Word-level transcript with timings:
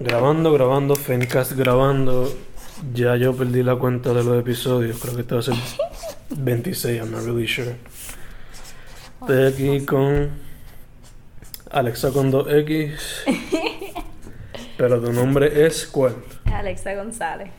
Grabando, 0.00 0.50
grabando, 0.54 0.96
Fencast 0.96 1.52
grabando. 1.52 2.32
Ya 2.94 3.16
yo 3.16 3.36
perdí 3.36 3.62
la 3.62 3.76
cuenta 3.76 4.14
de 4.14 4.24
los 4.24 4.40
episodios. 4.40 4.98
Creo 4.98 5.14
que 5.14 5.20
este 5.20 5.34
va 5.34 5.40
a 5.40 5.44
ser 5.44 5.54
26, 6.30 6.96
I'm 6.96 7.10
not 7.10 7.22
really 7.24 7.46
sure. 7.46 7.76
Estoy 9.20 9.44
aquí 9.44 9.84
con 9.84 10.30
Alexa 11.70 12.12
con 12.12 12.32
2X. 12.32 12.94
Pero 14.78 15.02
tu 15.02 15.12
nombre 15.12 15.66
es 15.66 15.86
¿cuál? 15.86 16.16
Alexa 16.46 16.94
González. 16.94 17.50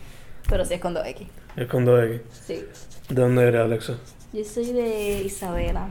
Pero 0.50 0.66
sí 0.66 0.74
es 0.74 0.82
con 0.82 0.96
2X. 0.96 1.28
Es 1.58 1.68
con 1.68 1.86
2X. 1.86 2.22
Sí. 2.48 2.66
¿De 3.08 3.22
dónde 3.22 3.44
eres, 3.44 3.62
Alexa? 3.62 3.98
Yo 4.34 4.44
soy 4.44 4.74
de 4.74 5.22
Isabela. 5.22 5.90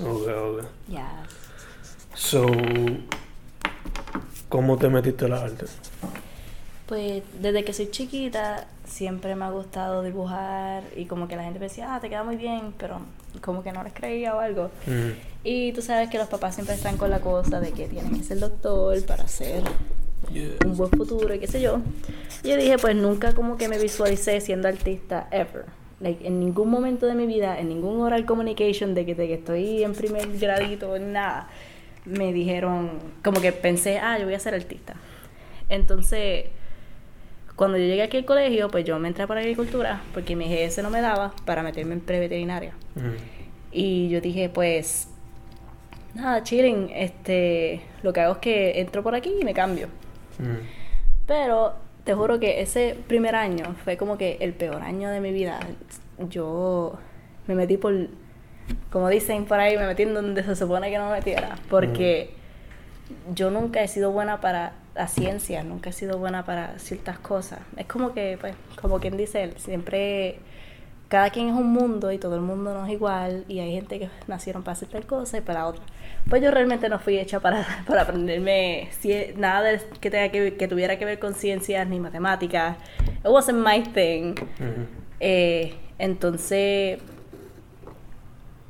Ok, 0.00 0.26
ok. 0.26 0.64
Ya. 0.88 1.22
So, 2.14 2.46
¿cómo 4.52 4.76
te 4.76 4.90
metiste 4.90 5.24
a 5.24 5.28
las 5.28 5.42
artes? 5.42 5.78
Pues 6.86 7.22
desde 7.40 7.64
que 7.64 7.72
soy 7.72 7.90
chiquita 7.90 8.66
siempre 8.84 9.34
me 9.34 9.46
ha 9.46 9.50
gustado 9.50 10.02
dibujar 10.02 10.82
y 10.94 11.06
como 11.06 11.26
que 11.26 11.36
la 11.36 11.44
gente 11.44 11.58
me 11.58 11.68
decía, 11.68 11.94
ah, 11.94 12.00
te 12.00 12.10
queda 12.10 12.22
muy 12.22 12.36
bien, 12.36 12.74
pero 12.76 13.00
como 13.40 13.62
que 13.62 13.72
no 13.72 13.82
les 13.82 13.94
creía 13.94 14.36
o 14.36 14.40
algo. 14.40 14.70
Y 15.42 15.72
tú 15.72 15.80
sabes 15.80 16.10
que 16.10 16.18
los 16.18 16.28
papás 16.28 16.54
siempre 16.54 16.74
están 16.74 16.98
con 16.98 17.08
la 17.08 17.20
cosa 17.20 17.60
de 17.60 17.72
que 17.72 17.88
tienen 17.88 18.14
que 18.14 18.22
ser 18.22 18.40
doctor 18.40 19.02
para 19.06 19.24
hacer 19.24 19.62
Yeah. 20.30 20.50
un 20.64 20.76
buen 20.76 20.88
futuro 20.90 21.34
y 21.34 21.40
qué 21.40 21.48
sé 21.48 21.60
yo. 21.60 21.80
Y 22.44 22.50
yo 22.50 22.56
dije, 22.56 22.78
pues 22.78 22.94
nunca 22.94 23.34
como 23.34 23.56
que 23.56 23.68
me 23.68 23.76
visualicé 23.78 24.40
siendo 24.40 24.68
artista 24.68 25.26
ever. 25.32 25.64
Like, 25.98 26.26
en 26.26 26.38
ningún 26.38 26.70
momento 26.70 27.06
de 27.06 27.14
mi 27.14 27.26
vida, 27.26 27.58
en 27.58 27.68
ningún 27.68 28.00
oral 28.00 28.24
communication 28.24 28.94
de 28.94 29.04
que, 29.04 29.16
de 29.16 29.26
que 29.26 29.34
estoy 29.34 29.82
en 29.82 29.94
primer 29.94 30.38
gradito, 30.38 30.96
nada, 31.00 31.48
me 32.04 32.32
dijeron, 32.32 32.98
como 33.22 33.40
que 33.40 33.52
pensé, 33.52 33.98
ah, 33.98 34.18
yo 34.18 34.24
voy 34.24 34.34
a 34.34 34.38
ser 34.38 34.54
artista. 34.54 34.94
Entonces, 35.68 36.46
cuando 37.56 37.78
yo 37.78 37.84
llegué 37.84 38.02
aquí 38.02 38.16
al 38.16 38.24
colegio, 38.24 38.68
pues 38.68 38.84
yo 38.84 38.98
me 38.98 39.08
entré 39.08 39.26
por 39.26 39.38
agricultura, 39.38 40.02
porque 40.12 40.36
mi 40.36 40.46
GS 40.46 40.82
no 40.82 40.90
me 40.90 41.00
daba 41.00 41.32
para 41.44 41.62
meterme 41.62 41.94
en 41.94 42.00
preveterinaria. 42.00 42.72
Mm. 42.94 43.42
Y 43.72 44.08
yo 44.08 44.20
dije, 44.20 44.48
pues, 44.48 45.08
nada, 46.14 46.42
chilling, 46.42 46.90
este, 46.94 47.82
lo 48.02 48.12
que 48.12 48.20
hago 48.20 48.34
es 48.34 48.38
que 48.38 48.80
entro 48.80 49.02
por 49.02 49.14
aquí 49.14 49.32
y 49.40 49.44
me 49.44 49.54
cambio. 49.54 49.88
Pero 51.26 51.74
te 52.04 52.14
juro 52.14 52.40
que 52.40 52.60
ese 52.60 52.96
primer 53.06 53.36
año 53.36 53.76
fue 53.84 53.96
como 53.96 54.18
que 54.18 54.38
el 54.40 54.52
peor 54.54 54.82
año 54.82 55.08
de 55.10 55.20
mi 55.20 55.32
vida. 55.32 55.60
Yo 56.28 56.98
me 57.46 57.54
metí 57.54 57.76
por, 57.76 58.08
como 58.90 59.08
dicen 59.08 59.44
por 59.46 59.58
ahí, 59.60 59.76
me 59.76 59.86
metí 59.86 60.02
en 60.02 60.14
donde 60.14 60.42
se 60.42 60.56
supone 60.56 60.90
que 60.90 60.98
no 60.98 61.06
me 61.06 61.12
metiera. 61.16 61.56
Porque 61.70 62.30
yo 63.34 63.50
nunca 63.50 63.82
he 63.82 63.88
sido 63.88 64.10
buena 64.10 64.40
para 64.40 64.72
la 64.94 65.08
ciencia, 65.08 65.62
nunca 65.62 65.90
he 65.90 65.92
sido 65.92 66.18
buena 66.18 66.44
para 66.44 66.78
ciertas 66.78 67.18
cosas. 67.18 67.60
Es 67.76 67.86
como 67.86 68.12
que, 68.12 68.36
pues, 68.40 68.54
como 68.80 69.00
quien 69.00 69.16
dice, 69.16 69.52
siempre 69.56 70.36
cada 71.08 71.28
quien 71.28 71.48
es 71.48 71.54
un 71.54 71.70
mundo 71.70 72.10
y 72.10 72.16
todo 72.16 72.36
el 72.36 72.40
mundo 72.40 72.72
no 72.72 72.86
es 72.86 72.92
igual 72.92 73.44
y 73.46 73.58
hay 73.58 73.72
gente 73.72 73.98
que 73.98 74.08
nacieron 74.28 74.62
para 74.62 74.72
hacer 74.72 74.88
tal 74.88 75.04
cosa 75.04 75.36
y 75.38 75.40
para 75.42 75.66
otra. 75.66 75.82
Pues 76.30 76.40
yo 76.42 76.50
realmente 76.50 76.88
no 76.88 76.98
fui 76.98 77.18
hecha 77.18 77.38
para, 77.40 77.66
para 77.86 78.02
aprenderme 78.02 78.88
nada 79.36 79.62
de- 79.72 79.80
que, 80.00 80.10
tenga 80.10 80.30
que, 80.30 80.54
que 80.54 80.68
tuviera 80.68 80.98
que 80.98 81.04
ver 81.04 81.18
con 81.18 81.34
ciencias 81.34 81.86
ni 81.86 82.00
matemáticas. 82.00 82.76
It 83.22 83.26
wasn't 83.28 83.58
my 83.66 83.82
thing. 83.82 84.32
Ujú. 84.58 84.86
Eh, 85.20 85.74
entonces, 85.98 86.98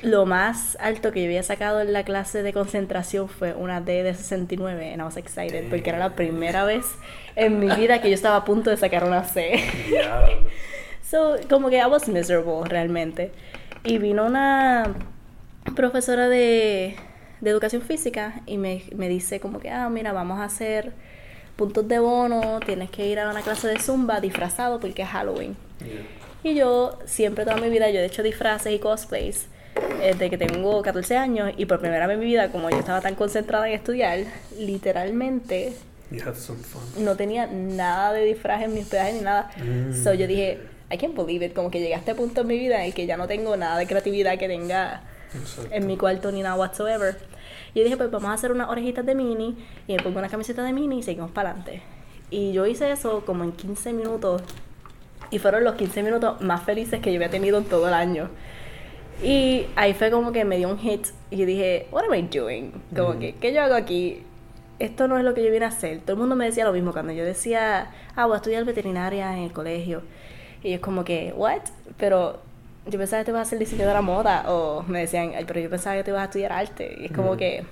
lo 0.03 0.27
más 0.27 0.77
alto 0.81 1.13
que 1.13 1.21
yo 1.21 1.27
había 1.27 1.43
sacado 1.43 1.81
en 1.81 1.93
la 1.93 2.05
clase 2.05 2.43
de 2.43 2.53
concentración 2.53 3.29
fue 3.29 3.55
una 3.55 3.81
D 3.81 4.03
de 4.03 4.15
69 4.15 4.93
and 4.93 5.01
I 5.01 5.05
was 5.05 5.17
excited 5.17 5.71
porque 5.71 5.91
era 5.91 5.99
la 5.99 6.17
primera 6.17 6.65
vez 6.65 6.85
en 7.37 7.61
mi 7.61 7.69
vida 7.69 8.01
que 8.01 8.09
yo 8.09 8.15
estaba 8.15 8.37
a 8.37 8.45
punto 8.45 8.71
de 8.71 8.77
sacar 8.77 9.05
una 9.05 9.25
C. 9.25 9.63
So, 11.09 11.37
como 11.51 11.69
que 11.69 11.77
I 11.77 11.85
was 11.85 12.09
miserable 12.09 12.67
realmente. 12.67 13.33
Y 13.85 13.99
vino 13.99 14.25
una 14.25 14.95
profesora 15.77 16.27
de, 16.31 16.97
de 17.43 17.51
educación 17.51 17.83
física 17.83 18.41
y 18.47 18.57
me, 18.57 18.85
me 18.97 19.11
dice 19.11 19.39
como 19.39 19.61
que, 19.61 19.69
ah, 19.69 19.91
mira, 19.91 20.15
vamos 20.15 20.41
a 20.41 20.45
hacer 20.45 20.93
puntos 21.57 21.87
de 21.87 21.99
bono, 21.99 22.61
tienes 22.65 22.91
que 22.91 23.07
ir 23.07 23.21
a 23.21 23.29
una 23.29 23.43
clase 23.43 23.69
de 23.69 23.79
zumba 23.79 24.23
disfrazado 24.23 24.81
porque 24.81 25.03
es 25.03 25.09
Halloween. 25.09 25.55
Yeah. 25.81 26.53
Y 26.53 26.55
yo 26.55 26.99
siempre 27.05 27.45
toda 27.45 27.59
mi 27.59 27.69
vida, 27.69 27.91
yo 27.91 28.01
he 28.01 28.07
hecho 28.07 28.23
disfraces 28.23 28.73
y 28.73 28.79
cosplays 28.79 29.49
desde 30.01 30.31
que 30.31 30.39
tengo 30.39 30.83
14 30.83 31.17
años 31.17 31.53
y 31.57 31.67
por 31.67 31.81
primera 31.81 32.07
vez 32.07 32.15
en 32.15 32.21
mi 32.21 32.27
vida, 32.27 32.51
como 32.51 32.71
yo 32.71 32.79
estaba 32.79 33.01
tan 33.01 33.15
concentrada 33.15 33.69
en 33.69 33.75
estudiar, 33.75 34.21
literalmente 34.59 35.73
no 36.99 37.17
tenía 37.17 37.47
nada 37.47 38.13
de 38.13 38.25
disfraz 38.25 38.63
en 38.63 38.75
mis 38.75 38.85
hospedaje 38.85 39.15
ni 39.15 39.21
nada. 39.21 39.51
Mm. 39.57 39.95
So 40.03 40.13
yo 40.15 40.27
dije, 40.27 40.61
I 40.91 40.99
can't 40.99 41.17
believe 41.17 41.45
it, 41.45 41.55
como 41.55 41.71
que 41.71 41.81
llegué 41.81 41.95
a 41.95 41.99
este 41.99 42.15
punto 42.15 42.43
en 42.43 42.47
mi 42.49 42.59
vida 42.59 42.87
y 42.87 42.93
que 42.93 43.07
ya 43.07 43.17
no 43.17 43.27
tengo 43.27 43.57
nada 43.57 43.79
de 43.79 43.87
creatividad 43.87 44.39
que 44.39 44.49
tenga 44.49 45.03
Exacto. 45.35 45.75
en 45.75 45.87
mi 45.87 45.97
cuarto 45.97 46.31
ni 46.33 46.43
nada 46.43 46.57
whatsoever. 46.57 47.17
Y 47.75 47.79
yo 47.79 47.85
dije, 47.85 47.97
pues 47.97 48.11
vamos 48.11 48.29
a 48.31 48.35
hacer 48.35 48.53
unas 48.53 48.69
orejitas 48.69 49.07
de 49.07 49.15
mini 49.15 49.57
y 49.87 49.97
me 49.97 50.03
pongo 50.03 50.19
una 50.19 50.29
camiseta 50.29 50.63
de 50.63 50.73
mini 50.73 50.99
y 50.99 51.03
seguimos 51.03 51.31
para 51.31 51.51
adelante. 51.51 51.83
Y 52.31 52.53
yo 52.53 52.67
hice 52.67 52.91
eso 52.91 53.25
como 53.25 53.45
en 53.45 53.53
15 53.53 53.93
minutos 53.93 54.43
y 55.31 55.39
fueron 55.39 55.65
los 55.65 55.77
15 55.77 56.03
minutos 56.03 56.41
más 56.43 56.63
felices 56.63 57.01
que 57.01 57.11
yo 57.11 57.17
había 57.17 57.31
tenido 57.31 57.57
en 57.57 57.65
todo 57.65 57.89
el 57.89 57.95
año. 57.95 58.29
Y 59.23 59.67
ahí 59.77 59.95
fue 59.95 60.11
como 60.11 60.33
que 60.33 60.45
me 60.45 60.57
dio 60.57 60.69
un 60.69 60.79
hit 60.79 61.07
y 61.31 61.37
yo 61.37 61.47
dije, 61.47 61.87
what 61.93 62.05
am 62.05 62.15
I 62.15 62.23
doing? 62.23 62.73
Como 62.95 63.19
que, 63.19 63.35
¿qué 63.35 63.53
yo 63.53 63.63
hago 63.63 63.75
aquí? 63.75 64.23
Esto 64.79 65.07
no 65.07 65.17
es 65.19 65.25
lo 65.25 65.35
que 65.35 65.45
yo 65.45 65.51
vine 65.53 65.65
a 65.65 65.69
hacer. 65.69 66.01
Todo 66.01 66.15
el 66.15 66.19
mundo 66.19 66.35
me 66.35 66.47
decía 66.47 66.65
lo 66.65 66.73
mismo 66.73 66.93
cuando 66.93 67.13
yo 67.13 67.25
decía, 67.25 67.93
ah, 68.17 68.27
voy 68.27 68.35
a 68.35 68.37
estudiar 68.37 68.65
veterinaria 68.65 69.37
en 69.37 69.45
el 69.45 69.53
colegio. 69.53 70.03
Y 70.63 70.73
es 70.73 70.81
como 70.81 71.05
que, 71.05 71.33
what? 71.37 71.63
Pero 71.99 72.41
yo 72.87 72.99
pensaba 72.99 73.21
que 73.21 73.27
te 73.27 73.31
ibas 73.31 73.41
a 73.41 73.43
hacer 73.43 73.59
diseñadora 73.59 74.01
moda. 74.01 74.45
O 74.49 74.83
me 74.89 75.01
decían, 75.01 75.33
"Ay, 75.37 75.45
pero 75.47 75.61
yo 75.61 75.71
pensaba 75.71 75.97
que 75.97 76.05
te 76.05 76.11
ibas 76.11 76.23
a 76.23 76.25
estudiar 76.25 76.53
arte. 76.53 76.97
Y 77.01 77.07
es 77.07 77.13
como 77.13 77.37
que, 77.37 77.65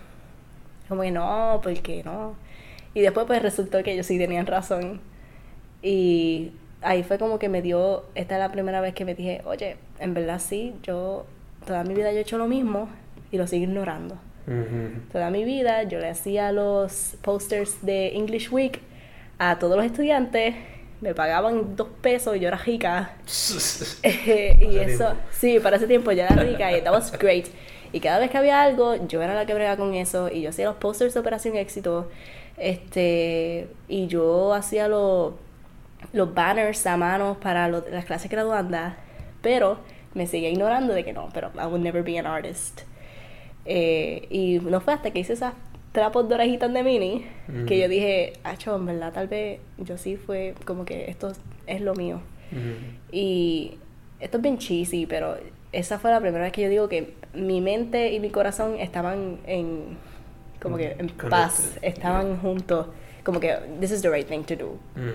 como 0.88 1.02
que 1.02 1.10
no, 1.10 1.60
porque 1.62 2.02
no. 2.04 2.34
Y 2.94 3.00
después 3.00 3.26
pues 3.26 3.42
resultó 3.42 3.82
que 3.82 3.92
ellos 3.92 4.06
sí 4.06 4.18
tenían 4.18 4.46
razón. 4.46 5.00
Y 5.82 6.52
ahí 6.82 7.02
fue 7.02 7.18
como 7.18 7.38
que 7.38 7.48
me 7.48 7.62
dio, 7.62 8.04
esta 8.14 8.34
es 8.36 8.40
la 8.40 8.50
primera 8.50 8.80
vez 8.80 8.94
que 8.94 9.04
me 9.04 9.14
dije, 9.14 9.42
oye, 9.44 9.76
en 9.98 10.14
verdad 10.14 10.40
sí, 10.40 10.74
yo 10.82 11.26
toda 11.66 11.84
mi 11.84 11.94
vida 11.94 12.10
yo 12.12 12.18
he 12.18 12.22
hecho 12.22 12.38
lo 12.38 12.46
mismo 12.46 12.88
y 13.30 13.38
lo 13.38 13.46
sigo 13.46 13.64
ignorando. 13.64 14.16
Ujú. 14.46 15.00
Toda 15.12 15.30
mi 15.30 15.44
vida 15.44 15.82
yo 15.84 15.98
le 15.98 16.08
hacía 16.08 16.52
los 16.52 17.16
posters 17.22 17.84
de 17.84 18.16
English 18.16 18.50
Week 18.50 18.80
a 19.38 19.58
todos 19.58 19.76
los 19.76 19.84
estudiantes, 19.86 20.54
me 21.00 21.14
pagaban 21.14 21.76
dos 21.76 21.88
pesos 22.02 22.36
y 22.36 22.40
yo 22.40 22.48
era 22.48 22.58
rica. 22.58 23.12
Eh, 24.02 24.56
y 24.60 24.64
Para 24.76 24.82
eso, 24.82 25.04
tiempo. 25.06 25.22
sí, 25.32 25.60
para 25.60 25.76
ese 25.76 25.86
tiempo 25.86 26.12
yo 26.12 26.22
era 26.24 26.34
rica 26.36 26.76
y 26.76 26.82
that 26.82 26.92
was 26.92 27.12
great. 27.18 27.46
Y 27.92 28.00
cada 28.00 28.18
vez 28.18 28.30
que 28.30 28.38
había 28.38 28.62
algo, 28.62 28.94
yo 29.08 29.20
era 29.22 29.34
la 29.34 29.46
que 29.46 29.54
bregaba 29.54 29.76
con 29.76 29.94
eso 29.94 30.28
y 30.28 30.42
yo 30.42 30.50
hacía 30.50 30.66
los 30.66 30.76
posters 30.76 31.12
de 31.14 31.20
Operación 31.20 31.56
Éxito. 31.56 32.08
Este, 32.56 33.68
y 33.88 34.06
yo 34.06 34.52
hacía 34.54 34.86
los, 34.88 35.32
los 36.12 36.32
banners 36.34 36.86
a 36.86 36.96
mano 36.96 37.38
para 37.40 37.68
lo- 37.68 37.84
las 37.90 38.04
clases 38.04 38.30
graduandas, 38.30 38.94
pero 39.42 39.78
me 40.14 40.26
seguía 40.26 40.50
ignorando 40.50 40.92
de 40.94 41.04
que 41.04 41.12
no, 41.12 41.28
pero 41.32 41.50
I 41.54 41.66
would 41.66 41.80
never 41.80 42.02
be 42.02 42.18
an 42.18 42.26
artist. 42.26 42.82
Eh, 43.64 44.26
y 44.30 44.58
no 44.60 44.80
fue 44.80 44.94
hasta 44.94 45.10
que 45.10 45.20
hice 45.20 45.34
esas 45.34 45.54
trapos 45.92 46.28
de 46.28 46.34
orejitas 46.34 46.72
de 46.72 46.82
mini 46.82 47.26
que 47.66 47.74
Ujú. 47.74 47.82
yo 47.82 47.88
dije, 47.88 48.32
acho, 48.44 48.76
en 48.76 48.86
verdad, 48.86 49.12
tal 49.12 49.28
vez 49.28 49.60
yo 49.78 49.98
sí 49.98 50.16
fue 50.16 50.54
como 50.64 50.84
que 50.84 51.10
esto 51.10 51.32
es 51.66 51.80
lo 51.80 51.94
mío. 51.94 52.20
Ujú. 52.52 52.96
Y 53.12 53.74
esto 54.20 54.38
es 54.38 54.42
bien 54.42 54.58
cheesy, 54.58 55.06
pero 55.06 55.36
esa 55.72 55.98
fue 55.98 56.10
la 56.10 56.20
primera 56.20 56.44
vez 56.44 56.52
que 56.52 56.62
yo 56.62 56.68
digo 56.68 56.88
que 56.88 57.14
mi 57.34 57.60
mente 57.60 58.12
y 58.12 58.18
mi 58.20 58.30
corazón 58.30 58.76
estaban 58.80 59.38
en 59.46 59.96
como 60.60 60.76
que 60.76 60.92
en 60.92 61.08
Connected, 61.08 61.28
paz, 61.30 61.78
estaban 61.82 62.26
yeah. 62.32 62.36
juntos, 62.40 62.86
como 63.24 63.40
que 63.40 63.54
this 63.80 63.90
is 63.92 64.02
the 64.02 64.10
right 64.10 64.26
thing 64.28 64.42
to 64.42 64.56
do. 64.56 64.66
Ujú. 64.66 65.12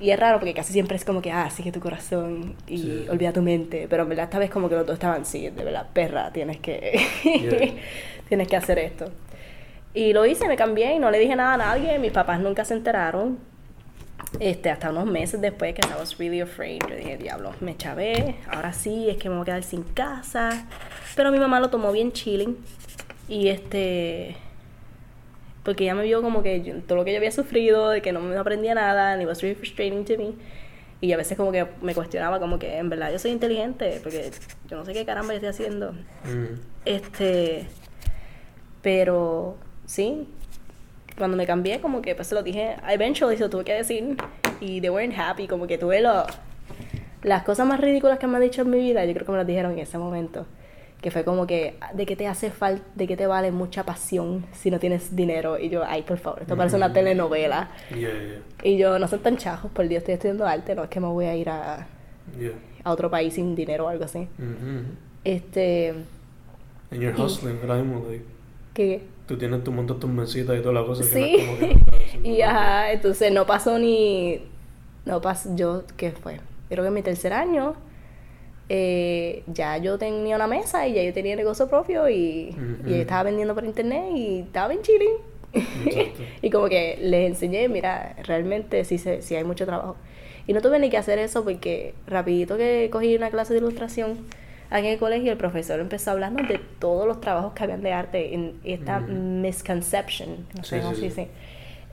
Y 0.00 0.10
es 0.10 0.20
raro 0.20 0.38
porque 0.38 0.52
casi 0.54 0.72
siempre 0.72 0.96
es 0.96 1.04
como 1.04 1.22
que, 1.22 1.32
ah, 1.32 1.48
sigue 1.50 1.72
tu 1.72 1.80
corazón 1.80 2.54
y 2.66 2.78
Sí. 2.78 3.06
olvida 3.10 3.32
tu 3.32 3.42
mente. 3.42 3.86
Pero 3.88 4.02
en 4.02 4.08
verdad 4.10 4.24
esta 4.24 4.38
vez 4.38 4.50
como 4.50 4.68
que 4.68 4.74
los 4.74 4.86
dos 4.86 4.94
estaban, 4.94 5.24
sí, 5.24 5.48
de 5.48 5.64
verdad, 5.64 5.86
perra, 5.92 6.30
tienes 6.32 6.58
que, 6.58 7.00
Yeah. 7.24 7.74
tienes 8.28 8.48
que 8.48 8.56
hacer 8.56 8.78
esto. 8.78 9.10
Y 9.94 10.12
lo 10.12 10.26
hice, 10.26 10.46
me 10.48 10.56
cambié 10.56 10.94
y 10.94 10.98
no 10.98 11.10
le 11.10 11.18
dije 11.18 11.34
nada 11.36 11.54
a 11.54 11.56
nadie. 11.56 11.98
Mis 11.98 12.12
papás 12.12 12.38
nunca 12.40 12.64
se 12.66 12.74
enteraron. 12.74 13.38
Este, 14.40 14.68
hasta 14.70 14.90
unos 14.90 15.06
meses 15.06 15.40
después 15.40 15.74
que 15.74 15.80
I 15.86 15.98
was 15.98 16.18
really 16.18 16.40
afraid. 16.42 16.80
Yo 16.88 16.94
dije, 16.96 17.16
diablo, 17.16 17.52
me 17.60 17.74
chavé. 17.76 18.34
Ahora 18.52 18.74
sí, 18.74 19.08
es 19.08 19.16
que 19.16 19.30
me 19.30 19.36
voy 19.36 19.42
a 19.42 19.46
quedar 19.46 19.62
sin 19.62 19.82
casa. 19.84 20.66
Pero 21.14 21.30
mi 21.32 21.38
mamá 21.38 21.60
lo 21.60 21.70
tomó 21.70 21.92
bien 21.92 22.12
chilling. 22.12 22.58
Y 23.28 23.48
este, 23.48 24.36
porque 25.66 25.84
ella 25.84 25.94
me 25.94 26.04
vio 26.04 26.22
como 26.22 26.42
que 26.42 26.62
yo- 26.62 26.80
todo 26.86 26.96
lo 26.96 27.04
que 27.04 27.10
yo 27.12 27.18
había 27.18 27.30
sufrido, 27.32 27.90
de 27.90 28.00
que 28.00 28.12
no 28.12 28.20
me 28.20 28.36
aprendía 28.36 28.74
nada, 28.74 29.12
and 29.12 29.20
it 29.20 29.28
was 29.28 29.42
really 29.42 29.54
frustrating 29.56 30.04
to 30.06 30.16
me. 30.16 30.32
Y 31.02 31.12
a 31.12 31.18
veces 31.18 31.36
como 31.36 31.52
que 31.52 31.66
me 31.82 31.94
cuestionaba 31.94 32.40
como 32.40 32.58
que 32.58 32.78
en 32.78 32.88
verdad 32.88 33.12
yo 33.12 33.18
soy 33.18 33.32
inteligente, 33.32 34.00
porque 34.02 34.30
yo 34.70 34.78
no 34.78 34.84
sé 34.86 34.94
qué 34.94 35.04
caramba 35.04 35.34
yo 35.34 35.36
estoy 35.36 35.50
haciendo. 35.50 35.90
Ujú. 35.90 36.58
Este, 36.86 37.66
pero 38.80 39.56
sí, 39.84 40.28
cuando 41.18 41.36
me 41.36 41.46
cambié, 41.46 41.80
como 41.80 42.00
que 42.00 42.14
pues 42.14 42.28
se 42.28 42.34
lo 42.34 42.42
dije, 42.42 42.76
eventually 42.88 43.36
se 43.36 43.42
lo 43.42 43.50
tuve 43.50 43.64
que 43.64 43.74
decir 43.74 44.16
y 44.60 44.80
they 44.80 44.90
weren't 44.90 45.18
happy, 45.18 45.46
como 45.48 45.66
que 45.66 45.78
tuve 45.78 46.00
lo, 46.00 46.24
las 47.22 47.42
cosas 47.42 47.66
más 47.66 47.80
ridículas 47.80 48.18
que 48.18 48.26
me 48.26 48.36
han 48.36 48.42
dicho 48.42 48.62
en 48.62 48.70
mi 48.70 48.78
vida, 48.78 49.04
yo 49.04 49.12
creo 49.14 49.26
que 49.26 49.32
me 49.32 49.38
las 49.38 49.46
dijeron 49.46 49.72
en 49.72 49.80
ese 49.80 49.98
momento. 49.98 50.46
Que 51.00 51.10
fue 51.10 51.24
como 51.24 51.46
que, 51.46 51.78
de 51.94 52.06
que 52.06 52.16
te 52.16 52.26
hace 52.26 52.50
falta, 52.50 52.82
de 52.94 53.06
que 53.06 53.16
te 53.16 53.26
vale 53.26 53.52
mucha 53.52 53.84
pasión 53.84 54.44
si 54.52 54.70
no 54.70 54.78
tienes 54.80 55.14
dinero. 55.14 55.58
Y 55.58 55.68
yo, 55.68 55.84
ay, 55.84 56.02
por 56.02 56.18
favor, 56.18 56.40
esto 56.42 56.56
parece 56.56 56.76
una 56.76 56.92
telenovela. 56.92 57.70
Yeah, 57.90 57.98
yeah. 57.98 58.40
Y 58.62 58.76
yo, 58.78 58.98
no 58.98 59.06
soy 59.06 59.18
tan 59.20 59.36
chajos, 59.36 59.70
por 59.70 59.86
Dios, 59.86 60.00
estoy 60.00 60.14
estudiando 60.14 60.46
arte, 60.46 60.74
no 60.74 60.84
es 60.84 60.88
que 60.90 60.98
me 61.00 61.06
voy 61.08 61.26
a 61.26 61.36
ir 61.36 61.48
a, 61.50 61.86
Yeah. 62.40 62.52
a 62.82 62.90
otro 62.92 63.08
país 63.10 63.34
sin 63.34 63.54
dinero 63.54 63.84
o 63.84 63.88
algo 63.88 64.04
así. 64.04 64.26
Mhm. 64.38 64.84
Este, 65.22 65.90
And 66.90 67.00
you're 67.02 67.14
hustling 67.20 67.58
ahora 67.62 67.76
mismo, 67.82 68.04
like, 68.08 68.24
que 68.74 69.02
tú 69.26 69.36
tienes 69.36 69.62
tu 69.64 69.72
montas 69.72 69.98
tus 69.98 70.08
mesitas 70.10 70.56
y 70.58 70.62
toda 70.62 70.74
la 70.80 70.86
cosa 70.86 71.02
que 71.02 71.08
Sí. 71.10 71.36
no 71.38 71.46
como 71.46 71.58
que 71.58 71.78
y 72.28 72.42
ajá, 72.42 72.92
entonces 72.92 73.32
no 73.32 73.44
pasó 73.46 73.78
ni. 73.78 74.40
No 75.04 75.20
pasó. 75.20 75.54
Yo, 75.56 75.84
¿qué 75.96 76.12
fue? 76.12 76.40
Creo 76.68 76.82
que 76.84 76.88
en 76.88 76.94
mi 76.94 77.02
tercer 77.02 77.32
año. 77.32 77.74
Eh, 78.68 79.42
ya 79.46 79.78
yo 79.78 79.98
tenía 79.98 80.36
una 80.36 80.46
mesa 80.46 80.86
y 80.88 80.94
ya 80.94 81.02
yo 81.02 81.12
tenía 81.12 81.36
negocio 81.36 81.68
propio 81.68 82.08
y, 82.08 82.56
y 82.86 82.94
estaba 82.94 83.24
vendiendo 83.24 83.54
por 83.54 83.64
internet 83.64 84.04
y 84.14 84.40
estaba 84.40 84.68
bien 84.68 84.82
chilling. 84.82 85.16
Y 86.42 86.50
como 86.50 86.68
que 86.68 86.98
les 87.00 87.26
enseñé, 87.28 87.68
mira, 87.68 88.16
realmente 88.24 88.84
sí, 88.84 88.98
se, 88.98 89.22
sí 89.22 89.34
hay 89.36 89.44
mucho 89.44 89.66
trabajo. 89.66 89.96
Y 90.46 90.52
no 90.52 90.60
tuve 90.62 90.78
ni 90.78 90.90
que 90.90 90.96
hacer 90.98 91.18
eso 91.18 91.44
porque 91.44 91.94
rapidito 92.06 92.56
que 92.56 92.88
cogí 92.92 93.16
una 93.16 93.30
clase 93.30 93.52
de 93.54 93.60
ilustración 93.60 94.18
aquí 94.70 94.86
en 94.88 94.94
el 94.94 94.98
colegio, 94.98 95.32
el 95.32 95.38
profesor 95.38 95.80
empezó 95.80 96.10
a 96.10 96.12
hablarnos 96.14 96.48
de 96.48 96.58
todos 96.58 97.06
los 97.06 97.20
trabajos 97.20 97.52
que 97.54 97.62
habían 97.64 97.82
de 97.82 97.92
arte 97.92 98.34
en 98.34 98.60
esta 98.64 99.00
misconception, 99.00 100.46
no 100.56 100.64
sé 100.64 100.76
Sí, 100.76 100.82
cómo 100.82 100.94
sí, 100.94 100.94
se 100.94 101.00
sí. 101.00 101.06
dice, 101.08 101.28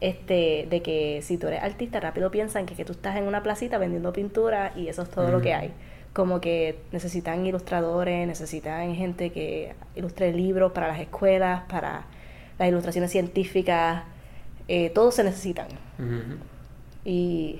este, 0.01 0.67
de 0.69 0.81
que 0.81 1.21
si 1.23 1.37
tú 1.37 1.47
eres 1.47 1.63
artista 1.63 1.99
rápido 1.99 2.31
piensan 2.31 2.65
que, 2.65 2.75
que 2.75 2.85
tú 2.85 2.93
estás 2.93 3.15
en 3.17 3.25
una 3.25 3.43
placita 3.43 3.77
vendiendo 3.77 4.11
pintura 4.13 4.73
y 4.75 4.87
eso 4.87 5.03
es 5.03 5.09
todo 5.09 5.31
lo 5.31 5.41
que 5.41 5.53
hay. 5.53 5.71
Como 6.13 6.39
que 6.39 6.77
necesitan 6.92 7.45
ilustradores, 7.45 8.27
necesitan 8.27 8.95
gente 8.95 9.31
que 9.31 9.74
ilustre 9.95 10.31
libros 10.31 10.71
para 10.71 10.88
las 10.88 11.00
escuelas, 11.00 11.63
para 11.68 12.06
las 12.60 12.68
ilustraciones 12.68 13.12
científicas, 13.12 14.04
eh, 14.68 14.92
todos 14.92 15.15
se 15.15 15.24
necesitan. 15.24 15.68
Y 17.04 17.60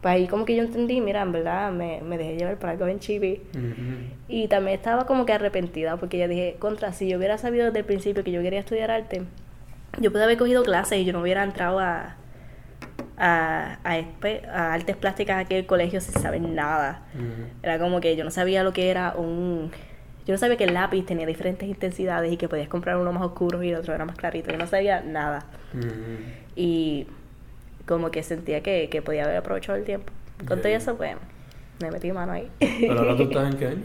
pues 0.00 0.14
ahí 0.14 0.26
como 0.28 0.46
que 0.46 0.56
yo 0.56 0.62
entendí, 0.62 1.00
mira, 1.00 1.22
en 1.22 1.32
verdad 1.32 1.70
me, 1.72 2.00
me 2.00 2.16
dejé 2.16 2.36
llevar 2.36 2.56
por 2.56 2.70
algo 2.70 2.86
bien 2.86 3.00
chibi. 3.00 3.42
Y 4.28 4.48
también 4.48 4.78
estaba 4.78 5.06
como 5.06 5.26
que 5.26 5.32
arrepentida 5.32 5.96
porque 5.98 6.18
ya 6.18 6.26
dije, 6.26 6.56
contra, 6.58 6.92
si 6.92 7.08
yo 7.08 7.18
hubiera 7.18 7.36
sabido 7.38 7.66
desde 7.66 7.80
el 7.80 7.84
principio 7.84 8.24
que 8.24 8.32
yo 8.32 8.40
quería 8.40 8.60
estudiar 8.60 8.90
arte, 8.90 9.22
yo 9.98 10.10
pude 10.10 10.24
haber 10.24 10.38
cogido 10.38 10.62
clases 10.62 10.98
y 10.98 11.04
yo 11.04 11.12
no 11.12 11.20
hubiera 11.20 11.42
entrado 11.42 11.80
a, 11.80 12.16
a, 13.16 13.78
a, 13.84 13.94
a 14.54 14.72
artes 14.74 14.96
plásticas 14.96 15.38
aquí 15.44 15.54
en 15.54 15.60
el 15.60 15.66
colegio 15.66 16.00
sin 16.00 16.14
saber 16.20 16.40
nada. 16.40 17.02
Mhm. 17.14 17.50
Era 17.62 17.78
como 17.78 18.00
que 18.00 18.16
yo 18.16 18.24
no 18.24 18.30
sabía 18.30 18.62
lo 18.64 18.72
que 18.72 18.90
era 18.90 19.14
un... 19.16 19.70
Yo 20.26 20.34
no 20.34 20.38
sabía 20.38 20.56
que 20.56 20.64
el 20.64 20.74
lápiz 20.74 21.04
tenía 21.06 21.26
diferentes 21.26 21.68
intensidades 21.68 22.32
y 22.32 22.36
que 22.36 22.48
podías 22.48 22.68
comprar 22.68 22.96
uno 22.98 23.12
más 23.12 23.22
oscuro 23.22 23.62
y 23.62 23.70
el 23.70 23.76
otro 23.76 23.94
era 23.94 24.04
más 24.04 24.16
clarito. 24.16 24.50
Yo 24.50 24.58
no 24.58 24.66
sabía 24.66 25.00
nada. 25.02 25.44
Mhm. 25.72 26.34
Y 26.56 27.06
como 27.86 28.10
que 28.10 28.22
sentía 28.22 28.62
que, 28.62 28.88
que 28.90 29.02
podía 29.02 29.24
haber 29.24 29.36
aprovechado 29.38 29.76
el 29.78 29.84
tiempo. 29.84 30.12
Con 30.46 30.58
todo 30.60 30.68
eso, 30.68 30.96
pues, 30.96 31.16
me 31.82 31.90
metí 31.90 32.12
mano 32.12 32.32
ahí. 32.32 32.48
Pero 32.58 32.98
ahora 33.00 33.16
tú 33.16 33.24
estás 33.24 33.52
en 33.52 33.58
qué 33.58 33.66
año? 33.66 33.82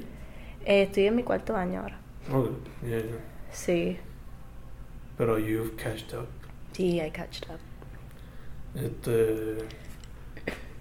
Eh, 0.66 0.82
estoy 0.84 1.08
en 1.08 1.16
mi 1.16 1.24
cuarto 1.24 1.56
año 1.56 1.82
ahora. 1.82 1.98
Ok, 2.32 2.50
yeah, 2.84 3.00
yeah. 3.00 3.06
Sí, 3.52 3.98
Pero 5.18 5.38
you've 5.40 5.76
catched 5.78 6.14
up. 6.18 6.28
sí, 6.74 7.00
I 7.02 7.10
catched 7.10 7.50
up. 7.50 7.60
Este. 8.75 9.57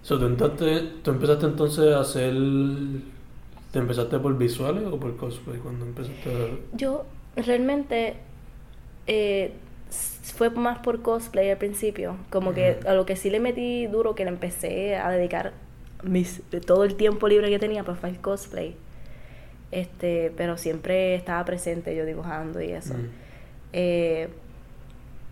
So, 0.03 0.19
¿tú, 0.19 0.27
entraste- 0.27 1.03
tú 1.03 1.11
empezaste 1.13 1.47
entonces 1.47 1.95
a 1.95 2.01
hacer. 2.01 2.35
¿Te 3.73 3.79
empezaste 3.81 4.19
por 4.19 4.37
visuales 4.39 4.85
o 4.85 4.99
por 5.01 5.17
cosplay 5.17 5.59
cuando 5.59 5.85
empezaste 5.87 6.31
a.? 6.31 6.77
Yo 6.77 7.07
realmente 7.37 8.15
eh, 9.07 9.53
fue 10.37 10.51
más 10.51 10.79
por 10.79 11.03
cosplay 11.03 11.51
al 11.51 11.59
principio. 11.59 12.17
Como 12.31 12.53
que 12.55 12.79
a 12.87 12.95
lo 12.95 13.05
que 13.07 13.17
sí 13.17 13.31
le 13.31 13.41
metí 13.41 13.87
duro, 13.87 14.15
que 14.15 14.25
le 14.25 14.31
empecé 14.31 14.97
a 14.97 15.11
dedicar 15.11 15.53
mis, 16.03 16.43
todo 16.67 16.85
el 16.85 16.95
tiempo 16.97 17.27
libre 17.29 17.49
que 17.51 17.59
tenía, 17.59 17.83
pues 17.83 17.99
fue 17.99 18.11
el 18.11 18.19
cosplay. 18.21 18.77
Este, 19.73 20.33
pero 20.37 20.57
siempre 20.57 21.17
estaba 21.17 21.45
presente 21.45 21.97
yo 21.97 22.05
dibujando 22.05 22.61
y 22.63 22.71
eso. 22.71 22.95
Eh, 23.73 24.29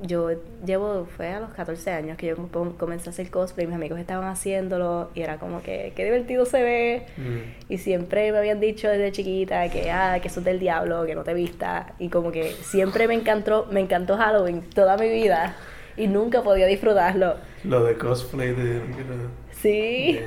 yo 0.02 0.31
llevo, 0.66 1.06
fue 1.16 1.28
a 1.32 1.40
los 1.40 1.50
14 1.50 1.90
años 1.93 2.16
que 2.16 2.26
yo 2.26 2.37
com- 2.49 2.72
comencé 2.76 3.08
a 3.08 3.12
hacer 3.12 3.31
cosplay, 3.31 3.66
mis 3.66 3.76
amigos 3.76 3.99
estaban 4.00 4.28
haciéndolo 4.28 5.10
y 5.14 5.22
era 5.22 5.38
como 5.38 5.62
que, 5.62 5.93
qué 5.96 6.04
divertido 6.04 6.44
se 6.44 6.62
ve. 6.62 7.06
Mm. 7.16 7.72
Y 7.72 7.78
siempre 7.78 8.31
me 8.32 8.38
habían 8.38 8.60
dicho 8.60 8.88
desde 8.88 9.12
chiquita 9.12 9.69
que, 9.70 9.90
ah, 9.90 10.19
que 10.20 10.28
eso 10.28 10.40
es 10.40 10.44
del 10.46 10.58
diablo, 10.58 11.04
que 11.06 11.14
no 11.14 11.22
te 11.25 11.34
vista. 11.34 11.94
Y 11.99 12.08
como 12.08 12.32
que 12.32 12.50
siempre 12.52 13.06
me 13.08 13.14
encantó, 13.14 13.66
me 13.70 13.81
encantó 13.81 14.16
Halloween 14.16 14.62
toda 14.75 14.96
mi 14.96 15.08
vida 15.08 15.54
y 15.96 16.08
nunca 16.08 16.43
podía 16.43 16.66
disfrutarlo. 16.66 17.37
Lo 17.64 17.84
de 17.84 17.96
cosplay 17.96 18.52
de. 18.52 18.81
Sí. 19.52 20.19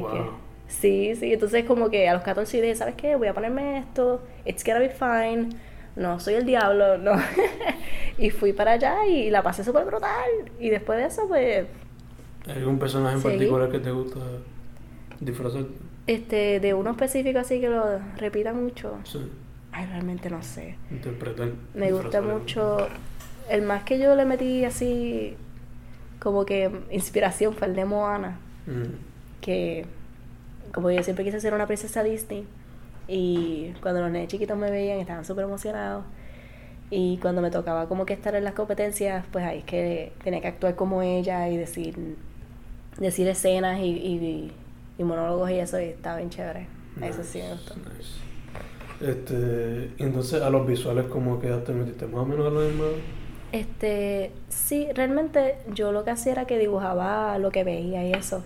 Wow. 0.00 0.10
que- 0.12 0.30
sí, 0.68 1.14
sí. 1.16 1.32
Entonces 1.32 1.64
como 1.64 1.90
que 1.90 2.08
a 2.08 2.14
los 2.14 2.22
14 2.22 2.60
dije, 2.60 2.74
¿sabes 2.74 2.94
qué? 2.94 3.16
Voy 3.16 3.28
a 3.28 3.34
ponerme 3.34 3.78
esto. 3.78 4.22
It's 4.44 4.64
gonna 4.64 4.80
be 4.80 4.90
fine. 4.90 5.50
No 5.98 6.18
soy 6.20 6.34
el 6.34 6.46
diablo, 6.46 6.96
no. 6.96 7.12
y 8.18 8.30
fui 8.30 8.52
para 8.52 8.72
allá 8.72 9.06
y 9.06 9.30
la 9.30 9.42
pasé 9.42 9.64
súper 9.64 9.84
brutal. 9.84 10.30
Y 10.58 10.70
después 10.70 10.98
de 10.98 11.06
eso, 11.06 11.28
pues, 11.28 11.66
¿Hay 12.46 12.56
algún 12.56 12.78
personaje 12.78 13.16
en 13.16 13.20
Seguí. 13.22 13.34
particular 13.34 13.70
que 13.70 13.78
te 13.80 13.90
gusta 13.90 14.20
disfrazar? 15.20 15.64
este, 16.06 16.58
de 16.60 16.72
uno 16.72 16.92
específico 16.92 17.38
así 17.38 17.60
que 17.60 17.68
lo 17.68 17.84
repita 18.16 18.54
mucho. 18.54 18.98
Sí. 19.04 19.20
Ay, 19.72 19.86
realmente 19.86 20.30
no 20.30 20.42
sé. 20.42 20.76
Interpretar. 20.90 21.50
Me 21.74 21.92
gusta 21.92 22.22
mucho. 22.22 22.88
El 23.50 23.62
más 23.62 23.82
que 23.84 23.98
yo 23.98 24.16
le 24.16 24.24
metí 24.24 24.64
así, 24.64 25.36
como 26.18 26.46
que 26.46 26.70
inspiración 26.90 27.54
fue 27.54 27.68
el 27.68 27.74
de 27.74 27.84
Moana. 27.84 28.38
Mm. 28.66 29.40
Que, 29.42 29.84
como 30.72 30.90
yo 30.90 31.02
siempre 31.02 31.24
quise 31.24 31.40
ser 31.40 31.52
una 31.52 31.66
princesa 31.66 32.02
Disney. 32.02 32.46
Y 33.08 33.72
cuando 33.80 34.02
los 34.02 34.10
nenes 34.10 34.28
chiquitos 34.28 34.56
me 34.56 34.70
veían, 34.70 34.98
estaban 34.98 35.24
súper 35.24 35.44
emocionados. 35.44 36.04
Y 36.90 37.18
cuando 37.18 37.42
me 37.42 37.50
tocaba 37.50 37.88
como 37.88 38.06
que 38.06 38.12
estar 38.12 38.34
en 38.34 38.44
las 38.44 38.54
competencias, 38.54 39.24
pues 39.32 39.44
ahí 39.44 39.58
es 39.58 39.64
que 39.64 40.12
tenía 40.22 40.40
que 40.40 40.48
actuar 40.48 40.74
como 40.74 41.02
ella 41.02 41.48
y 41.48 41.56
decir, 41.56 42.16
decir 42.98 43.28
escenas 43.28 43.80
y, 43.80 43.90
y, 43.90 44.52
y 44.98 45.04
monólogos 45.04 45.50
y 45.50 45.54
eso, 45.54 45.80
y 45.80 45.84
estaba 45.84 46.18
bien 46.18 46.30
chévere. 46.30 46.66
Eso 47.02 47.22
sí 47.22 47.38
me 47.38 47.50
gustó. 47.50 47.74
Nice. 47.76 48.28
Este, 49.00 49.92
entonces 49.98 50.42
a 50.42 50.50
los 50.50 50.66
visuales, 50.66 51.06
¿cómo 51.06 51.40
quedaste? 51.40 51.72
¿Metiste 51.72 52.06
más 52.06 52.22
o 52.22 52.26
menos 52.26 52.46
a 52.46 52.50
lo 52.50 52.60
mismo? 52.60 52.84
Este, 53.52 54.32
sí, 54.48 54.88
realmente 54.94 55.56
yo 55.72 55.92
lo 55.92 56.04
que 56.04 56.10
hacía 56.10 56.32
era 56.32 56.44
que 56.46 56.58
dibujaba 56.58 57.38
lo 57.38 57.50
que 57.50 57.64
veía 57.64 58.04
y 58.04 58.12
eso. 58.12 58.42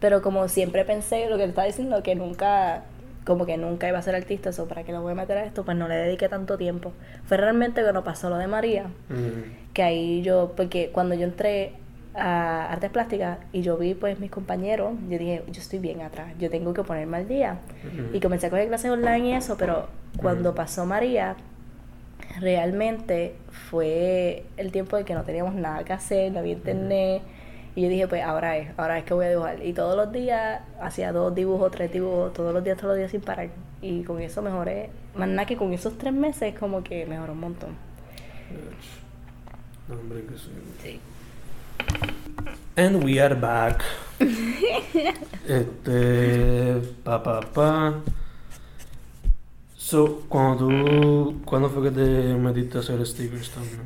Pero 0.00 0.22
como 0.22 0.48
siempre 0.48 0.84
pensé, 0.84 1.28
lo 1.28 1.36
que 1.36 1.44
te 1.44 1.50
estaba 1.50 1.66
diciendo, 1.66 2.02
que 2.02 2.14
nunca, 2.14 2.84
como 3.24 3.46
que 3.46 3.56
nunca 3.56 3.88
iba 3.88 3.98
a 3.98 4.02
ser 4.02 4.14
artista, 4.14 4.50
eso 4.50 4.66
para 4.66 4.82
que 4.84 4.92
lo 4.92 5.00
voy 5.02 5.12
a 5.12 5.14
meter 5.14 5.38
a 5.38 5.44
esto, 5.44 5.64
pues 5.64 5.76
no 5.76 5.86
le 5.88 5.94
dediqué 5.94 6.28
tanto 6.28 6.58
tiempo. 6.58 6.92
Fue 7.24 7.36
realmente 7.36 7.82
cuando 7.82 8.02
pasó 8.04 8.30
lo 8.30 8.36
de 8.36 8.46
María, 8.48 8.86
Mm. 9.08 9.72
que 9.74 9.82
ahí 9.82 10.22
yo, 10.22 10.52
porque 10.56 10.90
cuando 10.92 11.14
yo 11.14 11.24
entré 11.24 11.74
a 12.14 12.70
artes 12.70 12.90
plásticas 12.90 13.38
y 13.52 13.62
yo 13.62 13.78
vi 13.78 13.94
pues 13.94 14.18
mis 14.20 14.30
compañeros, 14.30 14.92
yo 15.08 15.18
dije, 15.18 15.42
yo 15.50 15.60
estoy 15.60 15.78
bien 15.78 16.02
atrás, 16.02 16.34
yo 16.38 16.50
tengo 16.50 16.74
que 16.74 16.82
ponerme 16.82 17.16
al 17.18 17.28
día. 17.28 17.58
Ujú. 17.86 18.16
Y 18.16 18.20
comencé 18.20 18.48
a 18.48 18.50
coger 18.50 18.68
clases 18.68 18.90
online 18.90 19.28
y 19.28 19.32
eso, 19.34 19.56
pero 19.56 19.86
cuando 20.18 20.50
Ujú. 20.50 20.56
pasó 20.56 20.84
María, 20.84 21.36
realmente 22.40 23.34
fue 23.70 24.44
el 24.56 24.72
tiempo 24.72 24.96
de 24.96 25.04
que 25.04 25.14
no 25.14 25.22
teníamos 25.22 25.54
nada 25.54 25.84
que 25.84 25.92
hacer, 25.92 26.32
no 26.32 26.40
había 26.40 26.52
internet. 26.52 27.22
Y 27.74 27.82
yo 27.82 27.88
dije, 27.88 28.06
pues 28.06 28.22
ahora 28.22 28.58
es, 28.58 28.68
ahora 28.78 28.98
es 28.98 29.04
que 29.04 29.14
voy 29.14 29.26
a 29.26 29.30
dibujar. 29.30 29.64
Y 29.64 29.72
todos 29.72 29.96
los 29.96 30.12
días 30.12 30.60
hacía 30.80 31.12
dos 31.12 31.34
dibujos, 31.34 31.70
tres 31.70 31.90
dibujos, 31.92 32.32
todos 32.34 32.52
los 32.52 32.62
días, 32.62 32.76
todos 32.76 32.90
los 32.90 32.98
días 32.98 33.10
sin 33.10 33.22
parar. 33.22 33.48
Y 33.80 34.02
con 34.02 34.20
eso 34.20 34.42
mejoré. 34.42 34.90
Más 35.16 35.28
nada 35.28 35.46
que 35.46 35.56
con 35.56 35.72
esos 35.72 35.96
tres 35.96 36.12
meses, 36.12 36.54
como 36.58 36.84
que 36.84 37.06
mejoró 37.06 37.32
un 37.32 37.40
montón. 37.40 37.70
No, 39.88 39.94
hombre, 39.94 40.22
que 40.24 40.38
sí. 40.38 40.50
Sí. 40.82 41.00
And 42.76 43.02
we 43.04 43.20
are 43.20 43.34
back. 43.34 43.82
este. 45.48 46.80
Pa, 47.02 47.22
pa, 47.22 47.40
pa. 47.40 48.00
So, 49.76 50.22
cuando 50.28 50.68
tú. 50.68 51.40
¿Cuándo 51.44 51.70
fue 51.70 51.84
que 51.84 51.90
te 51.90 52.34
metiste 52.34 52.78
a 52.78 52.80
hacer 52.80 53.04
stickers 53.06 53.50
también? 53.50 53.80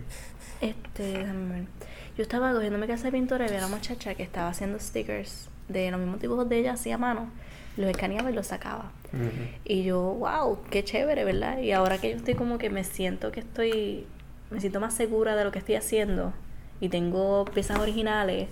Este, 0.60 1.18
déjame 1.18 1.54
ver. 1.54 1.85
Yo 2.16 2.22
estaba 2.22 2.52
cogiéndome 2.52 2.86
casa 2.86 3.04
de 3.04 3.12
pintura 3.12 3.46
y 3.46 3.50
vi 3.50 3.56
a 3.56 3.58
una 3.58 3.68
muchacha 3.68 4.14
que 4.14 4.22
estaba 4.22 4.48
haciendo 4.48 4.78
stickers 4.78 5.48
de 5.68 5.90
los 5.90 6.00
mismos 6.00 6.20
dibujos 6.20 6.48
de 6.48 6.58
ella, 6.58 6.72
así 6.72 6.90
a 6.90 6.98
mano. 6.98 7.30
Los 7.76 7.90
escaneaba 7.90 8.30
y 8.30 8.34
los 8.34 8.46
sacaba. 8.46 8.90
Y 9.64 9.84
yo, 9.84 10.00
wow, 10.00 10.58
qué 10.70 10.82
chévere, 10.82 11.24
¿verdad? 11.24 11.58
Y 11.58 11.72
ahora 11.72 11.98
que 11.98 12.10
yo 12.10 12.16
estoy 12.16 12.34
como 12.34 12.58
que 12.58 12.70
me 12.70 12.84
siento 12.84 13.32
que 13.32 13.40
estoy 13.40 14.06
me 14.50 14.60
siento 14.60 14.80
más 14.80 14.94
segura 14.94 15.36
de 15.36 15.44
lo 15.44 15.52
que 15.52 15.58
estoy 15.58 15.74
haciendo 15.74 16.32
y 16.80 16.88
tengo 16.88 17.44
piezas 17.46 17.78
originales, 17.78 18.48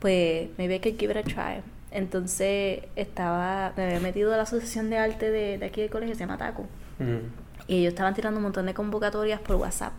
pues 0.00 0.48
me 0.58 0.68
ve 0.68 0.80
que 0.80 0.92
give 0.92 1.12
it 1.12 1.16
a 1.16 1.22
try. 1.22 1.62
Entonces 1.90 2.82
estaba, 2.96 3.72
me 3.76 3.84
había 3.84 4.00
metido 4.00 4.34
a 4.34 4.36
la 4.36 4.42
asociación 4.42 4.90
de 4.90 4.98
arte 4.98 5.30
de, 5.30 5.58
de 5.58 5.66
aquí 5.66 5.80
del 5.80 5.90
colegio, 5.90 6.14
se 6.14 6.20
llama 6.20 6.36
TACU. 6.36 6.62
Mm. 6.98 7.68
Y 7.68 7.76
ellos 7.78 7.92
estaban 7.92 8.14
tirando 8.14 8.38
un 8.38 8.42
montón 8.42 8.66
de 8.66 8.74
convocatorias 8.74 9.40
por 9.40 9.56
WhatsApp. 9.56 9.94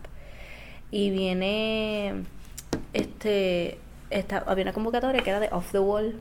Y 0.90 1.10
viene, 1.10 2.24
este, 2.96 3.78
esta, 4.10 4.38
había 4.46 4.62
una 4.64 4.72
convocatoria 4.72 5.22
que 5.22 5.30
era 5.30 5.40
de 5.40 5.48
Off 5.52 5.72
the 5.72 5.78
Wall, 5.78 6.14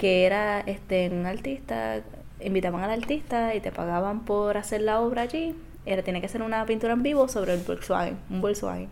que 0.00 0.26
era 0.26 0.60
este 0.60 1.08
un 1.10 1.26
artista, 1.26 2.00
invitaban 2.40 2.82
al 2.82 2.90
artista 2.90 3.54
y 3.54 3.60
te 3.60 3.70
pagaban 3.70 4.24
por 4.24 4.56
hacer 4.56 4.80
la 4.82 5.00
obra 5.00 5.22
allí. 5.22 5.54
Era, 5.86 6.02
tenía 6.02 6.20
que 6.20 6.28
ser 6.28 6.42
una 6.42 6.64
pintura 6.66 6.94
en 6.94 7.02
vivo 7.02 7.28
sobre 7.28 7.54
el 7.54 7.60
Volkswagen, 7.60 8.16
un 8.30 8.40
Volkswagen. 8.40 8.88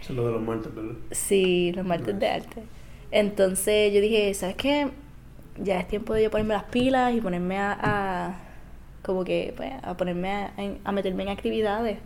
Eso 0.00 0.12
es 0.12 0.16
lo 0.16 0.26
de 0.26 0.32
los 0.32 0.42
martes, 0.42 0.74
¿verdad? 0.74 0.94
Sí, 1.10 1.72
los 1.72 1.84
martes 1.86 2.18
de 2.18 2.28
arte. 2.28 2.62
Entonces 3.10 3.92
yo 3.92 4.00
dije, 4.00 4.32
¿sabes 4.34 4.56
qué? 4.56 4.88
Ya 5.62 5.78
es 5.78 5.86
tiempo 5.86 6.14
de 6.14 6.22
yo 6.24 6.30
ponerme 6.30 6.54
las 6.54 6.64
pilas 6.64 7.14
y 7.14 7.20
ponerme 7.20 7.58
a, 7.58 7.78
a- 7.80 8.34
como 9.02 9.24
que, 9.24 9.52
pues, 9.56 9.70
a 9.82 9.94
ponerme 9.96 10.48
a 10.84 10.92
meterme 10.92 11.22
en 11.24 11.28
actividades. 11.28 11.98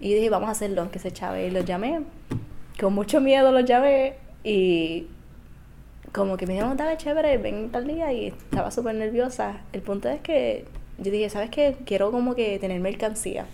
Y 0.00 0.14
dije, 0.14 0.30
vamos 0.30 0.48
a 0.48 0.52
hacerlo, 0.52 0.90
que 0.90 0.98
se 0.98 1.10
chave. 1.12 1.46
Y 1.46 1.50
los 1.50 1.64
llamé, 1.64 2.00
con 2.78 2.94
mucho 2.94 3.20
miedo 3.20 3.52
los 3.52 3.64
llamé 3.64 4.14
y 4.44 5.06
como 6.12 6.36
que 6.36 6.46
me 6.46 6.54
dijeron, 6.54 6.76
dale, 6.76 6.96
chévere, 6.96 7.38
ven 7.38 7.70
tal 7.70 7.86
día 7.86 8.12
y 8.12 8.28
estaba 8.28 8.70
súper 8.70 8.94
nerviosa. 8.94 9.60
El 9.72 9.82
punto 9.82 10.08
es 10.08 10.20
que 10.20 10.64
yo 10.98 11.12
dije, 11.12 11.30
¿sabes 11.30 11.50
qué? 11.50 11.76
Quiero 11.84 12.10
como 12.10 12.34
que 12.34 12.58
tener 12.58 12.80
mercancía. 12.80 13.46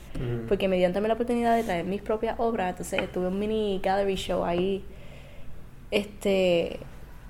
Porque 0.49 0.67
me 0.67 0.77
dieron 0.77 0.95
también 0.95 1.09
la 1.09 1.15
oportunidad 1.15 1.57
de 1.57 1.63
traer 1.63 1.85
mis 1.85 2.01
propias 2.01 2.39
obras. 2.39 2.71
Entonces 2.71 3.13
tuve 3.13 3.29
un 3.29 3.39
mini 3.39 3.81
gallery 3.83 4.15
show 4.15 4.45
ahí. 4.45 4.83
Este. 5.91 6.79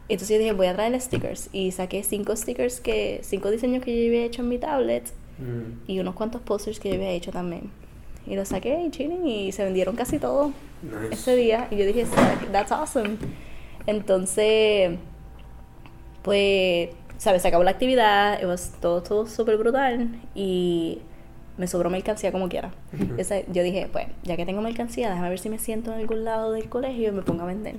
Entonces 0.08 0.36
yo 0.36 0.38
dije, 0.38 0.52
voy 0.52 0.66
a 0.66 0.74
traer 0.74 0.98
stickers. 1.00 1.48
Y 1.52 1.72
saqué 1.72 2.04
cinco 2.04 2.36
stickers 2.36 2.80
que. 2.80 3.20
cinco 3.22 3.50
diseños 3.50 3.82
que 3.82 3.96
yo 3.96 4.08
había 4.08 4.24
hecho 4.24 4.42
en 4.42 4.48
mi 4.48 4.58
tablet. 4.58 5.04
Y 5.88 5.98
unos 5.98 6.14
cuantos 6.14 6.42
posters 6.42 6.78
que 6.78 6.90
yo 6.90 6.94
había 6.94 7.10
hecho 7.10 7.32
también. 7.32 7.70
Y 8.26 8.36
los 8.36 8.48
saqué 8.48 8.80
y 8.86 8.90
chilling 8.90 9.26
y 9.26 9.52
se 9.52 9.64
vendieron 9.64 9.96
casi 9.96 10.18
todos 10.18 10.52
Nice. 10.82 11.12
ese 11.14 11.36
día. 11.36 11.68
Y 11.70 11.76
yo 11.76 11.86
dije, 11.86 12.06
that's 12.52 12.72
awesome. 12.72 13.16
Entonces, 13.86 14.96
pues, 16.22 16.90
¿sabes? 17.18 17.42
Se 17.42 17.48
acabó 17.48 17.64
la 17.64 17.70
actividad, 17.72 18.38
it 18.40 18.46
was 18.46 18.72
todo, 18.80 19.02
todo 19.02 19.26
súper 19.26 19.56
brutal 19.58 20.08
y 20.34 21.00
me 21.58 21.66
sobró 21.68 21.90
mercancía 21.90 22.32
como 22.32 22.48
quiera. 22.48 22.72
Ujú. 22.94 23.14
Esa- 23.18 23.46
yo 23.52 23.62
dije, 23.62 23.88
pues, 23.92 24.06
ya 24.22 24.36
que 24.36 24.46
tengo 24.46 24.60
mercancía, 24.62 25.10
déjame 25.10 25.28
ver 25.28 25.38
si 25.38 25.48
me 25.50 25.58
siento 25.58 25.92
en 25.92 26.00
algún 26.00 26.24
lado 26.24 26.52
del 26.52 26.68
colegio 26.68 27.08
y 27.08 27.12
me 27.12 27.22
pongo 27.22 27.42
a 27.42 27.46
vender. 27.46 27.76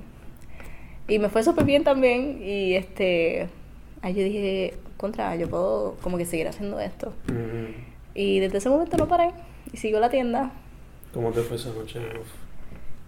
Y 1.08 1.18
me 1.18 1.28
fue 1.28 1.42
súper 1.42 1.64
bien 1.64 1.84
también 1.84 2.40
y 2.42 2.74
este, 2.74 3.48
ahí 4.02 4.14
yo 4.14 4.22
dije, 4.24 4.74
contra, 4.96 5.36
yo 5.36 5.48
puedo 5.48 5.96
como 6.02 6.16
que 6.18 6.24
seguir 6.24 6.48
haciendo 6.48 6.80
esto. 6.80 7.12
Mm. 7.28 7.74
Y 8.14 8.38
desde 8.40 8.58
ese 8.58 8.68
momento 8.70 8.96
no 8.96 9.06
paré 9.08 9.30
y 9.72 9.76
sigo 9.76 10.00
la 10.00 10.10
tienda 10.10 10.50
¿Cómo 11.14 11.30
te 11.32 11.40
fue 11.42 11.56
esa 11.56 11.70
noche? 11.70 11.98
Uf. 12.20 12.28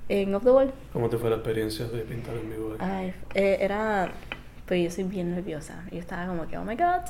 en 0.08 0.34
Off 0.34 0.44
the 0.44 0.50
Wall. 0.50 0.72
¿Cómo 0.92 1.10
te 1.10 1.18
fue 1.18 1.28
la 1.28 1.36
experiencia 1.36 1.86
de 1.86 2.00
pintar 2.00 2.34
en 2.36 2.48
vivo? 2.50 2.74
Ay, 2.78 3.12
eh, 3.34 3.58
era. 3.60 4.10
Pues 4.66 4.82
yo 4.84 4.90
soy 4.90 5.04
bien 5.04 5.34
nerviosa. 5.34 5.84
Yo 5.92 5.98
estaba 5.98 6.26
como 6.26 6.46
que, 6.48 6.56
oh 6.56 6.64
my 6.64 6.74
god. 6.76 7.02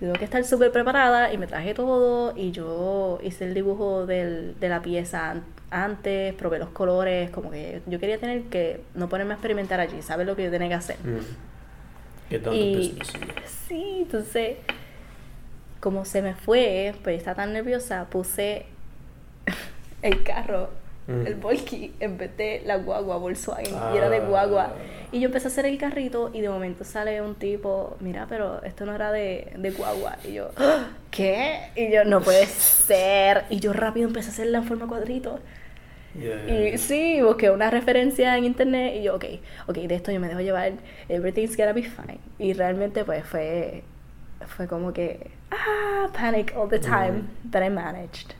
Tengo 0.00 0.12
que 0.14 0.24
estar 0.24 0.44
súper 0.44 0.72
preparada. 0.72 1.32
Y 1.32 1.38
me 1.38 1.46
traje 1.46 1.72
todo. 1.72 2.34
Y 2.36 2.50
yo 2.50 3.18
hice 3.22 3.44
el 3.46 3.54
dibujo 3.54 4.04
del, 4.04 4.58
de 4.60 4.68
la 4.68 4.82
pieza 4.82 5.30
an- 5.30 5.44
antes. 5.70 6.34
Probé 6.34 6.58
los 6.58 6.68
colores. 6.70 7.30
Como 7.30 7.50
que 7.50 7.80
yo 7.86 7.98
quería 7.98 8.18
tener 8.18 8.42
que 8.44 8.82
no 8.94 9.08
ponerme 9.08 9.32
a 9.32 9.36
experimentar 9.36 9.80
allí. 9.80 10.02
¿Sabes 10.02 10.26
lo 10.26 10.36
que 10.36 10.44
yo 10.44 10.50
tenía 10.50 10.68
que 10.68 10.74
hacer? 10.74 10.96
Mm. 10.98 12.28
¿Qué 12.28 12.36
Y 12.52 12.76
business? 12.76 13.12
sí, 13.68 14.00
entonces, 14.02 14.56
como 15.84 16.06
se 16.06 16.22
me 16.22 16.34
fue, 16.34 16.94
pues 17.04 17.18
estaba 17.18 17.36
tan 17.36 17.52
nerviosa, 17.52 18.06
puse 18.10 18.64
el 20.02 20.22
carro, 20.22 20.70
Mm. 21.06 21.26
el 21.26 21.34
Volky, 21.34 21.92
en 22.00 22.16
vez 22.16 22.34
de 22.38 22.62
la 22.64 22.76
guagua 22.76 23.18
Volkswagen, 23.18 23.74
y 23.92 23.96
era 23.98 24.08
de 24.08 24.20
guagua. 24.20 24.72
Ah. 24.74 25.08
Y 25.12 25.20
yo 25.20 25.26
empecé 25.26 25.48
a 25.48 25.50
hacer 25.50 25.66
el 25.66 25.76
carrito 25.76 26.30
y 26.32 26.40
de 26.40 26.48
momento 26.48 26.82
sale 26.82 27.20
un 27.20 27.34
tipo, 27.34 27.98
mira, 28.00 28.24
pero 28.26 28.62
esto 28.62 28.86
no 28.86 28.94
era 28.94 29.12
de, 29.12 29.52
de 29.54 29.70
guagua. 29.72 30.16
Y 30.26 30.32
yo, 30.32 30.48
"¿Ah? 30.56 30.86
¿qué? 31.10 31.58
Y 31.76 31.92
yo, 31.92 32.04
no 32.06 32.22
puede 32.22 32.46
ser. 32.86 33.44
Y 33.50 33.60
yo 33.60 33.74
rápido 33.74 34.08
empecé 34.08 34.30
a 34.30 34.32
hacerla 34.32 34.58
en 34.60 34.64
forma 34.64 34.86
cuadrito. 34.88 35.40
Yeah. 36.18 36.70
Y 36.72 36.78
sí, 36.78 37.20
busqué 37.20 37.50
una 37.50 37.68
referencia 37.70 38.34
en 38.38 38.44
internet 38.46 38.94
y 38.96 39.02
yo, 39.02 39.16
ok, 39.16 39.26
ok, 39.66 39.76
de 39.76 39.94
esto 39.96 40.10
yo 40.10 40.20
me 40.20 40.28
dejo 40.28 40.40
llevar, 40.40 40.72
everything's 41.10 41.54
gonna 41.54 41.74
be 41.74 41.82
fine. 41.82 42.18
Y 42.38 42.54
realmente 42.54 43.04
pues 43.04 43.26
fue, 43.26 43.82
fue 44.56 44.68
como 44.68 44.94
que, 44.94 45.30
ah, 45.54 46.08
panic 46.12 46.52
all 46.56 46.68
the 46.68 46.78
time, 46.78 47.28
but 47.44 47.62
I 47.62 47.68
managed. 47.70 48.34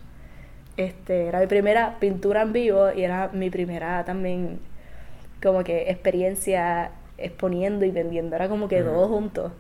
Este, 0.76 1.28
era 1.28 1.38
mi 1.40 1.47
primera 1.47 1.97
pintura 2.00 2.42
en 2.42 2.52
vivo 2.52 2.90
y 2.92 3.04
era 3.04 3.30
mi 3.33 3.49
primera 3.49 4.04
también 4.04 4.59
como 5.42 5.62
que 5.62 5.90
experiencia 5.90 6.90
exponiendo 7.16 7.85
y 7.85 7.90
vendiendo, 7.92 8.35
era 8.35 8.49
como 8.49 8.66
que 8.68 8.83
Ujú. 8.83 8.90
todo 8.90 9.09
juntos. 9.09 9.52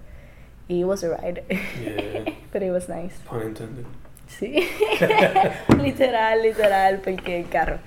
Y 0.66 0.80
it 0.80 0.86
was 0.86 1.04
a 1.04 1.16
ride, 1.16 1.44
Yeah. 1.48 2.32
but 2.52 2.62
it 2.62 2.72
was 2.72 2.88
nice. 2.88 3.14
Pun 3.28 3.42
intended. 3.42 3.84
Sí, 4.26 4.66
literal, 5.82 6.42
literal, 6.42 7.00
porque 7.04 7.40
el 7.40 7.48
carro. 7.48 7.78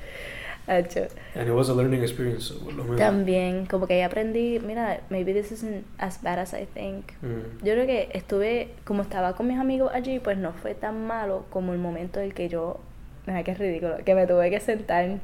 Hacho. 0.68 1.08
And 1.34 1.48
it 1.48 1.54
was 1.54 1.70
a 1.70 1.74
learning 1.74 2.02
experience. 2.02 2.54
También, 2.98 3.66
como 3.68 3.88
que 3.88 3.94
ahí 3.94 4.02
aprendí, 4.02 4.60
mira, 4.60 5.00
maybe 5.10 5.34
this 5.34 5.52
isn't 5.52 5.86
as 5.98 6.22
bad 6.22 6.40
as 6.40 6.54
I 6.54 6.66
think. 6.66 7.14
Mm. 7.22 7.64
Yo 7.64 7.74
creo 7.74 7.86
que 7.86 8.10
estuve, 8.14 8.70
como 8.84 9.04
estaba 9.04 9.34
con 9.34 9.48
mis 9.48 9.58
amigos 9.58 9.92
allí, 9.94 10.20
pues 10.20 10.38
no 10.38 10.52
fue 10.52 10.76
tan 10.76 11.08
malo 11.08 11.46
como 11.50 11.72
el 11.72 11.80
momento 11.80 12.20
en 12.20 12.26
el 12.26 12.34
que 12.34 12.50
yo, 12.50 12.80
mira 13.26 13.44
que 13.44 13.52
es 13.52 13.58
ridículo, 13.58 13.98
que 14.04 14.14
me 14.14 14.28
tuve 14.28 14.50
que 14.50 14.60
sentar 14.60 15.06
en 15.06 15.22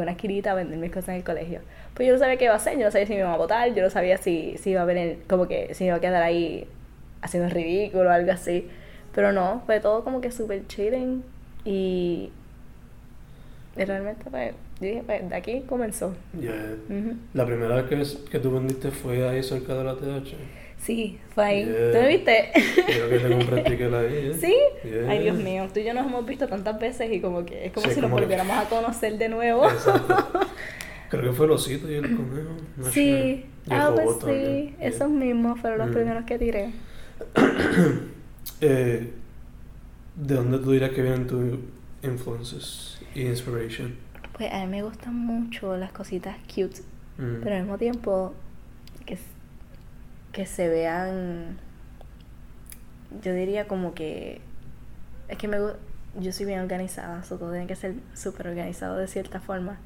una 0.00 0.10
esquinita 0.10 0.50
a 0.50 0.54
vender 0.54 0.78
mis 0.78 0.90
cosas 0.90 1.10
en 1.10 1.14
el 1.16 1.24
colegio. 1.24 1.60
Pues 1.94 2.06
yo 2.06 2.12
no 2.12 2.18
sabía 2.18 2.36
qué 2.36 2.44
iba 2.44 2.54
a 2.54 2.56
hacer, 2.56 2.76
yo 2.76 2.84
no 2.84 2.90
sabía 2.90 3.06
si 3.06 3.12
me 3.14 3.20
iban 3.20 3.32
a 3.32 3.36
votar, 3.36 3.72
yo 3.72 3.82
no 3.82 3.88
sabía 3.88 4.18
si, 4.18 4.56
si 4.58 4.70
iba 4.70 4.82
a 4.82 4.84
venir, 4.84 5.20
como 5.28 5.48
que 5.48 5.72
si 5.74 5.84
me 5.84 5.88
iba 5.88 5.96
a 5.96 6.00
quedar 6.00 6.22
ahí 6.22 6.68
haciendo 7.22 7.48
ridículo 7.48 8.10
o 8.10 8.12
algo 8.12 8.32
así. 8.32 8.68
Pero 9.14 9.32
no, 9.32 9.62
fue 9.64 9.80
todo 9.80 10.04
como 10.04 10.20
que 10.20 10.30
súper 10.30 10.66
chilling 10.66 11.22
y, 11.64 12.30
y 13.76 13.84
realmente 13.84 14.24
pues, 14.30 14.54
yo 14.84 14.90
dije, 14.90 15.02
pues 15.06 15.28
de 15.28 15.34
aquí 15.36 15.62
comenzó. 15.66 16.14
Yeah. 16.40 16.76
La 17.32 17.46
primera 17.46 17.82
vez 17.82 17.84
que, 18.14 18.30
que 18.30 18.38
tú 18.38 18.52
vendiste 18.52 18.90
fue 18.90 19.28
ahí 19.28 19.42
cerca 19.42 19.74
de 19.74 19.84
la 19.84 19.94
TH. 19.96 20.34
Sí, 20.78 21.18
fue 21.34 21.44
ahí. 21.44 21.64
Yeah. 21.64 21.92
¿Tú 21.92 21.98
me 21.98 22.08
viste? 22.08 22.50
Creo 22.86 23.08
que 23.08 23.18
te 23.18 23.96
ahí. 23.96 24.30
¿eh? 24.30 24.34
¿Sí? 24.40 24.54
Yeah. 24.88 25.10
Ay, 25.10 25.22
Dios 25.22 25.36
mío, 25.36 25.66
tú 25.72 25.80
y 25.80 25.84
yo 25.84 25.94
nos 25.94 26.06
hemos 26.06 26.26
visto 26.26 26.46
tantas 26.46 26.78
veces 26.78 27.10
y 27.12 27.20
como 27.20 27.44
que 27.46 27.66
es 27.66 27.72
como 27.72 27.86
Sí, 27.88 27.94
si 27.94 28.00
nos 28.00 28.10
que- 28.10 28.20
volviéramos 28.20 28.56
a 28.56 28.68
conocer 28.68 29.16
de 29.18 29.28
nuevo. 29.28 29.64
Exacto. 29.68 30.16
Creo 31.10 31.22
que 31.30 31.32
fue 31.32 31.46
el 31.46 31.52
osito 31.52 31.90
y 31.90 31.94
el 31.94 32.02
conejo. 32.16 32.50
no 32.76 32.84
sí, 32.90 33.44
ah, 33.70 33.92
pues 33.94 34.08
sí, 34.24 34.74
esos 34.80 35.08
mismos 35.10 35.60
fueron 35.60 35.78
los 35.78 35.90
Mm. 35.90 35.94
primeros 35.94 36.24
que 36.24 36.38
tiré. 36.38 36.70
Eh, 38.60 39.10
¿De 40.16 40.34
dónde 40.34 40.58
tú 40.58 40.70
dirías 40.72 40.90
que 40.92 41.02
vienen 41.02 41.26
tus 41.26 41.42
influences 42.02 42.98
y 43.14 43.22
inspiration? 43.22 43.94
Pues 44.36 44.52
a 44.52 44.58
mí 44.60 44.66
me 44.66 44.82
gustan 44.82 45.14
mucho 45.14 45.76
las 45.76 45.92
cositas 45.92 46.36
cute, 46.52 46.80
Mm. 47.16 47.40
pero 47.42 47.54
al 47.56 47.62
mismo 47.62 47.78
tiempo 47.78 48.34
que, 49.06 49.16
que 50.32 50.46
se 50.46 50.68
vean, 50.68 51.56
yo 53.22 53.32
diría 53.32 53.68
como 53.68 53.94
que, 53.94 54.40
es 55.28 55.38
que 55.38 55.46
me 55.48 55.58
yo 56.20 56.32
soy 56.32 56.46
bien 56.46 56.60
organizada, 56.60 57.22
so 57.24 57.38
todo 57.38 57.50
tiene 57.52 57.66
que 57.66 57.74
ser 57.76 57.94
súper 58.14 58.48
organizado 58.48 58.96
de 58.96 59.06
cierta 59.08 59.40
forma. 59.40 59.78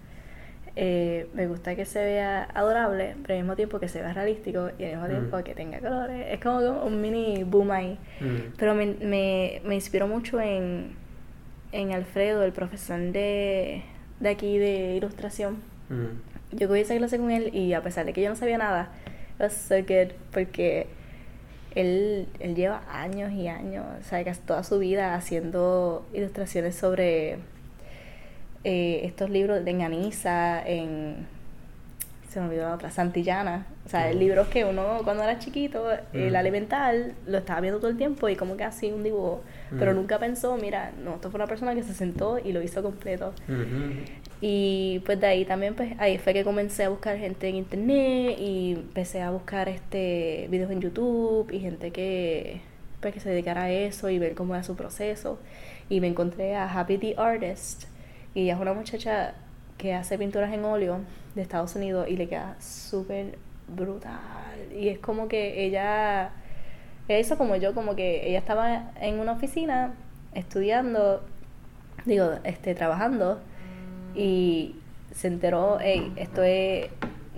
Eh, 0.76 1.28
me 1.34 1.46
gusta 1.48 1.74
que 1.74 1.84
se 1.86 2.04
vea 2.04 2.44
adorable, 2.54 3.16
pero 3.22 3.34
al 3.34 3.40
mismo 3.40 3.56
tiempo 3.56 3.80
que 3.80 3.88
se 3.88 4.00
vea 4.00 4.12
realístico 4.12 4.70
y 4.78 4.84
al 4.84 4.90
mismo 4.92 5.04
Mm. 5.06 5.10
tiempo 5.10 5.44
que 5.44 5.54
tenga 5.54 5.80
colores. 5.80 6.26
Es 6.30 6.40
como 6.40 6.58
un 6.84 7.00
mini 7.00 7.44
boom 7.44 7.70
ahí. 7.72 7.98
Mm. 8.20 8.52
Pero 8.58 8.74
me, 8.74 8.86
me, 8.86 9.60
me 9.64 9.74
inspiró 9.74 10.06
mucho 10.06 10.40
en, 10.40 10.92
en 11.72 11.92
Alfredo, 11.92 12.42
el 12.44 12.52
profesor 12.52 13.00
de, 13.00 13.82
de 14.20 14.28
aquí 14.28 14.58
de 14.58 14.96
ilustración. 14.96 15.56
Mm. 15.88 16.56
Yo 16.56 16.68
cogí 16.68 16.80
esa 16.80 16.96
clase 16.96 17.18
con 17.18 17.30
él 17.30 17.54
y 17.54 17.72
a 17.74 17.82
pesar 17.82 18.06
de 18.06 18.12
que 18.12 18.22
yo 18.22 18.30
no 18.30 18.36
sabía 18.36 18.58
nada, 18.58 18.90
it 19.34 19.40
was 19.40 19.52
so 19.52 19.76
good 19.76 20.12
porque 20.32 20.86
él, 21.74 22.26
él 22.40 22.54
lleva 22.54 22.82
años 22.90 23.32
y 23.32 23.48
años, 23.48 23.84
o 24.00 24.04
sea, 24.04 24.24
casi 24.24 24.40
toda 24.40 24.64
su 24.64 24.78
vida 24.78 25.14
haciendo 25.14 26.06
ilustraciones 26.12 26.74
sobre 26.74 27.38
eh, 28.64 29.00
estos 29.04 29.30
libros 29.30 29.64
de 29.64 29.70
Enganiza, 29.70 30.66
en... 30.66 31.37
Se 32.28 32.40
me 32.40 32.46
olvidó 32.46 32.68
la 32.68 32.74
otra, 32.74 32.90
Santillana. 32.90 33.66
O 33.86 33.88
sea, 33.88 34.10
Ujú. 34.10 34.18
libros 34.18 34.48
que 34.48 34.64
uno 34.64 35.00
cuando 35.02 35.22
era 35.22 35.38
chiquito, 35.38 35.86
el 36.12 36.36
elemental, 36.36 37.14
lo 37.26 37.38
estaba 37.38 37.60
viendo 37.62 37.78
todo 37.80 37.90
el 37.90 37.96
tiempo 37.96 38.28
y 38.28 38.36
como 38.36 38.56
que 38.56 38.64
así 38.64 38.92
un 38.92 39.02
dibujo. 39.02 39.42
Pero 39.78 39.94
nunca 39.94 40.18
pensó, 40.18 40.56
mira, 40.58 40.92
no, 41.02 41.14
esto 41.14 41.30
fue 41.30 41.38
una 41.38 41.46
persona 41.46 41.74
que 41.74 41.82
se 41.82 41.94
sentó 41.94 42.38
y 42.38 42.52
lo 42.52 42.62
hizo 42.62 42.82
completo. 42.82 43.32
Y 44.40 45.00
pues 45.04 45.18
de 45.20 45.26
ahí 45.26 45.44
también, 45.44 45.74
pues 45.74 45.94
ahí 45.98 46.18
fue 46.18 46.32
que 46.32 46.44
comencé 46.44 46.84
a 46.84 46.90
buscar 46.90 47.18
gente 47.18 47.48
en 47.48 47.56
internet 47.56 48.36
y 48.38 48.72
empecé 48.74 49.20
a 49.22 49.30
buscar 49.30 49.68
este 49.68 50.46
videos 50.50 50.70
en 50.70 50.80
YouTube 50.80 51.50
y 51.50 51.60
gente 51.60 51.90
que, 51.90 52.60
pues, 53.00 53.14
que 53.14 53.20
se 53.20 53.30
dedicara 53.30 53.64
a 53.64 53.70
eso 53.70 54.10
y 54.10 54.18
ver 54.18 54.34
cómo 54.34 54.54
era 54.54 54.62
su 54.62 54.76
proceso. 54.76 55.38
Y 55.88 56.00
me 56.00 56.06
encontré 56.08 56.54
a 56.54 56.70
Happy 56.70 56.98
the 56.98 57.14
Artist 57.16 57.84
y 58.34 58.42
ella 58.42 58.54
es 58.54 58.60
una 58.60 58.74
muchacha 58.74 59.34
que 59.76 59.94
hace 59.94 60.18
pinturas 60.18 60.52
en 60.52 60.64
óleo 60.64 61.00
de 61.38 61.42
Estados 61.42 61.76
Unidos 61.76 62.08
y 62.08 62.16
le 62.16 62.28
queda 62.28 62.56
súper 62.60 63.38
brutal. 63.68 64.18
Y 64.76 64.88
es 64.88 64.98
como 64.98 65.28
que 65.28 65.64
ella, 65.64 66.32
ella 67.06 67.18
hizo 67.20 67.38
como 67.38 67.54
yo, 67.54 67.74
como 67.74 67.94
que 67.94 68.28
ella 68.28 68.40
estaba 68.40 68.90
en 69.00 69.20
una 69.20 69.32
oficina 69.32 69.94
estudiando, 70.34 71.22
digo, 72.04 72.32
este, 72.42 72.74
trabajando 72.74 73.38
y 74.16 74.74
se 75.12 75.28
enteró, 75.28 75.78
hey, 75.80 76.12
esto 76.16 76.42
es, 76.42 76.88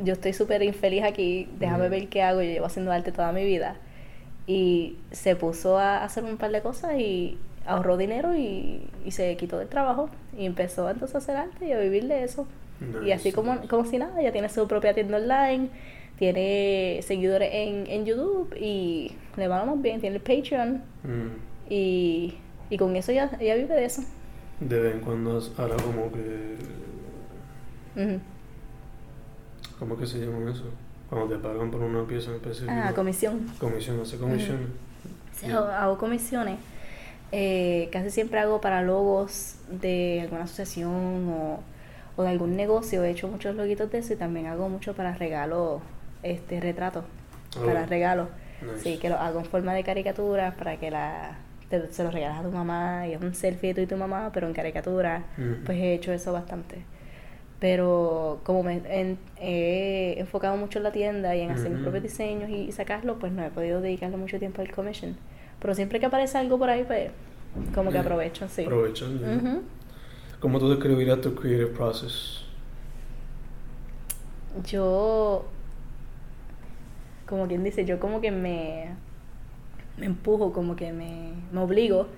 yo 0.03 0.15
estoy 0.15 0.33
súper 0.33 0.63
infeliz 0.63 1.05
aquí, 1.05 1.51
déjame 1.59 1.91
ver 1.91 2.09
qué 2.09 2.23
hago, 2.23 2.41
yo 2.41 2.49
llevo 2.49 2.67
haciendo 2.67 2.93
arte 2.93 3.13
toda 3.13 3.33
mi 3.33 3.45
vida. 3.45 3.77
Y 4.47 4.97
se 5.11 5.37
puso 5.37 5.79
a 5.79 6.03
hacer 6.03 6.25
un 6.25 6.39
par 6.39 6.53
de 6.53 6.63
cosas 6.63 6.99
y 6.99 7.37
ahorró 7.67 7.99
dinero 7.99 8.35
y, 8.35 8.89
y 9.05 9.11
se 9.11 9.37
quitó 9.37 9.59
del 9.59 9.69
trabajo 9.69 10.09
y 10.37 10.47
empezó 10.47 10.89
entonces 10.89 11.17
a 11.17 11.19
hacer 11.19 11.37
arte 11.37 11.67
y 11.67 11.73
a 11.73 11.79
vivir 11.79 12.09
de 12.09 12.25
eso. 12.25 12.47
Y 13.05 13.13
así 13.13 13.33
como, 13.33 13.61
como 13.69 13.85
si 13.85 13.99
nada, 13.99 14.21
ella 14.21 14.33
tiene 14.33 14.49
su 14.49 14.67
propia 14.67 14.95
tienda 14.95 15.19
online, 15.19 15.69
tiene 16.19 17.01
seguidores 17.03 17.51
en, 17.53 17.87
en 17.87 18.07
YouTube 18.07 18.55
y 18.59 19.13
le 19.37 19.49
va 19.49 19.65
más 19.65 19.81
bien, 19.83 20.01
tiene 20.01 20.17
el 20.17 20.23
Patreon 20.23 20.83
Mm. 21.05 21.29
y, 21.73 22.35
y 22.71 22.77
con 22.79 22.95
eso 22.97 23.13
ella, 23.13 23.31
ella 23.41 23.55
vive 23.57 23.75
de 23.75 23.85
eso. 23.85 24.03
De 24.61 24.79
vez 24.81 24.95
en 24.95 25.01
cuando 25.01 25.43
hará 25.59 25.77
como 25.77 26.11
que. 26.13 26.57
¿Cómo 29.79 29.97
que 29.97 30.07
se 30.07 30.19
llama 30.19 30.51
eso? 30.51 30.65
Cuando 31.09 31.29
te 31.35 31.43
pagan 31.43 31.71
por 31.71 31.81
una 31.83 32.05
pieza 32.07 32.31
en 32.31 32.37
específico. 32.37 32.73
Ah, 32.75 32.93
comisión. 32.95 33.47
Comisión, 33.59 34.01
hace 34.01 34.17
comisiones. 34.19 34.69
Sí, 35.35 35.47
Yeah. 35.47 35.57
hago, 35.59 35.67
hago 35.69 35.99
comisiones. 35.99 36.59
Eh, 37.33 37.89
casi 37.93 38.11
siempre 38.11 38.41
hago 38.41 38.61
para 38.61 38.83
logos 38.83 39.55
de 39.71 40.21
alguna 40.23 40.43
asociación 40.45 41.29
o, 41.31 41.61
o 42.21 42.23
de 42.23 42.29
algún 42.31 42.57
negocio. 42.57 43.03
He 43.05 43.11
hecho 43.11 43.29
muchos 43.29 43.55
loguitos 43.57 43.91
de 43.91 43.99
eso 43.99 44.13
y 44.13 44.17
también 44.17 44.47
hago 44.47 44.69
mucho 44.69 44.95
para 44.95 45.15
regalos, 45.15 45.81
este, 46.23 46.61
retratos. 46.61 47.05
Oh, 47.61 47.65
Para 47.67 47.87
regalos. 47.87 48.29
nice. 48.63 48.83
Sí, 48.83 48.99
que 48.99 49.09
lo 49.09 49.17
hago 49.17 49.39
en 49.41 49.47
forma 49.47 49.75
de 49.75 49.83
caricaturas 49.85 50.55
para 50.55 50.77
que 50.77 50.91
la 50.91 51.37
te- 51.69 51.91
se 51.93 52.03
los 52.05 52.13
regalas 52.13 52.41
a 52.41 52.43
tu 52.43 52.51
mamá 52.51 53.07
y 53.09 53.13
es 53.15 53.21
un 53.23 53.35
selfie 53.35 53.69
de 53.69 53.75
tú 53.75 53.81
y 53.83 53.87
tu 53.87 53.97
mamá, 53.97 54.31
pero 54.35 54.47
en 54.47 54.53
caricatura. 54.55 55.25
Ujú. 55.39 55.65
Pues 55.67 55.79
he 55.79 55.95
hecho 55.95 56.13
eso 56.13 56.33
bastante. 56.33 56.83
Pero 57.59 58.41
como 58.45 58.63
me 58.63 58.81
en- 58.89 59.19
he 59.39 60.15
enfocado 60.19 60.57
mucho 60.57 60.79
en 60.79 60.83
la 60.85 60.93
tienda 60.93 61.37
y 61.37 61.41
en 61.43 61.51
hacer 61.51 61.69
mis 61.69 61.75
Ujú. 61.81 61.83
propios 61.85 62.03
diseños 62.05 62.49
y, 62.49 62.55
y 62.63 62.73
sacarlos, 62.73 63.19
pues 63.21 63.33
no 63.33 63.45
he 63.45 63.51
podido 63.51 63.81
dedicarle 63.81 64.17
mucho 64.17 64.39
tiempo 64.39 64.63
al 64.63 64.71
commission. 64.71 65.17
Pero 65.61 65.75
siempre 65.75 66.01
que 66.01 66.07
aparece 66.07 66.39
algo 66.39 66.59
por 66.59 66.71
ahí, 66.71 66.85
pues 66.85 67.11
como 67.75 67.91
que 67.91 67.95
Yeah. 67.95 68.03
aprovecho, 68.03 68.49
sí. 68.49 68.67
Ujú. 68.67 69.63
¿Cómo 70.41 70.59
tú 70.59 70.71
describirías 70.71 71.21
tu 71.21 71.35
creative 71.35 71.67
process? 71.67 72.45
Yo, 74.65 75.45
como 77.27 77.47
quien 77.47 77.63
dice, 77.63 77.85
yo 77.85 78.01
como 78.01 78.23
que 78.23 78.31
me, 78.31 78.87
me 79.99 80.07
empujo, 80.07 80.53
como 80.53 80.77
que 80.77 80.93
me, 80.93 81.33
me 81.53 81.61
obligo 81.61 82.09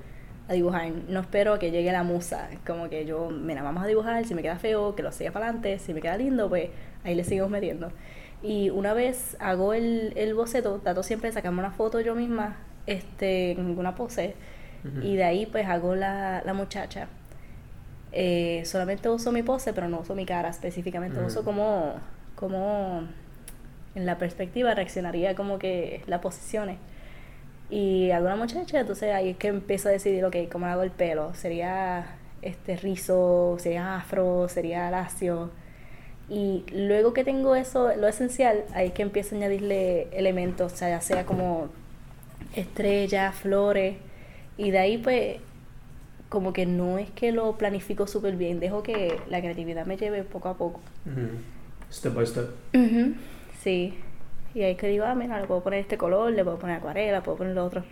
a 0.48 0.52
dibujar. 0.52 0.92
No 1.08 1.20
espero 1.20 1.58
que 1.58 1.72
llegue 1.72 1.90
la 1.90 2.04
musa. 2.04 2.48
Como 2.64 2.88
que 2.88 3.04
yo, 3.06 3.30
mira, 3.30 3.62
vamos 3.62 3.82
a 3.82 3.86
dibujar, 3.88 4.24
si 4.24 4.34
me 4.34 4.42
queda 4.42 4.56
feo, 4.56 4.94
que 4.94 5.02
lo 5.02 5.10
siga 5.10 5.32
para 5.32 5.46
adelante, 5.46 5.80
si 5.80 5.92
me 5.92 6.00
queda 6.00 6.16
lindo, 6.16 6.48
pues 6.48 6.70
ahí 7.04 7.16
le 7.16 7.24
seguimos 7.24 7.50
metiendo. 7.50 7.90
Y 8.40 8.70
una 8.70 8.94
vez 8.94 9.36
hago 9.40 9.72
el, 9.72 10.12
el 10.16 10.34
boceto, 10.34 10.78
trato 10.78 11.02
siempre 11.02 11.30
de 11.30 11.34
sacarme 11.34 11.58
una 11.58 11.72
foto 11.72 12.00
yo 12.00 12.14
misma, 12.14 12.56
este, 12.86 13.52
en 13.52 13.78
una 13.78 13.94
pose, 13.94 14.34
y 15.02 15.14
de 15.16 15.24
ahí 15.24 15.46
pues 15.46 15.66
hago 15.66 15.94
la, 15.94 16.42
la 16.44 16.54
muchacha. 16.54 17.08
Eh, 18.12 18.62
solamente 18.66 19.08
uso 19.08 19.32
mi 19.32 19.42
pose, 19.42 19.72
pero 19.72 19.88
no 19.88 20.00
uso 20.00 20.14
mi 20.14 20.26
cara 20.26 20.50
específicamente. 20.50 21.18
Ujú. 21.18 21.28
Uso 21.28 21.44
como, 21.44 21.94
como 22.36 23.08
en 23.94 24.06
la 24.06 24.18
perspectiva 24.18 24.74
reaccionaría 24.74 25.34
como 25.34 25.58
que 25.58 26.02
las 26.06 26.20
posiciones. 26.20 26.78
Y 27.70 28.10
hago 28.10 28.26
una 28.26 28.36
muchacha, 28.36 28.80
entonces 28.80 29.14
ahí 29.14 29.30
es 29.30 29.36
que 29.38 29.48
empiezo 29.48 29.88
a 29.88 29.92
decidir, 29.92 30.24
ok, 30.26 30.36
¿cómo 30.50 30.66
hago 30.66 30.82
el 30.82 30.90
pelo? 30.90 31.32
¿Sería 31.34 32.16
este 32.42 32.76
rizo? 32.76 33.56
¿Sería 33.58 33.96
afro? 33.96 34.46
¿Sería 34.50 34.90
lacio? 34.90 35.50
Y 36.28 36.64
luego 36.70 37.14
que 37.14 37.24
tengo 37.24 37.56
eso, 37.56 37.94
lo 37.96 38.08
esencial, 38.08 38.64
ahí 38.74 38.88
es 38.88 38.92
que 38.92 39.02
empiezo 39.02 39.34
a 39.34 39.38
añadirle 39.38 40.08
elementos, 40.12 40.72
o 40.72 40.76
sea, 40.76 40.90
ya 40.90 41.00
sea 41.00 41.24
como 41.24 41.68
estrellas, 42.54 43.34
flores, 43.34 43.96
y 44.56 44.70
de 44.70 44.78
ahí 44.78 44.98
pues 44.98 45.38
como 46.32 46.54
que 46.54 46.64
no 46.64 46.96
es 46.96 47.10
que 47.10 47.30
lo 47.30 47.56
planifico 47.58 48.06
súper 48.06 48.36
bien, 48.36 48.58
dejo 48.58 48.82
que 48.82 49.20
la 49.28 49.40
creatividad 49.40 49.84
me 49.84 49.98
lleve 49.98 50.22
poco 50.24 50.48
a 50.48 50.56
poco. 50.56 50.80
Step 51.92 52.14
by 52.14 52.26
step. 52.26 52.48
Sí. 53.62 53.94
Y 54.54 54.62
ahí 54.62 54.74
que 54.76 54.88
digo, 54.88 55.04
ah, 55.04 55.14
mira, 55.14 55.38
le 55.40 55.46
puedo 55.46 55.62
poner 55.62 55.80
este 55.80 55.98
color, 55.98 56.32
le 56.32 56.42
puedo 56.42 56.58
poner 56.58 56.76
acuarela, 56.78 57.22
puedo 57.22 57.36
poner 57.36 57.54
lo 57.54 57.66
otro. 57.66 57.84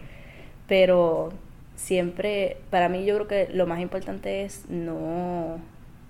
Pero 0.66 1.32
siempre, 1.76 2.56
para 2.70 2.88
mí 2.88 3.04
yo 3.04 3.14
creo 3.16 3.28
que 3.28 3.54
lo 3.54 3.66
más 3.66 3.80
importante 3.80 4.44
es 4.44 4.64
no 4.70 5.58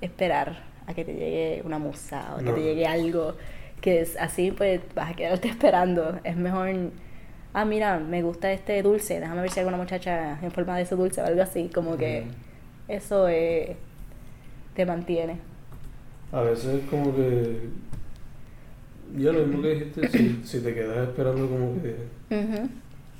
esperar 0.00 0.62
a 0.86 0.94
que 0.94 1.04
te 1.04 1.14
llegue 1.14 1.62
una 1.64 1.78
musa 1.78 2.34
o 2.34 2.38
que 2.38 2.44
No. 2.44 2.54
te 2.54 2.62
llegue 2.62 2.86
algo 2.86 3.34
que 3.80 4.00
es 4.02 4.16
así, 4.18 4.50
pues 4.52 4.80
vas 4.94 5.10
a 5.10 5.14
quedarte 5.16 5.48
esperando. 5.56 6.20
Es 6.24 6.36
mejor, 6.36 6.68
ah, 7.54 7.64
mira, 7.64 7.98
me 7.98 8.22
gusta 8.22 8.52
este 8.52 8.82
dulce, 8.82 9.20
déjame 9.20 9.40
ver 9.42 9.50
si 9.50 9.60
hay 9.60 9.66
alguna 9.66 9.82
muchacha 9.82 10.38
en 10.42 10.50
forma 10.50 10.76
de 10.76 10.82
ese 10.82 10.96
dulce 10.96 11.20
o 11.20 11.26
algo 11.26 11.42
así. 11.42 11.68
Como 11.72 11.96
que 11.96 12.22
Ujú. 12.26 12.30
eso 12.88 13.28
eh, 13.28 13.76
te 14.74 14.86
mantiene. 14.86 15.38
A 16.32 16.42
veces 16.42 16.82
como 16.90 17.14
que... 17.14 17.68
Ya 19.16 19.32
lo 19.32 19.44
mismo 19.44 19.62
que 19.62 19.74
dijiste, 19.74 20.08
si, 20.08 20.40
si 20.44 20.60
te 20.60 20.72
quedas 20.74 21.08
esperando 21.08 21.48
como 21.48 21.74
que... 21.82 21.96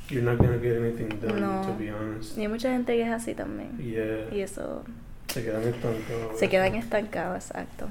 You're 0.09 0.25
not 0.25 0.39
gonna 0.39 0.59
get 0.59 0.77
anything 0.77 1.09
done, 1.21 1.41
No. 1.41 1.63
to 1.63 1.77
be 1.79 1.91
honest. 1.93 2.37
Y 2.37 2.43
hay 2.43 2.49
mucha 2.49 2.71
gente 2.73 2.95
que 2.97 3.03
es 3.03 3.11
así 3.11 3.35
también. 3.35 3.77
Yeah. 3.79 4.33
Y 4.35 4.41
eso 4.41 4.83
Se 5.29 5.43
quedan 5.45 5.63
estancados. 5.63 6.37
se 6.39 6.49
quedan 6.49 6.75
estancados, 6.75 7.47
exacto. 7.51 7.87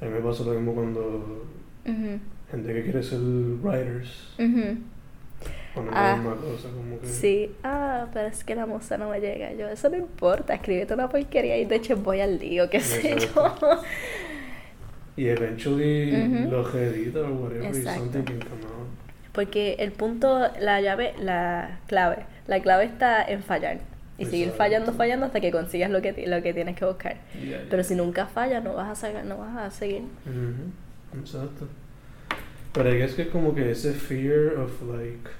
A 0.00 0.04
mí 0.04 0.10
me 0.12 0.20
pasa 0.20 0.44
lo 0.44 0.52
mismo 0.54 0.74
cuando 0.74 1.44
gente 1.84 2.72
que 2.74 2.82
quiere 2.84 3.02
ser 3.02 3.18
writers. 3.62 4.34
Ah, 5.92 6.18
como 6.22 7.00
que... 7.00 7.06
Sí, 7.06 7.54
ah, 7.62 8.06
pero 8.12 8.28
es 8.28 8.44
que 8.44 8.54
la 8.54 8.66
musa 8.66 8.96
no 8.96 9.10
me 9.10 9.20
llega. 9.20 9.52
Yo, 9.52 9.68
eso 9.68 9.88
no 9.88 9.96
importa, 9.96 10.54
escríbete 10.54 10.94
una 10.94 11.08
porquería 11.08 11.56
y 11.58 11.64
de 11.64 11.76
hecho 11.76 11.96
voy 11.96 12.20
al 12.20 12.38
lío, 12.38 12.70
qué 12.70 12.80
sé 12.80 13.16
yo. 13.18 13.54
Y 15.16 15.28
eventually 15.28 16.14
Ujú. 16.14 16.50
lo 16.50 16.78
edita 16.78 17.20
o 17.20 17.32
whatever 17.32 17.64
y 17.64 17.78
Exacto. 17.78 18.00
something 18.00 18.22
can 18.24 18.38
come 18.38 18.64
out. 18.64 18.86
Porque 19.32 19.76
el 19.78 19.92
punto, 19.92 20.50
la 20.60 20.80
llave, 20.82 21.14
la 21.18 21.80
clave, 21.86 22.26
la 22.46 22.60
clave 22.60 22.84
está 22.84 23.24
en 23.24 23.42
fallar. 23.42 23.78
Y 24.18 24.24
seguir 24.24 24.48
Exacto. 24.48 24.58
fallando, 24.58 24.92
fallando 24.92 25.26
hasta 25.26 25.40
que 25.40 25.50
consigas 25.50 25.90
lo 25.90 26.00
que, 26.00 26.26
lo 26.26 26.42
que 26.42 26.54
tienes 26.54 26.76
que 26.76 26.84
buscar. 26.84 27.16
Yeah, 27.34 27.64
Pero 27.68 27.82
yeah. 27.82 27.84
si 27.84 27.94
nunca 27.94 28.26
fallas, 28.26 28.62
no 28.62 28.74
vas 28.74 28.90
a, 28.90 28.94
sacar, 28.94 29.24
no 29.24 29.38
vas 29.38 29.56
a 29.56 29.70
seguir. 29.70 30.02
Exacto. 31.18 31.66
Pero 32.72 32.90
es 32.90 33.14
que 33.14 33.22
es 33.22 33.28
como 33.28 33.54
que 33.54 33.70
ese 33.70 33.92
fear 33.92 34.58
of 34.58 34.82
like 34.82 35.30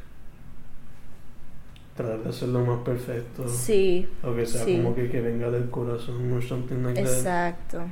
tratar 1.97 2.19
de 2.23 2.29
hacerlo 2.31 2.65
más 2.65 2.81
perfecto. 2.81 3.49
Sí, 3.49 4.09
O 4.23 4.35
que 4.35 4.47
sea 4.47 4.65
sí. 4.65 4.77
como 4.77 4.95
que, 4.95 5.09
que 5.11 5.21
venga 5.21 5.51
del 5.51 5.71
corazón 5.71 6.33
or 6.33 6.43
something 6.43 6.83
like 6.83 7.03
that. 7.03 7.11
exacto. 7.13 7.83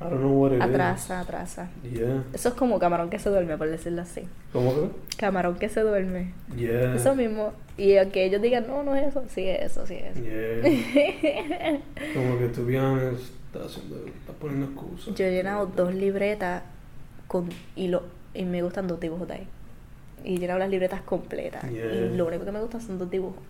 I 0.00 0.04
don't 0.04 0.20
know 0.20 0.30
what 0.30 0.52
it 0.52 0.62
Atrasa, 0.62 1.18
atrasa. 1.20 1.70
is. 1.82 1.98
Yeah. 1.98 2.22
Eso 2.32 2.50
es 2.50 2.54
como 2.54 2.78
camarón 2.78 3.10
que 3.10 3.18
se 3.18 3.30
duerme, 3.30 3.56
por 3.58 3.68
decirlo 3.68 4.02
así. 4.02 4.22
¿Cómo 4.52 4.72
que? 4.72 4.90
Camarón 5.16 5.56
que 5.56 5.68
se 5.68 5.80
duerme. 5.80 6.34
Yeah. 6.56 6.94
Eso 6.94 7.16
mismo. 7.16 7.52
Y 7.76 7.96
aunque 7.96 8.24
ellos 8.24 8.40
digan, 8.40 8.66
no, 8.68 8.84
no 8.84 8.94
es 8.94 9.08
eso, 9.08 9.24
sí 9.28 9.42
es 9.48 9.72
eso, 9.72 9.86
sí 9.88 9.94
es 9.94 10.16
eso. 10.16 10.24
Yeah. 10.24 10.62
como 12.14 12.38
que 12.38 12.48
tú 12.54 12.64
vienes, 12.64 13.32
estás 13.46 13.72
haciendo, 13.72 13.96
estás 14.06 14.36
poniendo 14.40 14.66
excusas. 14.66 15.14
Yo 15.16 15.24
he 15.24 15.32
llenado 15.32 15.66
dos 15.66 15.92
libretas 15.92 16.62
con 17.26 17.48
hilo 17.74 18.04
y 18.34 18.44
me 18.44 18.62
gustan 18.62 18.86
dos 18.86 19.00
dibujos 19.00 19.26
de 19.26 19.34
ahí. 19.34 19.48
Y 20.24 20.34
he 20.34 20.38
llenado 20.38 20.58
las 20.58 20.70
libretas 20.70 21.02
completas. 21.02 21.62
Yeah. 21.70 21.92
Y 21.92 22.16
lo 22.16 22.26
único 22.26 22.44
que 22.44 22.52
me 22.52 22.60
gusta 22.60 22.80
son 22.80 22.98
dos 22.98 23.10
dibujos. 23.10 23.42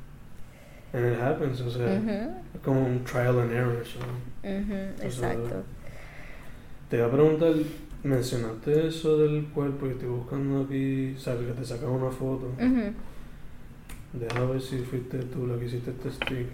And 0.93 1.13
it 1.13 1.21
happens, 1.21 1.61
o 1.61 1.71
sea, 1.71 1.95
es 1.95 2.61
como 2.63 2.81
un 2.81 3.05
trial 3.05 3.41
and 3.41 3.53
error. 3.53 3.85
so. 3.85 3.99
exacto. 5.05 5.63
Te 6.89 6.97
iba 6.97 7.07
a 7.07 7.11
preguntar, 7.11 7.53
mencionaste 8.03 8.89
eso 8.89 9.19
del 9.19 9.45
cuerpo 9.49 9.87
y 9.87 9.91
estoy 9.91 10.09
buscando 10.09 10.63
aquí, 10.63 11.15
sabes 11.19 11.47
que 11.49 11.53
te 11.53 11.65
sacan 11.67 11.91
una 11.91 12.11
foto. 12.11 12.47
Ujú. 12.59 12.95
Deja 14.15 14.45
ver 14.47 14.63
si 14.63 14.79
fuiste 14.79 15.19
tú 15.25 15.47
la 15.47 15.59
que 15.59 15.67
hiciste 15.67 15.91
este 15.91 16.11
sticker. 16.11 16.47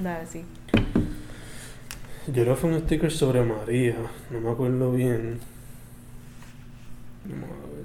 Dale, 0.00 0.26
sí. 0.26 0.44
Yo 2.28 2.32
creo 2.32 2.54
que 2.54 2.60
fue 2.60 2.70
un 2.70 2.80
sticker 2.80 3.10
sobre 3.10 3.42
María, 3.42 3.96
no 4.30 4.40
me 4.40 4.50
acuerdo 4.50 4.92
bien. 4.92 5.40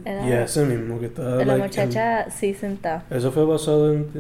Era- 0.05 0.27
Y 0.27 0.31
ese 0.33 0.65
mismo 0.65 0.99
que 0.99 1.05
está. 1.07 1.23
La 1.23 1.45
like, 1.45 1.63
muchacha 1.63 2.29
sí 2.29 2.53
sentada. 2.53 3.05
en- 3.09 3.17
eso 3.17 3.31
fue 3.31 3.45
basado 3.45 3.93
en 3.93 4.05
ti. 4.09 4.19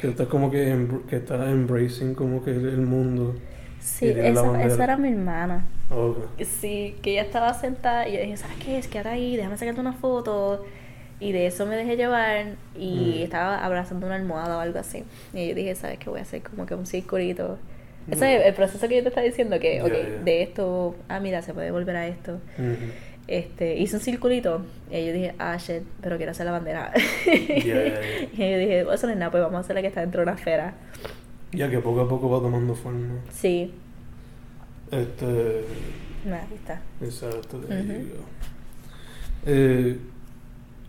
Que 0.00 0.08
está 0.08 0.26
como 0.26 0.50
que, 0.50 0.86
que 1.08 1.16
está 1.16 1.50
embracing 1.50 2.14
como 2.14 2.42
que 2.42 2.50
el 2.52 2.78
mundo. 2.78 3.36
Sí, 3.80 4.08
esa, 4.08 4.62
esa 4.64 4.84
era 4.84 4.96
mi 4.96 5.08
hermana. 5.08 5.66
Ok. 5.90 6.18
Sí, 6.60 6.96
que 7.02 7.12
ella 7.12 7.22
estaba 7.22 7.52
sentada 7.54 8.08
y 8.08 8.14
yo 8.14 8.20
dije, 8.20 8.36
¿sabes 8.36 8.56
qué? 8.64 8.78
Es 8.78 8.88
que 8.88 8.98
ahora 8.98 9.12
ahí, 9.12 9.36
déjame 9.36 9.56
sacarte 9.58 9.80
una 9.80 9.92
foto. 9.92 10.64
Y 11.18 11.32
de 11.32 11.46
eso 11.46 11.66
me 11.66 11.76
dejé 11.76 11.96
llevar 11.96 12.54
y 12.78 13.18
Mm. 13.20 13.22
estaba 13.24 13.62
abrazando 13.64 14.06
una 14.06 14.16
almohada 14.16 14.56
o 14.56 14.60
algo 14.60 14.78
así. 14.78 15.04
Y 15.34 15.48
yo 15.50 15.54
dije, 15.54 15.74
¿sabes 15.74 15.98
qué? 15.98 16.08
Voy 16.08 16.18
a 16.20 16.22
hacer 16.22 16.40
como 16.42 16.64
que 16.64 16.74
un 16.74 16.86
circulito. 16.86 17.58
Ese 18.10 18.24
Mm. 18.24 18.40
es 18.40 18.46
el 18.46 18.54
proceso 18.54 18.88
que 18.88 18.96
yo 18.96 19.02
te 19.02 19.08
estaba 19.08 19.26
diciendo, 19.26 19.58
que, 19.60 19.82
ok, 19.82 19.88
ya. 19.92 20.24
de 20.24 20.42
esto, 20.42 20.96
ah, 21.10 21.20
mira, 21.20 21.42
se 21.42 21.52
puede 21.52 21.70
volver 21.70 21.96
a 21.96 22.06
esto. 22.08 22.38
Ujú. 22.58 22.74
Este, 23.30 23.78
hice 23.78 23.94
un 23.94 24.02
circulito 24.02 24.62
y 24.90 25.06
yo 25.06 25.12
dije, 25.12 25.34
ah, 25.38 25.56
shit, 25.56 25.84
pero 26.00 26.16
quiero 26.16 26.32
hacer 26.32 26.46
la 26.46 26.52
bandera. 26.52 26.92
Y 27.26 27.62
yo 27.64 27.78
dije, 28.58 28.80
eso 28.80 29.06
no 29.06 29.12
es 29.12 29.18
nada, 29.18 29.30
pues 29.30 29.40
vamos 29.40 29.58
a 29.58 29.60
hacer 29.60 29.76
la 29.76 29.82
que 29.82 29.86
está 29.86 30.00
dentro 30.00 30.20
de 30.20 30.24
una 30.24 30.34
esfera. 30.34 30.74
Ya 31.52 31.70
que 31.70 31.78
poco 31.78 32.00
a 32.00 32.08
poco 32.08 32.28
va 32.28 32.40
tomando 32.40 32.74
forma. 32.74 33.20
Sí, 33.32 33.72
Este. 34.90 35.64
nada, 36.24 36.44
ahí 36.50 36.56
está. 36.56 36.80
Exacto, 37.00 37.58
go. 37.60 37.66
Eh, 39.46 39.96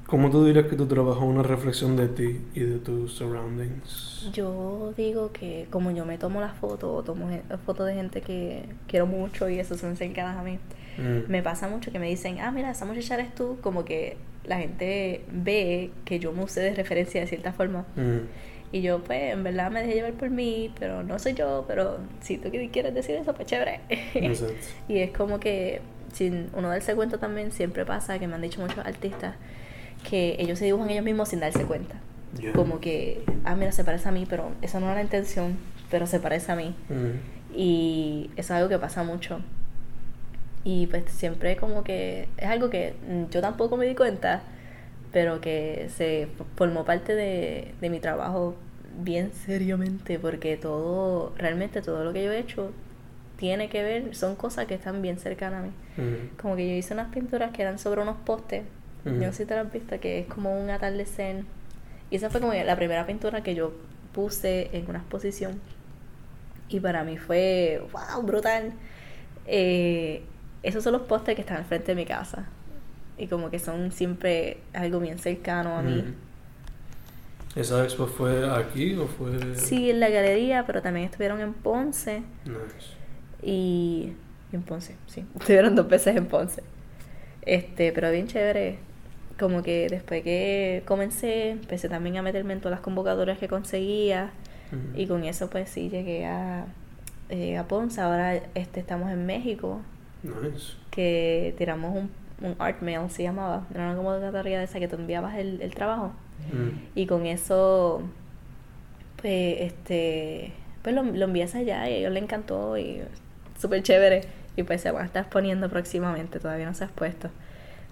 ¿Cómo 0.07 0.29
tú 0.29 0.43
dirías 0.43 0.65
que 0.65 0.75
tu 0.75 0.87
trabajo 0.87 1.19
es 1.23 1.29
una 1.29 1.43
reflexión 1.43 1.95
de 1.95 2.07
ti 2.09 2.41
y 2.53 2.59
de 2.61 2.79
tus 2.79 3.13
surroundings? 3.13 4.29
Yo 4.33 4.93
digo 4.97 5.31
que 5.31 5.67
como 5.69 5.91
yo 5.91 6.05
me 6.05 6.17
tomo 6.17 6.41
las 6.41 6.53
fotos, 6.57 6.89
o 6.99 7.03
tomo 7.03 7.29
fotos 7.65 7.85
de 7.87 7.93
gente 7.93 8.21
que 8.21 8.65
quiero 8.87 9.05
mucho 9.05 9.47
y 9.47 9.59
eso 9.59 9.77
son 9.77 9.95
cercanas 9.95 10.37
a 10.37 10.43
mí, 10.43 10.59
Mm. 10.97 11.31
me 11.31 11.41
pasa 11.41 11.67
mucho 11.67 11.91
que 11.91 11.99
me 11.99 12.07
dicen, 12.07 12.39
ah, 12.39 12.51
mira, 12.51 12.71
esa 12.71 12.85
muchacha 12.85 13.15
eres 13.15 13.33
tú, 13.33 13.57
como 13.61 13.85
que 13.85 14.17
la 14.43 14.59
gente 14.59 15.23
ve 15.31 15.91
que 16.05 16.19
yo 16.19 16.31
me 16.31 16.43
usé 16.43 16.61
de 16.61 16.73
referencia 16.73 17.21
de 17.21 17.27
cierta 17.27 17.53
forma. 17.53 17.85
Mm. 17.95 18.19
Y 18.73 18.81
yo, 18.81 19.03
pues, 19.03 19.33
en 19.33 19.43
verdad 19.43 19.69
me 19.69 19.81
dejé 19.81 19.95
llevar 19.95 20.13
por 20.13 20.29
mí, 20.29 20.73
pero 20.79 21.03
no 21.03 21.19
soy 21.19 21.33
yo, 21.33 21.65
pero 21.67 21.99
si 22.21 22.37
tú 22.37 22.49
quieres 22.71 22.93
decir 22.93 23.15
eso, 23.15 23.33
pues 23.33 23.47
chévere. 23.47 23.81
Exacto. 24.13 24.55
y 24.87 24.99
es 24.99 25.11
como 25.11 25.39
que, 25.39 25.81
sin 26.13 26.49
uno 26.55 26.69
darse 26.69 26.95
cuenta 26.95 27.17
también, 27.17 27.51
siempre 27.51 27.85
pasa 27.85 28.17
que 28.17 28.27
me 28.27 28.35
han 28.35 28.41
dicho 28.41 28.61
muchos 28.61 28.79
artistas 28.79 29.35
que 30.09 30.35
ellos 30.39 30.57
se 30.57 30.65
dibujan 30.65 30.89
ellos 30.89 31.03
mismos 31.03 31.29
sin 31.29 31.41
darse 31.41 31.65
cuenta. 31.65 31.95
Yeah. 32.39 32.53
Como 32.53 32.79
que, 32.79 33.23
ah, 33.43 33.55
mira, 33.55 33.73
se 33.73 33.83
parece 33.83 34.07
a 34.07 34.11
mí, 34.11 34.25
pero 34.27 34.51
eso 34.61 34.79
no 34.79 34.85
era 34.85 34.95
la 34.95 35.01
intención, 35.01 35.57
pero 35.89 36.07
se 36.07 36.19
parece 36.19 36.51
a 36.51 36.55
mí. 36.55 36.73
Mm. 36.89 37.57
Y 37.57 38.29
eso 38.37 38.39
es 38.39 38.51
algo 38.51 38.69
que 38.69 38.79
pasa 38.79 39.03
mucho. 39.03 39.41
Y 40.63 40.87
pues 40.87 41.05
siempre 41.07 41.55
como 41.57 41.83
que 41.83 42.27
es 42.37 42.47
algo 42.47 42.69
que 42.69 42.93
mm, 43.07 43.31
yo 43.31 43.41
tampoco 43.41 43.77
me 43.77 43.85
di 43.85 43.95
cuenta, 43.95 44.43
pero 45.11 45.41
que 45.41 45.89
se 45.95 46.27
formó 46.55 46.85
parte 46.85 47.15
de, 47.15 47.73
de 47.81 47.89
mi 47.89 47.99
trabajo 47.99 48.55
bien 48.99 49.31
seriamente, 49.33 50.19
porque 50.19 50.57
todo, 50.57 51.33
realmente 51.37 51.81
todo 51.81 52.03
lo 52.03 52.13
que 52.13 52.23
yo 52.23 52.31
he 52.31 52.39
hecho 52.39 52.71
tiene 53.37 53.69
que 53.69 53.81
ver, 53.81 54.15
son 54.15 54.35
cosas 54.35 54.67
que 54.67 54.75
están 54.75 55.01
bien 55.01 55.17
cercanas 55.17 55.63
a 55.63 55.65
mí. 55.65 55.71
Mm. 55.97 56.37
Como 56.39 56.55
que 56.55 56.69
yo 56.69 56.75
hice 56.75 56.93
unas 56.93 57.11
pinturas 57.11 57.51
que 57.51 57.63
eran 57.63 57.79
sobre 57.79 58.01
unos 58.01 58.17
postes, 58.17 58.63
Ujú. 59.05 59.15
yo 59.15 59.27
no 59.27 59.31
sé 59.31 59.39
si 59.39 59.45
te 59.45 59.55
las 59.55 59.65
has 59.65 59.73
visto, 59.73 59.99
que 59.99 60.19
es 60.19 60.27
como 60.27 60.61
un 60.61 60.69
atardecer. 60.69 61.43
Y 62.11 62.17
esa 62.17 62.29
fue 62.29 62.39
como 62.39 62.53
la 62.53 62.75
primera 62.75 63.07
pintura 63.07 63.41
que 63.41 63.55
yo 63.55 63.73
puse 64.13 64.69
en 64.73 64.87
una 64.87 64.99
exposición. 64.99 65.59
Y 66.69 66.79
para 66.79 67.03
mí 67.03 67.17
fue, 67.17 67.81
wow, 67.91 68.21
brutal. 68.21 68.73
Eh, 69.47 70.21
esos 70.63 70.83
son 70.83 70.93
los 70.93 71.03
postes 71.03 71.35
que 71.35 71.41
están 71.41 71.57
al 71.57 71.65
frente 71.65 71.87
de 71.87 71.95
mi 71.95 72.05
casa. 72.05 72.45
Y 73.17 73.27
como 73.27 73.49
que 73.49 73.59
son 73.59 73.91
siempre 73.91 74.57
algo 74.73 74.99
bien 74.99 75.19
cercano 75.19 75.77
a 75.77 75.81
mí. 75.81 76.01
Mm. 76.01 77.59
¿Esa 77.59 77.83
expo 77.83 78.07
fue 78.07 78.49
aquí 78.49 78.95
o 78.95 79.07
fue...? 79.07 79.55
Sí, 79.55 79.89
en 79.89 79.99
la 79.99 80.09
galería, 80.09 80.65
pero 80.65 80.81
también 80.81 81.05
estuvieron 81.05 81.41
en 81.41 81.53
Ponce. 81.53 82.23
Nice. 82.45 82.95
Y 83.43 84.13
y 84.51 84.55
en 84.55 84.63
Ponce, 84.63 84.95
sí. 85.07 85.25
Estuvieron 85.39 85.75
dos 85.75 85.87
veces 85.87 86.15
en 86.15 86.25
Ponce. 86.25 86.63
Este, 87.43 87.91
pero 87.91 88.11
bien 88.11 88.27
chévere. 88.27 88.77
Como 89.39 89.63
que 89.63 89.87
después 89.89 90.23
que 90.23 90.83
comencé, 90.85 91.51
empecé 91.51 91.89
también 91.89 92.17
a 92.17 92.21
meterme 92.21 92.53
en 92.53 92.59
todas 92.59 92.71
las 92.71 92.81
convocatorias 92.81 93.37
que 93.37 93.47
conseguía. 93.47 94.31
Mm. 94.71 94.99
Y 94.99 95.07
con 95.07 95.23
eso 95.23 95.49
pues 95.49 95.69
sí 95.69 95.89
llegué 95.89 96.25
a, 96.25 96.65
eh, 97.29 97.57
a 97.57 97.67
Ponce. 97.67 98.01
Ahora 98.01 98.35
este, 98.55 98.79
estamos 98.79 99.11
en 99.11 99.25
México. 99.25 99.81
Nice. 100.23 100.73
Que 100.89 101.55
tiramos 101.57 101.95
un, 101.95 102.11
un 102.41 102.55
art 102.59 102.81
mail, 102.81 103.09
se 103.09 103.23
llamaba. 103.23 103.65
Era 103.73 103.85
una 103.85 103.95
convocatoria 103.95 104.59
de 104.59 104.65
esa 104.65 104.79
que 104.79 104.87
tú 104.87 104.95
enviabas 104.95 105.37
el, 105.37 105.61
el 105.61 105.73
trabajo. 105.73 106.13
Mm. 106.51 106.99
Y 106.99 107.05
con 107.07 107.25
eso, 107.25 108.01
pues, 109.21 109.61
este, 109.61 110.53
pues 110.81 110.95
lo, 110.95 111.03
lo 111.03 111.25
envías 111.25 111.55
allá 111.55 111.89
y 111.89 111.93
a 111.93 111.97
ellos 111.97 112.11
les 112.11 112.23
encantó 112.23 112.77
y 112.77 113.01
súper 113.59 113.83
chévere. 113.83 114.21
Y 114.57 114.63
pues 114.63 114.81
se 114.81 114.91
van 114.91 115.03
a 115.03 115.05
estar 115.05 115.29
poniendo 115.29 115.69
próximamente, 115.69 116.39
todavía 116.39 116.65
no 116.65 116.73
se 116.73 116.83
ha 116.83 116.87
puesto 116.87 117.29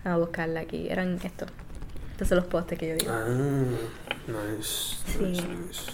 a 0.04 0.18
buscarla 0.18 0.60
aquí. 0.60 0.88
Eran 0.90 1.18
estos. 1.24 1.50
Estos 2.12 2.28
son 2.28 2.38
los 2.40 2.48
postes 2.48 2.78
que 2.78 2.90
yo 2.90 2.96
digo. 2.96 3.12
Ah, 3.14 3.26
nice. 4.28 4.98
Sí. 5.06 5.24
Nice, 5.24 5.48
nice. 5.48 5.92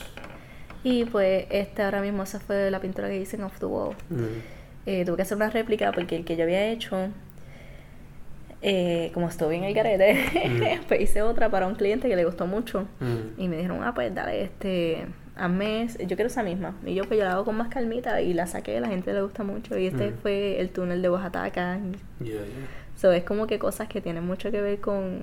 Y 0.84 1.06
pues 1.06 1.46
este 1.52 1.84
ahora 1.84 2.02
mismo 2.02 2.24
esa 2.24 2.40
fue 2.40 2.72
la 2.72 2.80
pintura 2.80 3.10
que 3.10 3.20
hice 3.20 3.36
en 3.36 3.44
Off 3.44 3.60
the 3.60 3.66
Wall. 3.68 3.96
Mm. 4.10 4.55
Eh, 4.86 5.04
tuve 5.06 5.16
que 5.18 5.22
hacer 5.24 5.38
una 5.38 5.50
réplica 5.50 5.92
porque 5.92 6.16
el 6.16 6.26
que 6.26 6.36
yo 6.36 6.44
había 6.44 6.66
hecho, 6.68 7.10
eh, 8.62 9.12
como 9.14 9.28
estuve 9.28 9.56
en 9.56 9.64
el 9.64 9.74
garete, 9.74 10.14
Mm. 10.50 10.84
pues 10.88 11.02
hice 11.02 11.22
otra 11.22 11.50
para 11.50 11.68
un 11.68 11.76
cliente 11.76 12.08
que 12.08 12.16
le 12.16 12.26
gustó 12.26 12.48
mucho. 12.48 12.88
Mm. 13.00 13.40
Y 13.42 13.48
me 13.48 13.58
dijeron, 13.58 13.84
ah, 13.84 13.94
pues 13.94 14.14
dale, 14.14 14.44
este, 14.44 15.06
hazme, 15.36 15.88
yo 16.00 16.16
quiero 16.16 16.28
esa 16.28 16.44
misma. 16.44 16.76
Y 16.86 16.96
yo, 16.96 17.04
pues 17.06 17.20
yo 17.20 17.26
la 17.26 17.34
hago 17.34 17.46
con 17.46 17.56
más 17.58 17.68
calmita 17.70 18.22
y 18.22 18.34
la 18.34 18.48
saqué, 18.48 18.80
la 18.80 18.88
gente 18.88 19.14
le 19.14 19.22
gusta 19.22 19.44
mucho. 19.44 19.78
Y 19.78 19.88
este 19.88 20.10
Mm. 20.12 20.18
fue 20.22 20.60
el 20.60 20.70
túnel 20.70 21.02
de 21.02 21.10
Oaxaca. 21.10 21.80
Yeah, 22.20 22.34
yeah. 22.34 22.42
So, 22.96 23.12
es 23.12 23.24
como 23.24 23.46
que 23.46 23.60
cosas 23.60 23.88
que 23.90 24.02
tienen 24.02 24.26
mucho 24.26 24.52
que 24.52 24.62
ver 24.62 24.80
con, 24.80 25.20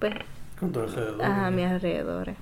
pues, 0.00 0.14
Con 0.60 0.70
tu 0.72 0.80
alrededor. 0.80 1.22
a 1.22 1.50
mis 1.50 1.64
alrededores. 1.66 2.36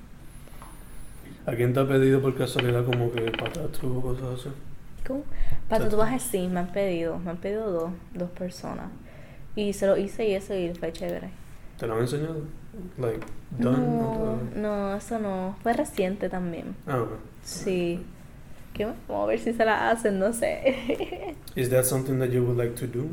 ¿A 1.46 1.52
quién 1.54 1.72
te 1.72 1.78
ha 1.80 1.86
pedido 1.86 2.20
por 2.20 2.34
casualidad 2.36 2.84
como 2.84 3.12
que 3.12 3.20
para 3.30 3.52
tatu 3.52 3.98
o 3.98 4.02
cosas 4.02 4.40
así? 4.40 4.48
Para 5.68 5.84
tatuajes 5.84 6.22
sí, 6.22 6.48
me 6.48 6.60
han 6.60 6.72
pedido, 6.72 7.18
me 7.18 7.30
han 7.30 7.36
pedido 7.38 7.70
dos, 7.70 7.90
dos 8.14 8.30
personas. 8.30 8.86
Y 9.54 9.72
se 9.72 9.86
lo 9.86 9.96
hice 9.96 10.26
y 10.28 10.34
eso 10.34 10.54
y 10.54 10.72
fue 10.74 10.92
chévere. 10.92 11.30
¿Te 11.78 11.86
lo 11.86 11.94
han 11.94 12.00
enseñado? 12.00 12.42
Like, 12.98 13.26
done? 13.58 13.78
No, 13.78 14.38
no, 14.54 14.96
eso 14.96 15.18
no. 15.18 15.56
Fue 15.62 15.72
reciente 15.72 16.28
también. 16.28 16.74
Ah, 16.86 17.00
ok. 17.02 17.10
Sí. 17.42 18.02
¿Qué? 18.74 18.84
Vamos 19.08 19.24
a 19.24 19.26
ver 19.28 19.38
si 19.38 19.52
se 19.54 19.64
la 19.64 19.90
hacen, 19.90 20.18
no 20.18 20.32
sé. 20.34 21.34
Is 21.56 21.70
that 21.70 21.84
something 21.84 22.18
that 22.18 22.28
you 22.28 22.42
would 22.44 22.58
like 22.58 22.74
to 22.74 22.86
do 22.86 23.08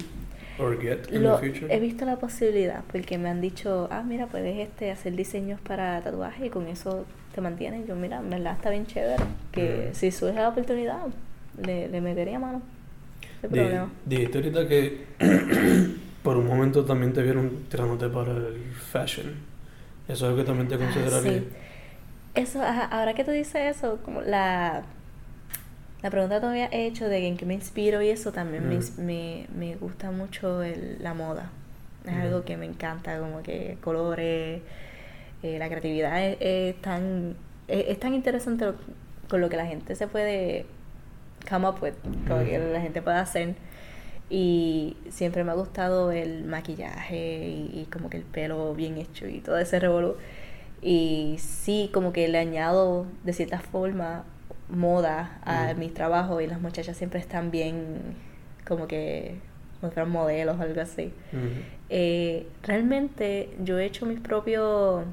or 0.60 0.78
get 0.78 1.10
in 1.12 1.24
Lo, 1.24 1.38
the 1.38 1.50
future? 1.52 1.74
he 1.74 1.80
visto 1.80 2.04
la 2.06 2.18
posibilidad 2.18 2.84
porque 2.92 3.18
me 3.18 3.30
han 3.30 3.40
dicho, 3.40 3.88
ah, 3.90 4.04
mira, 4.04 4.28
puedes 4.28 4.58
este 4.60 4.92
hacer 4.92 5.16
diseños 5.16 5.62
para 5.62 6.02
tatuajes 6.02 6.46
y 6.48 6.50
con 6.50 6.68
eso 6.68 7.06
te 7.34 7.40
mantienes. 7.40 7.88
Yo, 7.88 7.96
mira, 7.96 8.18
en 8.20 8.30
verdad 8.30 8.54
está 8.56 8.70
bien 8.70 8.86
chévere. 8.86 9.24
Que 9.54 9.90
Mm. 9.92 9.96
si 9.96 10.12
surge 10.12 10.36
la 10.36 10.50
oportunidad, 10.50 11.00
le, 11.62 11.88
le 11.90 12.02
metería 12.02 12.40
mano. 12.40 12.62
Di- 13.42 13.48
problema. 13.50 13.90
Dijiste 14.06 14.38
ahorita 14.38 14.68
que 14.68 15.06
por 16.24 16.38
un 16.38 16.48
momento 16.48 16.86
también 16.86 17.14
te 17.14 17.22
vieron 17.22 17.66
tirándote 17.70 18.08
para 18.10 18.32
el 18.32 18.72
fashion. 18.74 19.34
Eso 20.08 20.26
es 20.26 20.32
lo 20.32 20.38
que 20.38 20.44
también 20.44 20.68
te 20.68 20.76
Ah, 20.76 20.80
consideraría. 20.80 21.40
sí. 21.40 21.48
Eso, 22.36 22.62
ajá, 22.64 22.86
ahora 22.86 23.14
que 23.14 23.24
tú 23.24 23.32
dices 23.32 23.78
eso, 23.78 24.00
como 24.04 24.22
la, 24.22 24.84
la 26.02 26.10
pregunta 26.10 26.36
que 26.36 26.42
tú 26.42 26.48
me 26.48 26.64
habías 26.64 26.70
hecho 26.74 27.08
de 27.08 27.28
en 27.28 27.38
qué 27.38 27.46
me 27.46 27.54
inspiro 27.54 28.02
y 28.02 28.10
eso 28.10 28.32
también 28.32 28.68
me, 28.68 28.78
Mm. 28.78 29.06
me, 29.06 29.48
me 29.56 29.76
gusta 29.76 30.12
mucho 30.12 30.64
el- 30.64 30.98
la 31.02 31.14
moda. 31.14 31.50
Es 32.06 32.14
Mm. 32.14 32.22
algo 32.22 32.44
que 32.44 32.58
me 32.58 32.66
encanta, 32.66 33.20
como 33.20 33.42
que 33.44 33.78
colores, 33.82 34.62
eh, 35.44 35.60
la 35.60 35.68
creatividad 35.70 36.24
es, 36.26 36.38
es 36.42 36.82
tan 36.82 37.36
es, 37.68 37.86
es 37.90 38.00
tan 38.00 38.14
interesante 38.14 38.66
lo- 38.66 38.76
con 39.30 39.40
lo 39.42 39.50
que 39.50 39.56
la 39.58 39.66
gente 39.66 39.96
se 39.96 40.08
puede 40.08 40.66
come 41.50 41.68
up 41.68 41.76
with, 41.82 41.94
como 42.28 42.44
que 42.44 42.58
Mm. 42.60 42.74
la 42.74 42.82
gente 42.82 43.02
puede 43.02 43.18
hacer. 43.18 43.56
Y 44.30 44.98
siempre 45.10 45.44
me 45.44 45.52
ha 45.52 45.56
gustado 45.56 46.12
el 46.12 46.44
maquillaje 46.46 47.48
y, 47.48 47.82
y 47.82 47.88
como 47.92 48.10
que 48.10 48.18
el 48.18 48.24
pelo 48.24 48.74
bien 48.74 48.98
hecho 48.98 49.28
y 49.28 49.40
todo 49.42 49.58
ese 49.60 49.80
revolú. 49.80 50.16
Y 50.82 51.36
sí, 51.40 51.90
como 51.94 52.12
que 52.14 52.28
le 52.28 52.40
añado 52.40 53.06
de 53.24 53.34
cierta 53.34 53.60
forma 53.60 54.24
moda 54.70 55.40
a 55.46 55.74
Mm. 55.74 55.80
mis 55.80 55.94
trabajos 55.94 56.42
y 56.42 56.48
las 56.48 56.60
muchachas 56.62 56.98
siempre 56.98 57.20
están 57.20 57.52
bien 57.52 58.16
como 58.68 58.88
que 58.88 59.36
fueran 59.82 60.10
modelos 60.10 60.58
o 60.58 60.62
algo 60.64 60.82
así. 60.82 61.14
Ujú. 61.34 61.42
Eh, 61.90 62.48
realmente 62.64 63.54
yo 63.62 63.78
he 63.78 63.86
hecho 63.86 64.06
mis 64.06 64.20
propios 64.20 65.04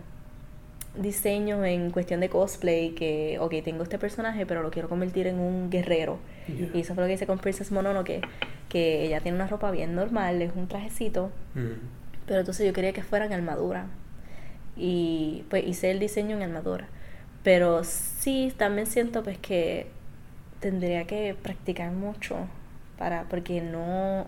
diseños 0.96 1.64
en 1.64 1.90
cuestión 1.90 2.20
de 2.20 2.28
cosplay 2.28 2.90
que, 2.90 3.38
ok, 3.40 3.54
tengo 3.64 3.82
este 3.82 3.98
personaje, 3.98 4.44
pero 4.46 4.62
lo 4.62 4.70
quiero 4.70 4.88
convertir 4.88 5.26
en 5.26 5.38
un 5.38 5.70
guerrero. 5.70 6.18
Yeah. 6.48 6.68
Y 6.74 6.80
eso 6.80 6.94
fue 6.94 7.04
lo 7.04 7.08
que 7.08 7.14
hice 7.14 7.26
con 7.26 7.38
Princess 7.38 7.70
Mononoke, 7.72 8.20
que 8.68 9.04
ella 9.04 9.20
tiene 9.20 9.36
una 9.36 9.46
ropa 9.46 9.70
bien 9.70 9.94
normal, 9.94 10.42
es 10.42 10.52
un 10.54 10.66
trajecito, 10.68 11.30
Mm. 11.54 11.78
pero 12.26 12.40
entonces 12.40 12.66
yo 12.66 12.72
quería 12.72 12.92
que 12.92 13.02
fuera 13.02 13.24
en 13.26 13.32
armadura. 13.32 13.86
Y 14.76 15.44
pues 15.50 15.66
hice 15.66 15.90
el 15.90 15.98
diseño 15.98 16.36
en 16.36 16.42
armadura. 16.42 16.88
Pero 17.42 17.84
sí, 17.84 18.52
también 18.56 18.86
siento 18.86 19.22
pues 19.22 19.38
que 19.38 19.86
tendría 20.60 21.06
que 21.06 21.34
practicar 21.40 21.90
mucho 21.92 22.36
para, 22.98 23.24
porque 23.24 23.60
no 23.60 24.26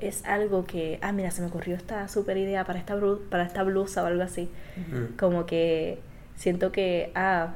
es 0.00 0.24
algo 0.24 0.64
que, 0.64 0.98
ah, 1.02 1.12
mira, 1.12 1.30
se 1.30 1.42
me 1.42 1.48
ocurrió 1.48 1.76
esta 1.76 2.08
super 2.08 2.36
idea 2.36 2.64
para 2.64 2.78
esta, 2.78 2.96
para 3.30 3.44
esta 3.44 3.62
blusa 3.62 4.02
o 4.02 4.06
algo 4.06 4.22
así. 4.22 4.48
Mm. 4.76 5.16
Como 5.18 5.46
que 5.46 5.98
siento 6.36 6.72
que, 6.72 7.10
ah, 7.14 7.54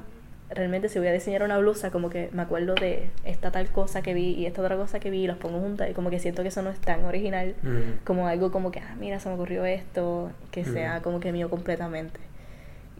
realmente 0.51 0.89
si 0.89 0.99
voy 0.99 1.09
a 1.09 1.13
diseñar 1.13 1.43
una 1.43 1.59
blusa, 1.59 1.91
como 1.91 2.11
que 2.11 2.29
me 2.33 2.43
acuerdo 2.43 2.75
de 2.75 3.09
esta 3.25 3.51
tal 3.51 3.69
cosa 3.71 4.03
que 4.03 4.15
vi 4.15 4.33
y 4.35 4.47
esta 4.47 4.61
otra 4.63 4.77
cosa 4.77 5.01
que 5.01 5.11
vi 5.11 5.25
y 5.25 5.27
los 5.27 5.39
pongo 5.39 5.59
juntas 5.59 5.91
y 5.91 5.95
como 5.95 6.11
que 6.11 6.19
siento 6.21 6.43
que 6.43 6.49
eso 6.49 6.63
no 6.63 6.71
es 6.71 6.79
tan 6.81 7.05
original 7.05 7.55
Mm. 7.63 8.05
como 8.05 8.29
algo 8.29 8.53
como 8.53 8.71
que, 8.71 8.81
ah, 8.81 8.95
mira, 9.01 9.19
se 9.21 9.29
me 9.29 9.35
ocurrió 9.37 9.65
esto, 9.65 10.31
que 10.51 10.61
Ujú. 10.61 10.73
sea 10.73 11.01
como 11.03 11.19
que 11.21 11.33
mío 11.33 11.49
completamente. 11.51 12.21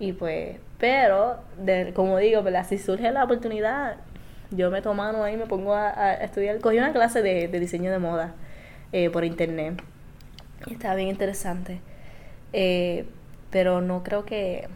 Y 0.01 0.13
pues, 0.13 0.57
pero, 0.79 1.37
de- 1.63 1.93
como 1.95 2.19
digo, 2.19 2.43
¿verdad? 2.43 2.67
si 2.69 2.79
surge 2.79 3.11
la 3.13 3.25
oportunidad, 3.25 3.97
yo 4.51 4.71
me 4.71 4.83
tomo 4.83 4.95
mano 5.03 5.23
ahí, 5.23 5.37
me 5.37 5.47
pongo 5.47 5.75
a, 5.75 5.89
a 5.91 6.15
estudiar. 6.15 6.59
Cogí 6.61 6.79
una 6.79 6.93
clase 6.93 7.23
de, 7.23 7.47
de 7.49 7.61
diseño 7.61 7.91
de 7.93 7.99
moda 7.99 8.35
eh, 8.95 9.11
por 9.11 9.25
internet. 9.25 9.83
Y 10.67 10.75
estaba 10.75 10.95
bien 10.95 11.09
interesante. 11.09 11.81
Eh, 12.53 13.07
pero 13.51 13.81
no 13.81 14.03
creo 14.05 14.25
que... 14.25 14.69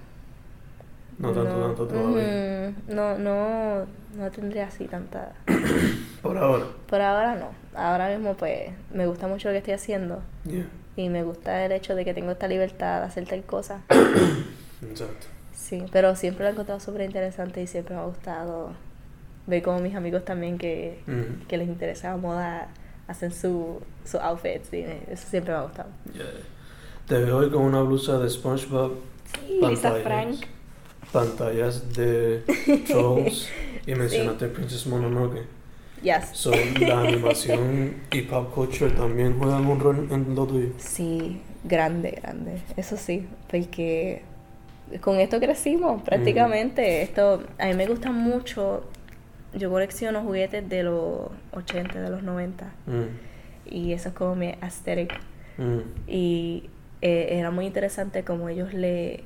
No 1.18 1.32
tanto, 1.32 1.60
tanto 1.66 1.86
todavía. 1.86 2.72
Ujú, 2.88 2.94
no, 2.94 3.16
no, 3.18 3.86
no 4.16 4.30
tendría 4.32 4.66
así 4.66 4.86
tanta... 4.86 5.32
Por 6.22 6.36
ahora. 6.36 6.64
Por 6.88 7.00
ahora 7.00 7.36
no. 7.36 7.50
Ahora 7.78 8.08
mismo 8.08 8.34
pues 8.34 8.70
me 8.92 9.06
gusta 9.06 9.28
mucho 9.28 9.48
lo 9.48 9.52
que 9.52 9.58
estoy 9.58 9.74
haciendo. 9.74 10.20
Yeah. 10.44 10.66
Y 10.96 11.08
me 11.10 11.22
gusta 11.22 11.64
el 11.64 11.70
hecho 11.70 11.94
de 11.94 12.04
que 12.04 12.12
tengo 12.12 12.32
esta 12.32 12.48
libertad 12.48 13.00
de 13.00 13.06
hacer 13.06 13.24
tal 13.26 13.42
cosa. 13.44 13.82
Exacto. 14.82 15.26
Sí, 15.52 15.84
pero 15.92 16.16
siempre 16.16 16.42
lo 16.44 16.48
he 16.48 16.52
encontrado 16.52 16.80
súper 16.80 17.02
interesante 17.02 17.62
y 17.62 17.68
siempre 17.68 17.94
me 17.94 18.00
ha 18.00 18.04
gustado 18.04 18.72
ver 19.46 19.62
como 19.62 19.78
mis 19.78 19.94
amigos 19.94 20.24
también 20.24 20.58
que, 20.58 21.00
Mm. 21.06 21.46
que 21.46 21.56
les 21.56 21.68
interesa 21.68 22.10
la 22.10 22.16
moda 22.16 22.68
hacen 23.08 23.32
su, 23.32 23.80
su 24.04 24.18
outfits 24.18 24.72
y 24.72 24.82
me- 24.82 25.00
eso 25.10 25.26
siempre 25.28 25.52
me 25.52 25.58
ha 25.58 25.62
gustado. 25.62 25.88
Yeah. 26.14 26.24
Te 27.06 27.18
veo 27.18 27.38
hoy 27.38 27.50
con 27.50 27.62
una 27.62 27.80
blusa 27.82 28.18
de 28.18 28.28
SpongeBob. 28.30 28.92
Sí, 29.34 29.58
Lisa 29.60 29.90
pantallas, 29.94 30.02
Frank. 30.02 30.36
Pantallas 31.12 31.94
de 31.94 32.42
Trolls. 32.86 33.48
Y 33.86 33.94
mencionaste 33.94 34.48
Princess 34.48 34.86
Mononoke. 34.86 35.42
Yes. 36.02 36.28
So, 36.32 36.52
la 36.80 37.00
animación 37.00 37.94
y 38.12 38.20
pop 38.22 38.54
culture 38.54 38.90
también 38.90 39.36
juegan 39.38 39.66
un 39.66 39.80
rol 39.80 40.06
en 40.10 40.34
lo 40.34 40.46
tuyo. 40.46 40.68
Sí, 40.78 41.40
grande, 41.64 42.10
grande. 42.22 42.60
Eso 42.76 42.96
sí, 42.96 43.26
porque 43.50 44.22
con 45.00 45.16
esto 45.18 45.40
crecimos 45.40 46.02
prácticamente. 46.02 47.02
Esto, 47.02 47.42
a 47.58 47.66
mí 47.66 47.74
me 47.74 47.86
gusta 47.86 48.12
mucho. 48.12 48.84
Yo 49.58 49.70
colecciono 49.70 50.22
juguetes 50.22 50.68
de 50.68 50.82
los 50.82 51.28
80, 51.52 52.00
de 52.00 52.10
los 52.10 52.22
90. 52.22 52.64
Mm. 52.86 53.02
Y 53.66 53.92
eso 53.92 54.10
es 54.10 54.14
como 54.14 54.34
mi 54.34 54.54
aesthetic. 54.60 55.12
Mm. 55.58 55.78
Y 56.06 56.70
eh, 57.02 57.28
era 57.38 57.50
muy 57.50 57.66
interesante 57.66 58.24
como 58.24 58.48
ellos 58.48 58.72
le, 58.74 59.24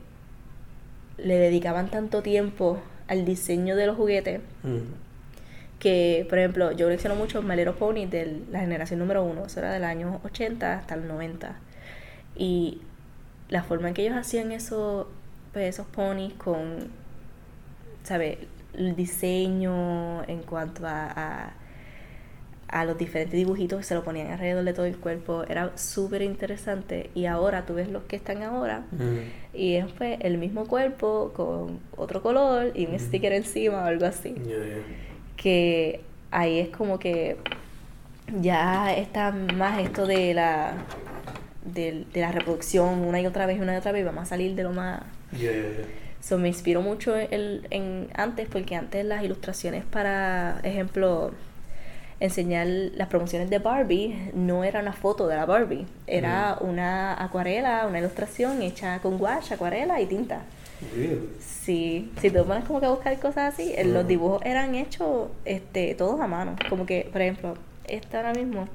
le 1.19 1.37
dedicaban 1.37 1.89
tanto 1.91 2.23
tiempo 2.23 2.81
al 3.09 3.25
diseño 3.25 3.77
de 3.77 3.87
los 3.87 3.97
juguetes 3.97 4.41
Mm. 4.63 4.79
que, 5.79 6.27
por 6.29 6.39
ejemplo, 6.39 6.73
yo 6.73 6.87
colecciono 6.87 7.17
mucho 7.17 7.43
My 7.43 7.57
Little 7.57 7.73
Pony 7.75 8.07
de 8.07 8.43
la 8.51 8.61
generación 8.61 9.01
número 9.01 9.25
uno, 9.25 9.47
eso 9.47 9.59
era 9.61 9.73
del 9.73 9.85
año 9.85 10.21
80 10.25 10.75
hasta 10.75 10.95
el 10.95 11.09
90. 11.09 11.57
Y 12.37 12.81
la 13.49 13.63
forma 13.65 13.89
en 13.89 13.95
que 13.95 14.03
ellos 14.07 14.17
hacían 14.17 14.53
eso, 14.53 15.11
pues, 15.53 15.69
esos 15.69 15.87
ponis 15.87 16.33
con, 16.35 16.89
¿sabes? 18.05 18.39
El 18.77 18.97
diseño 18.97 20.23
en 20.29 20.43
cuanto 20.43 20.87
a, 20.87 21.11
a, 21.15 21.53
a 22.69 22.85
los 22.87 22.97
diferentes 22.97 23.37
dibujitos 23.37 23.79
que 23.81 23.85
se 23.85 23.95
lo 23.95 24.03
ponían 24.03 24.29
alrededor 24.31 24.65
de 24.65 24.73
todo 24.73 24.87
el 24.87 24.97
cuerpo, 24.97 25.45
era 25.49 25.77
súper 25.77 26.23
interesante. 26.23 27.11
Y 27.15 27.27
ahora 27.27 27.67
tú 27.67 27.75
ves 27.75 27.91
los 27.91 28.05
que 28.05 28.17
están 28.17 28.43
ahora 28.43 28.85
Mm. 28.93 29.57
y 29.59 29.75
es 29.75 29.87
pues, 29.93 30.19
el 30.21 30.39
mismo 30.39 30.67
cuerpo 30.67 31.33
con 31.37 31.81
otro 31.97 32.23
color 32.23 32.73
y 32.75 32.87
un 32.87 32.95
Ujú. 32.95 33.05
sticker 33.05 33.33
encima 33.35 33.83
o 33.83 33.85
algo 33.85 34.07
así 34.07 34.31
Yeah, 34.35 34.47
yeah. 34.65 34.77
que 35.37 36.01
ahí 36.31 36.61
es 36.61 36.69
como 36.71 36.99
que 36.99 37.37
ya 38.41 38.95
está 38.95 39.33
más 39.33 39.79
esto 39.81 40.07
de 40.07 40.33
la 40.33 40.73
de, 41.67 42.07
de 42.13 42.21
la 42.21 42.33
reproducción 42.33 43.01
una 43.01 43.21
y 43.21 43.27
otra 43.27 43.45
vez 43.47 43.61
una 43.61 43.75
y 43.75 43.77
otra 43.77 43.93
vez 43.93 44.05
vamos 44.05 44.23
a 44.23 44.27
salir 44.27 44.55
de 44.55 44.63
lo 44.63 44.71
más 44.73 45.03
Yeah, 45.33 45.53
yeah, 45.53 45.61
yeah. 45.63 45.87
So, 46.23 46.39
me 46.39 46.49
inspiró 46.49 46.81
mucho 46.81 47.15
el, 47.17 47.67
en 47.71 48.09
antes 48.15 48.49
porque 48.49 48.77
antes 48.77 49.05
las 49.05 49.25
ilustraciones 49.25 49.85
para 49.85 50.61
ejemplo 50.63 51.33
enseñar 52.21 52.67
las 52.69 53.09
promociones 53.09 53.51
de 53.51 53.59
Barbie 53.59 54.31
no 54.33 54.63
era 54.63 54.81
una 54.81 54.93
foto 54.93 55.27
de 55.27 55.35
la 55.35 55.45
Barbie. 55.45 55.87
Era 56.07 56.57
una 56.61 57.21
acuarela 57.23 57.87
una 57.89 57.99
ilustración 57.99 58.63
hecha 58.63 59.01
con 59.01 59.19
gouache 59.19 59.55
acuarela 59.55 60.01
y 60.01 60.07
tinta. 60.07 60.43
Really? 60.95 61.29
Sí, 61.41 62.13
si 62.21 62.31
te 62.31 62.43
pones 62.43 62.65
como 62.65 62.81
que 62.81 62.87
a 62.87 62.91
buscar 62.91 63.19
cosas 63.19 63.55
así, 63.55 63.73
eh, 63.77 63.85
los 63.85 64.07
dibujos 64.07 64.43
eran 64.45 64.75
hechos 64.75 65.29
este, 65.45 65.95
todos 65.95 66.21
a 66.21 66.29
mano. 66.29 66.57
Como 66.69 66.87
que, 66.87 67.09
por 67.11 67.21
ejemplo, 67.21 67.55
esta 67.85 68.19
ahora 68.19 68.33
mismo 68.33 68.69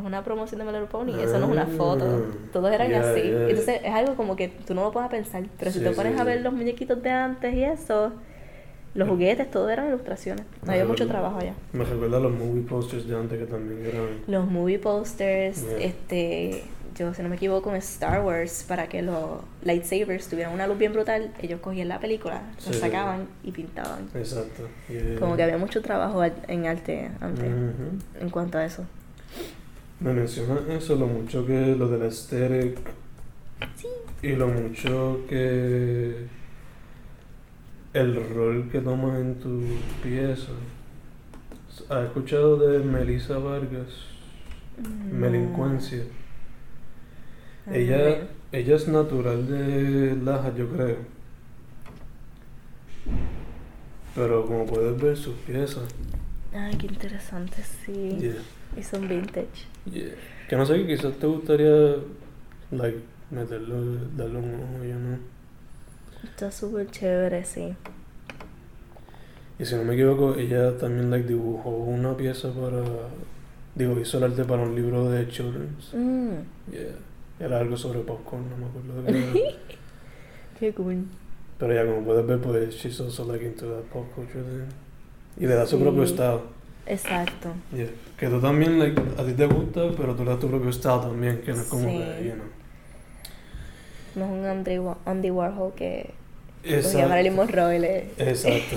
es 0.00 0.06
una 0.06 0.24
promoción 0.24 0.58
de 0.58 0.64
My 0.64 0.72
Little 0.72 0.88
Pony, 0.88 1.20
eso 1.22 1.38
no 1.38 1.46
es 1.46 1.52
una 1.52 1.66
foto. 1.66 2.04
Ah, 2.04 2.34
Todos 2.52 2.72
eran 2.72 2.90
ya, 2.90 3.10
así. 3.12 3.22
ya. 3.22 3.48
Entonces 3.48 3.80
es 3.84 3.92
algo 3.94 4.14
como 4.16 4.34
que 4.36 4.48
tú 4.48 4.74
no 4.74 4.82
lo 4.82 4.92
puedes 4.92 5.08
pensar. 5.10 5.44
Pero 5.58 5.70
si 5.70 5.78
Sí, 5.78 5.84
te 5.84 5.90
pones 5.92 6.14
sí, 6.14 6.20
a 6.20 6.24
ver 6.24 6.38
sí. 6.38 6.44
los 6.44 6.52
muñequitos 6.52 7.02
de 7.02 7.10
antes 7.10 7.54
y 7.54 7.62
eso, 7.64 8.12
los 8.94 9.08
juguetes, 9.08 9.50
todo 9.50 9.68
eran 9.70 9.88
ilustraciones. 9.88 10.44
No 10.64 10.72
había 10.72 10.84
Me 10.84 10.88
mucho 10.90 11.06
trabajo 11.06 11.38
allá. 11.38 11.54
Me 11.72 11.84
recuerda 11.84 12.16
a 12.16 12.20
los 12.20 12.32
movie 12.32 12.62
posters 12.62 13.06
de 13.06 13.16
antes 13.16 13.38
que 13.38 13.46
también 13.46 13.84
eran. 13.86 14.06
Los 14.26 14.50
movie 14.50 14.78
posters, 14.80 15.62
Yeah. 15.62 15.78
este, 15.86 16.64
yo 16.98 17.14
si 17.14 17.22
no 17.22 17.28
me 17.28 17.36
equivoco 17.36 17.70
en 17.70 17.76
Star 17.76 18.20
Wars, 18.24 18.64
para 18.66 18.88
que 18.88 19.00
los 19.00 19.40
lightsabers 19.62 20.26
tuvieran 20.28 20.52
una 20.52 20.66
luz 20.66 20.76
bien 20.76 20.92
brutal, 20.92 21.32
ellos 21.40 21.60
cogían 21.60 21.86
la 21.88 22.00
película, 22.00 22.42
la 22.66 22.72
sacaban 22.72 23.28
y 23.44 23.52
pintaban. 23.52 24.08
Exacto. 24.14 24.64
Yeah. 24.88 25.18
Como 25.20 25.36
que 25.36 25.44
había 25.44 25.56
mucho 25.56 25.80
trabajo 25.82 26.22
en 26.24 26.66
arte 26.66 27.10
antes 27.20 27.46
en 28.20 28.30
cuanto 28.30 28.58
a 28.58 28.64
eso. 28.64 28.84
Me 30.00 30.12
mencionas 30.14 30.66
eso, 30.68 30.96
lo 30.96 31.06
mucho 31.06 31.44
que 31.46 31.76
lo 31.76 31.88
del 31.88 32.02
aesthetic 32.02 32.78
Sí. 33.76 33.86
y 34.22 34.32
lo 34.34 34.48
mucho 34.48 35.20
que 35.28 36.26
el 37.92 38.28
rol 38.34 38.68
que 38.70 38.80
tomas 38.80 39.20
en 39.20 39.34
tu 39.40 39.60
pieza. 40.02 40.52
¿Has 41.88 42.04
escuchado 42.06 42.56
de 42.56 42.78
Melissa 42.80 43.38
Vargas? 43.38 43.88
Melincuencia. 45.12 46.04
Ah, 47.66 47.74
Ella, 47.74 48.28
ella 48.52 48.76
es 48.76 48.88
natural 48.88 49.46
de 49.46 50.16
Laja, 50.16 50.54
yo 50.56 50.68
creo. 50.70 50.96
Pero 54.14 54.44
como 54.46 54.66
puedes 54.66 55.00
ver 55.00 55.16
sus 55.16 55.34
piezas, 55.34 55.84
Ay, 56.52 56.74
qué 56.76 56.86
interesante, 56.86 57.62
sí. 57.62 58.16
yeah, 58.18 58.34
Y 58.76 58.82
son 58.82 59.08
vintage. 59.08 59.66
yeah. 59.90 60.10
que 60.48 60.56
no 60.56 60.64
sé, 60.66 60.74
que 60.76 60.86
quizás 60.96 61.14
te 61.18 61.26
gustaría, 61.26 61.96
like, 62.70 62.98
meterlo, 63.30 63.76
darle 64.16 64.38
un 64.38 64.54
ojo, 64.54 64.84
yo 64.84 64.94
no. 64.98 65.18
Está 66.24 66.50
súper 66.50 66.90
chévere, 66.90 67.44
sí. 67.44 67.74
Y 69.58 69.64
si 69.64 69.74
no 69.74 69.84
me 69.84 69.94
equivoco, 69.94 70.34
ella 70.36 70.76
también, 70.78 71.10
like, 71.10 71.26
dibujó 71.28 71.70
una 71.70 72.16
pieza 72.16 72.50
para, 72.52 72.82
digo, 73.74 73.98
hizo 74.00 74.18
el 74.18 74.24
arte 74.24 74.44
para 74.44 74.62
un 74.62 74.74
libro 74.74 75.10
de 75.10 75.28
children's. 75.28 75.92
Mm, 75.94 76.30
Yeah. 76.72 76.94
Era 77.46 77.58
algo 77.58 77.74
sobre 77.76 78.00
popcorn, 78.00 78.44
no 78.50 78.56
me 78.58 78.66
acuerdo 78.66 79.02
de 79.02 79.12
qué 79.32 79.40
era. 79.48 79.56
qué 80.58 80.72
cool. 80.74 81.04
Pero 81.58 81.74
ya 81.74 81.84
como 81.86 82.04
puedes 82.04 82.26
ver, 82.26 82.38
pues 82.40 82.74
she's 82.74 83.00
also 83.00 83.24
like 83.24 83.44
into 83.44 83.66
that 83.66 83.84
pop 83.92 84.06
culture 84.14 84.42
thing. 84.42 84.68
Y 85.42 85.46
le 85.46 85.54
da 85.54 85.64
su 85.66 85.76
Sí. 85.78 85.82
propio 85.82 86.02
estado. 86.04 86.42
Exacto. 86.90 87.48
Yeah. 87.74 87.88
Que 88.18 88.28
tú 88.28 88.40
también, 88.40 88.78
like, 88.78 89.00
a 89.18 89.24
ti 89.24 89.32
te 89.34 89.46
gusta, 89.46 89.82
pero 89.96 90.14
tú 90.14 90.24
le 90.24 90.30
das 90.30 90.40
tu 90.40 90.48
propio 90.48 90.70
estado 90.70 91.02
también, 91.08 91.40
que 91.42 91.52
no 91.52 91.60
es 91.60 91.68
como 91.68 91.88
Sí. 91.88 91.98
que, 91.98 92.24
you 92.28 92.32
know. 92.34 92.46
No 94.16 94.24
es 94.24 94.30
un 94.40 94.44
Andy, 94.46 94.78
Andy 95.06 95.30
Warhol 95.30 95.72
que 95.74 96.10
cogía. 96.64 97.06
Marilyn 97.06 97.36
Monroe 97.36 97.76
y 97.76 97.78
le, 97.78 97.98
Exacto. 98.18 98.76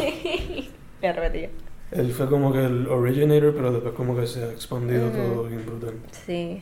le 1.01 1.13
repetía. 1.13 1.49
Él 1.91 2.11
fue 2.11 2.27
como 2.27 2.51
que 2.53 2.63
el 2.65 2.87
originator, 2.87 3.53
pero 3.55 3.71
después 3.71 3.93
como 3.95 4.15
que 4.15 4.25
se 4.27 4.43
ha 4.43 4.51
expandido 4.51 5.09
todo 5.09 5.45
bien 5.45 5.65
brutal. 5.65 5.93
Sí. 6.11 6.61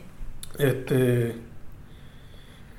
Este... 0.58 1.34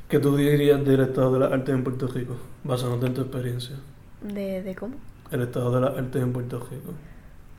¿Qué 0.09 0.19
tú 0.19 0.35
dirías 0.37 0.83
del 0.85 0.99
estado 1.01 1.33
de 1.33 1.39
las 1.39 1.51
artes 1.51 1.73
en 1.73 1.83
Puerto 1.83 2.07
Rico, 2.07 2.35
basándote 2.63 3.07
en 3.07 3.13
tu 3.15 3.21
experiencia? 3.21 3.75
¿De, 4.21 4.61
de 4.61 4.75
cómo? 4.75 4.95
El 5.31 5.41
estado 5.41 5.71
de 5.73 5.81
las 5.81 5.97
artes 5.97 6.21
en 6.21 6.31
Puerto 6.33 6.59
Rico. 6.59 6.93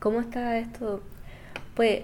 ¿Cómo 0.04 0.20
está 0.20 0.58
esto? 0.58 1.00
Pues 1.74 2.02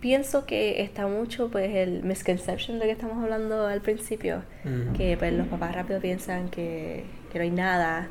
pienso 0.00 0.44
que 0.44 0.82
está 0.82 1.06
mucho 1.06 1.50
pues 1.50 1.74
el 1.74 2.02
misconception 2.02 2.78
de 2.78 2.84
que 2.84 2.90
estamos 2.92 3.24
hablando 3.24 3.66
al 3.66 3.80
principio, 3.80 4.42
Ujú. 4.66 4.94
que 4.94 5.16
pues 5.16 5.32
los 5.32 5.46
papás 5.48 5.74
rápido 5.74 5.98
piensan 5.98 6.50
que, 6.50 7.04
que 7.32 7.38
no 7.38 7.44
hay 7.44 7.50
nada, 7.50 8.08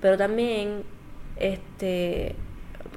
pero 0.00 0.18
también 0.18 0.82
este 1.36 2.34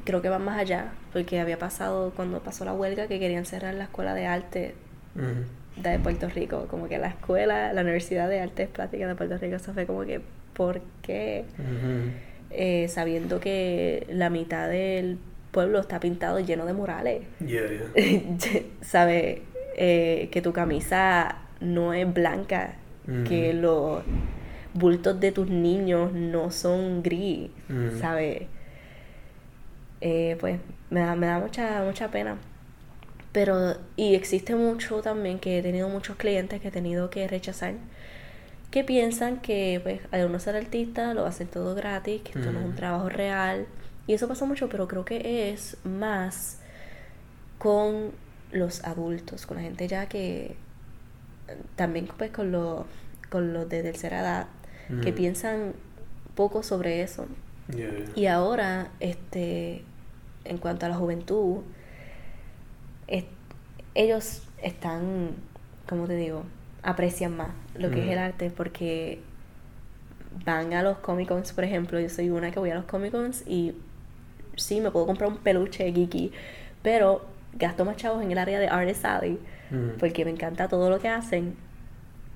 creo 0.05 0.23
que 0.23 0.29
va 0.29 0.39
más 0.39 0.57
allá, 0.57 0.91
porque 1.13 1.39
había 1.39 1.59
pasado 1.59 2.13
cuando 2.15 2.39
pasó 2.39 2.65
la 2.65 2.73
huelga 2.73 3.05
que 3.05 3.19
querían 3.19 3.45
cerrar 3.45 3.75
la 3.75 3.83
escuela 3.83 4.15
de 4.15 4.25
arte 4.25 4.73
Ujú. 5.15 5.81
de 5.83 5.99
Puerto 5.99 6.29
Rico, 6.29 6.65
como 6.67 6.87
que 6.87 6.97
la 6.97 7.09
escuela, 7.09 7.73
la 7.73 7.81
Universidad 7.83 8.27
de 8.27 8.41
Artes 8.41 8.69
Plásticas 8.69 9.07
de 9.07 9.13
Puerto 9.13 9.37
Rico, 9.37 9.57
eso 9.57 9.71
fue 9.71 9.85
como 9.85 10.01
que 10.01 10.19
¿por 10.55 10.81
qué? 11.03 11.45
Ujú. 11.59 12.11
Eh, 12.53 12.87
sabiendo 12.89 13.39
que 13.39 14.05
la 14.09 14.29
mitad 14.29 14.67
del 14.69 15.17
pueblo 15.51 15.79
está 15.79 15.99
pintado 15.99 16.39
lleno 16.39 16.65
de 16.65 16.73
murales. 16.73 17.21
Yeah, 17.39 17.61
yeah. 17.95 18.63
sabe 18.81 19.43
eh, 19.77 20.29
que 20.31 20.41
tu 20.41 20.53
camisa 20.53 21.37
no 21.59 21.93
es 21.93 22.11
blanca, 22.11 22.75
Ujú. 23.07 23.23
que 23.23 23.53
los 23.53 24.03
bultos 24.73 25.19
de 25.19 25.31
tus 25.31 25.49
niños 25.49 26.13
no 26.13 26.51
son 26.51 27.03
gris, 27.03 27.49
Ujú. 27.69 27.99
sabe 27.99 28.47
Eh, 30.01 30.35
pues 30.39 30.59
me 30.89 31.01
da, 31.01 31.15
me 31.15 31.27
da 31.27 31.39
mucha, 31.39 31.83
mucha 31.83 32.09
pena. 32.09 32.37
Pero, 33.31 33.75
y 33.95 34.15
existe 34.15 34.55
mucho 34.55 35.01
también 35.01 35.39
que 35.39 35.59
he 35.59 35.61
tenido 35.61 35.87
muchos 35.89 36.17
clientes 36.17 36.59
que 36.59 36.67
he 36.67 36.71
tenido 36.71 37.09
que 37.09 37.27
rechazar, 37.27 37.75
que 38.71 38.83
piensan 38.83 39.41
que 39.41 39.79
pues 39.83 39.99
al 40.11 40.25
uno 40.27 40.39
ser 40.39 40.55
artista 40.55 41.13
lo 41.13 41.25
hacer 41.25 41.47
todo 41.47 41.75
gratis, 41.75 42.21
que 42.21 42.39
esto 42.39 42.51
no 42.51 42.59
es 42.59 42.65
un 42.65 42.75
trabajo 42.75 43.09
real. 43.09 43.67
Y 44.07 44.13
eso 44.13 44.27
pasa 44.27 44.45
mucho, 44.45 44.69
pero 44.69 44.87
creo 44.87 45.05
que 45.05 45.51
es 45.51 45.77
más 45.83 46.57
con 47.59 48.11
los 48.51 48.83
adultos, 48.83 49.45
con 49.45 49.57
la 49.57 49.63
gente 49.63 49.87
ya 49.87 50.07
que 50.07 50.55
también 51.75 52.07
pues 52.17 52.31
con 52.31 52.51
los 52.51 52.85
con 53.29 53.53
los 53.53 53.67
de 53.69 53.83
tercera 53.83 54.21
edad 54.21 54.47
que 55.03 55.13
piensan 55.13 55.73
poco 56.35 56.63
sobre 56.63 57.01
eso. 57.01 57.25
Yeah. 57.73 57.89
Y 58.15 58.25
ahora, 58.25 58.89
este, 58.99 59.83
en 60.43 60.57
cuanto 60.57 60.85
a 60.85 60.89
la 60.89 60.95
juventud, 60.95 61.59
es- 63.07 63.23
ellos 63.95 64.41
están, 64.61 65.29
como 65.87 66.07
te 66.07 66.15
digo, 66.15 66.43
aprecian 66.83 67.35
más 67.37 67.49
lo 67.75 67.91
que 67.91 67.99
es 68.01 68.07
el 68.07 68.17
Ujú. 68.17 68.25
arte 68.25 68.49
porque 68.49 69.19
van 70.45 70.73
a 70.73 70.83
los 70.83 70.97
Comic 70.99 71.27
Cons, 71.27 71.53
por 71.53 71.63
ejemplo. 71.63 71.99
Yo 71.99 72.09
soy 72.09 72.29
una 72.29 72.51
que 72.51 72.59
voy 72.59 72.69
a 72.71 72.75
los 72.75 72.85
Comic 72.85 73.11
Cons 73.11 73.43
y 73.47 73.73
sí, 74.55 74.81
me 74.81 74.91
puedo 74.91 75.05
comprar 75.05 75.29
un 75.29 75.37
peluche 75.37 75.91
geeky, 75.91 76.31
pero 76.81 77.25
gasto 77.53 77.85
más 77.85 77.97
chavos 77.97 78.23
en 78.23 78.31
el 78.31 78.37
área 78.37 78.59
de 78.59 78.67
Artist 78.67 79.05
Alley 79.05 79.37
Ujú. 79.71 79.97
porque 79.99 80.25
me 80.25 80.31
encanta 80.31 80.67
todo 80.67 80.89
lo 80.89 80.99
que 80.99 81.07
hacen. 81.09 81.55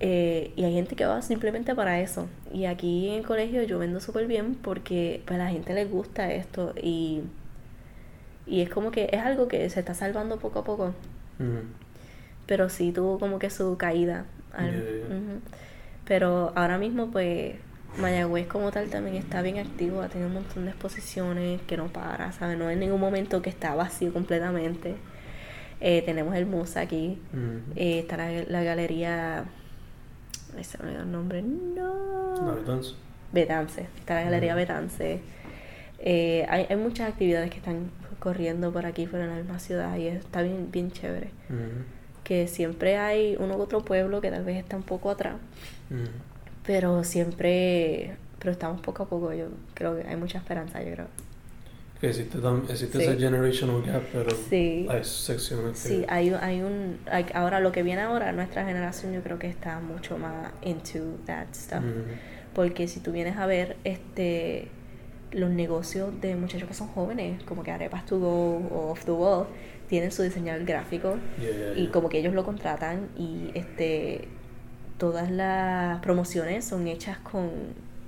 Eh, 0.01 0.51
y 0.57 0.65
hay 0.65 0.73
gente 0.73 0.95
que 0.95 1.05
va 1.05 1.21
simplemente 1.21 1.73
para 1.73 1.99
eso. 2.01 2.27
Y 2.53 2.65
aquí 2.65 3.07
en 3.09 3.15
el 3.15 3.25
colegio 3.25 3.63
yo 3.63 3.79
vendo 3.79 3.99
súper 4.01 4.27
bien 4.27 4.55
porque 4.55 5.21
pues, 5.25 5.39
a 5.39 5.43
la 5.43 5.49
gente 5.49 5.73
les 5.73 5.89
gusta 5.89 6.31
esto. 6.33 6.73
Y, 6.81 7.21
y 8.45 8.61
es 8.61 8.69
como 8.69 8.91
que 8.91 9.09
es 9.11 9.21
algo 9.21 9.47
que 9.47 9.69
se 9.69 9.79
está 9.79 9.93
salvando 9.93 10.37
poco 10.37 10.59
a 10.59 10.63
poco. 10.63 10.93
Ujú. 11.39 11.59
Pero 12.45 12.69
sí 12.69 12.91
tuvo 12.91 13.19
como 13.19 13.39
que 13.39 13.49
su 13.49 13.77
caída. 13.77 14.25
Al- 14.57 14.71
Yeah, 14.71 15.07
yeah. 15.07 15.17
Ujú. 15.17 15.39
Pero 16.07 16.51
ahora 16.55 16.77
mismo 16.77 17.09
pues 17.11 17.55
Mayagüez 17.97 18.47
como 18.47 18.71
tal 18.71 18.89
también 18.89 19.15
está 19.15 19.41
bien 19.41 19.57
activo. 19.57 20.01
Ha 20.01 20.09
tenido 20.09 20.27
un 20.27 20.35
montón 20.35 20.65
de 20.65 20.71
exposiciones 20.71 21.61
que 21.61 21.77
no 21.77 21.87
para, 21.87 22.31
¿sabes? 22.33 22.57
No 22.57 22.67
hay 22.67 22.75
ningún 22.75 22.99
momento 22.99 23.41
que 23.41 23.49
está 23.49 23.73
vacío 23.75 24.11
completamente. 24.13 24.95
Eh, 25.81 26.01
tenemos 26.05 26.35
el 26.35 26.45
MUSA 26.45 26.81
aquí. 26.81 27.19
Eh, 27.75 27.99
está 27.99 28.17
la, 28.17 28.31
la 28.47 28.63
galería. 28.63 29.45
Ay, 30.57 30.63
se 30.63 30.77
me 30.77 30.85
olvidó 30.85 31.01
el 31.03 31.11
nombre. 31.11 31.41
No. 31.41 32.35
La 32.47 32.53
Betance. 32.55 32.91
Betance. 33.31 33.87
Está 33.99 34.15
la 34.15 34.23
galería. 34.23 34.55
Betance. 34.55 35.19
Eh, 35.99 36.45
hay, 36.49 36.65
hay 36.69 36.75
muchas 36.75 37.09
actividades 37.09 37.49
que 37.49 37.57
están 37.57 37.89
corriendo 38.19 38.71
por 38.71 38.85
aquí, 38.85 39.05
fuera 39.07 39.25
en 39.25 39.31
la 39.31 39.37
misma 39.37 39.59
ciudad, 39.59 39.95
y 39.97 40.07
está 40.07 40.41
bien, 40.41 40.69
bien 40.71 40.91
chévere. 40.91 41.29
Que 42.25 42.47
siempre 42.49 42.97
hay 42.97 43.37
uno 43.39 43.55
u 43.55 43.61
otro 43.61 43.85
pueblo 43.85 44.19
que 44.19 44.29
tal 44.31 44.43
vez 44.43 44.57
está 44.57 44.75
un 44.75 44.83
poco 44.83 45.09
atrás, 45.11 45.35
Ujú. 45.89 46.09
pero 46.65 47.03
siempre. 47.05 48.17
Pero 48.39 48.51
estamos 48.51 48.81
poco 48.81 49.03
a 49.03 49.05
poco, 49.07 49.31
yo 49.33 49.47
creo 49.73 49.95
que 49.95 50.05
hay 50.07 50.17
mucha 50.17 50.37
esperanza, 50.39 50.83
yo 50.83 50.91
creo. 50.91 51.07
Que 52.01 52.09
existe, 52.09 52.37
existe 52.69 52.97
Sí. 52.97 53.03
ese 53.05 53.17
generational 53.17 53.81
gap, 53.83 54.03
pero 54.11 54.29
Sí. 54.49 54.85
hay 54.89 55.03
secciones 55.03 55.81
que... 55.81 55.87
Sí, 55.89 56.05
hay, 56.09 56.29
hay 56.41 56.61
un. 56.61 56.99
ahora, 57.33 57.59
lo 57.61 57.71
que 57.71 57.81
viene 57.83 58.01
ahora, 58.01 58.33
nuestra 58.33 58.65
generación, 58.65 59.13
yo 59.13 59.21
creo 59.21 59.39
que 59.39 59.47
está 59.47 59.79
mucho 59.79 60.17
más 60.17 60.51
into 60.63 60.99
that 61.25 61.47
stuff. 61.53 61.79
Ujú. 61.79 62.03
Porque 62.53 62.87
si 62.87 62.99
tú 62.99 63.11
vienes 63.13 63.37
a 63.37 63.45
ver 63.45 63.77
este 63.83 64.67
los 65.31 65.49
negocios 65.49 66.09
de 66.21 66.35
muchachos 66.35 66.67
que 66.67 66.73
son 66.73 66.87
jóvenes, 66.89 67.43
como 67.43 67.61
que 67.63 67.71
Arepas 67.71 68.05
to 68.05 68.19
Go 68.19 68.57
o 68.71 68.91
Off 68.91 69.03
the 69.05 69.11
Wall, 69.11 69.47
tienen 69.87 70.11
su 70.11 70.23
diseñador 70.23 70.65
gráfico 70.65 71.17
Yeah, 71.39 71.73
yeah, 71.73 71.83
y 71.83 71.87
como 71.87 72.09
que 72.09 72.19
ellos 72.19 72.33
lo 72.33 72.43
contratan 72.43 73.07
y 73.17 73.51
este 73.53 74.27
todas 74.97 75.29
las 75.29 75.99
promociones 75.99 76.63
son 76.65 76.87
hechas 76.87 77.17
con, 77.17 77.49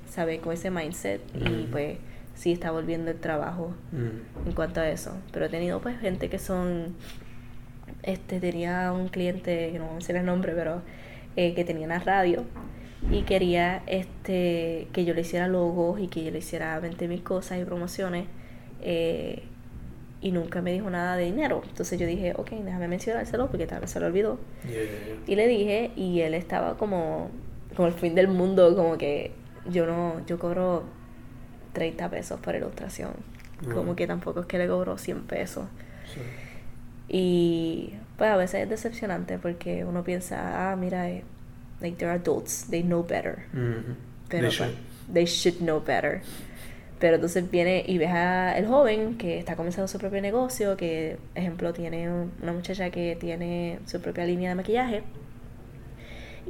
¿sabes? 0.10 0.40
Con 0.40 0.54
ese 0.54 0.72
mindset 0.72 1.22
y 1.36 1.68
pues 1.70 1.98
sí 2.34 2.52
está 2.54 2.72
volviendo 2.72 3.12
el 3.12 3.20
trabajo 3.20 3.74
Ujú. 3.92 4.48
en 4.50 4.54
cuanto 4.54 4.80
a 4.80 4.90
eso. 4.90 5.12
Pero 5.32 5.46
he 5.46 5.50
tenido 5.50 5.82
pues 5.82 6.00
gente 6.00 6.30
que 6.30 6.40
son, 6.40 6.96
este, 8.04 8.40
tenía 8.40 8.94
un 8.94 9.10
cliente, 9.10 9.70
que 9.72 9.80
no 9.80 9.86
voy 9.86 9.94
a 9.96 9.98
decir 9.98 10.16
el 10.16 10.26
nombre, 10.26 10.54
pero 10.56 10.82
eh, 11.36 11.54
que 11.56 11.66
tenía 11.66 11.86
una 11.86 12.00
radio 12.00 12.46
y 13.12 13.24
quería 13.24 13.84
este 13.86 14.88
que 14.92 15.06
yo 15.06 15.14
le 15.14 15.22
hiciera 15.22 15.48
logos 15.48 16.00
y 16.00 16.08
que 16.08 16.24
yo 16.24 16.32
le 16.32 16.40
hiciera 16.40 16.80
20 16.80 17.08
mil 17.08 17.22
cosas 17.22 17.60
y 17.62 17.64
promociones 17.66 18.26
eh, 18.82 19.44
y 20.22 20.32
nunca 20.32 20.62
me 20.62 20.72
dijo 20.74 20.90
nada 20.90 21.16
de 21.16 21.26
dinero. 21.26 21.62
Entonces 21.68 22.00
yo 22.00 22.08
dije, 22.08 22.34
ok, 22.38 22.50
déjame 22.52 22.88
mencionárselo 22.88 23.48
porque 23.50 23.68
tal 23.68 23.82
vez 23.82 23.92
se 23.92 24.00
lo 24.00 24.08
olvidó. 24.08 24.40
Yeah, 24.64 24.74
yeah, 24.74 24.84
yeah. 24.84 25.16
Y 25.28 25.36
le 25.36 25.48
dije, 25.48 25.92
y 25.96 26.22
él 26.22 26.34
estaba 26.34 26.78
como, 26.78 27.30
como 27.76 27.88
el 27.88 27.94
fin 27.94 28.16
del 28.16 28.28
mundo, 28.28 28.76
como 28.76 28.98
que 28.98 29.32
yo 29.70 29.86
no, 29.86 30.26
yo 30.26 30.40
cobro 30.40 30.84
30 31.74 32.10
pesos 32.10 32.40
por 32.40 32.56
ilustración. 32.56 33.12
Como 33.64 33.82
Ujú. 33.82 33.96
que 33.96 34.08
tampoco 34.08 34.40
es 34.42 34.46
que 34.46 34.58
le 34.58 34.68
cobro 34.68 34.98
100 34.98 35.22
pesos. 35.24 35.66
Sí. 36.14 36.22
Y 37.10 37.94
pues 38.18 38.30
a 38.30 38.38
veces 38.38 38.64
es 38.64 38.70
decepcionante 38.70 39.38
porque 39.38 39.86
uno 39.86 40.04
piensa, 40.04 40.72
ah, 40.72 40.76
mira, 40.76 41.10
eh, 41.10 41.24
like 41.82 41.98
they're 41.98 42.14
adults, 42.14 42.68
they 42.70 42.84
know 42.84 43.04
better. 43.06 43.46
Ujú. 43.54 43.96
Pero 44.30 44.50
They 44.50 44.58
pues, 44.58 44.70
should. 44.72 44.76
they 45.14 45.26
should 45.26 45.58
know 45.60 45.80
better. 45.84 46.22
Pero 47.00 47.16
entonces 47.16 47.50
viene 47.52 47.84
y 47.88 47.98
ves 48.00 48.10
a 48.12 48.58
el 48.58 48.66
joven 48.68 49.18
que 49.18 49.38
está 49.38 49.56
comenzando 49.56 49.88
su 49.88 50.00
propio 50.00 50.22
negocio, 50.22 50.76
que, 50.78 51.18
ejemplo, 51.36 51.72
tiene 51.74 52.10
un- 52.12 52.32
una 52.42 52.54
muchacha 52.54 52.90
que 52.90 53.16
tiene 53.20 53.80
su 53.86 54.02
propia 54.02 54.26
línea 54.26 54.50
de 54.50 54.56
maquillaje 54.56 55.04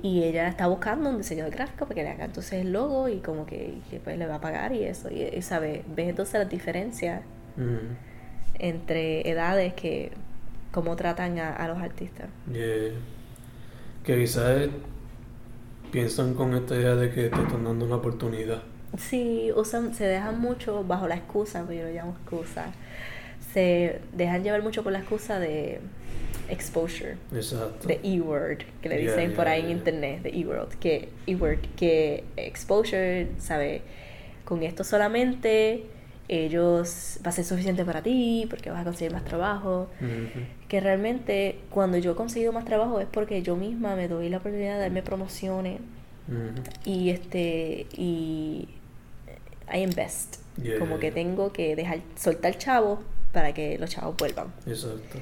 y 0.03 0.23
ella 0.23 0.47
está 0.47 0.67
buscando 0.67 1.09
un 1.09 1.17
diseñador 1.17 1.51
gráfico 1.53 1.85
para 1.85 1.95
que 1.95 2.03
le 2.03 2.09
haga 2.09 2.25
entonces 2.25 2.61
el 2.61 2.71
logo 2.71 3.09
y 3.09 3.17
como 3.17 3.45
que, 3.45 3.73
y 3.77 3.81
que, 3.89 3.99
pues 3.99 4.17
le 4.17 4.27
va 4.27 4.35
a 4.35 4.41
pagar 4.41 4.71
y 4.71 4.83
eso. 4.83 5.09
Y, 5.11 5.23
y 5.23 5.41
sabe, 5.41 5.83
ves 5.95 6.09
entonces 6.09 6.39
las 6.39 6.49
diferencias 6.49 7.21
entre 8.59 9.27
edades 9.29 9.73
que 9.73 10.11
cómo 10.71 10.95
tratan 10.95 11.39
a, 11.39 11.53
a 11.55 11.67
los 11.67 11.77
artistas. 11.79 12.27
Yeah. 12.51 12.93
Que 14.05 14.17
quizás 14.17 14.69
piensan 15.91 16.33
con 16.35 16.53
esta 16.53 16.75
idea 16.75 16.95
de 16.95 17.09
que 17.09 17.29
te 17.29 17.41
están 17.41 17.63
dando 17.63 17.85
una 17.85 17.95
oportunidad. 17.95 18.61
Sí, 18.97 19.51
usan, 19.55 19.93
se 19.93 20.05
dejan 20.05 20.39
mucho 20.39 20.83
bajo 20.83 21.07
la 21.07 21.15
excusa, 21.15 21.63
pues 21.65 21.77
yo 21.79 21.85
lo 21.85 21.91
llamo 21.93 22.11
excusa. 22.11 22.71
Se 23.53 24.01
dejan 24.13 24.43
llevar 24.43 24.61
mucho 24.63 24.83
por 24.83 24.91
la 24.91 24.99
excusa 24.99 25.39
de 25.39 25.79
exposure, 26.49 27.17
Exacto. 27.33 27.87
de 27.87 27.99
E-word, 28.03 28.59
que 28.81 28.89
le 28.89 29.03
Yeah, 29.03 29.15
dicen 29.15 29.33
por 29.33 29.45
yeah, 29.45 29.53
ahí 29.53 29.61
en 29.61 29.67
yeah. 29.67 29.77
internet, 29.77 30.21
de 30.23 30.29
E-word, 30.29 30.69
que 30.79 31.09
E-word, 31.27 31.59
que 31.75 32.23
exposure, 32.37 33.27
¿sabe? 33.39 33.81
Con 34.45 34.63
esto 34.63 34.83
solamente 34.83 35.85
ellos 36.29 37.19
va 37.25 37.29
a 37.29 37.31
ser 37.31 37.45
suficiente 37.45 37.85
para 37.85 38.01
ti 38.01 38.45
porque 38.49 38.69
vas 38.69 38.81
a 38.81 38.83
conseguir 38.83 39.13
más 39.13 39.23
trabajo. 39.25 39.87
Ujú. 40.01 40.45
Que 40.67 40.79
realmente 40.81 41.59
cuando 41.69 41.97
yo 41.97 42.11
he 42.11 42.15
conseguido 42.15 42.51
más 42.51 42.65
trabajo 42.65 42.99
es 42.99 43.07
porque 43.07 43.41
yo 43.41 43.55
misma 43.55 43.95
me 43.95 44.07
doy 44.07 44.29
la 44.29 44.37
oportunidad 44.37 44.75
de 44.75 44.79
darme 44.81 45.03
promociones 45.03 45.79
Ujú. 46.27 46.61
y 46.83 47.09
este 47.09 47.87
y 47.95 48.67
I 49.73 49.79
invest 49.83 50.37
Yeah, 50.61 50.79
como 50.79 50.91
yeah, 50.93 50.99
que 50.99 51.05
yeah. 51.07 51.13
tengo 51.13 51.53
que 51.53 51.75
dejar 51.75 51.99
soltar 52.15 52.57
chavos 52.57 52.99
para 53.31 53.53
que 53.53 53.77
los 53.77 53.89
chavos 53.91 54.15
vuelvan 54.17 54.47
Exacto. 54.65 55.19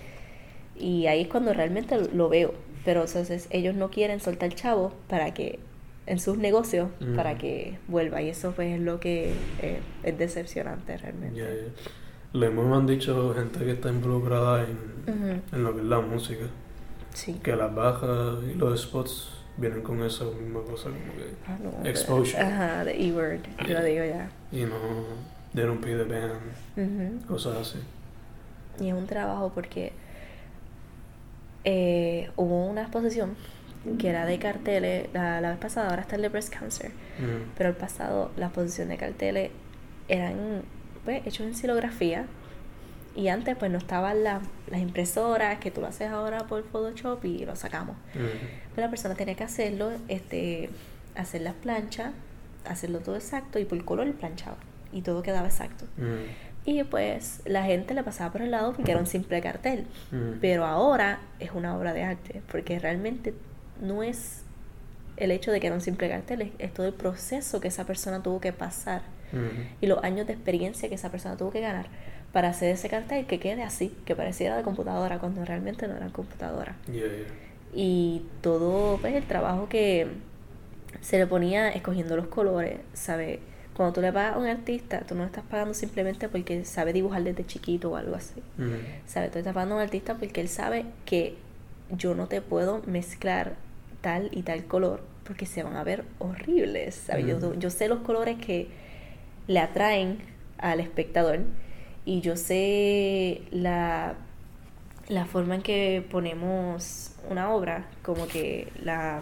y 0.78 1.08
ahí 1.08 1.22
es 1.24 1.28
cuando 1.28 1.54
realmente 1.54 1.98
lo 2.14 2.30
veo 2.30 2.54
Pero 2.86 3.02
entonces 3.06 3.48
ellos 3.50 3.76
no 3.76 3.90
quieren 3.90 4.20
soltar 4.22 4.54
chavo 4.56 4.94
para 5.10 5.34
que 5.34 5.60
en 6.08 6.20
sus 6.20 6.38
negocios 6.38 6.88
Mm. 7.00 7.16
para 7.16 7.38
que 7.38 7.78
vuelva 7.88 8.22
y 8.22 8.30
eso 8.30 8.52
pues 8.56 8.74
es 8.76 8.80
lo 8.80 9.00
que 9.00 9.34
eh, 9.62 9.80
es 10.04 10.18
decepcionante 10.18 10.96
realmente. 10.98 11.42
Lo 12.34 12.52
mismo 12.52 12.76
han 12.76 12.86
dicho 12.86 13.34
gente 13.34 13.60
que 13.66 13.72
está 13.72 13.90
involucrada 13.90 14.64
en, 14.64 14.78
Ujú, 15.14 15.42
en 15.56 15.64
lo 15.64 15.74
que 15.74 15.82
es 15.82 15.88
la 15.88 16.00
música. 16.02 16.46
Sí. 17.14 17.34
Que 17.42 17.56
las 17.56 17.74
bajas 17.74 18.36
y 18.50 18.54
los 18.56 18.80
spots 18.82 19.30
vienen 19.58 19.82
con 19.82 20.04
esa 20.04 20.26
misma 20.26 20.62
cosa 20.62 20.86
como 20.90 21.14
que... 21.14 21.34
Ah, 21.48 21.58
no, 21.62 21.88
Exposure. 21.90 22.38
Ajá, 22.42 22.84
de 22.84 23.06
E-word, 23.08 23.40
yo 23.68 23.74
lo 23.74 23.84
digo 23.84 24.04
ya. 24.06 24.30
Y 24.52 24.64
no... 24.66 24.76
They 25.54 25.64
don't 25.64 25.82
pay 25.82 25.94
the 25.96 26.04
band, 26.04 26.42
Ujú. 26.76 27.26
cosas 27.28 27.56
así. 27.58 27.80
Y 28.84 28.90
es 28.90 28.94
un 28.94 29.08
trabajo 29.08 29.52
porque 29.56 29.94
eh, 31.64 32.30
hubo 32.36 32.66
una 32.68 32.82
exposición 32.82 33.36
que 34.00 34.10
era 34.10 34.26
de 34.26 34.40
carteles, 34.40 35.08
la, 35.14 35.40
la 35.42 35.50
vez 35.52 35.60
pasada, 35.60 35.90
ahora 35.90 36.02
está 36.02 36.16
el 36.16 36.24
de 36.24 36.30
Breast 36.30 36.54
Cancer, 36.54 36.92
Mm, 37.18 37.52
pero 37.58 37.70
el 37.70 37.76
pasado 37.78 38.32
la 38.36 38.48
exposición 38.48 38.90
de 38.90 38.98
carteles 38.98 39.52
eran 40.10 40.64
pues, 41.06 41.26
hechos 41.26 41.48
en 41.48 41.56
silografía 41.56 42.26
y 43.16 43.30
antes 43.30 43.56
pues 43.56 43.72
no 43.72 43.78
estaban 43.78 44.22
la- 44.26 44.42
las 44.70 44.82
impresoras 44.82 45.60
que 45.60 45.72
tú 45.72 45.80
lo 45.80 45.88
haces 45.88 46.10
ahora 46.12 46.40
por 46.48 46.64
Photoshop 46.66 47.24
y 47.24 47.46
lo 47.46 47.56
sacamos. 47.56 47.96
mm, 48.16 48.65
Pero 48.76 48.88
la 48.88 48.90
persona 48.90 49.16
tenía 49.16 49.36
que 49.36 49.44
hacerlo, 49.44 49.92
este, 50.08 50.70
hacer 51.16 51.42
las 51.42 51.54
planchas, 51.54 52.12
hacerlo 52.66 53.00
todo 53.00 53.16
exacto 53.16 53.60
y 53.60 53.66
por 53.66 53.84
color 53.86 54.12
planchado 54.14 54.58
y 54.92 55.02
todo 55.02 55.22
quedaba 55.24 55.48
exacto. 55.48 55.86
mm, 55.98 56.70
Y 56.70 56.84
pues 56.84 57.42
la 57.46 57.64
gente 57.64 57.94
le 57.94 58.04
pasaba 58.04 58.32
por 58.32 58.42
el 58.42 58.52
lado 58.52 58.74
porque 58.74 58.92
era 58.92 59.00
un 59.00 59.08
simple 59.08 59.42
cartel. 59.42 59.86
mm. 60.12 60.40
Pero 60.42 60.66
ahora 60.66 61.20
es 61.40 61.52
una 61.52 61.78
obra 61.78 61.94
de 61.94 62.04
arte, 62.04 62.42
porque 62.52 62.80
realmente 62.80 63.34
no 63.82 64.04
es 64.04 64.42
el 65.18 65.32
hecho 65.32 65.52
de 65.52 65.60
que 65.62 65.68
era 65.68 65.76
un 65.76 65.82
simple 65.82 66.10
cartel, 66.10 66.42
es, 66.42 66.50
es 66.60 66.74
todo 66.74 66.86
el 66.88 66.94
proceso 66.94 67.62
que 67.62 67.70
esa 67.70 67.86
persona 67.86 68.22
tuvo 68.22 68.42
que 68.42 68.52
pasar 68.52 69.02
Mm, 69.32 69.76
y 69.82 69.88
los 69.88 70.04
años 70.04 70.28
de 70.28 70.34
experiencia 70.34 70.90
que 70.90 70.96
esa 70.96 71.10
persona 71.10 71.36
tuvo 71.36 71.52
que 71.52 71.62
ganar 71.62 71.88
para 72.32 72.50
hacer 72.50 72.72
ese 72.72 72.90
cartel 72.90 73.26
que 73.26 73.40
quede 73.40 73.64
así, 73.64 73.96
que 74.06 74.16
pareciera 74.16 74.58
de 74.58 74.64
computadora 74.64 75.20
cuando 75.20 75.44
realmente 75.46 75.88
no 75.88 75.96
era 75.96 76.08
computadora. 76.10 76.76
yeah, 76.88 77.06
yeah. 77.06 77.26
Y 77.76 78.24
todo 78.42 78.98
pues, 78.98 79.14
el 79.14 79.24
trabajo 79.24 79.68
que 79.68 80.08
se 81.02 81.18
le 81.18 81.28
ponía 81.28 81.70
escogiendo 81.70 82.16
los 82.16 82.28
colores, 82.28 82.80
¿sabes? 82.94 83.40
Cuando 83.76 83.94
tú 83.94 84.02
le 84.02 84.14
pagas 84.14 84.36
a 84.36 84.40
un 84.40 84.48
artista, 84.48 85.02
tú 85.02 85.16
no 85.16 85.22
le 85.22 85.28
estás 85.28 85.44
pagando 85.44 85.74
simplemente 85.74 86.30
porque 86.30 86.64
sabe 86.64 86.94
dibujar 86.94 87.24
desde 87.24 87.46
chiquito 87.46 87.92
o 87.92 87.96
algo 87.98 88.16
así. 88.16 88.42
Mm, 88.58 89.06
¿Sabes? 89.06 89.32
Tú 89.32 89.40
estás 89.40 89.54
pagando 89.54 89.76
a 89.76 89.78
un 89.80 89.84
artista 89.84 90.16
porque 90.16 90.40
él 90.40 90.48
sabe 90.48 90.86
que 91.06 91.36
yo 91.92 92.16
no 92.16 92.28
te 92.28 92.42
puedo 92.42 92.82
mezclar 92.86 93.56
tal 94.00 94.30
y 94.32 94.44
tal 94.44 94.66
color 94.66 95.02
porque 95.26 95.46
se 95.46 95.64
van 95.64 95.76
a 95.76 95.84
ver 95.84 96.06
horribles. 96.20 96.96
¿sabes? 96.96 97.26
Yo, 97.28 97.54
yo 97.56 97.70
sé 97.70 97.90
los 97.90 98.00
colores 98.00 98.38
que 98.38 98.70
le 99.48 99.60
atraen 99.60 100.20
al 100.58 100.80
espectador 100.80 101.42
y 102.06 102.22
yo 102.22 102.38
sé 102.38 103.42
la, 103.52 104.16
la 105.08 105.26
forma 105.26 105.56
en 105.56 105.62
que 105.62 106.06
ponemos 106.10 107.12
una 107.30 107.50
obra, 107.54 107.86
como 108.04 108.28
que 108.28 108.68
la 108.84 109.22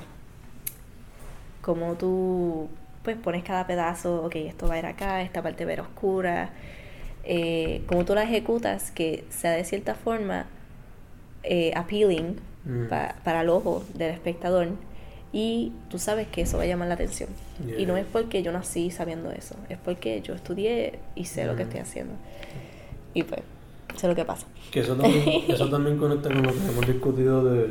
como 1.62 1.94
tú 1.96 2.70
pues 3.04 3.18
pones 3.18 3.44
cada 3.44 3.68
pedazo, 3.68 4.24
ok, 4.26 4.36
esto 4.36 4.68
va 4.68 4.76
a 4.76 4.80
ir 4.80 4.86
acá, 4.86 5.22
esta 5.22 5.42
parte 5.42 5.66
va 5.66 5.72
a 5.72 5.74
ir 5.74 5.82
oscura, 5.82 6.52
eh, 7.26 7.84
como 7.88 8.06
tú 8.06 8.16
la 8.16 8.24
ejecutas, 8.24 8.92
que 8.92 9.26
sea 9.30 9.52
de 9.52 9.64
cierta 9.66 9.96
forma 9.96 10.46
eh, 11.44 11.74
appealing 11.76 12.38
Mm. 12.66 12.88
pa- 12.88 13.16
para 13.26 13.42
el 13.42 13.50
ojo 13.50 13.84
del 13.94 14.12
espectador 14.14 14.70
y 15.34 15.74
tú 15.90 16.00
sabes 16.00 16.28
que 16.30 16.44
eso 16.44 16.58
va 16.58 16.64
a 16.64 16.66
llamar 16.66 16.88
la 16.88 16.94
atención. 16.94 17.28
Y 17.78 17.86
no 17.86 17.98
es 17.98 18.06
porque 18.06 18.42
yo 18.42 18.54
nací 18.54 18.90
sabiendo 18.90 19.32
eso, 19.32 19.56
es 19.68 19.78
porque 19.80 20.22
yo 20.22 20.34
estudié 20.34 21.00
y 21.16 21.26
sé 21.26 21.44
lo 21.46 21.58
que 21.58 21.64
Mm. 21.66 21.68
estoy 21.68 21.80
haciendo. 21.82 22.14
Y 23.14 23.24
pues, 23.24 23.42
sé 23.96 24.08
lo 24.08 24.16
que 24.16 24.26
pasa. 24.26 24.48
Que 24.72 24.80
eso 24.82 24.96
también, 24.96 25.24
eso 25.48 25.70
también 25.70 25.98
conecta 25.98 26.30
con 26.30 26.44
lo 26.44 26.52
que 26.52 26.58
hemos 26.60 26.88
discutido 26.88 27.44
de, 27.46 27.70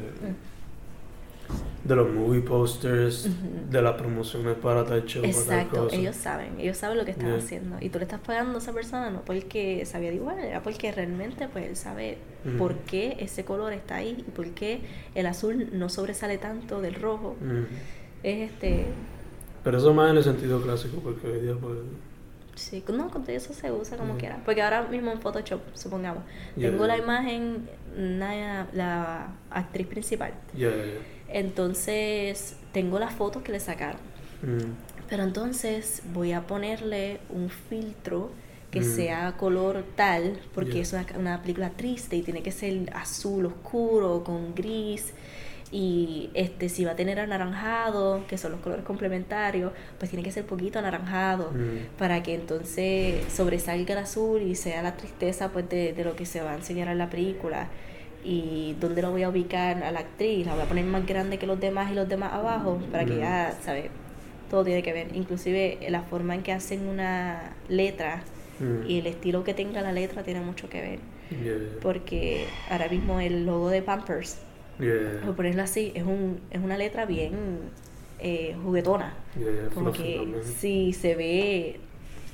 de 1.85 1.97
los 1.97 2.09
movie 2.11 2.41
posters, 2.43 3.27
Ujú. 3.27 3.71
de 3.71 3.83
las 3.83 3.95
promociones 3.95 4.55
para 4.57 4.85
tal 4.85 5.05
show, 5.05 5.23
para 5.23 5.33
tal 5.35 5.43
Exacto, 5.43 5.85
cosa. 5.85 5.97
ellos 5.97 6.15
saben, 6.17 6.61
ellos 6.61 6.77
saben 6.77 6.97
lo 6.99 7.05
que 7.05 7.11
están 7.11 7.27
Yeah. 7.29 7.39
haciendo. 7.39 7.77
Y 7.81 7.89
tú 7.89 7.99
le 7.99 8.05
estás 8.05 8.21
pagando 8.21 8.55
a 8.55 8.59
esa 8.59 8.73
persona 8.73 9.11
no 9.11 9.23
porque 9.23 9.85
sabía 9.85 10.11
dibujar, 10.13 10.39
era 10.39 10.63
porque 10.63 10.93
realmente 10.93 11.49
pues 11.49 11.67
él 11.67 11.77
sabe 11.77 12.19
Ujú. 12.47 12.57
por 12.59 12.75
qué 12.79 13.17
ese 13.19 13.45
color 13.45 13.73
está 13.73 13.97
ahí 13.97 14.25
y 14.27 14.31
por 14.31 14.47
qué 14.51 14.81
el 15.17 15.27
azul 15.27 15.71
no 15.73 15.89
sobresale 15.89 16.39
tanto 16.39 16.81
del 16.81 16.95
rojo. 16.95 17.37
Mm. 17.41 17.65
Es 18.23 18.51
este, 18.53 18.87
Pero 19.65 19.79
eso 19.79 19.93
más 19.93 20.11
en 20.13 20.19
el 20.19 20.23
sentido 20.25 20.63
clásico, 20.63 20.99
porque 21.03 21.27
hoy 21.27 21.41
día 21.41 21.55
pues... 21.61 21.79
sí, 22.55 22.83
no, 22.93 23.11
con 23.11 23.23
todo 23.25 23.35
eso 23.37 23.53
se 23.55 23.71
usa 23.73 23.97
como 23.97 24.11
Yeah. 24.15 24.19
quiera. 24.19 24.43
Porque 24.45 24.63
ahora 24.63 24.83
mismo 24.83 25.11
en 25.11 25.21
Photoshop, 25.21 25.61
supongamos, 25.75 26.23
Yeah, 26.57 26.71
tengo 26.71 26.87
la 26.87 26.97
yeah. 26.97 27.05
imagen, 27.05 27.69
una- 27.97 28.67
la 28.73 29.29
actriz 29.51 29.87
principal. 29.87 30.33
Ya. 30.55 30.71
Entonces, 31.29 32.57
tengo 32.73 32.99
las 32.99 33.13
fotos 33.15 33.43
que 33.43 33.53
le 33.53 33.61
sacaron. 33.61 34.01
Mm. 34.43 34.75
Pero 35.09 35.25
entonces 35.25 36.03
voy 36.13 36.33
a 36.33 36.47
ponerle 36.47 37.21
un 37.31 37.51
filtro 37.51 38.31
que 38.71 38.81
Mm. 38.81 38.85
sea 38.97 39.33
color 39.37 39.85
tal, 39.97 40.41
porque 40.55 40.73
Yeah. 40.73 40.83
es 40.83 40.93
una, 40.93 41.07
una 41.19 41.43
película 41.43 41.71
triste 41.71 42.17
y 42.17 42.23
tiene 42.23 42.43
que 42.43 42.53
ser 42.53 42.91
azul 42.95 43.47
oscuro 43.47 44.25
con 44.25 44.55
gris. 44.55 45.13
Y 45.75 46.29
este, 46.35 46.69
si 46.69 46.85
va 46.85 46.93
a 46.93 46.97
tener 46.97 47.19
anaranjado, 47.19 48.25
que 48.29 48.37
son 48.37 48.53
los 48.53 48.61
colores 48.61 48.85
complementarios, 48.85 49.73
pues 49.99 50.11
tiene 50.11 50.23
que 50.23 50.31
ser 50.31 50.45
poquito 50.45 50.79
anaranjado 50.79 51.51
Mm. 51.51 51.97
para 51.99 52.23
que 52.23 52.35
entonces 52.35 53.25
sobresalga 53.33 53.95
el 53.95 53.99
azul 54.01 54.43
y 54.43 54.55
sea 54.55 54.83
la 54.83 54.97
tristeza 54.97 55.49
pues 55.49 55.67
de, 55.71 55.95
de 55.95 56.05
lo 56.05 56.15
que 56.15 56.27
se 56.27 56.43
va 56.43 56.53
a 56.53 56.57
enseñar 56.57 56.89
en 56.89 56.99
la 56.99 57.09
película 57.09 57.69
y 58.23 58.77
dónde 58.81 59.01
lo 59.03 59.11
voy 59.13 59.23
a 59.23 59.31
ubicar 59.31 59.83
a 59.83 59.91
la 59.91 60.01
actriz, 60.01 60.47
la 60.47 60.53
voy 60.55 60.63
a 60.63 60.67
poner 60.67 60.85
más 60.85 61.07
grande 61.07 61.39
que 61.39 61.47
los 61.47 61.59
demás 61.59 61.91
y 61.91 61.95
los 61.95 62.07
demás 62.09 62.35
abajo 62.35 62.79
para 62.93 63.05
que 63.07 63.15
Mm. 63.15 63.21
ya, 63.21 63.59
¿sabes? 63.65 63.87
Todo 64.51 64.65
tiene 64.65 64.83
que 64.83 64.93
ver, 64.93 65.09
inclusive 65.17 65.79
la 65.89 66.03
forma 66.03 66.35
en 66.35 66.43
que 66.43 66.53
hacen 66.53 66.87
una 66.87 67.55
letra 67.71 68.23
Mm. 68.61 68.87
y 68.91 68.99
el 68.99 69.07
estilo 69.07 69.43
que 69.43 69.55
tenga 69.55 69.81
la 69.81 69.93
letra 69.93 70.23
tiene 70.23 70.41
mucho 70.43 70.69
que 70.69 70.81
ver, 70.83 70.99
porque 71.83 72.45
ahora 72.71 72.89
mismo 72.89 73.19
el 73.21 73.47
logo 73.47 73.71
de 73.71 73.81
Pampers, 73.81 74.37
Por 75.25 75.37
ponerlo 75.37 75.63
así, 75.63 75.93
es, 75.95 76.05
un, 76.05 76.41
es 76.51 76.63
una 76.63 76.77
letra 76.77 77.05
bien 77.07 77.33
eh, 78.19 78.57
juguetona. 78.63 79.15
Como 79.75 79.93
que 79.93 80.17
también. 80.17 80.45
sí 80.45 80.93
se 80.93 81.15
ve, 81.15 81.81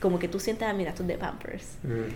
como 0.00 0.18
que 0.18 0.28
tú 0.28 0.38
sientes, 0.38 0.68
ah, 0.68 0.72
mira, 0.72 0.90
esto 0.90 1.02
es 1.02 1.08
de 1.08 1.18
Pampers. 1.18 1.78
Mm. 1.82 2.12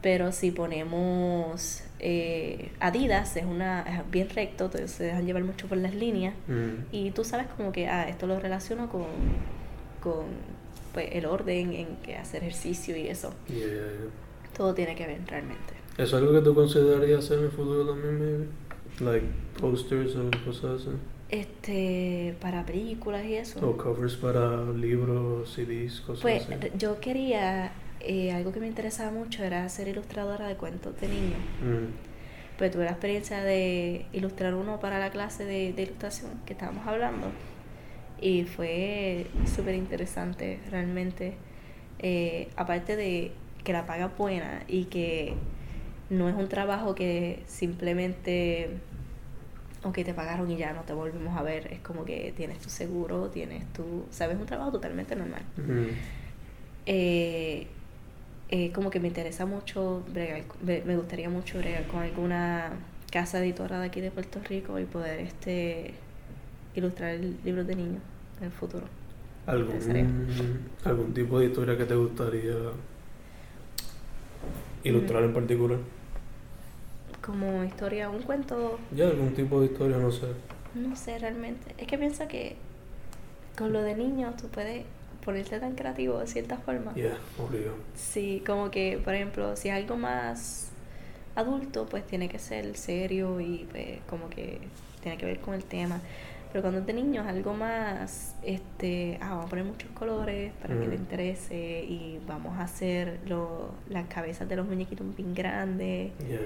Pero 0.00 0.32
si 0.32 0.50
ponemos 0.50 1.82
eh, 1.98 2.70
Adidas, 2.80 3.36
es 3.36 3.44
una 3.44 3.82
es 3.82 4.10
bien 4.10 4.30
recto, 4.30 4.64
entonces 4.64 4.90
se 4.90 5.04
dejan 5.04 5.26
llevar 5.26 5.44
mucho 5.44 5.66
por 5.66 5.76
las 5.76 5.94
líneas. 5.94 6.34
Mm. 6.48 6.86
Y 6.92 7.10
tú 7.10 7.24
sabes 7.24 7.46
como 7.56 7.72
que, 7.72 7.88
ah, 7.88 8.08
esto 8.08 8.26
lo 8.26 8.40
relaciono 8.40 8.88
con, 8.88 9.04
con 10.02 10.24
pues, 10.94 11.10
el 11.12 11.26
orden 11.26 11.74
en 11.74 11.96
que 11.96 12.16
hacer 12.16 12.42
ejercicio 12.42 12.96
y 12.96 13.08
eso. 13.08 13.34
Todo 14.56 14.74
tiene 14.74 14.96
que 14.96 15.06
ver 15.06 15.20
realmente. 15.26 15.74
¿Eso 15.98 16.16
es 16.16 16.22
algo 16.22 16.32
que 16.32 16.40
tú 16.40 16.54
considerarías 16.54 17.24
hacer 17.24 17.38
en 17.38 17.44
el 17.44 17.50
futuro 17.50 17.86
también, 17.86 18.18
maybe? 18.18 18.46
Like 19.00 19.26
posters 19.60 20.14
o 20.16 20.30
cosas 20.44 20.82
así. 20.82 20.90
Este, 21.30 22.34
para 22.40 22.66
películas 22.66 23.24
y 23.24 23.34
eso. 23.34 23.66
O 23.68 23.76
covers 23.76 24.16
para 24.16 24.62
libros, 24.72 25.50
CDs, 25.54 26.00
cosas 26.00 26.22
Pues 26.22 26.42
así. 26.44 26.54
re- 26.54 26.72
yo 26.76 27.00
quería, 27.00 27.72
eh, 28.00 28.32
algo 28.32 28.52
que 28.52 28.60
me 28.60 28.66
interesaba 28.66 29.10
mucho 29.12 29.42
era 29.44 29.68
ser 29.68 29.88
ilustradora 29.88 30.48
de 30.48 30.56
cuentos 30.56 31.00
de 31.00 31.08
niños. 31.08 31.38
Mm. 31.62 32.58
Pues 32.58 32.72
tuve 32.72 32.84
la 32.84 32.90
experiencia 32.90 33.42
de 33.42 34.06
ilustrar 34.12 34.54
uno 34.54 34.80
para 34.80 34.98
la 34.98 35.10
clase 35.10 35.44
de, 35.44 35.72
de 35.72 35.82
ilustración 35.84 36.32
que 36.44 36.52
estábamos 36.52 36.86
hablando 36.86 37.28
y 38.20 38.42
fue 38.44 39.26
súper 39.46 39.76
interesante 39.76 40.58
realmente. 40.70 41.34
Eh, 42.00 42.48
aparte 42.56 42.96
de 42.96 43.32
que 43.64 43.72
la 43.72 43.86
paga 43.86 44.08
buena 44.18 44.62
y 44.68 44.84
que 44.84 45.34
no 46.10 46.28
es 46.28 46.34
un 46.34 46.48
trabajo 46.48 46.94
que 46.94 47.42
simplemente, 47.46 48.68
ok, 49.84 49.94
te 49.94 50.12
pagaron 50.12 50.50
y 50.50 50.56
ya 50.56 50.72
no 50.72 50.82
te 50.82 50.92
volvemos 50.92 51.38
a 51.38 51.42
ver, 51.42 51.72
es 51.72 51.80
como 51.80 52.04
que 52.04 52.34
tienes 52.36 52.58
tu 52.58 52.68
seguro, 52.68 53.28
tienes 53.28 53.64
tu, 53.72 54.04
sabes, 54.10 54.36
un 54.38 54.46
trabajo 54.46 54.72
totalmente 54.72 55.14
normal. 55.14 55.42
Mm. 55.56 55.86
Eh, 56.86 57.66
eh, 58.48 58.72
como 58.72 58.90
que 58.90 58.98
me 58.98 59.06
interesa 59.06 59.46
mucho 59.46 60.02
bregar, 60.12 60.42
me 60.64 60.96
gustaría 60.96 61.30
mucho 61.30 61.58
bregar 61.58 61.86
con 61.86 62.02
alguna 62.02 62.72
casa 63.12 63.38
editora 63.38 63.78
de 63.78 63.86
aquí 63.86 64.00
de 64.00 64.10
Puerto 64.10 64.40
Rico 64.48 64.78
y 64.78 64.84
poder 64.84 65.20
este 65.20 65.94
ilustrar 66.74 67.18
libros 67.44 67.66
de 67.66 67.76
niños 67.76 68.02
en 68.38 68.46
el 68.46 68.52
futuro. 68.52 68.86
¿Algún, 69.46 69.78
¿Algún 70.84 71.14
tipo 71.14 71.38
de 71.38 71.46
historia 71.46 71.76
que 71.76 71.84
te 71.84 71.94
gustaría 71.94 72.54
ilustrar 74.84 75.22
en 75.24 75.32
particular? 75.32 75.78
Como 77.24 77.62
historia, 77.64 78.08
un 78.08 78.22
cuento, 78.22 78.78
Ya, 78.94 79.06
algún 79.08 79.34
tipo 79.34 79.60
de 79.60 79.66
historia, 79.66 79.96
no 79.98 80.10
sé. 80.10 80.26
No 80.74 80.96
sé 80.96 81.18
realmente. 81.18 81.74
Es 81.78 81.86
que 81.86 81.98
pienso 81.98 82.26
que 82.28 82.56
con 83.58 83.72
lo 83.72 83.82
de 83.82 83.94
niños 83.94 84.36
tú 84.36 84.48
puedes 84.48 84.84
ponerte 85.24 85.60
tan 85.60 85.74
creativo 85.74 86.18
de 86.18 86.26
cierta 86.26 86.56
forma. 86.56 86.94
Yeah, 86.94 87.18
obligado. 87.38 87.76
Sí, 87.94 88.42
como 88.46 88.70
que, 88.70 88.98
por 89.04 89.14
ejemplo, 89.14 89.54
si 89.56 89.68
es 89.68 89.74
algo 89.74 89.96
más 89.96 90.70
adulto, 91.34 91.86
pues 91.86 92.06
tiene 92.06 92.28
que 92.28 92.38
ser 92.38 92.76
serio 92.76 93.40
y 93.40 93.66
pues, 93.70 93.98
como 94.08 94.30
que 94.30 94.58
tiene 95.02 95.18
que 95.18 95.26
ver 95.26 95.40
con 95.40 95.54
el 95.54 95.64
tema. 95.64 96.00
Pero 96.52 96.62
cuando 96.62 96.80
es 96.80 96.86
de 96.86 96.94
niños, 96.94 97.26
algo 97.26 97.54
más, 97.54 98.34
este, 98.42 99.18
ah, 99.20 99.30
vamos 99.30 99.46
a 99.46 99.48
poner 99.50 99.64
muchos 99.66 99.90
colores 99.92 100.52
para 100.60 100.74
que 100.74 100.88
le 100.88 100.96
Mm. 100.96 101.00
interese 101.00 101.84
y 101.84 102.18
vamos 102.26 102.58
a 102.58 102.62
hacer 102.64 103.20
lo, 103.28 103.70
las 103.88 104.06
cabezas 104.08 104.48
de 104.48 104.56
los 104.56 104.66
muñequitos 104.66 105.14
bien 105.16 105.32
grandes. 105.34 106.10
Yeah. 106.18 106.40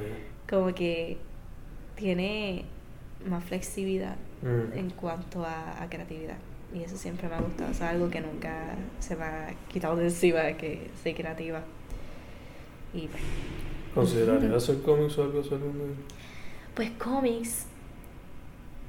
Como 0.48 0.74
que 0.74 1.16
tiene 1.96 2.64
más 3.26 3.44
flexibilidad 3.44 4.16
Mm. 4.42 4.76
en 4.78 4.90
cuanto 4.90 5.42
a, 5.44 5.82
a 5.82 5.88
creatividad. 5.88 6.36
Y 6.74 6.82
eso 6.82 6.98
siempre 6.98 7.28
me 7.28 7.36
ha 7.36 7.40
gustado. 7.40 7.70
O 7.70 7.74
sea, 7.74 7.90
algo 7.90 8.10
que 8.10 8.20
nunca 8.20 8.74
se 9.00 9.16
me 9.16 9.24
ha 9.24 9.54
quitado 9.68 9.96
de 9.96 10.04
encima, 10.04 10.42
que 10.58 10.90
soy 11.02 11.14
creativa. 11.14 11.62
Y 12.92 13.06
pues, 13.08 13.22
¿Considerarías 13.94 14.52
hacer 14.52 14.82
cómics 14.82 15.16
o 15.18 15.22
algo 15.22 15.40
así? 15.40 15.50
pues 16.74 16.90
cómics, 16.98 17.66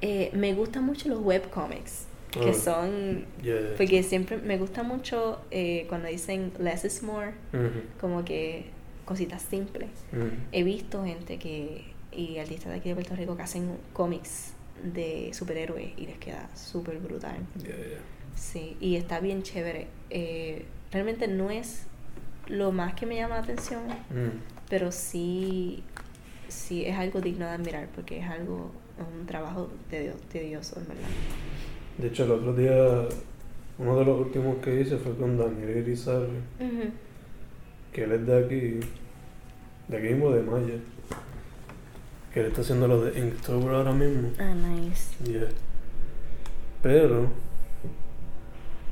eh, 0.02 0.30
me 0.34 0.52
gustan 0.52 0.84
mucho 0.84 1.08
los 1.08 1.20
webcomics, 1.20 2.06
que 2.32 2.50
Ah. 2.50 2.54
son... 2.54 3.24
Yeah. 3.42 3.74
Porque 3.78 4.02
siempre 4.02 4.36
me 4.38 4.58
gusta 4.58 4.82
mucho 4.82 5.40
eh, 5.50 5.86
cuando 5.88 6.08
dicen 6.08 6.52
less 6.58 6.84
is 6.84 7.02
more, 7.02 7.30
Ujú. 7.54 7.80
como 8.00 8.24
que 8.26 8.66
cositas 9.06 9.40
simples. 9.40 9.88
Ujú. 10.12 10.28
He 10.52 10.62
visto 10.62 11.02
gente 11.04 11.38
que, 11.38 11.84
y 12.12 12.36
artistas 12.38 12.72
de 12.72 12.78
aquí 12.80 12.90
de 12.90 12.94
Puerto 12.96 13.16
Rico 13.16 13.36
que 13.36 13.42
hacen 13.42 13.70
cómics 13.94 14.52
de 14.82 15.30
superhéroes 15.32 15.92
y 15.96 16.04
les 16.06 16.18
queda 16.18 16.50
súper 16.54 16.98
brutal. 16.98 17.36
Yeah, 17.62 17.76
yeah. 17.76 17.98
Sí, 18.34 18.76
y 18.80 18.96
está 18.96 19.20
bien 19.20 19.42
chévere. 19.42 19.86
Eh, 20.10 20.66
realmente 20.92 21.26
no 21.28 21.50
es 21.50 21.86
lo 22.48 22.70
más 22.72 22.92
que 22.94 23.06
me 23.06 23.16
llama 23.16 23.36
la 23.36 23.42
atención, 23.42 23.82
Mm. 23.88 24.38
pero 24.68 24.92
sí, 24.92 25.82
sí 26.48 26.84
es 26.84 26.96
algo 26.98 27.20
digno 27.22 27.46
de 27.46 27.52
admirar 27.52 27.88
porque 27.94 28.18
es 28.18 28.26
algo, 28.28 28.70
un 29.18 29.26
trabajo 29.26 29.68
tedio- 29.90 30.14
tedioso, 30.30 30.78
en 30.80 30.88
verdad. 30.88 31.08
De 31.98 32.08
hecho, 32.08 32.24
el 32.24 32.30
otro 32.32 32.52
día, 32.54 33.08
uno 33.78 33.98
de 33.98 34.04
los 34.04 34.20
últimos 34.20 34.56
que 34.58 34.80
hice 34.80 34.96
fue 34.98 35.16
con 35.16 35.38
Daniel 35.38 35.78
Irizarry. 35.78 36.40
Que 37.96 38.04
él 38.04 38.12
es 38.12 38.26
de 38.26 38.44
aquí, 38.44 38.80
de 39.88 39.96
aquí 39.96 40.08
mismo 40.08 40.30
de 40.30 40.42
Maya. 40.42 40.74
Que 42.30 42.40
él 42.40 42.46
está 42.48 42.60
haciendo 42.60 42.86
lo 42.86 43.00
de 43.00 43.18
Inktober 43.18 43.74
ahora 43.74 43.92
mismo. 43.92 44.32
Ah, 44.38 44.54
nice. 44.54 45.14
Yeah. 45.24 45.48
Pero, 46.82 47.28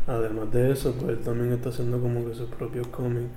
además 0.06 0.50
de 0.52 0.72
eso, 0.72 0.94
pues 0.94 1.18
él 1.18 1.22
también 1.22 1.52
está 1.52 1.68
haciendo 1.68 2.00
como 2.00 2.26
que 2.26 2.34
sus 2.34 2.48
propios 2.48 2.86
cómics. 2.86 3.28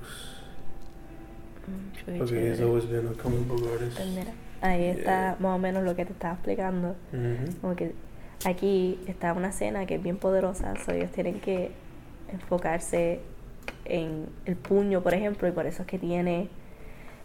Mm, 1.66 2.16
Porque 2.16 2.50
he's 2.50 2.62
always 2.62 2.88
been 2.88 3.06
a 3.06 3.22
comic 3.22 3.46
book 3.46 3.68
artist. 3.70 3.98
Pues 3.98 4.08
mira, 4.08 4.32
ahí 4.62 4.84
está 4.84 5.36
más 5.38 5.54
o 5.54 5.58
menos 5.58 5.84
lo 5.84 5.94
que 5.94 6.06
te 6.06 6.12
estaba 6.14 6.32
explicando. 6.32 6.96
Ujú. 7.12 7.60
Como 7.60 7.76
que 7.76 7.92
aquí 8.46 8.98
está 9.06 9.34
una 9.34 9.50
escena 9.50 9.84
que 9.84 9.96
es 9.96 10.02
bien 10.02 10.16
poderosa, 10.16 10.76
so 10.82 10.92
ellos 10.92 11.10
tienen 11.10 11.40
que 11.40 11.72
enfocarse 12.32 13.20
en 13.84 14.26
el 14.44 14.56
puño, 14.56 15.02
por 15.02 15.14
ejemplo, 15.14 15.48
y 15.48 15.52
por 15.52 15.66
eso 15.66 15.82
es 15.82 15.88
que 15.88 15.98
tiene 15.98 16.48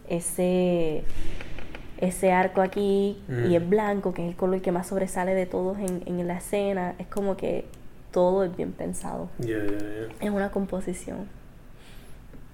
ese 0.08 1.04
ese 1.98 2.32
arco 2.32 2.60
aquí 2.60 3.22
Mm. 3.28 3.46
y 3.50 3.56
es 3.56 3.68
blanco, 3.68 4.12
que 4.12 4.22
es 4.24 4.30
el 4.30 4.36
color 4.36 4.60
que 4.60 4.72
más 4.72 4.88
sobresale 4.88 5.34
de 5.34 5.46
todos 5.46 5.78
en, 5.78 6.02
en 6.06 6.26
la 6.26 6.36
escena. 6.38 6.94
Es 6.98 7.06
como 7.06 7.36
que 7.36 7.64
todo 8.10 8.44
es 8.44 8.54
bien 8.56 8.72
pensado. 8.72 9.28
Yeah, 9.38 9.64
yeah, 9.64 9.78
yeah. 9.78 10.08
Es 10.20 10.30
una 10.30 10.50
composición. 10.50 11.28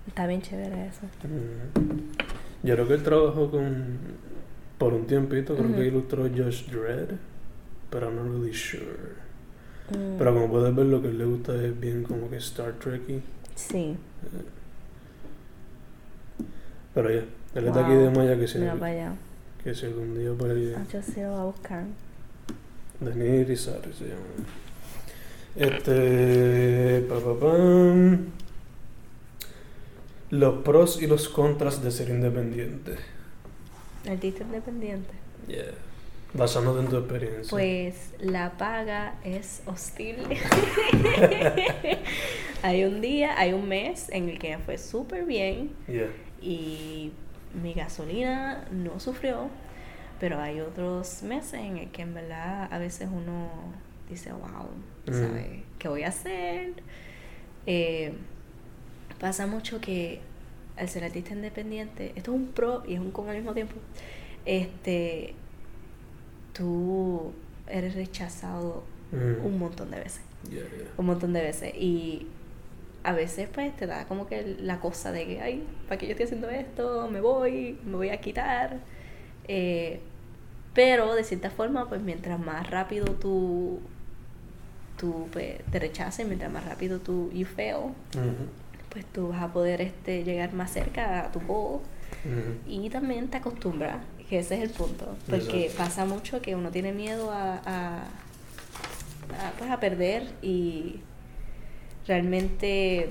Está 0.07 0.27
bien 0.27 0.43
chévere 0.43 0.87
eso. 0.89 1.01
Ujú. 1.25 2.03
Yo 2.63 2.75
creo 2.75 2.87
que 2.89 2.95
él 2.95 3.03
trabajó 3.03 3.51
con. 3.51 3.99
Por 4.79 4.93
un 4.95 5.07
tiempito, 5.07 5.55
creo 5.57 5.75
que 5.75 5.87
ilustró 5.87 6.23
Josh 6.25 6.67
Dredd. 6.71 7.17
Pero 7.91 8.07
I'm 8.09 8.17
not 8.17 8.27
really 8.27 8.55
sure. 8.55 9.19
Mm, 9.91 10.17
Pero 10.19 10.33
como 10.35 10.49
puedes 10.49 10.75
ver, 10.75 10.87
lo 10.87 11.03
que 11.03 11.09
él 11.09 11.19
le 11.19 11.25
gusta 11.25 11.55
es 11.55 11.79
bien 11.79 12.03
como 12.05 12.31
que 12.31 12.37
Star 12.37 12.75
Trek. 12.75 13.03
Sí. 13.69 13.97
Pero 16.95 17.11
ya, 17.11 17.25
él 17.55 17.67
está 17.67 17.87
aquí 17.87 17.95
de 17.95 18.11
Maya 18.11 18.39
que 18.39 18.49
si, 18.49 18.59
Mira 18.59 18.75
para 18.75 18.93
allá. 18.93 19.13
que 19.63 19.71
algún 19.71 20.19
día 20.19 20.33
por 20.33 20.51
ahí. 20.51 20.73
Ah, 20.77 20.85
yo 20.93 21.03
sí 21.03 21.21
lo 21.21 21.31
voy 21.31 21.41
a 21.41 21.45
buscar. 21.45 21.85
Daniel 23.01 23.41
Irizarry 23.43 23.93
se 23.93 24.09
llama. 24.09 24.21
Este. 25.57 27.07
Pa, 27.09 27.21
pa, 27.21 27.39
pam. 27.39 28.27
Los 30.31 30.63
pros 30.63 31.03
y 31.03 31.07
los 31.07 31.29
contras 31.29 31.83
de 31.83 31.91
ser 31.91 32.09
independiente. 32.09 32.97
Artista 34.09 34.45
independiente. 34.45 35.11
Yeah. 35.49 35.75
Basándote 36.33 36.81
en 36.81 36.89
tu 36.89 36.97
experiencia. 36.99 37.51
Pues 37.51 38.13
la 38.21 38.53
paga 38.57 39.17
es 39.25 39.63
hostil. 39.67 40.17
hay 42.63 42.85
un 42.85 43.01
día, 43.01 43.39
hay 43.39 43.53
un 43.53 43.69
mes 43.69 44.09
en 44.11 44.29
el 44.29 44.39
que 44.39 44.59
fue 44.59 44.79
súper 44.79 45.25
bien 45.25 45.71
Yeah. 45.89 46.09
y 46.41 47.13
mi 47.61 47.73
gasolina 47.75 48.67
no 48.71 49.01
sufrió, 49.01 49.49
pero 50.21 50.39
hay 50.39 50.61
otros 50.61 51.23
meses 51.23 51.55
en 51.55 51.79
el 51.79 51.91
que 51.91 52.03
en 52.03 52.15
verdad 52.15 52.69
a 52.73 52.79
veces 52.79 53.09
uno 53.13 53.49
dice, 54.09 54.33
wow, 54.33 54.69
Mm. 55.07 55.13
¿sabes? 55.13 55.47
¿Qué 55.79 55.89
voy 55.89 56.03
a 56.03 56.09
hacer? 56.09 56.75
Eh, 57.67 58.13
pasa 59.19 59.47
mucho 59.47 59.81
que 59.81 60.21
al 60.77 60.89
ser 60.89 61.05
artista 61.05 61.33
independiente, 61.33 62.13
esto 62.17 62.33
es 62.33 62.37
un 62.37 62.49
pro 62.49 62.83
y 62.87 62.95
es 62.95 63.01
un 63.01 63.11
con 63.11 63.29
al 63.29 63.37
mismo 63.37 63.55
tiempo, 63.55 63.75
este, 64.45 65.35
tú 66.53 67.33
eres 67.69 67.95
rechazado 67.95 68.83
Mm. 69.13 69.45
un 69.45 69.59
montón 69.59 69.91
de 69.91 69.99
veces. 69.99 70.21
Yeah, 70.49 70.61
yeah. 70.61 70.87
un 70.97 71.07
montón 71.07 71.33
de 71.33 71.43
veces. 71.43 71.75
Y 71.75 72.27
a 73.03 73.13
veces 73.13 73.49
pues 73.53 73.75
te 73.77 73.87
da 73.87 74.05
como 74.07 74.27
que 74.29 74.57
la 74.61 74.79
cosa 74.79 75.11
de 75.11 75.27
que 75.27 75.41
ay 75.41 75.65
para 75.89 75.99
qué 75.99 76.07
yo 76.07 76.13
estoy 76.13 76.27
haciendo 76.27 76.49
esto 76.51 77.09
me 77.11 77.21
voy 77.21 77.79
me 77.85 77.97
voy 77.97 78.11
a 78.11 78.19
quitar 78.21 78.79
Eh, 79.49 80.01
pero 80.75 81.15
de 81.15 81.25
cierta 81.25 81.51
forma 81.51 81.89
pues 81.89 82.01
mientras 82.03 82.39
más 82.39 82.71
rápido 82.71 83.07
tú 83.15 83.81
tú 84.97 85.27
pues, 85.33 85.59
te 85.73 85.79
rechacen 85.81 86.29
mientras 86.29 86.53
más 86.53 86.65
rápido 86.67 86.99
tú 87.01 87.31
you 87.33 87.47
fail 87.47 87.95
pues 88.91 89.05
tú 89.07 89.29
vas 89.29 89.43
a 89.43 89.53
poder 89.53 89.81
este 89.81 90.23
llegar 90.25 90.53
más 90.53 90.71
cerca 90.73 91.25
a 91.27 91.33
tu 91.33 91.41
goal. 91.41 91.81
Y 92.67 92.91
también 92.91 93.29
te 93.29 93.39
acostumbras, 93.39 93.97
que 94.31 94.39
ese 94.39 94.55
es 94.55 94.63
el 94.63 94.71
punto. 94.71 95.17
Porque 95.29 95.67
Exacto. 95.67 95.77
pasa 95.77 96.05
mucho 96.07 96.41
que 96.41 96.55
uno 96.55 96.71
tiene 96.71 96.93
miedo 96.93 97.33
a, 97.33 97.57
a, 97.67 97.97
a, 97.99 99.51
pues, 99.59 99.69
a 99.69 99.81
perder 99.81 100.23
y 100.41 101.01
realmente 102.07 103.11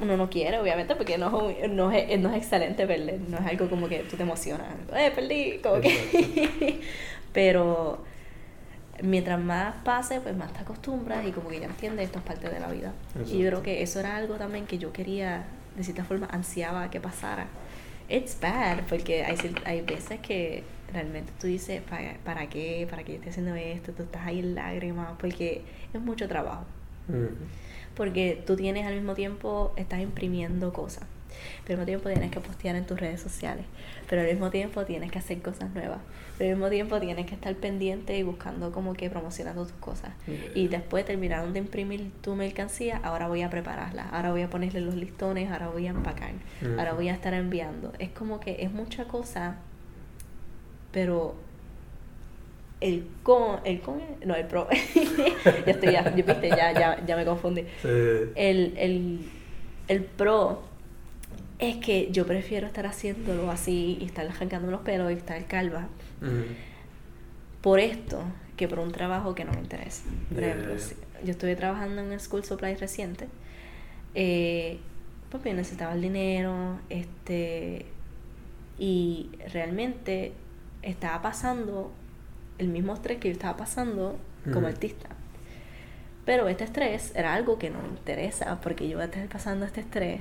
uno 0.00 0.16
no 0.16 0.30
quiere, 0.30 0.58
obviamente, 0.58 0.96
porque 0.96 1.18
no, 1.18 1.52
no, 1.68 1.92
es, 1.92 2.18
no 2.18 2.30
es 2.30 2.36
excelente 2.36 2.86
perder. 2.86 3.20
No 3.28 3.36
es 3.36 3.46
algo 3.46 3.68
como 3.68 3.88
que 3.88 3.98
tú 4.00 4.16
te 4.16 4.22
emocionas. 4.22 4.66
¡Eh, 4.94 5.12
perdí! 5.14 5.58
Como 5.62 5.82
que... 5.82 6.80
Pero 7.34 8.02
mientras 9.02 9.38
más 9.38 9.74
pase, 9.84 10.22
pues 10.22 10.34
más 10.34 10.50
te 10.54 10.60
acostumbras 10.60 11.26
y 11.26 11.32
como 11.32 11.50
que 11.50 11.60
ya 11.60 11.66
entiendes 11.66 12.06
esto 12.06 12.20
es 12.20 12.24
parte 12.24 12.48
de 12.48 12.58
la 12.58 12.68
vida. 12.68 12.94
Y 13.26 13.36
yo 13.38 13.48
creo 13.48 13.62
que 13.62 13.82
eso 13.82 14.00
era 14.00 14.16
algo 14.16 14.36
también 14.36 14.64
que 14.64 14.78
yo 14.78 14.94
quería, 14.94 15.44
de 15.76 15.84
cierta 15.84 16.04
forma, 16.04 16.26
ansiaba 16.30 16.88
que 16.88 17.00
pasara. 17.02 17.48
It's 18.08 18.38
bad, 18.40 18.86
porque 18.88 19.24
hay, 19.24 19.36
hay 19.64 19.80
veces 19.82 20.20
que 20.20 20.62
realmente 20.92 21.32
tú 21.40 21.46
dices, 21.46 21.82
¿para, 21.82 22.14
¿para 22.24 22.48
qué? 22.48 22.86
¿Para 22.88 23.02
qué 23.02 23.12
yo 23.12 23.16
estoy 23.16 23.30
haciendo 23.30 23.54
esto? 23.54 23.92
Tú 23.92 24.04
estás 24.04 24.26
ahí 24.26 24.38
en 24.38 24.54
lágrimas, 24.54 25.12
porque 25.18 25.62
es 25.92 26.00
mucho 26.00 26.28
trabajo. 26.28 26.64
Ujú. 27.08 27.30
Porque 27.94 28.42
tú 28.46 28.56
tienes 28.56 28.86
al 28.86 28.94
mismo 28.94 29.14
tiempo, 29.14 29.72
estás 29.76 30.00
imprimiendo 30.00 30.72
cosas. 30.72 31.04
Pero 31.66 31.80
al 31.80 31.86
mismo 31.86 32.00
tiempo 32.02 32.08
tienes 32.08 32.30
que 32.30 32.40
postear 32.40 32.76
en 32.76 32.86
tus 32.86 32.98
redes 32.98 33.20
sociales. 33.20 33.64
Pero 34.08 34.22
al 34.22 34.28
mismo 34.28 34.50
tiempo 34.50 34.84
tienes 34.84 35.10
que 35.10 35.18
hacer 35.18 35.40
cosas 35.42 35.70
nuevas. 35.74 35.98
Pero 36.38 36.50
al 36.50 36.56
mismo 36.56 36.70
tiempo 36.70 37.00
tienes 37.00 37.26
que 37.26 37.34
estar 37.34 37.54
pendiente 37.54 38.16
y 38.16 38.22
buscando 38.22 38.72
como 38.72 38.94
que 38.94 39.08
promocionando 39.10 39.64
tus 39.64 39.76
cosas. 39.76 40.10
Y 40.54 40.68
después 40.68 41.04
terminaron 41.04 41.52
de 41.52 41.60
imprimir 41.60 42.10
tu 42.20 42.34
mercancía, 42.34 43.00
ahora 43.02 43.28
voy 43.28 43.42
a 43.42 43.50
prepararla. 43.50 44.08
Ahora 44.10 44.30
voy 44.30 44.42
a 44.42 44.50
ponerle 44.50 44.80
los 44.80 44.94
listones, 44.94 45.50
ahora 45.50 45.68
voy 45.68 45.86
a 45.86 45.90
empacar. 45.90 46.32
Ujú. 46.62 46.78
Ahora 46.78 46.92
voy 46.92 47.08
a 47.08 47.14
estar 47.14 47.32
enviando. 47.34 47.92
Es 47.98 48.10
como 48.10 48.40
que 48.40 48.56
es 48.60 48.72
mucha 48.72 49.04
cosa, 49.04 49.56
pero 50.92 51.34
el 52.80 53.06
con, 53.22 53.60
el 53.64 53.80
con, 53.80 54.00
no, 54.24 54.34
el 54.34 54.46
pro. 54.46 54.68
ya 54.94 55.72
estoy, 55.72 55.92
ya, 55.92 56.14
yo 56.14 56.24
viste, 56.24 56.48
ya, 56.48 56.72
ya, 56.72 57.04
ya 57.04 57.16
me 57.16 57.24
confundí. 57.24 57.62
Sí. 57.82 57.88
El, 58.34 58.74
el, 58.76 59.20
el 59.88 60.04
pro 60.04 60.62
es 61.58 61.76
que 61.78 62.10
yo 62.12 62.26
prefiero 62.26 62.66
estar 62.66 62.86
haciéndolo 62.86 63.50
así 63.50 63.96
y 64.00 64.04
estar 64.04 64.26
arrancando 64.26 64.70
los 64.70 64.80
pelos 64.82 65.10
y 65.10 65.14
estar 65.14 65.44
calva 65.46 65.88
por 67.62 67.80
esto 67.80 68.22
que 68.56 68.68
por 68.68 68.78
un 68.78 68.92
trabajo 68.92 69.34
que 69.34 69.44
no 69.44 69.52
me 69.52 69.60
interesa. 69.60 70.04
Por 70.32 70.42
Yeah, 70.42 70.48
ejemplo, 70.52 70.74
yeah. 70.76 71.24
yo 71.24 71.30
estuve 71.32 71.56
trabajando 71.56 72.02
en 72.02 72.12
un 72.12 72.20
school 72.20 72.44
supply 72.44 72.74
reciente, 72.74 73.28
eh, 74.14 74.78
pues 75.30 75.42
yo 75.44 75.52
necesitaba 75.54 75.94
el 75.94 76.02
dinero, 76.02 76.78
este, 76.88 77.86
y 78.78 79.30
realmente 79.52 80.32
estaba 80.82 81.20
pasando 81.22 81.92
el 82.58 82.68
mismo 82.68 82.94
estrés 82.94 83.18
que 83.18 83.28
yo 83.28 83.32
estaba 83.32 83.56
pasando 83.56 84.18
como 84.52 84.66
artista. 84.68 85.08
Pero 86.24 86.48
este 86.48 86.64
estrés 86.64 87.12
era 87.14 87.34
algo 87.34 87.58
que 87.58 87.70
no 87.70 87.80
me 87.82 87.88
interesa, 87.88 88.60
porque 88.60 88.88
yo 88.88 88.96
voy 88.96 89.02
a 89.02 89.06
estar 89.06 89.26
pasando 89.28 89.64
este 89.66 89.80
estrés 89.80 90.20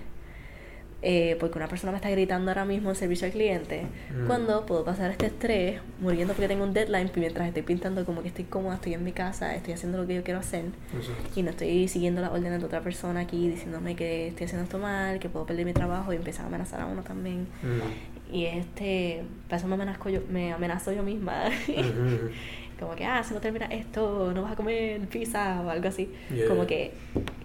eh, 1.01 1.37
porque 1.39 1.57
una 1.59 1.67
persona 1.67 1.91
me 1.91 1.97
está 1.97 2.09
gritando 2.09 2.49
ahora 2.49 2.65
mismo 2.65 2.89
en 2.89 2.95
servicio 2.95 3.27
al 3.27 3.33
cliente, 3.33 3.83
Mm. 4.13 4.27
cuando 4.27 4.65
puedo 4.65 4.83
pasar 4.83 5.11
este 5.11 5.27
estrés 5.27 5.79
muriendo 5.99 6.33
porque 6.33 6.47
tengo 6.47 6.63
un 6.63 6.73
deadline 6.73 7.11
y 7.15 7.19
mientras 7.19 7.47
estoy 7.47 7.61
pintando 7.63 8.03
como 8.05 8.21
que 8.23 8.29
estoy 8.29 8.45
cómoda, 8.45 8.75
estoy 8.75 8.93
en 8.95 9.03
mi 9.03 9.11
casa, 9.11 9.53
estoy 9.55 9.73
haciendo 9.73 9.97
lo 9.99 10.07
que 10.07 10.15
yo 10.15 10.23
quiero 10.23 10.39
hacer 10.39 10.65
Exacto. 10.97 11.39
y 11.39 11.43
no 11.43 11.51
estoy 11.51 11.87
siguiendo 11.87 12.21
las 12.21 12.31
órdenes 12.31 12.59
de 12.59 12.65
otra 12.65 12.81
persona 12.81 13.19
aquí 13.19 13.47
diciéndome 13.49 13.95
que 13.95 14.29
estoy 14.29 14.45
haciendo 14.45 14.63
esto 14.63 14.79
mal, 14.79 15.19
que 15.19 15.29
puedo 15.29 15.45
perder 15.45 15.65
mi 15.65 15.73
trabajo 15.73 16.11
y 16.11 16.15
empezar 16.15 16.45
a 16.45 16.47
amenazar 16.47 16.81
a 16.81 16.85
uno 16.87 17.03
también. 17.03 17.47
Mm. 17.61 18.33
Y 18.35 18.45
este, 18.45 19.23
para 19.47 19.57
eso 19.57 19.67
me 19.67 19.75
amenazo 19.75 20.09
yo, 20.09 20.21
me 20.29 20.51
amenazo 20.53 20.91
yo 20.91 21.03
misma. 21.03 21.43
Como 22.79 22.93
que, 22.95 23.05
ah, 23.05 23.23
si 23.23 23.33
no 23.33 23.39
termina 23.39 23.67
esto, 23.67 24.33
no 24.33 24.41
vas 24.41 24.51
a 24.53 24.55
comer 24.55 24.99
pizza 25.07 25.61
o 25.61 25.69
algo 25.69 25.87
así. 25.87 26.09
Yeah. 26.33 26.47
Como 26.47 26.65
que 26.67 26.91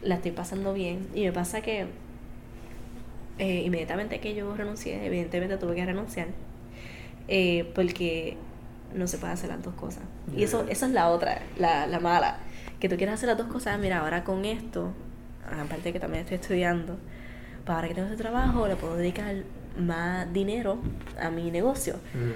la 0.02 0.16
estoy 0.16 0.32
pasando 0.32 0.72
bien. 0.74 1.06
Y 1.14 1.22
me 1.24 1.32
pasa 1.32 1.60
que 1.60 1.86
eh, 3.40 3.62
inmediatamente 3.64 4.20
que 4.20 4.34
yo 4.34 4.54
renuncié, 4.54 5.06
evidentemente 5.06 5.56
tuve 5.56 5.74
que 5.74 5.86
renunciar, 5.86 6.28
eh, 7.26 7.72
porque 7.74 8.36
no 8.94 9.06
se 9.06 9.16
puede 9.16 9.32
hacer 9.32 9.48
las 9.48 9.62
dos 9.62 9.72
cosas. 9.74 10.02
Y 10.36 10.42
eso, 10.42 10.66
eso 10.68 10.84
es 10.84 10.92
la 10.92 11.08
otra, 11.08 11.40
la, 11.58 11.86
la 11.86 12.00
mala. 12.00 12.36
Que 12.80 12.90
tú 12.90 12.98
quieres 12.98 13.14
hacer 13.14 13.30
las 13.30 13.38
dos 13.38 13.46
cosas, 13.46 13.78
mira, 13.78 14.00
ahora 14.00 14.24
con 14.24 14.44
esto, 14.44 14.92
aparte 15.58 15.90
que 15.90 15.98
también 15.98 16.24
estoy 16.24 16.36
estudiando, 16.36 16.98
pues 17.64 17.74
ahora 17.74 17.88
que 17.88 17.94
tengo 17.94 18.08
este 18.08 18.22
trabajo, 18.22 18.68
le 18.68 18.76
puedo 18.76 18.96
dedicar 18.96 19.34
más 19.78 20.30
dinero 20.34 20.78
a 21.18 21.30
mi 21.30 21.50
negocio. 21.50 21.94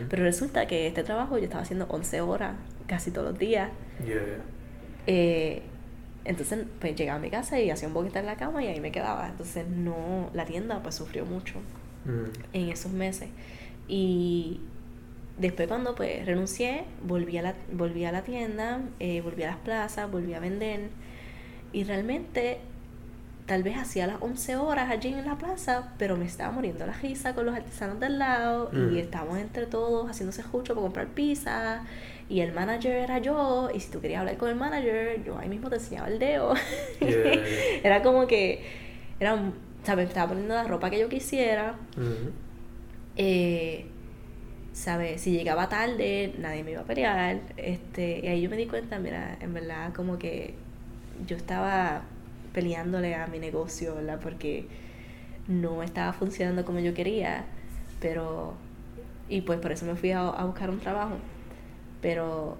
Pero 0.08 0.22
resulta 0.22 0.66
que 0.66 0.86
este 0.86 1.04
trabajo 1.04 1.36
yo 1.36 1.44
estaba 1.44 1.64
haciendo 1.64 1.86
11 1.86 2.22
horas 2.22 2.54
casi 2.86 3.10
todos 3.10 3.32
los 3.32 3.38
días. 3.38 3.68
Yeah. 4.06 4.22
Eh, 5.06 5.62
entonces, 6.24 6.64
pues 6.80 6.96
llegaba 6.96 7.18
a 7.18 7.22
mi 7.22 7.30
casa 7.30 7.60
y 7.60 7.70
hacía 7.70 7.88
un 7.88 7.94
boquete 7.94 8.18
en 8.20 8.26
la 8.26 8.36
cama 8.36 8.62
y 8.62 8.68
ahí 8.68 8.80
me 8.80 8.90
quedaba. 8.92 9.28
Entonces, 9.28 9.66
no, 9.68 10.30
la 10.32 10.44
tienda 10.44 10.82
pues 10.82 10.94
sufrió 10.94 11.24
mucho 11.26 11.58
Mm. 12.06 12.30
en 12.52 12.68
esos 12.68 12.92
meses. 12.92 13.28
Y 13.88 14.60
después 15.38 15.68
cuando 15.68 15.94
pues 15.94 16.24
renuncié, 16.26 16.84
volví 17.02 17.36
a 17.38 17.42
la, 17.42 17.54
volví 17.72 18.04
a 18.04 18.12
la 18.12 18.22
tienda, 18.22 18.80
eh, 19.00 19.20
volví 19.22 19.42
a 19.42 19.48
las 19.48 19.56
plazas, 19.58 20.10
volví 20.10 20.34
a 20.34 20.40
vender. 20.40 20.88
Y 21.72 21.84
realmente, 21.84 22.58
tal 23.46 23.62
vez 23.62 23.76
hacía 23.76 24.06
las 24.06 24.16
11 24.20 24.56
horas 24.56 24.90
allí 24.90 25.08
en 25.12 25.24
la 25.26 25.36
plaza, 25.36 25.92
pero 25.98 26.16
me 26.16 26.24
estaba 26.24 26.52
muriendo 26.52 26.86
la 26.86 26.92
risa 26.94 27.34
con 27.34 27.46
los 27.46 27.54
artesanos 27.54 27.98
del 28.00 28.18
lado 28.18 28.70
Mm. 28.72 28.94
y 28.94 28.98
estábamos 29.00 29.38
entre 29.38 29.66
todos 29.66 30.08
haciéndose 30.08 30.42
jucho 30.42 30.74
para 30.74 30.82
comprar 30.84 31.08
pizza. 31.08 31.84
Y 32.28 32.40
el 32.40 32.52
manager 32.52 32.92
era 32.96 33.18
yo, 33.18 33.68
y 33.74 33.80
si 33.80 33.90
tú 33.90 34.00
querías 34.00 34.20
hablar 34.20 34.36
con 34.38 34.48
el 34.48 34.56
manager, 34.56 35.22
yo 35.24 35.38
ahí 35.38 35.48
mismo 35.48 35.68
te 35.68 35.76
enseñaba 35.76 36.08
el 36.08 36.18
dedo. 36.18 36.54
Yeah, 37.00 37.44
era 37.82 38.02
como 38.02 38.26
que, 38.26 38.62
era, 39.20 39.34
un- 39.34 39.54
¿sabes? 39.84 40.08
Estaba 40.08 40.28
poniendo 40.28 40.54
la 40.54 40.64
ropa 40.64 40.88
que 40.90 40.98
yo 40.98 41.08
quisiera, 41.10 41.76
Ujú. 41.96 42.30
eh, 43.16 43.86
¿sabes? 44.72 45.20
Si 45.20 45.32
llegaba 45.32 45.68
tarde, 45.68 46.34
nadie 46.38 46.64
me 46.64 46.72
iba 46.72 46.80
a 46.80 46.84
pelear. 46.84 47.40
Este, 47.56 48.20
y 48.24 48.28
ahí 48.28 48.40
yo 48.42 48.50
me 48.50 48.56
di 48.56 48.66
cuenta, 48.66 48.98
mira, 48.98 49.36
en 49.40 49.52
verdad, 49.54 49.92
como 49.94 50.18
que 50.18 50.54
yo 51.26 51.36
estaba 51.36 52.02
peleándole 52.54 53.14
a 53.14 53.26
mi 53.26 53.38
negocio, 53.38 53.94
¿verdad? 53.96 54.18
Porque 54.22 54.66
no 55.48 55.82
estaba 55.82 56.12
funcionando 56.14 56.64
como 56.64 56.80
yo 56.80 56.94
quería, 56.94 57.44
pero. 58.00 58.54
Y 59.28 59.40
pues 59.42 59.58
por 59.60 59.72
eso 59.72 59.86
me 59.86 59.94
fui 59.96 60.10
a, 60.12 60.20
a 60.28 60.44
buscar 60.44 60.70
un 60.70 60.80
trabajo. 60.80 61.16
Pero 62.04 62.58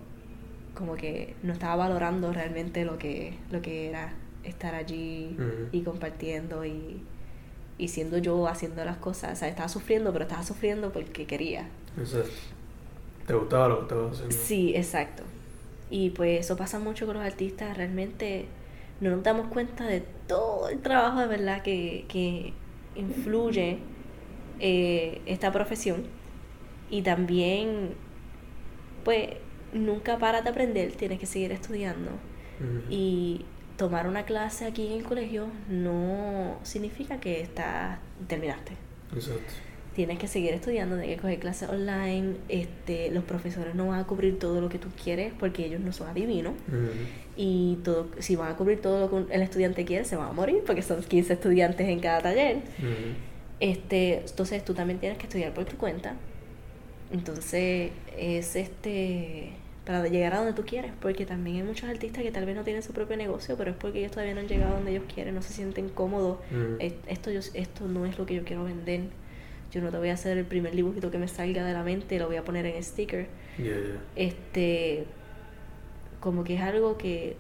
como 0.74 0.94
que 0.94 1.36
no 1.42 1.52
estaba 1.52 1.76
valorando 1.76 2.32
realmente 2.32 2.86
lo 2.86 2.96
que, 2.96 3.36
lo 3.50 3.60
que 3.60 3.90
era 3.90 4.14
estar 4.42 4.74
allí 4.74 5.36
y 5.70 5.82
compartiendo 5.82 6.64
y, 6.64 7.02
y 7.76 7.88
siendo 7.88 8.16
yo 8.16 8.48
haciendo 8.48 8.82
las 8.86 8.96
cosas. 8.96 9.34
O 9.34 9.36
sea, 9.36 9.48
estaba 9.48 9.68
sufriendo, 9.68 10.14
pero 10.14 10.24
estaba 10.24 10.42
sufriendo 10.42 10.92
porque 10.94 11.26
quería. 11.26 11.68
Exacto. 11.98 12.30
¿Te 13.26 13.34
gustaba 13.34 13.68
lo 13.68 13.76
que 13.76 13.82
estabas 13.82 14.12
haciendo? 14.12 14.34
Sí, 14.34 14.72
exacto. 14.74 15.24
Y 15.90 16.08
pues 16.08 16.40
eso 16.40 16.56
pasa 16.56 16.78
mucho 16.78 17.04
con 17.04 17.16
los 17.16 17.24
artistas. 17.24 17.76
Realmente 17.76 18.46
no 19.02 19.10
nos 19.10 19.22
damos 19.22 19.48
cuenta 19.48 19.84
de 19.84 20.00
todo 20.26 20.70
el 20.70 20.80
trabajo 20.80 21.20
de 21.20 21.26
verdad 21.26 21.60
que, 21.60 22.06
que 22.08 22.54
influye 22.96 23.78
eh, 24.58 25.20
esta 25.26 25.52
profesión. 25.52 26.04
Y 26.88 27.02
también, 27.02 27.94
pues, 29.04 29.28
nunca 29.72 30.18
paras 30.18 30.44
de 30.44 30.50
aprender, 30.50 30.92
tienes 30.92 31.18
que 31.18 31.26
seguir 31.26 31.52
estudiando. 31.52 32.10
Y 32.88 33.44
tomar 33.76 34.06
una 34.06 34.24
clase 34.24 34.64
aquí 34.64 34.86
en 34.86 34.92
el 34.92 35.02
colegio 35.02 35.48
no 35.68 36.58
significa 36.62 37.18
que 37.18 37.40
estás, 37.40 37.98
terminaste. 38.28 38.72
Exacto. 39.12 39.52
Tienes 39.94 40.18
que 40.18 40.26
seguir 40.26 40.52
estudiando, 40.54 40.96
tienes 40.96 41.16
que 41.16 41.22
coger 41.22 41.38
clases 41.38 41.68
online. 41.68 42.36
Este, 42.48 43.10
los 43.10 43.22
profesores 43.24 43.74
no 43.74 43.88
van 43.88 44.00
a 44.00 44.06
cubrir 44.06 44.38
todo 44.38 44.60
lo 44.60 44.68
que 44.68 44.78
tú 44.78 44.88
quieres 45.02 45.32
porque 45.38 45.66
ellos 45.66 45.80
no 45.80 45.92
son 45.92 46.08
adivinos. 46.08 46.54
Y 47.36 47.78
todo, 47.84 48.08
si 48.18 48.34
van 48.34 48.52
a 48.52 48.56
cubrir 48.56 48.80
todo 48.80 49.00
lo 49.00 49.26
que 49.26 49.34
el 49.34 49.42
estudiante 49.42 49.84
quiere, 49.84 50.04
se 50.04 50.16
van 50.16 50.28
a 50.28 50.32
morir 50.32 50.62
porque 50.66 50.82
son 50.82 51.02
15 51.02 51.34
estudiantes 51.34 51.88
en 51.88 52.00
cada 52.00 52.22
taller. 52.22 52.62
Este, 53.60 54.20
entonces 54.20 54.64
tú 54.64 54.74
también 54.74 54.98
tienes 54.98 55.18
que 55.18 55.24
estudiar 55.24 55.54
por 55.54 55.64
tu 55.64 55.76
cuenta. 55.76 56.16
Entonces 57.14 57.92
es 58.18 58.56
este 58.56 59.52
para 59.86 60.08
llegar 60.08 60.32
a 60.34 60.38
donde 60.38 60.52
tú 60.54 60.64
quieres, 60.66 60.90
porque 61.00 61.26
también 61.26 61.58
hay 61.58 61.62
muchos 61.62 61.88
artistas 61.88 62.22
que 62.24 62.30
tal 62.32 62.44
vez 62.46 62.56
no 62.56 62.64
tienen 62.64 62.82
su 62.82 62.92
propio 62.92 63.16
negocio, 63.18 63.54
pero 63.56 63.70
es 63.70 63.76
porque 63.76 63.98
ellos 64.00 64.10
todavía 64.12 64.34
no 64.34 64.40
han 64.40 64.48
llegado 64.48 64.72
a 64.72 64.76
donde 64.76 64.90
ellos 64.92 65.04
quieren, 65.14 65.34
no 65.34 65.42
se 65.42 65.52
sienten 65.52 65.90
cómodos. 65.90 66.38
Es- 66.80 66.94
Esto 67.06 67.30
yo, 67.30 67.40
esto 67.54 67.86
no 67.86 68.04
es 68.06 68.18
lo 68.18 68.26
que 68.26 68.34
yo 68.34 68.44
quiero 68.44 68.64
vender. 68.64 69.02
Yo 69.70 69.80
no 69.82 69.90
te 69.90 69.98
voy 69.98 70.08
a 70.08 70.14
hacer 70.14 70.38
el 70.38 70.44
primer 70.44 70.74
dibujito 70.74 71.10
que 71.10 71.18
me 71.18 71.28
salga 71.28 71.64
de 71.64 71.72
la 71.72 71.82
mente, 71.84 72.18
lo 72.18 72.26
voy 72.26 72.36
a 72.36 72.44
poner 72.44 72.64
en 72.66 72.82
sticker. 72.82 73.26
Yeah, 73.58 73.66
yeah. 73.66 74.00
Este 74.16 75.04
como 76.20 76.42
que 76.44 76.54
es 76.56 76.62
algo 76.62 76.96
que 76.98 77.36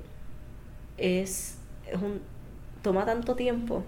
es, 0.98 1.56
es 1.90 2.00
un 2.02 2.20
toma 2.82 3.04
tanto 3.06 3.34
tiempo 3.34 3.82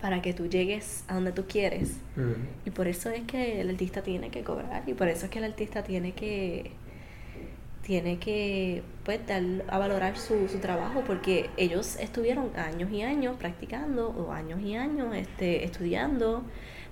para 0.00 0.22
que 0.22 0.32
tú 0.32 0.48
llegues 0.48 1.04
a 1.08 1.14
donde 1.14 1.32
tú 1.32 1.44
quieres. 1.46 1.96
Ujú. 2.16 2.34
Y 2.64 2.70
por 2.70 2.88
eso 2.88 3.10
es 3.10 3.22
que 3.24 3.60
el 3.60 3.70
artista 3.70 4.02
tiene 4.02 4.30
que 4.30 4.42
cobrar 4.42 4.82
y 4.86 4.94
por 4.94 5.08
eso 5.08 5.26
es 5.26 5.30
que 5.30 5.38
el 5.38 5.44
artista 5.44 5.82
tiene 5.82 6.12
que 6.12 6.72
tiene 7.82 8.18
que 8.18 8.82
pues 9.04 9.26
dar 9.26 9.42
a 9.68 9.78
valorar 9.78 10.16
su, 10.16 10.48
su 10.48 10.58
trabajo 10.58 11.02
porque 11.06 11.50
ellos 11.56 11.96
estuvieron 11.96 12.50
años 12.56 12.90
y 12.92 13.02
años 13.02 13.36
practicando 13.38 14.10
o 14.10 14.32
años 14.32 14.60
y 14.60 14.76
años 14.76 15.14
este, 15.16 15.64
estudiando, 15.64 16.44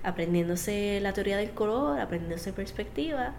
aprendiéndose 0.03 0.99
la 1.01 1.13
teoría 1.13 1.37
del 1.37 1.51
color, 1.51 1.99
aprendiéndose 1.99 2.53
perspectiva 2.53 3.33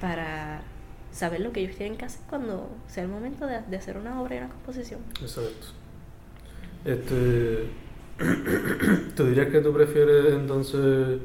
para 0.00 0.62
saber 1.10 1.40
lo 1.40 1.52
que 1.52 1.60
ellos 1.60 1.76
tienen 1.76 1.96
que 1.96 2.04
hacer 2.04 2.20
cuando 2.28 2.68
sea 2.88 3.04
el 3.04 3.08
momento 3.08 3.46
de, 3.46 3.62
de 3.62 3.76
hacer 3.76 3.96
una 3.96 4.20
obra 4.20 4.34
y 4.34 4.38
una 4.38 4.48
composición. 4.48 5.00
Exacto. 5.22 5.68
Este. 6.84 7.83
¿Tú 9.16 9.26
dirías 9.26 9.48
que 9.48 9.60
tú 9.60 9.72
prefieres 9.72 10.32
entonces. 10.32 11.20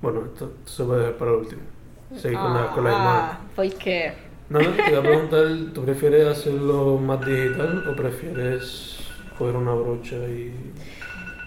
Bueno, 0.00 0.26
esto 0.26 0.54
se 0.64 0.84
puede 0.84 1.00
dejar 1.00 1.16
para 1.16 1.30
el 1.32 1.36
último. 1.38 1.62
Seguir 2.16 2.38
con, 2.38 2.54
la, 2.54 2.70
con 2.70 2.84
la 2.84 2.90
imagen. 2.90 3.06
Ah, 3.06 3.40
¿Por 3.54 3.74
qué? 3.74 4.12
No, 4.48 4.60
no, 4.60 4.70
te 4.70 4.90
iba 4.90 5.00
a 5.00 5.02
preguntar, 5.02 5.46
¿tú 5.74 5.84
prefieres 5.84 6.26
hacerlo 6.26 6.96
más 6.96 7.24
digital 7.24 7.84
o 7.86 7.94
prefieres 7.94 8.98
coger 9.36 9.56
una 9.56 9.74
brocha 9.74 10.16
y. 10.16 10.54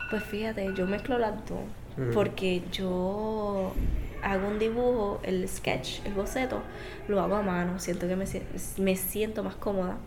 Pues 0.10 0.24
fíjate, 0.24 0.72
yo 0.76 0.86
mezclo 0.86 1.18
las 1.18 1.34
dos. 1.48 1.62
Ujú. 1.98 2.12
Porque 2.14 2.64
yo 2.72 3.74
hago 4.22 4.48
un 4.48 4.60
dibujo, 4.60 5.20
el 5.24 5.48
sketch, 5.48 6.06
el 6.06 6.14
boceto, 6.14 6.62
lo 7.08 7.22
hago 7.22 7.36
a 7.36 7.42
mano. 7.42 7.80
Siento 7.80 8.08
que 8.08 8.16
me, 8.16 8.26
me 8.78 8.96
siento 8.96 9.44
más 9.44 9.56
cómoda 9.56 9.98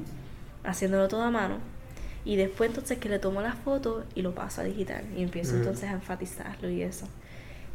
haciéndolo 0.64 1.09
todo 1.09 1.22
a 1.22 1.30
mano. 1.30 1.59
Y 2.25 2.37
después 2.37 2.70
entonces 2.70 2.99
que 2.99 3.09
le 3.09 3.18
tomo 3.18 3.43
la 3.43 3.53
foto 3.53 4.05
y 4.14 4.22
lo 4.22 4.35
paso 4.35 4.61
a 4.62 4.64
digital. 4.64 5.05
Y 5.16 5.22
empiezo 5.22 5.51
Ujú. 5.53 5.59
entonces 5.61 5.91
a 5.91 5.93
enfatizarlo 5.93 6.70
y 6.70 6.83
eso. 6.83 7.07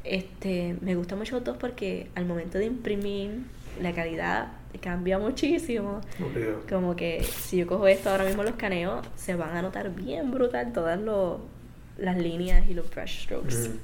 Este, 0.04 0.76
me 0.82 0.96
gustan 0.96 1.18
mucho 1.20 1.36
los 1.36 1.44
dos 1.44 1.58
porque 1.58 2.08
al 2.16 2.26
momento 2.26 2.58
de 2.58 2.66
imprimir 2.66 3.42
la 3.82 3.94
calidad 3.94 4.48
cambia 4.82 5.20
muchísimo. 5.20 6.02
Como 6.70 6.96
que 6.96 7.24
si 7.24 7.58
yo 7.58 7.68
cojo 7.68 7.88
esto 7.88 8.10
ahora 8.10 8.24
mismo 8.24 8.44
lo 8.44 8.50
escaneo, 8.50 9.02
se 9.16 9.36
van 9.36 9.56
a 9.56 9.62
notar 9.62 9.94
bien 9.94 10.32
brutal 10.32 10.72
todas 10.74 11.00
lo- 11.00 11.42
las 11.98 12.18
líneas 12.18 12.68
y 12.70 12.74
los 12.74 12.90
brush 12.90 13.24
strokes. 13.24 13.56
Ujú. 13.68 13.80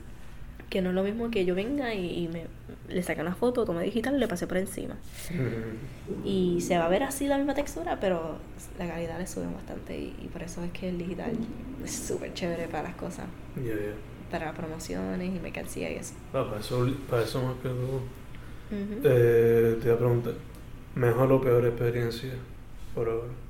Que 0.70 0.82
no 0.82 0.90
es 0.90 0.96
lo 0.96 1.04
mismo 1.04 1.30
que 1.30 1.46
yo 1.46 1.56
venga 1.56 1.94
y, 1.94 2.28
me, 2.28 2.48
le 2.94 3.04
saque 3.04 3.22
una 3.22 3.36
foto, 3.36 3.66
tome 3.66 3.84
digital 3.84 4.16
y 4.16 4.20
le 4.20 4.28
pase 4.28 4.48
por 4.48 4.58
encima. 4.58 4.96
Mm. 5.32 6.28
Y 6.28 6.62
se 6.62 6.78
va 6.78 6.86
a 6.86 6.90
ver 6.90 7.04
así 7.04 7.28
la 7.28 7.38
misma 7.38 7.54
textura, 7.54 8.00
pero 8.00 8.38
la 8.78 8.88
calidad 8.88 9.20
le 9.20 9.28
sube 9.28 9.46
bastante. 9.46 9.98
Y, 9.98 10.30
por 10.32 10.44
eso 10.44 10.64
es 10.64 10.72
que 10.72 10.90
el 10.90 10.98
digital 10.98 11.32
es 11.84 11.92
súper 11.92 12.34
chévere 12.34 12.68
para 12.68 12.84
las 12.84 12.96
cosas. 12.96 13.26
Ya, 13.56 13.74
ya. 13.74 13.94
Para 14.32 14.54
promociones 14.54 15.36
y 15.36 15.40
mercancía 15.40 15.92
y 15.92 15.96
eso. 15.96 16.16
Ah, 16.34 16.46
para 16.50 16.60
eso, 16.60 16.88
para 17.10 17.24
eso 17.24 17.44
más 17.44 17.56
que 17.58 17.70
todo. 17.70 18.02
Eh, 18.72 19.78
te 19.80 19.86
iba 19.86 19.96
a 19.96 20.00
preguntar, 20.00 20.34
¿mejor 20.96 21.32
o 21.32 21.42
peor 21.42 21.66
experiencia 21.66 22.34
por 22.94 23.08
ahora? 23.08 23.46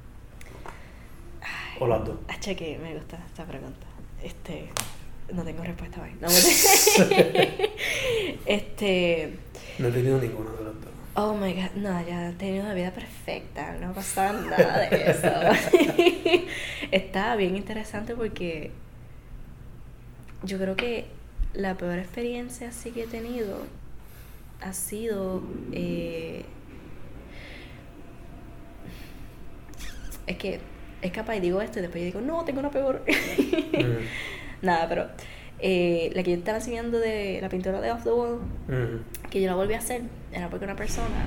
O 1.79 1.87
las 1.87 2.05
dos. 2.05 2.17
Que 2.45 2.77
me 2.77 2.93
gusta 2.93 3.17
esta 3.25 3.43
pregunta. 3.43 3.87
Este, 4.21 4.69
no 5.33 5.43
tengo 5.43 5.63
respuesta 5.63 6.01
hoy. 6.01 6.11
No, 6.21 6.27
este, 8.45 9.33
No 9.79 9.87
he 9.87 9.91
tenido 9.91 10.19
ninguna 10.19 10.51
de 10.51 10.63
las 10.63 10.73
dos. 10.75 10.83
oh 11.15 11.33
my 11.35 11.53
god, 11.53 11.71
no, 11.75 12.05
ya 12.07 12.29
he 12.29 12.33
tenido 12.33 12.63
una 12.65 12.73
vida 12.73 12.91
perfecta, 12.91 13.73
no 13.79 13.93
pasa 13.93 14.33
nada 14.33 14.89
de 14.89 15.11
eso. 15.11 16.45
Está 16.91 17.35
bien 17.35 17.55
interesante 17.55 18.15
porque 18.15 18.71
yo 20.43 20.57
creo 20.57 20.75
que 20.75 21.05
la 21.53 21.75
peor 21.75 21.99
experiencia 21.99 22.69
así 22.69 22.91
que 22.91 23.03
he 23.03 23.07
tenido 23.07 23.59
ha 24.61 24.73
sido 24.73 25.41
eh, 25.71 26.43
es 30.27 30.37
que 30.37 30.59
es 31.01 31.11
capaz 31.11 31.35
y 31.35 31.39
digo 31.39 31.61
esto 31.61 31.79
y 31.79 31.81
después 31.83 32.01
yo 32.01 32.05
digo 32.05 32.21
no 32.21 32.43
tengo 32.45 32.59
una 32.59 32.71
peor 32.71 33.03
Mm. 33.07 33.75
nada 34.65 34.89
pero 34.89 35.07
eh, 35.59 36.11
la 36.13 36.23
que 36.23 36.31
yo 36.31 36.37
estaba 36.37 36.57
enseñando 36.57 36.99
de 36.99 37.39
la 37.41 37.49
pintura 37.49 37.79
de 37.79 37.91
Off 37.91 38.03
the 38.03 38.11
Wall 38.11 38.39
que 39.29 39.41
yo 39.41 39.47
la 39.47 39.55
volví 39.55 39.73
a 39.73 39.77
hacer 39.77 40.01
era 40.33 40.49
porque 40.49 40.65
una 40.65 40.75
persona 40.75 41.25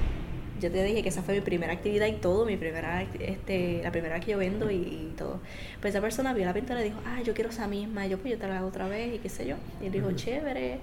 yo 0.61 0.71
te 0.71 0.83
dije 0.83 1.03
que 1.03 1.09
esa 1.09 1.23
fue 1.23 1.35
mi 1.35 1.41
primera 1.41 1.73
actividad 1.73 2.07
y 2.07 2.15
todo 2.15 2.45
mi 2.45 2.57
primera 2.57 3.07
este 3.21 3.81
la 3.83 3.93
primera 3.93 4.21
que 4.21 4.33
yo 4.33 4.39
vendo 4.39 4.71
y, 4.71 4.75
y 4.75 5.15
todo. 5.17 5.41
Pues 5.81 5.95
esa 5.95 6.01
persona 6.01 6.35
vio 6.35 6.45
la 6.45 6.53
pintura 6.53 6.81
y 6.81 6.85
dijo 6.85 7.01
ah 7.07 7.21
yo 7.23 7.35
quiero 7.35 7.51
esa 7.51 7.69
misma 7.69 8.07
y 8.07 8.11
yo 8.11 8.19
pues 8.19 8.33
yo 8.33 8.39
te 8.39 8.49
la 8.49 8.59
hago 8.59 8.69
otra 8.69 8.89
vez 8.89 9.15
y 9.15 9.19
qué 9.19 9.29
sé 9.29 9.47
yo. 9.47 9.57
Y 9.81 9.87
él 9.87 9.93
dijo 9.93 10.11
chévere 10.13 10.79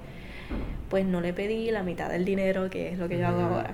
pues 0.89 1.05
no 1.05 1.21
le 1.21 1.33
pedí 1.33 1.71
la 1.71 1.83
mitad 1.83 2.09
del 2.09 2.25
dinero 2.25 2.69
que 2.69 2.89
es 2.89 2.97
lo 2.97 3.09
que 3.09 3.19
yo 3.19 3.27
hago 3.27 3.41
ahora. 3.41 3.73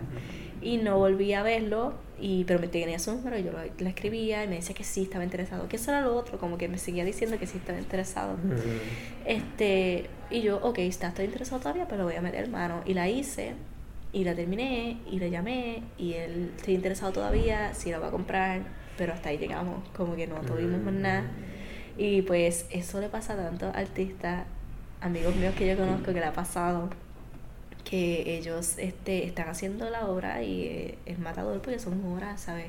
Y 0.62 0.78
no 0.78 0.98
volví 0.98 1.34
a 1.34 1.44
verlo 1.44 1.94
y 2.22 2.44
pero 2.44 2.60
me 2.60 2.68
tenía 2.68 3.00
su 3.00 3.12
número 3.12 3.38
y 3.38 3.44
yo 3.44 3.52
lo, 3.52 3.88
escribía 3.88 4.44
y 4.44 4.48
me 4.48 4.56
decía 4.56 4.76
que 4.76 4.84
sí 4.84 5.04
estaba 5.04 5.24
interesado. 5.24 5.68
Que 5.68 5.78
eso 5.78 5.92
era 5.92 6.02
lo 6.02 6.16
otro 6.16 6.38
como 6.38 6.58
que 6.58 6.68
me 6.68 6.78
seguía 6.78 7.04
diciendo 7.04 7.40
que 7.40 7.48
sí 7.48 7.58
estaba 7.58 7.80
interesado. 7.80 8.38
Este, 9.26 10.06
y 10.30 10.42
yo, 10.42 10.58
ok, 10.62 10.78
está, 10.80 11.08
estoy 11.08 11.26
interesado 11.26 11.60
todavía, 11.60 11.88
pero 11.88 12.00
lo 12.00 12.04
voy 12.06 12.16
a 12.16 12.22
meter 12.22 12.48
mano. 12.48 12.84
Y 12.86 12.94
la 12.94 13.10
hice, 13.10 13.54
y 14.14 14.24
la 14.24 14.36
terminé, 14.36 14.98
y 15.10 15.20
le 15.20 15.32
llamé, 15.32 15.82
y 15.98 16.14
él, 16.14 16.52
estoy 16.56 16.76
interesado 16.76 17.12
todavía, 17.12 17.74
si 17.74 17.90
la 17.90 17.98
va 17.98 18.08
a 18.10 18.12
comprar, 18.12 18.62
pero 18.98 19.14
hasta 19.14 19.30
ahí 19.30 19.38
llegamos, 19.38 19.84
como 19.96 20.16
que 20.16 20.28
no 20.28 20.36
tuvimos 20.42 20.80
más 20.82 20.94
nada. 20.94 21.24
Y 21.98 22.22
pues 22.22 22.68
eso 22.70 23.02
le 23.02 23.10
pasa 23.10 23.34
a 23.34 23.38
tantos 23.38 23.76
artistas, 23.76 24.46
amigos 25.02 25.36
míos 25.36 25.56
que 25.58 25.68
yo 25.68 25.76
conozco 25.76 26.14
que 26.14 26.20
le 26.20 26.26
ha 26.26 26.34
pasado, 26.34 26.90
que 27.84 28.38
ellos 28.38 28.78
este, 28.78 29.26
están 29.26 29.50
haciendo 29.50 29.90
la 29.90 30.08
obra 30.08 30.44
y 30.44 30.62
eh, 30.64 30.98
es 31.06 31.20
matador 31.20 31.62
porque 31.62 31.80
son 31.80 32.04
horas, 32.06 32.42
¿sabes? 32.42 32.68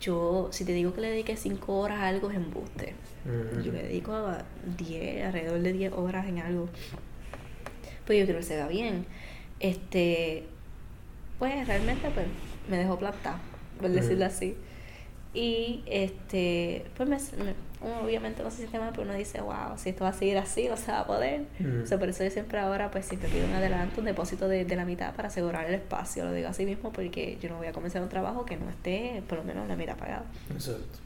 Yo, 0.00 0.48
si 0.50 0.64
te 0.64 0.72
digo 0.72 0.92
que 0.94 1.00
le 1.00 1.10
dediqué 1.10 1.36
5 1.36 1.78
horas 1.78 1.98
a 2.00 2.08
algo, 2.08 2.28
es 2.30 2.36
embuste. 2.36 2.94
Mm. 3.24 3.60
Yo 3.62 3.72
le 3.72 3.82
dedico 3.84 4.12
a 4.14 4.44
10, 4.78 5.26
alrededor 5.26 5.60
de 5.60 5.72
10 5.72 5.92
horas 5.92 6.26
en 6.26 6.38
algo. 6.40 6.68
Pues 8.06 8.18
yo 8.18 8.24
quiero 8.24 8.40
que 8.40 8.44
se 8.46 8.56
vea 8.56 8.66
bien. 8.66 9.06
Este, 9.60 10.44
pues 11.38 11.66
realmente 11.68 12.10
pues 12.12 12.26
me 12.68 12.78
dejó 12.78 12.98
plantada, 12.98 13.40
por 13.80 13.90
Mm. 13.90 13.94
decirlo 13.94 14.24
así. 14.24 14.56
Y 15.34 15.82
este, 15.86 16.84
pues 16.96 17.08
me, 17.08 17.16
uno 17.80 18.00
obviamente 18.04 18.42
no 18.42 18.50
se 18.50 18.58
siente 18.58 18.78
mal, 18.78 18.90
pero 18.90 19.02
uno 19.02 19.14
dice, 19.14 19.40
wow, 19.40 19.76
si 19.76 19.90
esto 19.90 20.04
va 20.04 20.10
a 20.10 20.12
seguir 20.12 20.38
así, 20.38 20.68
no 20.68 20.76
se 20.76 20.92
va 20.92 21.00
a 21.00 21.06
poder. 21.06 21.46
Mm. 21.58 21.82
O 21.82 21.86
sea, 21.86 21.98
por 21.98 22.08
eso 22.08 22.22
yo 22.22 22.30
siempre 22.30 22.58
ahora, 22.58 22.90
pues 22.90 23.06
siempre 23.06 23.28
pido 23.28 23.46
un 23.46 23.52
adelanto, 23.52 24.00
un 24.00 24.06
depósito 24.06 24.46
de, 24.48 24.64
de 24.64 24.76
la 24.76 24.84
mitad 24.84 25.14
para 25.14 25.28
asegurar 25.28 25.66
el 25.66 25.74
espacio. 25.74 26.24
Lo 26.24 26.32
digo 26.32 26.48
así 26.48 26.66
mismo 26.66 26.92
porque 26.92 27.38
yo 27.40 27.48
no 27.48 27.56
voy 27.56 27.66
a 27.66 27.72
comenzar 27.72 28.02
un 28.02 28.08
trabajo 28.08 28.44
que 28.44 28.56
no 28.56 28.68
esté 28.68 29.22
por 29.28 29.38
lo 29.38 29.44
menos 29.44 29.66
la 29.68 29.76
mitad 29.76 29.96
pagada. 29.96 30.24
Exacto. 30.52 30.98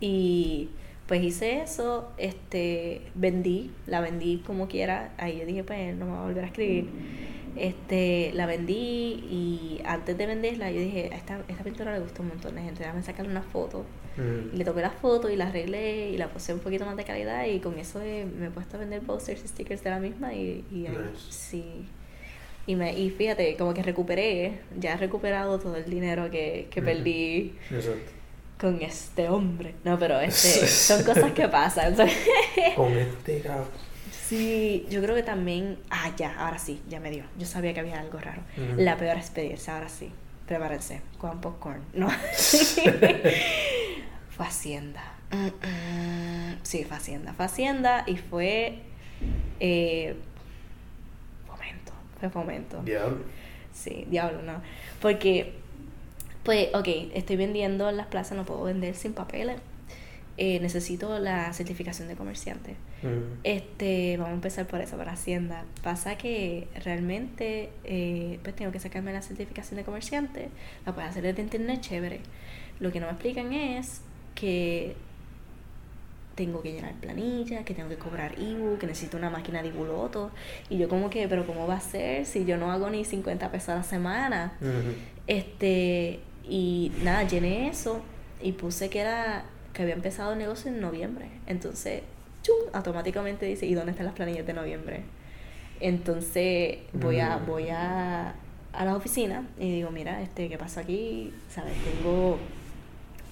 Y 0.00 0.70
pues 1.06 1.22
hice 1.22 1.62
eso, 1.62 2.12
este, 2.18 3.02
vendí, 3.14 3.70
la 3.86 4.00
vendí 4.00 4.42
como 4.46 4.68
quiera, 4.68 5.12
ahí 5.16 5.38
yo 5.38 5.46
dije, 5.46 5.64
pues 5.64 5.96
no 5.96 6.04
me 6.04 6.10
voy 6.12 6.20
a 6.20 6.22
volver 6.24 6.44
a 6.44 6.46
escribir. 6.48 6.88
Este, 7.56 8.30
la 8.34 8.46
vendí 8.46 8.74
y 9.30 9.80
antes 9.84 10.16
de 10.18 10.26
venderla 10.26 10.70
yo 10.70 10.80
dije, 10.80 11.10
esta, 11.14 11.40
esta 11.48 11.64
pintura 11.64 11.92
le 11.92 12.00
gustó 12.00 12.22
un 12.22 12.28
montón 12.28 12.54
de 12.54 12.62
gente, 12.62 12.80
déjame 12.82 13.02
sacarle 13.02 13.30
una 13.30 13.42
foto. 13.42 13.84
Mm. 14.16 14.54
Y 14.54 14.58
le 14.58 14.64
tomé 14.64 14.82
la 14.82 14.90
foto 14.90 15.30
y 15.30 15.36
la 15.36 15.48
arreglé 15.48 16.10
y 16.10 16.16
la 16.16 16.28
puse 16.28 16.52
un 16.52 16.60
poquito 16.60 16.84
más 16.86 16.96
de 16.96 17.04
calidad 17.04 17.44
y 17.46 17.60
con 17.60 17.78
eso 17.78 18.00
eh, 18.02 18.24
me 18.26 18.46
he 18.46 18.50
puesto 18.50 18.76
a 18.76 18.80
vender 18.80 19.00
posters 19.02 19.44
y 19.44 19.48
stickers 19.48 19.82
de 19.84 19.90
la 19.90 19.98
misma 20.00 20.34
y, 20.34 20.64
y 20.72 20.86
ahí- 20.86 20.96
Nice. 21.12 21.26
sí. 21.30 21.64
Y, 22.66 22.74
me, 22.76 22.92
y 22.98 23.08
fíjate, 23.10 23.56
como 23.56 23.72
que 23.72 23.82
recuperé, 23.82 24.58
ya 24.78 24.92
he 24.92 24.96
recuperado 24.98 25.58
todo 25.58 25.76
el 25.76 25.88
dinero 25.88 26.30
que, 26.30 26.66
que 26.70 26.80
Ujú. 26.80 26.86
perdí 26.90 27.54
Exacto. 27.70 28.12
con 28.60 28.82
este 28.82 29.28
hombre. 29.30 29.74
No, 29.84 29.98
pero 29.98 30.20
este, 30.20 30.66
son 30.66 31.02
cosas 31.02 31.32
que 31.32 31.48
pasan. 31.48 31.94
Con 32.76 32.92
este 32.92 33.40
cabrón. 33.40 33.66
Sí, 34.28 34.86
yo 34.90 35.00
creo 35.02 35.14
que 35.14 35.22
también. 35.22 35.78
Ah, 35.90 36.12
ya, 36.16 36.34
ahora 36.38 36.58
sí, 36.58 36.82
ya 36.88 37.00
me 37.00 37.10
dio. 37.10 37.24
Yo 37.38 37.46
sabía 37.46 37.74
que 37.74 37.80
había 37.80 37.98
algo 37.98 38.18
raro. 38.18 38.42
La 38.76 38.96
peor 38.96 39.16
experiencia, 39.16 39.74
ahora 39.74 39.88
sí. 39.88 40.10
Prepárense, 40.46 41.02
con 41.18 41.40
popcorn. 41.40 41.82
No. 41.92 42.08
fue 44.30 44.46
Hacienda. 44.46 45.02
Sí, 46.62 46.84
fue 46.84 46.96
Hacienda. 46.96 47.32
Fue 47.34 47.44
Hacienda 47.44 48.04
y 48.06 48.16
fue. 48.16 48.80
Eh, 49.60 50.16
fomento. 51.46 51.92
Fue 52.20 52.30
fomento. 52.30 52.82
Diablo. 52.82 53.24
Sí, 53.72 54.06
diablo, 54.08 54.42
no. 54.42 54.60
Porque, 55.00 55.54
pues, 56.42 56.68
ok, 56.74 56.88
estoy 57.14 57.36
vendiendo 57.36 57.88
en 57.88 57.96
las 57.96 58.06
plazas, 58.06 58.36
no 58.36 58.44
puedo 58.44 58.64
vender 58.64 58.94
sin 58.94 59.12
papeles. 59.12 59.60
Eh, 60.36 60.60
necesito 60.60 61.18
la 61.18 61.52
certificación 61.52 62.08
de 62.08 62.16
comerciante. 62.16 62.76
Mm. 63.02 63.40
Este, 63.44 64.16
vamos 64.16 64.30
a 64.30 64.34
empezar 64.34 64.66
por 64.66 64.80
eso, 64.80 64.96
por 64.96 65.08
Hacienda. 65.08 65.64
Pasa 65.82 66.16
que 66.16 66.68
realmente, 66.84 67.70
eh, 67.84 68.38
pues 68.42 68.56
tengo 68.56 68.72
que 68.72 68.80
sacarme 68.80 69.12
la 69.12 69.22
certificación 69.22 69.76
de 69.76 69.84
comerciante. 69.84 70.48
La 70.86 70.94
puedo 70.94 71.06
hacer 71.06 71.22
desde 71.22 71.42
internet, 71.42 71.80
chévere. 71.80 72.20
Lo 72.80 72.92
que 72.92 73.00
no 73.00 73.06
me 73.06 73.12
explican 73.12 73.52
es 73.52 74.02
que 74.34 74.96
tengo 76.34 76.62
que 76.62 76.72
llenar 76.72 76.94
planillas, 76.94 77.64
que 77.64 77.74
tengo 77.74 77.88
que 77.88 77.96
cobrar 77.98 78.38
IBU, 78.38 78.78
que 78.78 78.86
necesito 78.86 79.16
una 79.16 79.28
máquina 79.28 79.60
de 79.60 79.68
Ibuloto. 79.68 80.30
Y 80.70 80.78
yo 80.78 80.88
como 80.88 81.10
que, 81.10 81.26
pero 81.26 81.44
¿cómo 81.44 81.66
va 81.66 81.74
a 81.74 81.80
ser 81.80 82.26
si 82.26 82.44
yo 82.44 82.56
no 82.56 82.70
hago 82.70 82.88
ni 82.90 83.04
50 83.04 83.50
pesos 83.50 83.70
a 83.70 83.74
la 83.76 83.82
semana? 83.82 84.52
Este, 85.26 86.20
y 86.48 86.92
nada, 87.02 87.24
llené 87.24 87.68
eso 87.68 88.02
y 88.40 88.52
puse 88.52 88.88
que 88.88 89.00
era 89.00 89.44
que 89.72 89.82
había 89.82 89.94
empezado 89.94 90.32
el 90.32 90.38
negocio 90.38 90.70
en 90.70 90.80
noviembre. 90.80 91.26
Entonces, 91.46 92.02
automáticamente 92.72 93.46
dice, 93.46 93.66
¿y 93.66 93.74
dónde 93.74 93.92
están 93.92 94.06
las 94.06 94.14
planillas 94.14 94.46
de 94.46 94.52
noviembre? 94.54 95.02
Entonces, 95.80 96.78
voy 96.92 97.20
a 97.20 97.36
Mm. 97.38 97.46
voy 97.46 97.68
a 97.70 98.34
a 98.72 98.84
la 98.84 98.94
oficina 98.94 99.46
y 99.58 99.72
digo, 99.72 99.90
mira, 99.90 100.20
este, 100.22 100.48
¿qué 100.48 100.58
pasa 100.58 100.82
aquí? 100.82 101.32
¿Sabes? 101.48 101.72
Tengo 101.84 102.38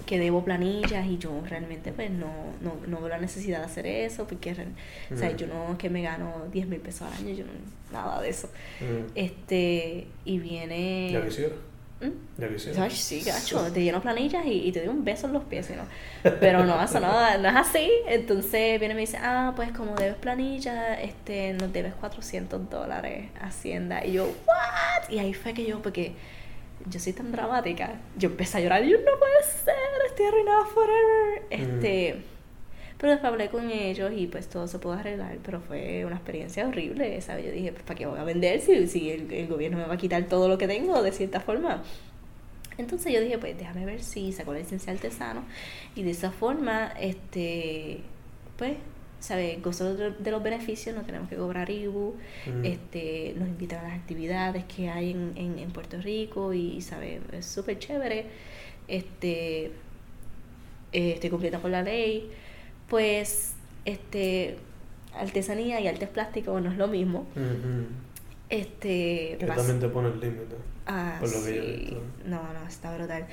que 0.05 0.17
debo 0.19 0.43
planillas 0.43 1.05
y 1.05 1.17
yo 1.17 1.41
realmente 1.47 1.91
pues 1.91 2.09
no, 2.09 2.31
no, 2.61 2.75
no 2.87 2.99
veo 2.99 3.09
la 3.09 3.17
necesidad 3.19 3.59
de 3.59 3.65
hacer 3.65 3.85
eso 3.87 4.25
porque 4.25 4.53
re- 4.53 4.67
o 5.13 5.17
sea, 5.17 5.29
Mm. 5.31 5.35
yo 5.35 5.47
no 5.47 5.71
es 5.73 5.77
que 5.77 5.89
me 5.89 6.01
gano 6.01 6.45
10 6.51 6.67
mil 6.67 6.79
pesos 6.79 7.01
al 7.03 7.13
año, 7.13 7.35
yo 7.35 7.43
no, 7.45 7.51
nada 7.91 8.21
de 8.21 8.29
eso. 8.29 8.47
Mm. 8.81 9.11
Este, 9.15 10.07
y 10.25 10.39
viene... 10.39 11.11
Ya 11.11 11.25
quisiera. 11.25 11.55
¿Mm? 11.99 12.47
Quisiera. 12.53 12.89
Sí, 12.89 13.21
gacho, 13.21 13.71
te 13.71 13.83
lleno 13.83 14.01
planillas 14.01 14.45
y, 14.45 14.67
y 14.67 14.71
te 14.71 14.81
doy 14.81 14.89
un 14.89 15.03
beso 15.03 15.25
en 15.27 15.33
los 15.33 15.43
pies, 15.43 15.71
¿no? 15.71 15.83
Pero 16.39 16.63
no, 16.63 16.81
eso 16.81 16.99
no, 16.99 17.37
no 17.39 17.49
es 17.49 17.55
así. 17.55 17.89
Entonces 18.07 18.79
viene 18.79 18.93
y 18.93 18.95
me 18.95 19.01
dice, 19.01 19.17
ah, 19.19 19.53
pues 19.55 19.71
como 19.71 19.95
debes 19.95 20.15
planilla, 20.15 21.01
este, 21.01 21.53
nos 21.53 21.73
debes 21.73 21.93
400 21.95 22.69
dólares 22.69 23.29
Hacienda. 23.41 24.05
Y 24.05 24.13
yo, 24.13 24.25
¿what? 24.25 25.09
Y 25.09 25.19
ahí 25.19 25.33
fue 25.33 25.53
que 25.53 25.65
yo, 25.65 25.81
porque 25.81 26.13
yo 26.85 26.99
soy 26.99 27.13
tan 27.13 27.31
dramática, 27.31 27.95
yo 28.17 28.29
empecé 28.29 28.57
a 28.57 28.61
llorar 28.61 28.83
y 28.83 28.91
yo, 28.91 28.97
no 28.99 29.17
puede 29.17 29.43
ser, 29.63 29.75
estoy 30.07 30.25
arruinada 30.27 30.65
forever. 30.65 31.43
Este, 31.49 32.23
pero 32.97 33.11
después 33.11 33.31
hablé 33.31 33.49
con 33.49 33.69
ellos 33.71 34.11
y 34.15 34.27
pues 34.27 34.47
todo 34.49 34.67
se 34.67 34.79
pudo 34.79 34.93
arreglar, 34.93 35.37
pero 35.43 35.61
fue 35.61 36.03
una 36.05 36.15
experiencia 36.15 36.67
horrible, 36.67 37.19
¿sabes? 37.21 37.45
Yo 37.45 37.51
dije, 37.51 37.71
pues 37.71 37.83
¿para 37.83 37.97
qué 37.97 38.05
voy 38.07 38.19
a 38.19 38.23
vender 38.23 38.59
si, 38.61 38.87
si 38.87 39.11
el, 39.11 39.31
el 39.31 39.47
gobierno 39.47 39.77
me 39.77 39.85
va 39.85 39.93
a 39.95 39.97
quitar 39.97 40.23
todo 40.27 40.47
lo 40.49 40.57
que 40.57 40.67
tengo 40.67 41.01
de 41.03 41.11
cierta 41.11 41.39
forma? 41.39 41.83
Entonces 42.77 43.11
yo 43.13 43.21
dije, 43.21 43.37
pues 43.39 43.57
déjame 43.57 43.85
ver 43.85 44.01
si 44.03 44.31
saco 44.31 44.53
la 44.53 44.59
licencia 44.59 44.91
de 44.93 44.97
artesano 44.99 45.43
y 45.95 46.03
de 46.03 46.11
esa 46.11 46.31
forma, 46.31 46.93
este, 46.99 48.01
pues 48.57 48.73
¿sabes? 49.19 49.59
Gozo 49.63 49.95
de 49.95 50.31
los 50.31 50.43
beneficios, 50.43 50.95
no 50.95 51.01
tenemos 51.03 51.27
que 51.27 51.35
cobrar 51.37 51.69
IBU, 51.71 52.15
Mm. 52.45 52.65
este, 52.65 53.33
nos 53.35 53.47
invitan 53.47 53.79
a 53.83 53.89
las 53.89 53.97
actividades 53.97 54.63
que 54.65 54.89
hay 54.89 55.11
en, 55.11 55.33
en, 55.35 55.57
en 55.59 55.71
Puerto 55.71 55.99
Rico 55.99 56.53
y, 56.53 56.81
¿sabes? 56.81 57.21
Es 57.33 57.47
súper 57.47 57.79
chévere. 57.79 58.25
Este, 58.87 59.71
eh, 60.91 61.11
estoy 61.13 61.29
cumpliendo 61.29 61.61
con 61.61 61.71
la 61.71 61.81
ley. 61.81 62.29
Pues, 62.89 63.53
este, 63.85 64.57
artesanía 65.15 65.79
y 65.81 65.87
artes 65.87 66.09
plásticos 66.09 66.61
no 66.61 66.71
es 66.71 66.77
lo 66.77 66.87
mismo. 66.87 67.19
Ujú. 67.35 67.85
Este, 68.49 69.35
Que 69.39 69.45
también 69.45 69.79
te 69.79 69.89
pone 69.89 70.09
el 70.09 70.19
límite. 70.19 70.55
Ah, 70.85 71.17
por 71.19 71.29
lo 71.29 71.43
que 71.45 71.55
yo 71.55 71.61
he 71.63 71.65
sí. 71.65 71.79
visto. 71.81 72.01
No, 72.25 72.41
no, 72.53 72.67
está 72.67 72.95
brutal. 72.95 73.25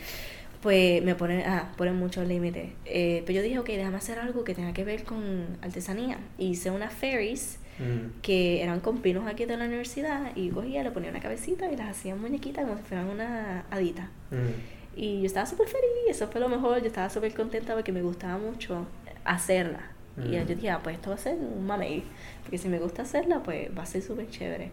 Pues 0.61 1.03
me 1.05 1.15
ponen, 1.15 1.43
ah, 1.47 1.73
ponen 1.77 1.95
muchos 1.97 2.27
límites. 2.27 2.71
Eh, 2.87 3.23
pero 3.27 3.37
yo 3.37 3.43
dije, 3.43 3.59
ok, 3.59 3.67
déjame 3.69 3.97
hacer 3.99 4.19
algo 4.19 4.45
que 4.45 4.55
tenga 4.55 4.73
que 4.73 4.83
ver 4.85 5.05
con 5.05 5.23
artesanía. 5.63 6.19
Hice 6.39 6.71
unas 6.71 6.93
fairies 6.93 7.59
Mm. 7.77 8.21
que 8.23 8.63
eran 8.63 8.79
con 8.79 8.99
pinos 8.99 9.27
aquí 9.27 9.47
de 9.47 9.57
la 9.57 9.65
universidad 9.65 10.31
y 10.37 10.49
cogía, 10.51 10.85
le 10.85 10.93
ponía 10.93 11.11
una 11.11 11.19
cabecita 11.19 11.69
y 11.73 11.77
las 11.77 11.89
hacía 11.89 12.15
muñequitas 12.15 12.65
como 12.65 12.77
si 12.79 12.85
fueran 12.85 13.09
una 13.11 13.65
hadita. 13.69 14.11
Mm. 14.31 14.97
Y 14.97 15.19
yo 15.23 15.27
estaba 15.27 15.45
súper 15.45 15.67
feliz, 15.67 15.83
eso 16.09 16.29
fue 16.29 16.41
lo 16.41 16.49
mejor, 16.49 16.79
yo 16.83 16.87
estaba 16.87 17.11
súper 17.11 17.35
contenta 17.35 17.75
porque 17.75 17.91
me 17.91 18.01
gustaba 18.01 18.39
mucho 18.39 18.87
hacerla. 19.25 19.81
Y 20.17 20.21
Mm. 20.21 20.33
yo 20.33 20.45
dije, 20.55 20.71
ah, 20.71 20.81
pues 20.83 20.97
esto 20.97 21.11
va 21.11 21.17
a 21.17 21.19
ser 21.19 21.35
un 21.37 21.67
mamey, 21.67 22.05
porque 22.43 22.59
si 22.59 22.69
me 22.69 22.79
gusta 22.79 23.03
hacerla, 23.03 23.43
pues 23.43 23.69
va 23.77 23.83
a 23.83 23.87
ser 23.87 24.03
súper 24.03 24.29
chévere. 24.31 24.71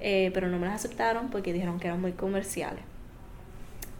Eh, 0.00 0.30
pero 0.34 0.48
no 0.48 0.58
me 0.58 0.66
las 0.66 0.76
aceptaron 0.84 1.30
porque 1.30 1.52
dijeron 1.52 1.80
que 1.80 1.86
eran 1.88 2.00
muy 2.00 2.12
comerciales. 2.12 2.82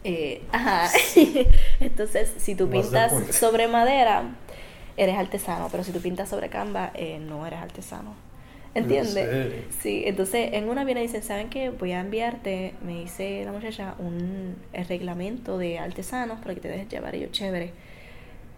Eh, 0.03 0.43
ajá. 0.51 0.89
Entonces, 1.79 2.31
si 2.37 2.55
tú 2.55 2.69
pintas 2.69 3.11
sobre 3.35 3.67
madera, 3.67 4.35
eres 4.97 5.17
artesano, 5.17 5.67
pero 5.71 5.83
si 5.83 5.91
tú 5.91 5.99
pintas 5.99 6.29
sobre 6.29 6.49
canva, 6.49 6.91
eh, 6.93 7.19
no 7.19 7.45
eres 7.45 7.59
artesano. 7.59 8.13
¿En 8.75 8.83
¿Entiendes? 8.83 9.65
Sí, 9.79 10.03
entonces 10.05 10.49
en 10.51 10.67
una 10.67 10.83
viene 10.83 10.99
y 11.01 11.07
dicen, 11.07 11.23
¿saben 11.23 11.49
qué? 11.49 11.69
Voy 11.69 11.93
a 11.93 12.01
enviarte, 12.01 12.73
me 12.85 12.99
dice 12.99 13.43
la 13.45 13.53
muchacha, 13.53 13.95
un 13.99 14.57
el 14.73 14.85
reglamento 14.85 15.57
de 15.57 15.79
artesanos 15.79 16.39
para 16.41 16.55
que 16.55 16.59
te 16.59 16.67
dejes 16.67 16.89
llevar. 16.89 17.15
Y 17.15 17.21
yo, 17.21 17.27
chévere. 17.27 17.71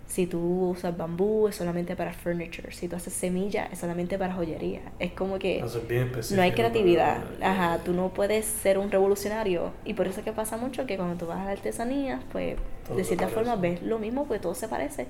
Si 0.08 0.26
tú 0.26 0.70
usas 0.70 0.96
bambú, 0.96 1.50
es 1.50 1.56
solamente 1.58 1.96
para 1.98 2.14
furniture. 2.14 2.72
Si 2.72 2.88
tú 2.88 2.96
haces 2.96 3.12
semilla, 3.12 3.66
es 3.72 3.80
solamente 3.80 4.18
para 4.18 4.34
joyería. 4.34 4.80
Es 5.00 5.12
como 5.12 5.38
que 5.38 5.60
Eso 5.60 5.80
es 5.80 5.88
bien 5.88 6.04
específico. 6.04 6.38
no 6.38 6.44
hay 6.44 6.52
creatividad. 6.54 7.24
Ajá, 7.42 7.80
tú 7.84 7.92
no 7.92 8.14
puedes 8.14 8.46
ser 8.46 8.78
un 8.78 8.90
revolucionario. 8.90 9.74
Y 9.84 9.96
por 9.96 10.08
eso 10.08 10.20
es 10.22 10.24
que 10.24 10.32
pasa 10.32 10.56
mucho 10.56 10.86
que 10.86 10.96
cuando 10.96 11.18
tú 11.18 11.28
vas 11.28 11.40
a 11.40 11.46
la 11.46 11.52
artesanía, 11.52 12.22
pues 12.32 12.56
Todo 12.88 12.96
de 12.98 13.04
cierta 13.04 13.28
forma 13.28 13.58
ves 13.58 13.82
lo 13.84 14.00
mismo, 14.00 14.26
pues 14.26 14.40
todo 14.40 14.56
se 14.56 14.70
parece. 14.70 15.08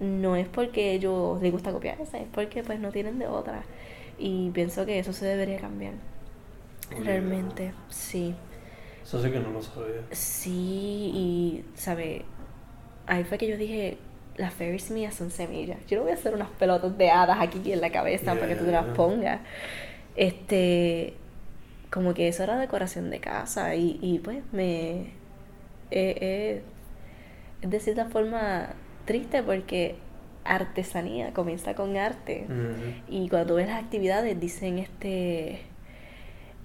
No 0.00 0.36
es 0.36 0.46
porque 0.46 0.92
ellos 0.92 1.42
les 1.42 1.50
gusta 1.50 1.72
copiarse, 1.72 2.18
es 2.22 2.28
porque 2.32 2.62
pues 2.62 2.78
no 2.78 2.92
tienen 2.92 3.18
de 3.18 3.26
otra. 3.26 3.64
Y 4.18 4.50
pienso 4.50 4.86
que 4.86 5.00
eso 5.00 5.12
se 5.12 5.26
debería 5.26 5.58
cambiar. 5.58 5.94
Realmente, 7.04 7.72
sí. 7.88 8.34
Eso 9.02 9.22
sí 9.22 9.30
que 9.30 9.40
no 9.40 9.50
lo 9.50 9.62
sabía. 9.62 10.02
Sí, 10.12 11.10
y, 11.14 11.64
¿sabe? 11.74 12.24
Ahí 13.06 13.24
fue 13.24 13.38
que 13.38 13.48
yo 13.48 13.56
dije, 13.56 13.98
las 14.38 14.54
fairies 14.54 14.90
mías 14.90 15.14
son 15.14 15.30
semillas. 15.30 15.78
Yo 15.88 15.98
no 15.98 16.04
voy 16.04 16.12
a 16.12 16.14
hacer 16.14 16.34
unas 16.34 16.48
pelotas 16.50 16.96
de 16.96 17.10
hadas 17.10 17.38
aquí 17.40 17.72
en 17.72 17.80
la 17.80 17.90
cabeza 17.90 18.34
para 18.34 18.48
que 18.48 18.56
tú 18.56 18.64
te 18.64 18.72
las 18.72 18.86
pongas. 18.96 19.40
Este, 20.16 21.14
como 21.90 22.14
que 22.14 22.28
eso 22.28 22.42
era 22.44 22.58
decoración 22.58 23.10
de 23.10 23.20
casa 23.20 23.74
y, 23.74 23.98
y 24.02 24.18
pues 24.20 24.38
me... 24.52 25.00
eh, 25.90 26.16
eh, 26.20 26.62
es 27.62 27.70
de 27.70 27.80
cierta 27.80 28.06
forma 28.06 28.70
triste 29.04 29.42
porque 29.42 29.96
artesanía 30.44 31.32
comienza 31.34 31.74
con 31.74 31.96
arte. 31.96 32.46
Mm. 32.48 33.12
Y 33.12 33.28
cuando 33.28 33.56
ves 33.56 33.68
las 33.68 33.82
actividades 33.82 34.38
dicen 34.40 34.78
este 34.78 35.62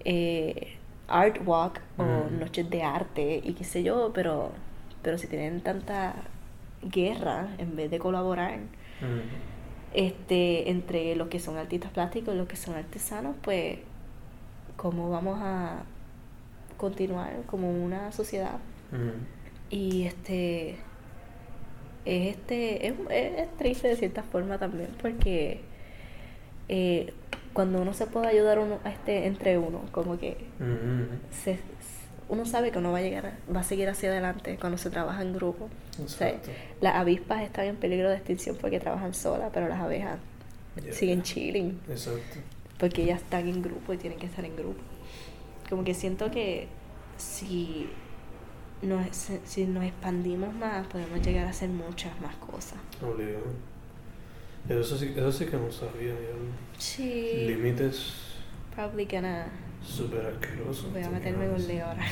eh, 0.06 0.78
art 1.08 1.38
walk 1.46 1.80
o 1.98 2.04
Mm. 2.04 2.40
noches 2.40 2.70
de 2.70 2.84
arte 2.84 3.42
y 3.44 3.54
qué 3.54 3.64
sé 3.64 3.84
yo, 3.84 4.12
pero 4.14 4.52
pero 5.02 5.18
si 5.18 5.28
tienen 5.28 5.62
tanta 5.62 6.16
guerra 6.86 7.50
en 7.58 7.76
vez 7.76 7.90
de 7.92 8.00
colaborar 8.00 8.60
este 9.94 10.70
entre 10.72 11.16
los 11.16 11.28
que 11.28 11.40
son 11.40 11.58
artistas 11.58 11.92
plásticos 11.92 12.34
y 12.34 12.38
los 12.38 12.48
que 12.48 12.56
son 12.56 12.76
artesanos, 12.76 13.36
pues 13.42 13.80
cómo 14.76 15.10
vamos 15.10 15.40
a 15.42 15.84
continuar 16.78 17.42
como 17.46 17.70
una 17.72 18.12
sociedad 18.12 18.58
y 19.70 20.04
este 20.04 20.72
es 20.72 20.78
este 22.06 22.88
es, 22.88 22.94
es- 23.10 23.58
triste 23.58 23.88
de 23.88 23.96
cierta 23.96 24.24
forma 24.24 24.58
también 24.58 24.90
porque 25.02 25.62
eh, 26.70 27.14
cuando 27.54 27.82
uno 27.82 27.94
se 27.94 28.08
puede 28.08 28.28
ayudar 28.28 28.60
uno 28.60 28.80
a 28.84 28.90
este 28.90 29.28
entre 29.28 29.58
uno 29.58 29.82
como 29.92 30.18
que 30.18 30.38
se, 31.32 31.60
uno 32.30 32.46
sabe 32.46 32.72
que 32.72 32.78
uno 32.80 32.92
va 32.92 33.00
a 33.00 33.02
llegar 33.02 33.34
va 33.54 33.60
a 33.60 33.64
seguir 33.64 33.88
hacia 33.90 34.10
adelante 34.10 34.58
cuando 34.60 34.78
se 34.78 34.90
trabaja 34.90 35.22
en 35.22 35.34
grupo 35.34 35.70
O 36.04 36.08
sea, 36.08 36.30
Exacto. 36.30 36.52
las 36.82 36.96
avispas 36.96 37.42
están 37.44 37.66
en 37.66 37.76
peligro 37.76 38.10
de 38.10 38.16
extinción 38.16 38.58
porque 38.60 38.80
trabajan 38.80 39.14
solas 39.14 39.50
pero 39.54 39.68
las 39.68 39.80
abejas 39.80 40.20
Yeah. 40.82 40.92
siguen 40.92 41.22
chilling 41.22 41.80
Exacto. 41.88 42.40
porque 42.80 43.04
ellas 43.04 43.22
están 43.22 43.48
en 43.48 43.62
grupo 43.62 43.94
y 43.94 43.98
tienen 43.98 44.18
que 44.18 44.26
estar 44.26 44.44
en 44.44 44.56
grupo. 44.56 44.82
Como 45.70 45.84
que 45.84 45.94
siento 45.94 46.32
que 46.32 46.68
si 47.18 47.88
nos, 48.82 49.06
si 49.46 49.66
nos 49.66 49.84
expandimos 49.84 50.52
más, 50.56 50.88
podemos 50.88 51.22
llegar 51.22 51.46
a 51.46 51.52
hacer 51.52 51.70
muchas 51.70 52.20
más 52.22 52.36
cosas. 52.38 52.80
Obligado. 53.04 53.46
Eso 54.68 54.98
sí, 54.98 55.14
eso 55.16 55.32
sí 55.32 55.46
que 55.46 55.58
no 55.58 55.72
sabía. 55.72 56.16
Sí. 56.80 57.46
Límites 57.48 58.14
Probably 58.76 59.06
gonna. 59.06 59.46
Súper 59.86 60.26
asquerosos. 60.26 60.92
Voy 60.94 61.04
a 61.04 61.10
meterme 61.10 61.48
con. 61.48 61.68
Leo 61.68 61.86
ahora. 61.86 62.04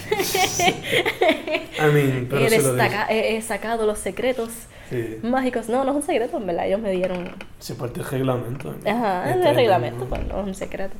I 1.79 1.91
mean, 1.93 2.27
pero 2.29 2.45
he, 2.45 2.49
si 2.49 2.57
lo 2.61 2.77
he- 3.09 3.35
he 3.37 3.41
sacado 3.41 3.85
los 3.85 3.99
secretos 3.99 4.49
Sí. 4.89 5.17
mágicos. 5.23 5.69
No, 5.69 5.83
no 5.85 5.91
es 5.91 5.95
un 5.97 6.03
secreto, 6.03 6.37
en 6.37 6.47
verdad. 6.47 6.67
Ellos 6.67 6.79
me 6.81 6.91
dieron. 6.91 7.31
Si 7.59 7.73
parte 7.73 8.01
del 8.01 8.09
reglamento. 8.09 8.75
Ajá, 8.85 9.29
Este, 9.31 9.49
el 9.49 9.55
reglamento, 9.55 10.05
pues 10.05 10.25
no 10.27 10.41
es 10.41 10.47
un 10.47 10.55
secreto. 10.55 10.95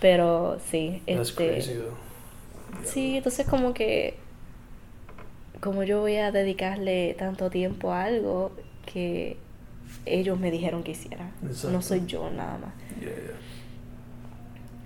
Pero 0.00 0.58
sí, 0.70 1.02
That's 1.06 1.30
este. 1.30 1.48
crazy, 1.48 1.74
though. 1.74 1.96
Sí, 2.84 3.16
entonces 3.16 3.46
como 3.46 3.74
que 3.74 4.14
como 5.60 5.82
yo 5.82 6.00
voy 6.00 6.16
a 6.16 6.30
dedicarle 6.30 7.14
tanto 7.18 7.50
tiempo 7.50 7.92
a 7.92 8.04
algo 8.04 8.52
que 8.86 9.36
ellos 10.06 10.38
me 10.38 10.50
dijeron 10.52 10.82
que 10.84 10.92
hiciera. 10.92 11.30
No 11.70 11.82
soy 11.82 12.04
yo 12.06 12.30
nada 12.30 12.58
más. 12.58 12.70
Yeah, 13.00 13.08
yeah. 13.08 13.34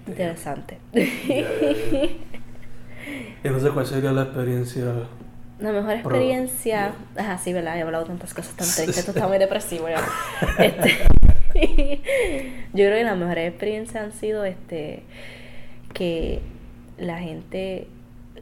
Interesante. 0.06 0.78
Ya, 0.92 1.02
ya, 1.04 1.44
ya. 1.92 2.08
Y 3.44 3.48
no 3.48 3.58
sé 3.60 3.70
cuál 3.70 3.86
sería 3.86 4.12
la 4.12 4.22
experiencia. 4.22 4.84
La 5.58 5.72
mejor 5.72 6.02
Pro- 6.02 6.10
experiencia. 6.16 6.92
Ajá, 7.16 7.38
sí, 7.38 7.52
¿verdad? 7.52 7.76
He 7.78 7.82
hablado 7.82 8.04
tantas 8.04 8.34
cosas 8.34 8.54
tan 8.54 8.66
tristes. 8.66 8.98
Esto 8.98 9.12
está 9.12 9.28
muy 9.28 9.38
depresivo 9.38 9.88
ya. 9.88 10.00
Este, 10.58 10.90
yo 12.72 12.84
creo 12.86 12.96
que 12.96 13.04
las 13.04 13.16
mejores 13.18 13.48
experiencias 13.50 14.02
han 14.04 14.12
sido 14.12 14.44
este 14.44 15.02
que 15.92 16.40
la 16.98 17.18
gente 17.18 17.86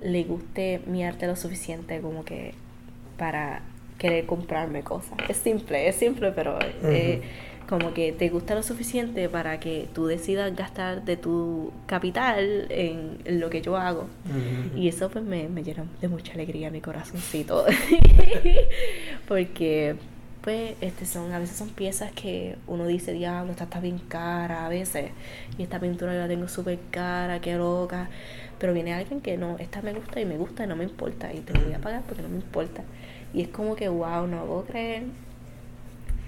le 0.00 0.22
guste 0.24 0.80
mi 0.86 1.04
arte 1.04 1.26
lo 1.26 1.36
suficiente 1.36 2.00
como 2.00 2.24
que 2.24 2.54
para 3.18 3.62
querer 3.98 4.24
comprarme 4.26 4.82
cosas. 4.82 5.12
Es 5.28 5.36
simple, 5.38 5.88
es 5.88 5.96
simple, 5.96 6.32
pero 6.32 6.58
eh, 6.84 7.20
como 7.70 7.94
que 7.94 8.10
te 8.10 8.28
gusta 8.30 8.56
lo 8.56 8.64
suficiente 8.64 9.28
para 9.28 9.60
que 9.60 9.88
tú 9.94 10.06
decidas 10.06 10.52
gastar 10.56 11.04
de 11.04 11.16
tu 11.16 11.72
capital 11.86 12.66
en, 12.68 13.18
en 13.24 13.38
lo 13.38 13.48
que 13.48 13.62
yo 13.62 13.76
hago. 13.76 14.08
Y 14.74 14.88
eso 14.88 15.08
pues 15.08 15.24
me, 15.24 15.48
me 15.48 15.62
llena 15.62 15.84
de 16.00 16.08
mucha 16.08 16.32
alegría 16.32 16.72
mi 16.72 16.80
corazoncito. 16.80 17.64
Porque 19.28 19.94
pues 20.40 20.74
este 20.80 21.06
son 21.06 21.32
a 21.32 21.38
veces 21.38 21.56
son 21.56 21.68
piezas 21.68 22.10
que 22.10 22.56
uno 22.66 22.88
dice, 22.88 23.12
diablo, 23.12 23.52
esta 23.52 23.64
está 23.64 23.78
bien 23.78 24.00
cara 24.00 24.66
a 24.66 24.68
veces. 24.68 25.12
Y 25.56 25.62
esta 25.62 25.78
pintura 25.78 26.12
yo 26.12 26.18
la 26.18 26.26
tengo 26.26 26.48
súper 26.48 26.80
cara, 26.90 27.40
qué 27.40 27.54
loca. 27.54 28.10
Pero 28.58 28.74
viene 28.74 28.94
alguien 28.94 29.20
que 29.20 29.36
no, 29.36 29.58
esta 29.58 29.80
me 29.80 29.92
gusta 29.92 30.20
y 30.20 30.24
me 30.24 30.38
gusta 30.38 30.64
y 30.64 30.66
no 30.66 30.74
me 30.74 30.82
importa. 30.82 31.32
Y 31.32 31.38
te 31.38 31.52
voy 31.52 31.72
a 31.72 31.78
pagar 31.78 32.02
porque 32.02 32.22
no 32.22 32.30
me 32.30 32.38
importa. 32.38 32.82
Y 33.32 33.42
es 33.42 33.48
como 33.48 33.76
que, 33.76 33.88
wow, 33.88 34.26
no 34.26 34.44
puedo 34.44 34.64
creer. 34.64 35.04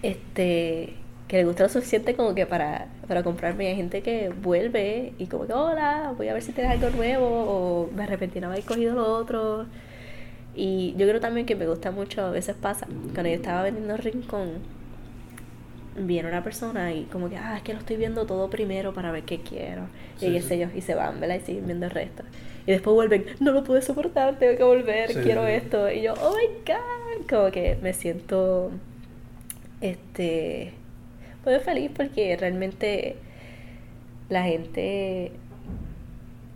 Este, 0.02 1.01
que 1.32 1.38
le 1.38 1.44
gusta 1.46 1.62
lo 1.62 1.70
suficiente 1.70 2.14
como 2.14 2.34
que 2.34 2.44
para, 2.44 2.88
para 3.08 3.22
comprarme. 3.22 3.68
Hay 3.68 3.74
gente 3.74 4.02
que 4.02 4.28
vuelve 4.28 5.14
y 5.16 5.28
como 5.28 5.46
que, 5.46 5.54
hola, 5.54 6.12
voy 6.14 6.28
a 6.28 6.34
ver 6.34 6.42
si 6.42 6.52
tienes 6.52 6.72
algo 6.72 6.94
nuevo 6.94 7.26
o 7.26 7.90
me 7.90 8.02
arrepentí 8.02 8.38
no 8.38 8.48
haber 8.48 8.62
cogido 8.64 8.94
lo 8.94 9.10
otro. 9.14 9.64
Y 10.54 10.94
yo 10.98 11.08
creo 11.08 11.20
también 11.20 11.46
que 11.46 11.56
me 11.56 11.66
gusta 11.66 11.90
mucho, 11.90 12.20
a 12.20 12.30
veces 12.30 12.54
pasa, 12.54 12.86
cuando 13.14 13.30
yo 13.30 13.36
estaba 13.36 13.62
vendiendo 13.62 13.96
Rincón, 13.96 14.50
viene 15.96 16.28
una 16.28 16.44
persona 16.44 16.92
y 16.92 17.04
como 17.04 17.30
que, 17.30 17.38
ah, 17.38 17.56
es 17.56 17.62
que 17.62 17.72
lo 17.72 17.78
estoy 17.78 17.96
viendo 17.96 18.26
todo 18.26 18.50
primero 18.50 18.92
para 18.92 19.10
ver 19.10 19.22
qué 19.22 19.40
quiero. 19.40 19.86
Sí, 20.18 20.26
y 20.26 20.32
qué 20.34 20.42
sí. 20.42 20.48
sé 20.48 20.58
yo, 20.58 20.66
y 20.76 20.82
se 20.82 20.94
van, 20.94 21.18
¿verdad? 21.18 21.36
Y 21.36 21.46
siguen 21.46 21.64
viendo 21.64 21.86
el 21.86 21.92
resto. 21.92 22.24
Y 22.66 22.72
después 22.72 22.92
vuelven, 22.92 23.24
no 23.40 23.52
lo 23.52 23.64
puedo 23.64 23.80
soportar, 23.80 24.38
tengo 24.38 24.58
que 24.58 24.64
volver, 24.64 25.14
Sí, 25.14 25.20
quiero 25.22 25.46
esto. 25.46 25.90
Y 25.90 26.02
yo, 26.02 26.12
oh 26.12 26.36
my 26.36 26.58
god, 26.66 27.26
como 27.26 27.50
que 27.50 27.78
me 27.80 27.94
siento, 27.94 28.70
este, 29.80 30.74
pues 31.44 31.62
feliz 31.62 31.90
porque 31.94 32.36
realmente 32.36 33.16
la 34.28 34.44
gente 34.44 35.32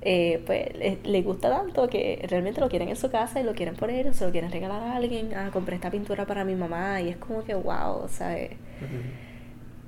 eh, 0.02 0.40
pues 0.46 0.68
le, 1.04 1.22
gusta 1.22 1.50
tanto 1.50 1.88
que 1.88 2.24
realmente 2.28 2.60
lo 2.60 2.68
quieren 2.68 2.88
en 2.88 2.96
su 2.96 3.10
casa 3.10 3.40
y 3.40 3.42
lo 3.42 3.54
quieren 3.54 3.74
poner 3.74 4.06
o 4.06 4.12
se 4.12 4.24
lo 4.24 4.30
quieren 4.30 4.52
regalar 4.52 4.80
a 4.80 4.96
alguien. 4.96 5.34
Ah, 5.34 5.50
compré 5.52 5.74
esta 5.76 5.90
pintura 5.90 6.26
para 6.26 6.44
mi 6.44 6.54
mamá 6.54 7.00
y 7.00 7.08
es 7.08 7.16
como 7.16 7.42
que 7.42 7.54
wow, 7.54 8.08
¿sabes? 8.08 8.52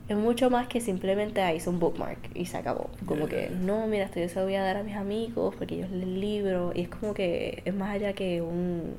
Es 0.09 0.17
mucho 0.17 0.51
más 0.51 0.67
que 0.67 0.81
simplemente 0.81 1.43
ahí 1.43 1.59
hice 1.59 1.71
un 1.71 1.79
bookmark 1.79 2.19
y 2.35 2.47
se 2.47 2.57
acabó. 2.57 2.91
Como 3.07 3.29
que, 3.29 3.51
no, 3.51 3.87
mira, 3.87 4.07
esto 4.07 4.19
yo 4.19 4.29
se 4.29 4.37
lo 4.37 4.47
voy 4.47 4.57
a 4.57 4.63
dar 4.63 4.79
a 4.79 4.83
mis 4.83 4.97
amigos 4.97 5.55
porque 5.57 5.77
ellos 5.77 5.91
leen 5.91 6.03
el 6.03 6.21
libro. 6.21 6.73
Y 6.75 6.81
es 6.81 6.89
como 6.89 7.15
que 7.15 7.63
es 7.65 7.75
más 7.75 7.91
allá 7.91 8.13
que 8.15 8.43
un 8.43 8.97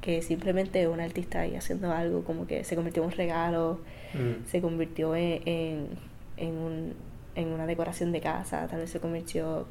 que 0.00 0.20
simplemente 0.20 0.86
un 0.86 1.00
artista 1.00 1.40
ahí 1.40 1.56
haciendo 1.56 1.90
algo, 1.90 2.24
como 2.24 2.46
que 2.46 2.62
se 2.62 2.74
convirtió 2.74 3.02
en 3.02 3.08
un 3.08 3.14
regalo, 3.14 3.80
mm. 4.14 4.46
se 4.46 4.60
convirtió 4.60 5.14
en, 5.16 5.42
en, 5.44 5.88
en, 6.36 6.54
un, 6.56 6.94
en 7.34 7.48
una 7.48 7.66
decoración 7.66 8.12
de 8.12 8.20
casa, 8.20 8.66
tal 8.68 8.80
vez 8.80 8.90
se 8.90 9.00
convirtió 9.00 9.66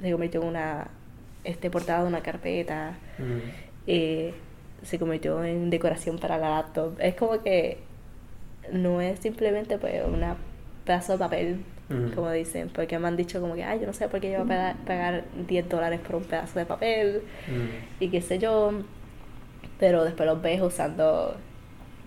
se 0.00 0.10
convirtió 0.12 0.42
en 0.42 0.48
una 0.48 0.88
este 1.44 1.70
portada 1.70 2.02
de 2.02 2.08
una 2.08 2.20
carpeta, 2.20 2.98
mm. 3.18 3.38
eh, 3.86 4.34
se 4.82 4.98
convirtió 4.98 5.42
en 5.44 5.70
decoración 5.70 6.18
para 6.18 6.38
la 6.38 6.50
laptop. 6.50 6.94
Es 7.00 7.14
como 7.14 7.42
que 7.42 7.78
no 8.72 9.00
es 9.00 9.18
simplemente 9.20 9.78
pues 9.78 10.02
una 10.06 10.36
pedazo 10.84 11.12
de 11.12 11.18
papel, 11.18 11.60
mm. 11.88 12.12
como 12.14 12.30
dicen, 12.30 12.70
porque 12.72 12.98
me 12.98 13.08
han 13.08 13.16
dicho 13.16 13.40
como 13.40 13.54
que, 13.54 13.64
ay, 13.64 13.80
yo 13.80 13.86
no 13.86 13.92
sé 13.92 14.08
por 14.08 14.20
qué 14.20 14.32
yo 14.32 14.44
voy 14.44 14.56
a 14.56 14.76
pagar 14.86 15.24
10 15.46 15.68
dólares 15.68 16.00
por 16.00 16.16
un 16.16 16.24
pedazo 16.24 16.58
de 16.58 16.66
papel 16.66 17.22
y 18.00 18.08
qué 18.08 18.20
sé 18.20 18.38
yo, 18.38 18.72
pero 19.78 20.04
después 20.04 20.28
los 20.28 20.40
ves 20.40 20.60
usando 20.60 21.36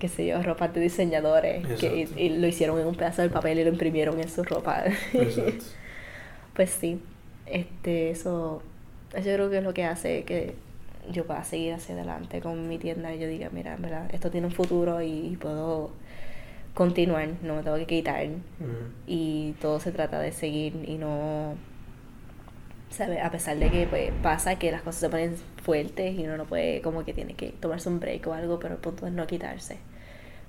qué 0.02 0.08
sé 0.08 0.26
yo, 0.26 0.42
ropa 0.42 0.68
de 0.68 0.82
diseñadores 0.82 1.64
que, 1.80 2.10
y, 2.18 2.30
lo 2.30 2.48
hicieron 2.48 2.80
en 2.80 2.88
un 2.88 2.96
pedazo 2.96 3.22
de 3.22 3.30
papel 3.30 3.60
y 3.60 3.64
lo 3.64 3.70
imprimieron 3.70 4.20
en 4.20 4.30
su 4.30 4.44
ropa. 4.44 4.84
pues 6.56 6.72
sí, 6.72 7.00
este, 7.46 8.10
eso, 8.10 8.64
eso 9.14 9.30
yo 9.30 9.36
creo 9.36 9.50
que 9.52 9.58
es 9.60 9.64
lo 9.64 9.76
que 9.76 9.86
hace 9.86 10.24
que 10.24 10.56
yo 11.12 11.26
pueda 11.26 11.44
seguir 11.44 11.74
hacia 11.74 11.94
adelante 11.94 12.42
con 12.42 12.68
mi 12.68 12.80
tienda 12.80 13.14
y 13.14 13.20
yo 13.20 13.28
diga, 13.28 13.50
mira, 13.52 13.76
verdad, 13.78 14.10
esto 14.12 14.32
tiene 14.32 14.48
un 14.48 14.54
futuro 14.54 15.04
y 15.04 15.38
puedo 15.40 15.92
continuar, 16.74 17.30
no 17.44 17.58
me 17.58 17.62
tengo 17.62 17.78
que 17.78 17.86
quitar. 17.86 18.26
Y 19.06 19.52
todo 19.62 19.80
se 19.80 19.92
trata 19.92 20.20
de 20.20 20.32
seguir 20.32 20.84
y 20.88 20.98
no, 20.98 21.54
¿sabes? 22.90 23.24
A 23.24 23.30
pesar 23.30 23.58
de 23.60 23.70
que 23.70 23.86
pues, 23.86 24.12
pasa 24.24 24.58
que 24.58 24.72
las 24.72 24.82
cosas 24.82 25.02
se 25.02 25.10
ponen 25.10 25.36
fuertes 25.64 26.18
y 26.18 26.24
uno 26.26 26.38
no 26.38 26.46
puede, 26.46 26.82
como 26.82 27.06
que 27.06 27.14
tiene 27.14 27.36
que 27.36 27.50
tomarse 27.50 27.88
un 27.88 28.00
break 28.00 28.26
o 28.26 28.34
algo, 28.34 28.60
pero 28.60 28.74
el 28.74 28.80
punto 28.80 29.06
es 29.06 29.14
no 29.14 29.28
quitarse. 29.28 29.78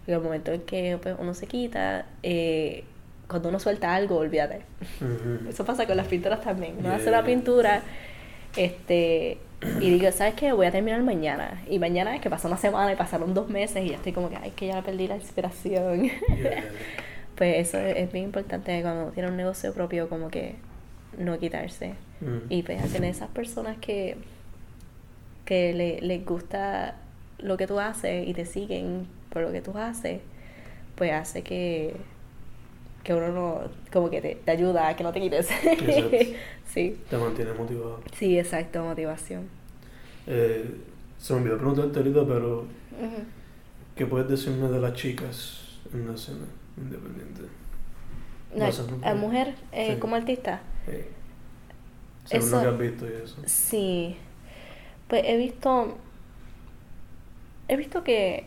Porque 0.03 0.14
el 0.14 0.20
momento 0.20 0.53
en 0.53 0.62
que 0.62 0.98
pues, 1.00 1.14
uno 1.18 1.32
se 1.34 1.46
quita, 1.46 2.07
eh, 2.22 2.84
cuando 3.28 3.48
uno 3.48 3.59
suelta 3.61 3.94
algo, 3.94 4.16
olvídate. 4.16 4.62
Eso 5.48 5.64
pasa 5.64 5.86
con 5.86 5.96
las 5.96 6.07
pinturas 6.07 6.42
también. 6.42 6.76
Uno 6.78 6.92
hace 6.92 7.11
la 7.11 7.24
pintura 7.24 7.82
este 8.57 9.38
y 9.80 9.90
digo, 9.90 10.11
¿sabes 10.11 10.34
qué? 10.34 10.53
Voy 10.53 10.66
a 10.66 10.72
terminar 10.72 11.03
mañana. 11.03 11.62
Y 11.68 11.78
mañana 11.78 12.14
es 12.14 12.20
que 12.20 12.28
pasó 12.28 12.48
una 12.48 12.57
semana 12.57 12.92
y 12.92 12.96
pasaron 12.96 13.32
dos 13.32 13.48
meses 13.48 13.84
y 13.84 13.90
ya 13.90 13.96
estoy 13.96 14.12
como 14.12 14.28
que, 14.28 14.36
ay, 14.36 14.50
que 14.50 14.66
ya 14.66 14.82
perdí 14.82 15.07
la 15.07 15.16
inspiración. 15.16 16.11
pues 17.36 17.68
eso 17.68 17.78
es, 17.78 18.12
bien 18.12 18.26
importante 18.26 18.82
cuando 18.82 19.12
tiene 19.12 19.28
un 19.28 19.36
negocio 19.36 19.72
propio, 19.72 20.09
como 20.09 20.28
que 20.28 20.57
no 21.16 21.38
quitarse. 21.38 21.94
Y 22.48 22.62
pues 22.62 22.82
a 22.82 22.86
tener 22.86 23.11
esas 23.11 23.30
personas 23.30 23.78
que, 23.78 24.16
que 25.44 25.72
le, 25.72 26.00
les 26.00 26.24
gusta 26.24 26.96
lo 27.38 27.57
que 27.57 27.66
tú 27.66 27.80
haces 27.80 28.28
y 28.28 28.34
te 28.34 28.46
siguen 28.46 29.07
por 29.33 29.43
lo 29.43 29.53
que 29.53 29.62
tú 29.62 29.76
haces, 29.76 30.20
pues 30.97 31.12
hace 31.12 31.43
que 31.43 31.97
que 33.03 33.14
uno 33.14 33.28
no, 33.28 33.61
como 33.93 34.11
que 34.11 34.20
te, 34.20 34.37
te 34.37 34.51
ayuda 34.51 34.89
a 34.89 34.97
que 34.97 35.03
no 35.03 35.12
te 35.12 35.20
quites. 35.20 35.49
sí. 36.66 36.97
Te 37.11 37.16
mantiene 37.16 37.53
motivado. 37.53 38.01
Sí, 38.16 38.39
exacto, 38.39 38.85
motivación. 38.85 39.49
Eh, 40.26 40.64
se 41.18 41.35
me 41.35 41.41
olvidó 41.41 41.59
preguntarte 41.59 41.99
ahorita, 41.99 42.24
pero 42.26 42.66
¿qué 43.97 44.07
puedes 44.07 44.28
decirme 44.28 44.68
de 44.68 44.80
las 44.80 44.95
chicas 44.95 45.80
en 45.93 46.07
la 46.07 46.14
escena 46.14 46.47
independiente? 46.76 47.43
¿La 48.55 49.14
mujer 49.14 49.55
eh, 49.72 49.99
como 49.99 50.14
artista? 50.14 50.61
Sí. 50.87 50.99
Según 52.24 52.51
lo 52.53 52.61
que 52.61 52.66
has 52.68 52.78
visto 52.78 53.07
y 53.07 53.22
eso. 53.24 53.37
Sí. 53.47 54.16
Pues 55.09 55.24
he 55.26 55.37
visto. 55.37 55.97
He 57.68 57.76
visto 57.76 58.05
que 58.05 58.47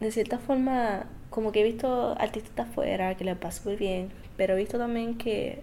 de 0.00 0.10
cierta 0.10 0.38
forma 0.38 1.06
como 1.30 1.52
que 1.52 1.60
he 1.60 1.64
visto 1.64 2.16
artistas 2.18 2.54
de 2.54 2.62
afuera 2.62 3.16
que 3.16 3.24
les 3.24 3.36
pasa 3.36 3.62
muy 3.64 3.76
bien, 3.76 4.10
pero 4.36 4.54
he 4.54 4.56
visto 4.56 4.78
también 4.78 5.18
que 5.18 5.62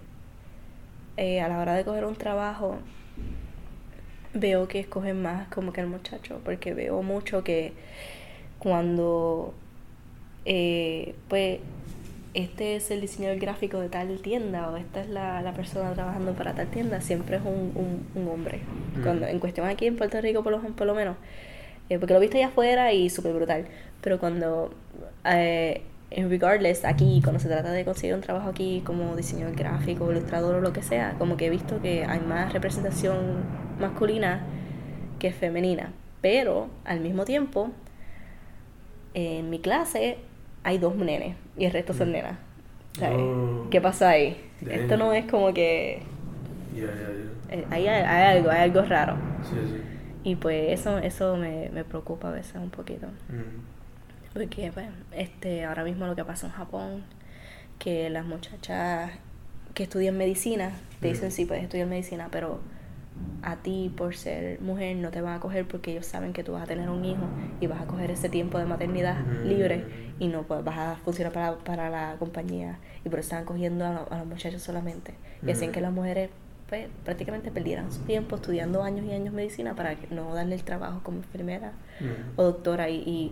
eh, 1.18 1.42
a 1.42 1.48
la 1.48 1.60
hora 1.60 1.76
de 1.76 1.84
coger 1.84 2.06
un 2.06 2.16
trabajo 2.16 2.78
veo 4.34 4.68
que 4.68 4.80
escogen 4.80 5.22
más 5.22 5.48
como 5.50 5.74
que 5.74 5.82
el 5.82 5.88
muchacho, 5.88 6.42
porque 6.44 6.74
veo 6.74 7.04
mucho 7.04 7.44
que 7.44 7.74
cuando 8.60 9.54
eh, 10.46 11.16
pues 11.28 11.60
este 12.34 12.76
es 12.76 12.90
el 12.90 13.02
diseñador 13.02 13.38
gráfico 13.38 13.80
de 13.80 13.90
tal 13.90 14.20
tienda 14.22 14.70
o 14.70 14.78
esta 14.78 15.02
es 15.02 15.10
la, 15.10 15.42
la 15.42 15.54
persona 15.54 15.94
trabajando 15.94 16.34
para 16.34 16.54
tal 16.54 16.68
tienda, 16.68 17.00
siempre 17.02 17.38
es 17.38 17.44
un, 17.44 18.08
un, 18.16 18.28
hombre. 18.28 18.62
Mm. 18.98 19.04
Cuando, 19.04 19.28
en 19.28 19.40
cuestión 19.40 19.68
aquí 19.68 19.86
en 19.86 19.98
Puerto 19.98 20.20
Rico 20.20 20.44
por 20.44 20.52
lo, 20.52 20.62
por 20.62 20.88
lo 20.88 20.96
menos, 20.96 21.16
eh, 21.90 22.00
porque 22.00 22.14
lo 22.14 22.20
he 22.20 22.22
visto 22.22 22.38
allá 22.38 22.48
afuera 22.48 22.92
y 22.92 23.10
súper 23.10 23.34
brutal, 23.34 23.68
pero 24.04 24.20
cuando 24.20 24.72
eh, 25.26 25.82
regardless 26.12 26.86
aquí, 26.86 27.22
cuando 27.24 27.40
se 27.40 27.48
trata 27.48 27.72
de 27.72 27.86
conseguir 27.86 28.14
un 28.14 28.22
trabajo 28.22 28.50
aquí 28.50 28.84
como 28.86 29.16
diseñador 29.16 29.56
gráfico, 29.56 30.12
ilustrador 30.12 30.56
o 30.56 30.62
lo 30.62 30.74
que 30.74 30.84
sea, 30.84 31.16
como 31.18 31.38
que 31.38 31.48
he 31.48 31.50
visto 31.50 31.82
que 31.82 32.06
hay 32.06 32.20
más 32.20 32.54
representación 32.54 33.18
masculina 33.80 34.46
que 35.20 35.32
femenina. 35.32 35.92
Pero 36.22 36.68
al 36.86 37.00
mismo 37.00 37.26
tiempo, 37.26 37.72
en 39.14 39.50
mi 39.50 39.60
clase 39.60 40.18
hay 40.64 40.78
dos 40.78 40.96
nenes 40.96 41.36
y 41.58 41.66
el 41.66 41.72
resto 41.72 41.94
son 41.94 42.10
mm. 42.10 42.12
nenas. 42.12 42.38
Oh. 43.02 43.68
¿Qué 43.72 43.82
pasa 43.82 44.10
ahí? 44.10 44.38
Esto 44.70 44.98
no 44.98 45.14
es 45.14 45.26
como 45.26 45.54
que... 45.54 46.04
Eh, 47.50 47.66
hay, 47.70 47.88
hay, 47.88 48.38
algo, 48.38 48.52
hay 48.52 48.62
algo 48.62 48.82
raro. 48.84 49.16
Y 50.24 50.36
pues 50.36 50.80
eso, 50.80 51.00
eso 51.00 51.36
me, 51.36 51.70
me 51.74 51.84
preocupa 51.84 52.30
a 52.30 52.32
veces 52.32 52.56
un 52.56 52.70
poquito. 52.70 53.08
Mm. 53.30 53.73
Porque 54.34 54.72
pues, 54.74 54.88
este, 55.12 55.64
ahora 55.64 55.84
mismo 55.84 56.08
lo 56.08 56.16
que 56.16 56.26
pasa 56.26 56.48
en 56.48 56.54
Japón, 56.54 57.04
que 57.80 58.10
las 58.10 58.26
muchachas 58.26 59.12
que 59.74 59.84
estudian 59.84 60.18
medicina 60.18 60.72
te 61.00 61.08
dicen 61.08 61.32
sí 61.32 61.46
puedes 61.46 61.64
estudiar 61.64 61.88
medicina, 61.88 62.30
pero 62.32 62.60
a 63.42 63.58
ti 63.58 63.92
por 63.96 64.16
ser 64.16 64.60
mujer 64.62 64.96
no 64.96 65.12
te 65.12 65.22
van 65.22 65.36
a 65.36 65.40
coger 65.40 65.68
porque 65.68 65.92
ellos 65.92 66.06
saben 66.06 66.34
que 66.34 66.44
tú 66.44 66.54
vas 66.54 66.64
a 66.64 66.66
tener 66.66 66.90
un 66.90 67.04
hijo 67.06 67.24
y 67.60 67.68
vas 67.68 67.82
a 67.82 67.86
coger 67.86 68.12
ese 68.12 68.30
tiempo 68.30 68.58
de 68.58 68.66
maternidad 68.66 69.18
libre 69.44 69.86
y 70.20 70.28
no 70.28 70.44
pues, 70.44 70.64
vas 70.64 70.78
a 70.78 70.96
funcionar 71.04 71.34
para, 71.34 71.58
para 71.58 71.90
la 71.90 72.16
compañía 72.20 72.80
y 73.04 73.10
por 73.10 73.20
eso 73.20 73.28
están 73.28 73.46
cogiendo 73.46 73.86
a, 73.86 74.18
los 74.18 74.26
muchachos 74.26 74.62
solamente. 74.62 75.14
Y 75.46 75.52
hacen 75.52 75.72
que 75.72 75.82
las 75.82 75.92
mujeres 75.92 76.30
pues, 76.70 76.88
prácticamente 77.04 77.52
perdieran 77.52 77.92
su 77.92 78.02
tiempo 78.02 78.38
estudiando 78.38 78.82
años 78.82 79.06
y 79.06 79.12
años 79.12 79.34
medicina 79.34 79.76
para 79.76 79.96
no 80.10 80.34
darle 80.34 80.56
el 80.56 80.64
trabajo 80.64 81.02
como 81.04 81.18
enfermera 81.18 81.74
o 82.38 82.44
doctora. 82.44 82.90
Y 82.90 83.32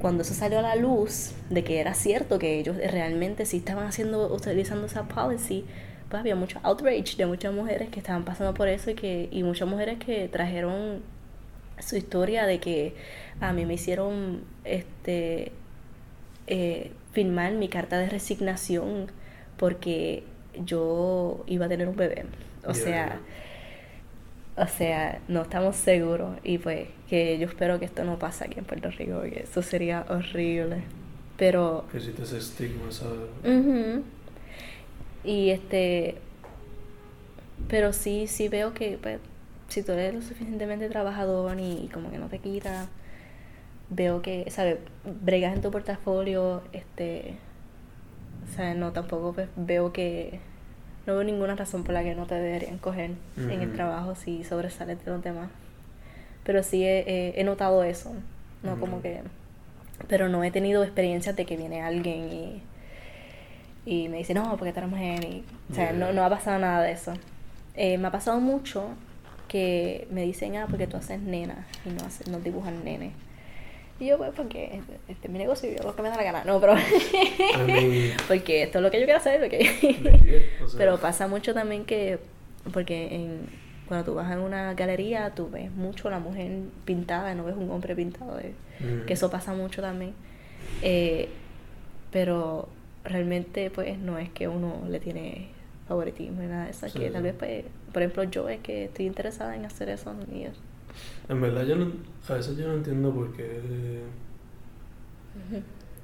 cuando 0.00 0.22
eso 0.22 0.34
salió 0.34 0.58
a 0.58 0.62
la 0.62 0.76
luz 0.76 1.32
de 1.50 1.64
que 1.64 1.80
era 1.80 1.94
cierto 1.94 2.38
que 2.38 2.58
ellos 2.58 2.76
realmente 2.76 3.46
sí 3.46 3.58
estaban 3.58 3.86
haciendo, 3.86 4.32
utilizando 4.32 4.86
esa 4.86 5.04
policy, 5.08 5.64
pues 6.08 6.20
había 6.20 6.36
mucho 6.36 6.60
outrage 6.62 7.16
de 7.16 7.26
muchas 7.26 7.52
mujeres 7.52 7.88
que 7.90 7.98
estaban 7.98 8.24
pasando 8.24 8.54
por 8.54 8.68
eso 8.68 8.90
y 8.90 8.94
que 8.94 9.28
y 9.30 9.42
muchas 9.42 9.68
mujeres 9.68 9.98
que 9.98 10.28
trajeron 10.28 11.02
su 11.80 11.96
historia 11.96 12.46
de 12.46 12.60
que 12.60 12.94
a 13.40 13.52
mí 13.52 13.66
me 13.66 13.74
hicieron 13.74 14.42
este 14.64 15.52
eh, 16.46 16.92
firmar 17.12 17.52
mi 17.52 17.68
carta 17.68 17.98
de 17.98 18.08
resignación 18.08 19.10
porque 19.56 20.24
yo 20.64 21.44
iba 21.46 21.66
a 21.66 21.68
tener 21.68 21.88
un 21.88 21.96
bebé. 21.96 22.24
O 22.64 22.74
sea, 22.74 23.20
o 24.56 24.66
sea, 24.66 25.20
no 25.28 25.42
estamos 25.42 25.76
seguros 25.76 26.38
y 26.42 26.58
pues 26.58 26.88
que 27.08 27.38
yo 27.38 27.46
espero 27.46 27.78
que 27.78 27.86
esto 27.86 28.04
no 28.04 28.18
pase 28.18 28.44
aquí 28.44 28.58
en 28.58 28.64
Puerto 28.64 28.90
Rico 28.90 29.18
porque 29.20 29.42
eso 29.44 29.62
sería 29.62 30.04
horrible. 30.08 30.82
Pero... 31.36 31.86
Que 31.90 32.00
si 32.00 32.10
te 32.12 32.22
ese 32.22 32.38
estigma, 32.38 32.90
¿sabes? 32.90 34.00
Y 35.24 35.50
este... 35.50 36.16
Pero 37.68 37.92
sí, 37.92 38.26
sí 38.26 38.48
veo 38.48 38.74
que 38.74 38.98
pues, 39.00 39.20
si 39.68 39.82
tú 39.82 39.92
eres 39.92 40.14
lo 40.14 40.22
suficientemente 40.22 40.88
trabajador 40.88 41.58
y, 41.58 41.88
como 41.92 42.10
que 42.10 42.18
no 42.18 42.28
te 42.28 42.38
quita, 42.38 42.88
veo 43.90 44.22
que, 44.22 44.50
¿sabes? 44.50 44.78
Bregas 45.22 45.54
en 45.54 45.62
tu 45.62 45.70
portafolio, 45.70 46.62
este... 46.72 47.36
Sea, 48.54 48.74
no, 48.74 48.92
tampoco 48.92 49.32
pues, 49.34 49.48
veo 49.56 49.92
que 49.92 50.40
no 51.06 51.14
veo 51.14 51.24
ninguna 51.24 51.54
razón 51.54 51.84
por 51.84 51.94
la 51.94 52.02
que 52.02 52.14
no 52.14 52.26
te 52.26 52.34
deberían 52.34 52.78
coger 52.78 53.12
en 53.36 53.60
el 53.62 53.72
trabajo 53.72 54.14
si 54.14 54.44
sobresales 54.44 55.02
de 55.04 55.10
los 55.10 55.22
demás. 55.22 55.48
Pero 56.48 56.62
sí 56.62 56.82
he, 56.82 57.42
notado 57.44 57.84
eso, 57.84 58.14
¿no? 58.62 58.80
Como 58.80 59.02
que... 59.02 59.20
Pero 60.08 60.30
no 60.30 60.42
he 60.42 60.50
tenido 60.50 60.82
experiencias 60.82 61.36
de 61.36 61.44
que 61.44 61.58
viene 61.58 61.82
alguien 61.82 62.32
y, 62.32 62.62
Y 63.84 64.08
me 64.08 64.16
dice, 64.16 64.32
no, 64.32 64.56
porque 64.56 64.72
tú 64.72 64.78
eres 64.78 64.88
mujer. 64.88 65.22
Y, 65.24 65.44
o 65.70 65.74
sea, 65.74 65.92
no, 65.92 66.14
no 66.14 66.24
ha 66.24 66.30
pasado 66.30 66.58
nada 66.58 66.80
de 66.80 66.92
eso. 66.92 67.12
Eh, 67.74 67.98
me 67.98 68.08
ha 68.08 68.10
pasado 68.10 68.40
mucho 68.40 68.88
que 69.46 70.08
me 70.10 70.22
dicen, 70.22 70.56
ah, 70.56 70.66
porque 70.70 70.86
tú 70.86 70.96
haces 70.96 71.20
nena 71.20 71.66
y 71.84 71.90
no, 71.90 72.06
haces, 72.06 72.26
no 72.28 72.40
dibujas 72.40 72.72
nene. 72.72 73.10
Y 74.00 74.06
yo, 74.06 74.16
pues, 74.16 74.30
porque 74.34 74.80
este 75.06 75.26
es 75.26 75.30
mi 75.30 75.38
negocio 75.38 75.70
y 75.70 75.76
yo 75.76 75.82
lo 75.82 75.94
que 75.94 76.00
me 76.00 76.08
da 76.08 76.16
la 76.16 76.22
gana. 76.22 76.44
No, 76.44 76.62
pero. 76.62 76.76
porque 78.26 78.62
esto 78.62 78.78
es 78.78 78.82
lo 78.82 78.90
que 78.90 79.00
yo 79.00 79.04
quiero 79.04 79.18
hacer. 79.18 79.38
Porque... 79.38 80.48
pero 80.78 80.98
pasa 80.98 81.28
mucho 81.28 81.52
también 81.52 81.84
que. 81.84 82.18
Porque 82.72 83.14
en, 83.14 83.67
cuando 83.88 84.04
tú 84.04 84.14
vas 84.14 84.30
a 84.30 84.38
una 84.38 84.74
galería, 84.74 85.34
tú 85.34 85.48
ves 85.50 85.72
mucho 85.72 86.10
la 86.10 86.18
mujer 86.18 86.60
pintada, 86.84 87.34
no 87.34 87.44
ves 87.44 87.56
un 87.56 87.70
hombre 87.70 87.96
pintado. 87.96 88.38
Eh, 88.38 88.54
que 89.06 89.14
eso 89.14 89.30
pasa 89.30 89.54
mucho 89.54 89.80
también. 89.80 90.12
Eh, 90.82 91.28
pero 92.12 92.68
realmente, 93.02 93.70
pues, 93.70 93.98
no 93.98 94.18
es 94.18 94.28
que 94.30 94.46
uno 94.46 94.82
le 94.88 95.00
tiene 95.00 95.48
favoritismo 95.88 96.42
y 96.42 96.46
nada 96.46 96.64
de 96.66 96.70
eso. 96.70 96.86
que 96.94 97.10
tal 97.10 97.22
vez, 97.22 97.34
pues, 97.36 97.64
por 97.92 98.02
ejemplo, 98.02 98.24
yo 98.24 98.48
es 98.48 98.60
que 98.60 98.84
estoy 98.84 99.06
interesada 99.06 99.56
en 99.56 99.64
hacer 99.64 99.88
eso 99.88 100.14
y 100.32 100.42
eso. 100.42 100.60
En 101.28 101.40
verdad, 101.40 101.64
yo 101.64 101.76
no, 101.76 101.90
a 102.28 102.34
veces 102.34 102.56
yo 102.56 102.68
no 102.68 102.74
entiendo 102.74 103.12
por 103.12 103.34
qué. 103.34 104.02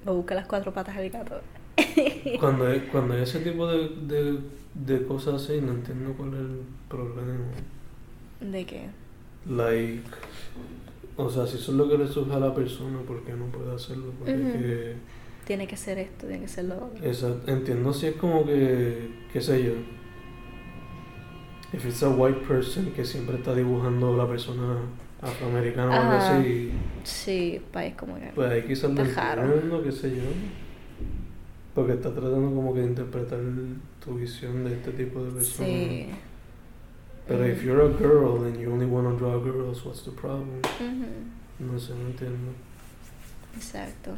O 0.07 0.15
busca 0.15 0.35
las 0.35 0.47
cuatro 0.47 0.73
patas 0.73 0.97
del 0.97 1.11
gato. 1.11 1.41
cuando, 2.41 2.67
hay, 2.67 2.81
cuando 2.93 3.15
hay 3.15 3.23
ese 3.23 3.41
tipo 3.41 3.67
de, 3.67 3.89
de, 4.07 4.39
de 4.75 5.07
cosas 5.07 5.43
así, 5.43 5.61
no 5.61 5.73
entiendo 5.73 6.13
cuál 6.17 6.35
es 6.35 6.41
el 6.41 6.61
problema. 6.89 7.47
¿De 8.41 8.67
qué? 8.67 8.89
Like. 9.49 10.03
O 11.17 11.31
sea, 11.31 11.47
si 11.47 11.57
eso 11.57 11.73
es 11.73 11.79
lo 11.79 11.89
que 11.89 11.99
le 11.99 12.09
surge 12.09 12.35
a 12.35 12.41
la 12.41 12.55
persona, 12.55 12.99
¿por 13.07 13.23
qué 13.23 13.33
no 13.33 13.47
puede 13.47 13.75
hacerlo? 13.75 14.13
Porque 14.19 14.97
Tiene 15.47 15.67
que 15.69 15.77
ser 15.77 15.99
esto, 15.99 16.27
tiene 16.27 16.43
que 16.43 16.49
ser 16.49 16.65
lo 16.65 16.77
otro. 16.77 17.05
Exacto. 17.05 17.51
Entiendo 17.51 17.93
si 17.93 18.07
es 18.07 18.17
como 18.17 18.45
que, 18.45 19.11
qué 19.33 19.41
sé 19.41 19.63
yo, 19.63 19.73
if 21.73 21.85
it's 21.85 22.03
a 22.03 22.09
white 22.09 22.41
person 22.47 22.93
que 22.93 23.05
siempre 23.05 23.37
está 23.37 23.55
dibujando 23.55 24.17
la 24.17 24.29
persona 24.29 24.79
afroamericana 25.21 25.91
o 25.91 25.93
algo 25.93 26.13
así. 26.13 26.73
Sí, 27.05 27.61
país 27.73 27.95
como 27.95 28.17
que. 28.17 28.33
Pues 28.35 28.51
ahí 28.51 28.63
quizás 28.63 28.91
lo 28.93 29.03
entiendo, 29.03 29.83
qué 29.83 29.93
sé 29.93 30.11
yo. 30.11 30.23
Porque 31.75 31.95
está 31.95 32.11
tratando 32.13 32.55
como 32.55 32.73
que 32.73 32.81
de 32.81 32.87
interpretar 32.87 33.41
tu 34.05 34.15
visión 34.15 34.65
de 34.65 34.75
este 34.75 34.93
tipo 34.93 35.23
de 35.25 35.31
personas. 35.33 35.69
Sí. 35.69 36.07
Pero 37.27 37.47
if 37.47 37.65
you're 37.65 37.83
a 37.83 37.89
girl 37.99 38.45
and 38.45 38.61
you 38.61 38.71
only 38.71 38.87
want 38.87 39.09
to 39.09 39.17
draw 39.17 39.41
girls, 39.41 39.85
what's 39.85 40.05
the 40.05 40.11
problem? 40.11 40.61
No 41.59 41.79
sé, 41.79 41.95
no 41.95 42.09
entiendo. 42.09 42.53
Exacto. 43.57 44.11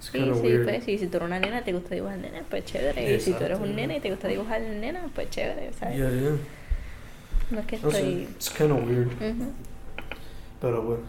Sí, 0.00 0.18
sí, 0.18 0.58
pues 0.64 0.84
sí, 0.84 0.98
si 0.98 1.06
tú 1.08 1.16
eres 1.16 1.26
una 1.26 1.40
nena 1.40 1.60
y 1.60 1.64
te 1.64 1.72
gusta 1.72 1.94
dibujar 1.94 2.18
nena, 2.18 2.42
pues 2.48 2.64
chévere. 2.64 3.16
Y 3.16 3.20
si 3.20 3.32
tú 3.32 3.44
eres 3.44 3.58
un 3.58 3.74
nena 3.74 3.96
y 3.96 4.00
te 4.00 4.10
gusta 4.10 4.28
dibujar 4.28 4.60
nena, 4.60 5.08
pues 5.14 5.28
chévere, 5.30 5.72
¿sabes? 5.72 5.96
Yeah, 5.96 6.10
yeah. 6.10 6.36
No 7.50 7.60
es 7.60 7.66
que 7.66 7.76
estoy... 7.76 8.28
it's 8.30 8.50
kind 8.50 8.70
of 8.70 8.86
weird. 8.86 9.10
Pero 10.60 10.82
bueno, 10.82 11.02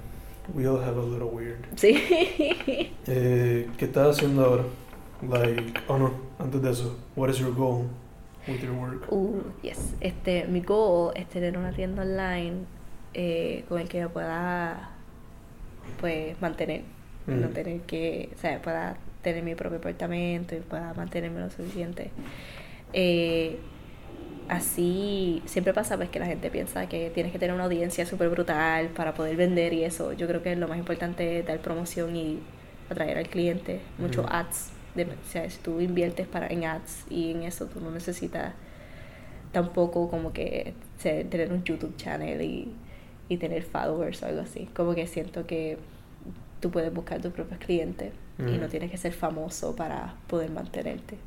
we 0.53 0.67
all 0.67 0.81
have 0.81 0.97
a 0.97 1.03
little 1.03 1.29
weird. 1.29 1.59
Sí. 1.75 1.97
eh, 3.07 3.69
¿Qué 3.77 3.85
estás 3.85 4.17
haciendo 4.17 4.45
ahora? 4.45 4.63
Like, 5.22 5.82
oh 5.88 5.97
no, 5.97 6.13
antes 6.39 6.61
de 6.61 6.72
eso, 6.72 6.95
what 7.15 7.30
is 7.30 7.39
your 7.39 7.53
goal 7.53 7.88
with 8.47 8.61
your 8.61 8.74
work? 8.74 9.11
Uh, 9.11 9.41
yes. 9.61 9.95
Este, 9.99 10.45
mi 10.45 10.61
goal 10.61 11.11
es 11.15 11.28
tener 11.28 11.57
una 11.57 11.72
tienda 11.72 12.03
online 12.03 12.65
eh, 13.13 13.65
con 13.67 13.80
el 13.80 13.89
que 13.89 14.01
me 14.01 14.09
pueda, 14.09 14.91
pues, 15.99 16.39
mantener. 16.41 16.84
No 17.28 17.49
mm. 17.49 17.53
tener 17.53 17.82
que, 17.82 18.30
o 18.34 18.38
sea, 18.39 18.61
pueda 18.61 18.97
tener 19.22 19.43
mi 19.43 19.55
propio 19.55 19.78
apartamento 19.78 20.55
y 20.55 20.59
pueda 20.59 20.93
mantenerme 20.93 21.41
lo 21.41 21.49
suficiente. 21.49 22.11
Eh, 22.93 23.59
así 24.47 25.43
siempre 25.45 25.74
pasa 25.74 25.95
pues 25.95 26.09
que 26.09 26.20
la 26.20 26.26
gente 26.26 26.49
piensa 26.49 26.88
que 26.89 27.11
tienes 27.11 27.32
que 27.32 27.38
tener 27.38 27.53
una 27.53 27.65
audiencia 27.65 28.05
súper 28.05 28.30
brutal 28.30 28.88
para 28.88 29.13
poder 29.13 29.36
vender 29.36 29.74
y 29.74 29.84
eso. 29.84 30.13
Yo 30.13 30.28
creo 30.28 30.41
que 30.41 30.55
lo 30.55 30.67
más 30.67 30.78
importante 30.78 31.39
es 31.39 31.45
dar 31.45 31.59
promoción 31.59 32.15
y 32.15 32.39
atraer 32.89 33.17
al 33.17 33.28
cliente, 33.28 33.82
muchos 33.97 34.26
ads. 34.30 34.72
De, 34.95 35.03
o 35.03 35.29
sea, 35.29 35.49
si 35.49 35.59
tú 35.59 35.79
inviertes 35.79 36.27
para, 36.27 36.47
en 36.47 36.65
ads 36.65 37.05
y 37.09 37.31
en 37.31 37.43
eso, 37.43 37.67
tú 37.67 37.79
no 37.79 37.91
necesitas 37.91 38.53
tampoco 39.51 40.09
como 40.09 40.31
que 40.33 40.73
tener 41.01 41.51
un 41.51 41.63
YouTube 41.63 41.95
channel 41.97 42.41
y, 42.41 42.73
y 43.29 43.37
tener 43.37 43.63
followers 43.63 44.21
o 44.23 44.27
algo 44.27 44.41
así. 44.41 44.67
Como 44.73 44.95
que 44.95 45.07
siento 45.07 45.45
que 45.45 45.77
tú 46.59 46.71
puedes 46.71 46.93
buscar 46.93 47.21
tus 47.21 47.31
propios 47.31 47.59
clientes 47.59 48.11
y 48.39 48.57
no 48.57 48.69
tienes 48.69 48.89
que 48.89 48.95
ser 48.95 49.11
famoso 49.11 49.75
para 49.75 50.15
poder 50.27 50.49
mantenerte. 50.49 51.17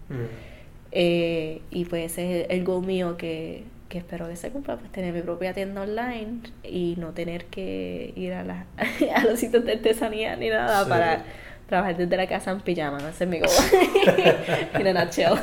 Eh, 0.93 1.61
y 1.71 1.85
pues 1.85 2.13
ese 2.13 2.43
es 2.43 2.47
el 2.49 2.65
goal 2.65 2.87
mío 2.87 3.19
que, 3.19 3.65
que 3.91 3.99
espero 3.99 4.29
que 4.29 4.37
se 4.37 4.51
cumpla, 4.51 4.79
pues 4.79 4.91
tener 4.93 5.13
mi 5.13 5.21
propia 5.21 5.53
tienda 5.53 5.83
online 5.83 6.41
y 6.63 6.95
no 6.97 7.11
tener 7.11 7.45
que 7.47 8.15
ir 8.17 8.33
a, 8.33 8.45
la, 8.45 8.65
a 9.15 9.25
los 9.25 9.41
sitios 9.41 9.65
de 9.67 9.73
artesanía 9.73 10.37
ni 10.37 10.49
nada 10.49 10.89
para 10.89 11.25
trabajar 11.73 11.97
desde 11.97 12.17
la 12.19 12.27
casa 12.27 12.51
en 12.51 12.61
pijama, 12.61 12.99
no 12.99 13.11
sé 13.15 13.25
mi 13.25 13.39
goal. 13.41 13.51
en 14.75 14.95
a 14.95 15.05
nutshell. 15.05 15.39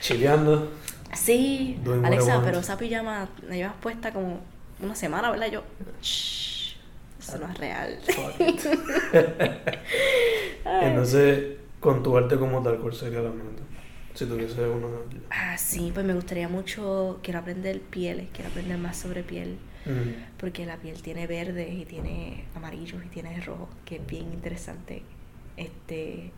Chileando. 0.00 0.72
Sí, 1.14 1.78
Alexa, 2.02 2.42
pero 2.44 2.58
esa 2.58 2.76
pijama 2.76 3.28
la 3.48 3.54
llevas 3.54 3.74
puesta 3.80 4.12
como 4.12 4.40
una 4.80 4.96
semana, 4.96 5.30
¿verdad? 5.30 5.52
Yo, 5.52 5.62
eso 6.00 7.38
no 7.38 7.48
es 7.48 7.58
real. 7.58 7.96
Entonces, 10.82 11.58
con 11.78 12.02
tu 12.02 12.16
arte 12.16 12.36
como 12.36 12.60
tal, 12.60 12.78
¿cuál 12.78 12.92
sería 12.92 13.20
la 13.20 13.30
meta? 13.30 13.62
Si 14.14 14.26
tuviese 14.26 14.62
uno. 14.62 14.88
Ah, 15.30 15.56
sí, 15.56 15.92
pues 15.94 16.04
me 16.04 16.14
gustaría 16.14 16.48
mucho, 16.48 17.20
quiero 17.22 17.38
aprender 17.38 17.80
pieles, 17.82 18.26
quiero 18.32 18.50
aprender 18.50 18.78
más 18.78 18.96
sobre 18.96 19.22
piel. 19.22 19.58
Porque 20.38 20.66
la 20.66 20.76
piel 20.76 21.00
tiene 21.00 21.26
verdes 21.26 21.72
y 21.72 21.84
tiene 21.84 22.44
amarillos 22.54 23.04
y 23.04 23.08
tiene 23.08 23.40
rojos, 23.40 23.68
que 23.84 23.96
es 23.96 24.06
bien 24.06 24.32
interesante. 24.32 25.02
Este, 25.56 26.32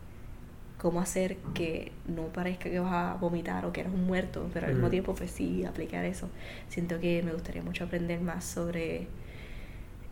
cómo 0.79 1.01
hacer 1.01 1.37
que 1.53 1.91
no 2.07 2.27
parezca 2.27 2.69
que 2.69 2.79
vas 2.79 2.93
a 2.93 3.13
vomitar 3.15 3.65
o 3.65 3.73
que 3.73 3.81
eres 3.81 3.93
un 3.93 4.05
muerto, 4.05 4.49
pero 4.53 4.67
al 4.67 4.73
mismo 4.73 4.89
tiempo, 4.89 5.13
pues 5.13 5.29
sí, 5.29 5.65
aplicar 5.65 6.05
eso. 6.05 6.29
Siento 6.69 6.99
que 6.99 7.21
me 7.21 7.33
gustaría 7.33 7.61
mucho 7.61 7.83
aprender 7.83 8.21
más 8.21 8.45
sobre, 8.45 9.07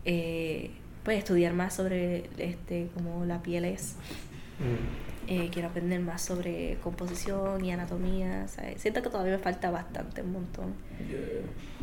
eh, 0.04 0.70
pues 1.04 1.18
estudiar 1.18 1.54
más 1.54 1.74
sobre 1.74 2.28
este, 2.36 2.88
cómo 2.94 3.24
la 3.24 3.42
piel 3.42 3.64
es. 3.64 3.96
Eh, 5.30 5.50
quiero 5.52 5.68
aprender 5.68 6.00
más 6.00 6.22
sobre 6.22 6.78
composición 6.82 7.62
y 7.62 7.70
anatomía. 7.70 8.46
Siento 8.76 9.02
que 9.02 9.10
todavía 9.10 9.36
me 9.36 9.42
falta 9.42 9.70
bastante, 9.70 10.22
un 10.22 10.32
montón. 10.32 10.72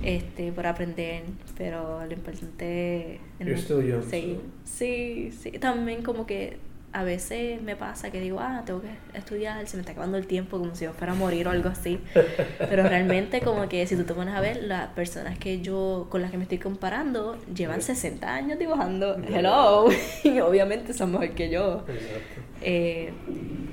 Este, 0.02 0.52
por 0.52 0.66
aprender, 0.66 1.22
pero 1.56 2.04
lo 2.04 2.12
importante 2.12 3.20
es 3.40 3.62
seguir. 4.10 4.42
Sí, 4.64 5.32
sí. 5.32 5.52
También 5.60 6.02
como 6.02 6.26
que 6.26 6.58
a 6.96 7.04
veces 7.04 7.62
me 7.62 7.76
pasa 7.76 8.10
que 8.10 8.22
digo, 8.22 8.40
ah, 8.40 8.64
tengo 8.66 8.82
que 8.82 8.88
estudiar, 9.18 9.68
se 9.68 9.76
me 9.76 9.82
está 9.82 9.92
acabando 9.92 10.18
el 10.18 10.28
tiempo 10.28 10.58
como 10.58 10.74
si 10.76 10.86
yo 10.86 10.94
fuera 10.94 11.12
a 11.12 11.16
morir 11.16 11.46
o 11.46 11.52
algo 11.52 11.68
así. 11.68 12.00
Pero 12.58 12.84
realmente 12.84 13.42
como 13.42 13.68
que 13.68 13.86
si 13.86 13.98
tú 13.98 14.06
te 14.06 14.14
pones 14.14 14.34
a 14.34 14.40
ver, 14.40 14.64
las 14.64 14.88
personas 14.92 15.38
que 15.38 15.60
yo, 15.60 16.08
con 16.10 16.22
las 16.22 16.32
que 16.32 16.38
me 16.38 16.44
estoy 16.44 16.58
comparando, 16.58 17.38
llevan 17.54 17.82
60 17.82 18.34
años 18.34 18.58
dibujando. 18.58 19.18
Hello. 19.28 19.90
y 20.24 20.40
obviamente 20.40 20.94
son 20.94 21.12
mejor 21.12 21.32
que 21.32 21.50
yo. 21.50 21.84
Exacto. 21.86 22.42
Eh, 22.62 23.12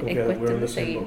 es 0.04 0.24
cuestión 0.24 0.60
de 0.60 0.66
seguir. 0.66 1.02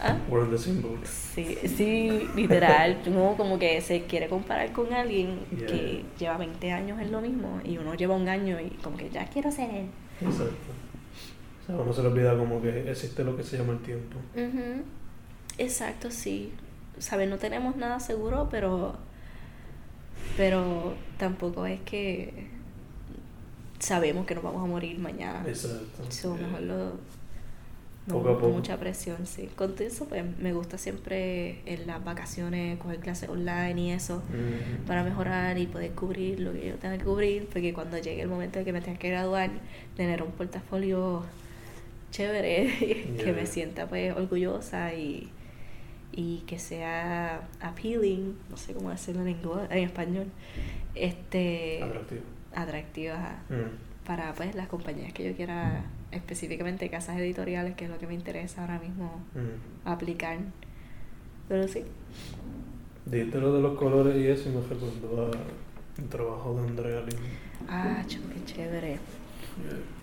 ¿Ah? 0.00 0.18
We're 0.28 0.50
the 0.50 0.58
same 0.58 0.82
boat. 0.82 1.02
Sí, 1.06 1.56
sí, 1.64 2.28
literal. 2.36 2.98
uno 3.06 3.36
como 3.38 3.58
que 3.58 3.80
se 3.80 4.02
quiere 4.02 4.28
comparar 4.28 4.70
con 4.72 4.92
alguien 4.92 5.38
que 5.66 6.04
lleva 6.18 6.36
20 6.36 6.72
años 6.72 7.00
en 7.00 7.10
lo 7.10 7.22
mismo 7.22 7.62
y 7.64 7.78
uno 7.78 7.94
lleva 7.94 8.14
un 8.14 8.28
año 8.28 8.60
y 8.60 8.68
como 8.82 8.98
que 8.98 9.08
ya 9.08 9.24
quiero 9.28 9.50
ser 9.50 9.70
él. 9.70 9.86
Exacto. 10.20 10.84
O 11.64 11.66
sea, 11.66 11.76
uno 11.76 11.92
se 11.92 12.02
le 12.02 12.08
olvida 12.08 12.36
como 12.36 12.60
que 12.60 12.90
existe 12.90 13.24
lo 13.24 13.36
que 13.36 13.42
se 13.42 13.56
llama 13.56 13.72
el 13.72 13.80
tiempo. 13.80 14.18
Exacto, 15.56 16.10
sí. 16.10 16.52
¿Sabes? 16.98 17.28
No 17.28 17.38
tenemos 17.38 17.76
nada 17.76 18.00
seguro, 18.00 18.48
pero. 18.50 18.96
Pero 20.36 20.94
tampoco 21.18 21.64
es 21.66 21.80
que 21.80 22.48
sabemos 23.78 24.26
que 24.26 24.34
nos 24.34 24.44
vamos 24.44 24.62
a 24.62 24.66
morir 24.66 24.98
mañana. 24.98 25.42
Exacto. 25.46 26.10
So, 26.10 26.34
mejor 26.36 26.60
lo. 26.62 26.92
No, 28.06 28.22
con 28.22 28.52
mucha 28.52 28.76
presión, 28.76 29.26
sí. 29.26 29.48
Con 29.56 29.74
todo 29.74 29.86
eso, 29.86 30.04
pues 30.04 30.22
me 30.38 30.52
gusta 30.52 30.76
siempre 30.76 31.62
en 31.64 31.86
las 31.86 32.04
vacaciones 32.04 32.78
coger 32.78 32.98
clases 32.98 33.30
online 33.30 33.80
y 33.80 33.90
eso 33.92 34.22
para 34.86 35.02
mejorar 35.02 35.56
y 35.56 35.66
poder 35.66 35.92
cubrir 35.92 36.40
lo 36.40 36.52
que 36.52 36.68
yo 36.68 36.74
tenga 36.74 36.98
que 36.98 37.04
cubrir, 37.04 37.46
porque 37.46 37.72
cuando 37.72 37.96
llegue 37.96 38.20
el 38.20 38.28
momento 38.28 38.58
de 38.58 38.66
que 38.66 38.74
me 38.74 38.82
tenga 38.82 38.98
que 38.98 39.08
graduar, 39.08 39.50
tener 39.96 40.22
un 40.22 40.32
portafolio 40.32 41.22
chévere, 42.14 43.16
que 43.24 43.32
me 43.32 43.44
sienta 43.44 43.88
pues 43.88 44.14
orgullosa 44.16 44.94
y, 44.94 45.28
y 46.12 46.44
que 46.46 46.58
sea 46.60 47.48
appealing, 47.60 48.36
no 48.50 48.56
sé 48.56 48.72
cómo 48.72 48.90
decirlo 48.90 49.22
en, 49.22 49.30
inglés, 49.30 49.68
en 49.70 49.78
español, 49.78 50.26
este 50.94 51.82
atractivo, 51.82 52.22
atractiva 52.54 53.38
mm. 53.50 54.06
para 54.06 54.32
pues 54.34 54.54
las 54.54 54.68
compañías 54.68 55.12
que 55.12 55.24
yo 55.28 55.34
quiera 55.34 55.84
específicamente 56.12 56.88
casas 56.88 57.18
editoriales, 57.18 57.74
que 57.74 57.86
es 57.86 57.90
lo 57.90 57.98
que 57.98 58.06
me 58.06 58.14
interesa 58.14 58.60
ahora 58.62 58.78
mismo 58.78 59.20
Mm. 59.34 59.88
aplicar. 59.88 60.38
Pero 61.48 61.66
sí, 61.68 61.82
Dijiste 63.06 63.38
lo 63.38 63.52
de 63.52 63.60
los 63.60 63.76
colores 63.76 64.16
y 64.16 64.28
eso 64.28 64.48
y 64.48 64.52
me 64.52 64.60
recordó 64.62 65.30
el 65.98 66.08
trabajo 66.08 66.54
de 66.54 66.68
Andrea 66.68 67.00
Lin. 67.00 67.18
ah, 67.68 68.02
qué 68.08 68.44
chévere. 68.52 68.92
Yeah. 68.92 69.93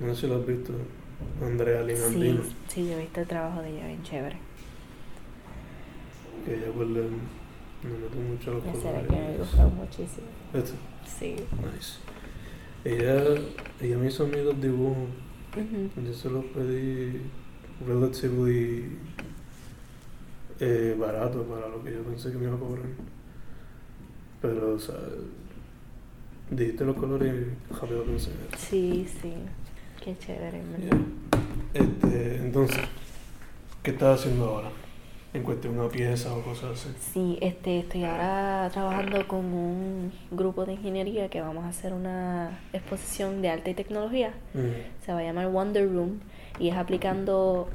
No 0.00 0.14
sé 0.14 0.22
si 0.22 0.26
lo 0.28 0.36
has 0.36 0.46
visto. 0.46 0.72
Andrea 1.44 1.82
Lin 1.82 1.96
Sí, 1.96 2.40
sí, 2.68 2.86
yo 2.88 2.92
he 2.96 3.00
visto 3.02 3.20
el 3.20 3.26
trabajo 3.26 3.60
de 3.60 3.70
ella, 3.76 3.86
bien 3.86 4.02
chévere. 4.02 4.36
Que 6.44 6.54
ella 6.54 6.72
pues 6.74 6.88
le, 6.88 7.02
le 7.02 7.08
mete 7.98 8.16
mucho 8.16 8.50
a 8.50 8.54
los 8.54 8.64
colores. 8.64 9.06
que 9.08 9.16
me 9.16 9.36
gustó 9.36 9.68
muchísimo. 9.70 10.26
Este, 10.54 10.72
Sí. 11.06 11.36
nice. 11.74 11.98
Ella, 12.84 13.40
ella 13.80 13.98
me 13.98 14.06
hizo 14.08 14.24
a 14.24 14.26
mí 14.28 14.36
los 14.42 14.58
dibujos. 14.60 14.96
Ujú. 15.56 16.00
Yo 16.06 16.14
se 16.14 16.30
los 16.30 16.44
pedí 16.46 17.20
relatively 17.86 18.96
eh, 20.60 20.96
barato 20.98 21.42
para 21.44 21.68
lo 21.68 21.82
que 21.82 21.92
yo 21.92 22.02
pensé 22.02 22.30
que 22.32 22.38
me 22.38 22.44
iba 22.46 22.54
a 22.54 22.58
cobrar. 22.58 22.86
Pero, 24.40 24.74
o 24.74 24.78
sea, 24.78 24.94
dijiste 26.50 26.84
los 26.86 26.96
colores 26.96 27.34
y 27.34 27.74
rápido 27.74 28.04
pensé. 28.04 28.30
Sí, 28.56 29.06
sí. 29.20 29.32
Qué 30.04 30.16
chévere, 30.18 30.60
Yeah. 30.78 30.90
Este, 31.74 32.36
entonces, 32.36 32.80
¿qué 33.82 33.90
estás 33.92 34.20
haciendo 34.20 34.46
ahora? 34.46 34.68
En 35.32 35.42
cuestión 35.44 35.78
a 35.78 35.88
piezas 35.88 36.32
o 36.32 36.42
cosas 36.42 36.72
así. 36.72 36.88
Sí, 37.12 37.38
este, 37.40 37.80
estoy 37.80 38.02
ahora 38.04 38.68
trabajando 38.72 39.28
con 39.28 39.44
un 39.44 40.12
grupo 40.32 40.64
de 40.64 40.72
ingeniería 40.72 41.28
que 41.28 41.40
vamos 41.40 41.64
a 41.64 41.68
hacer 41.68 41.92
una 41.92 42.58
exposición 42.72 43.40
de 43.40 43.50
arte 43.50 43.70
y 43.70 43.74
tecnología. 43.74 44.32
Mm, 44.54 45.04
Se 45.04 45.12
va 45.12 45.20
a 45.20 45.22
llamar 45.22 45.48
Wonder 45.48 45.86
Room 45.88 46.18
y 46.58 46.68
es 46.70 46.76
aplicando 46.76 47.68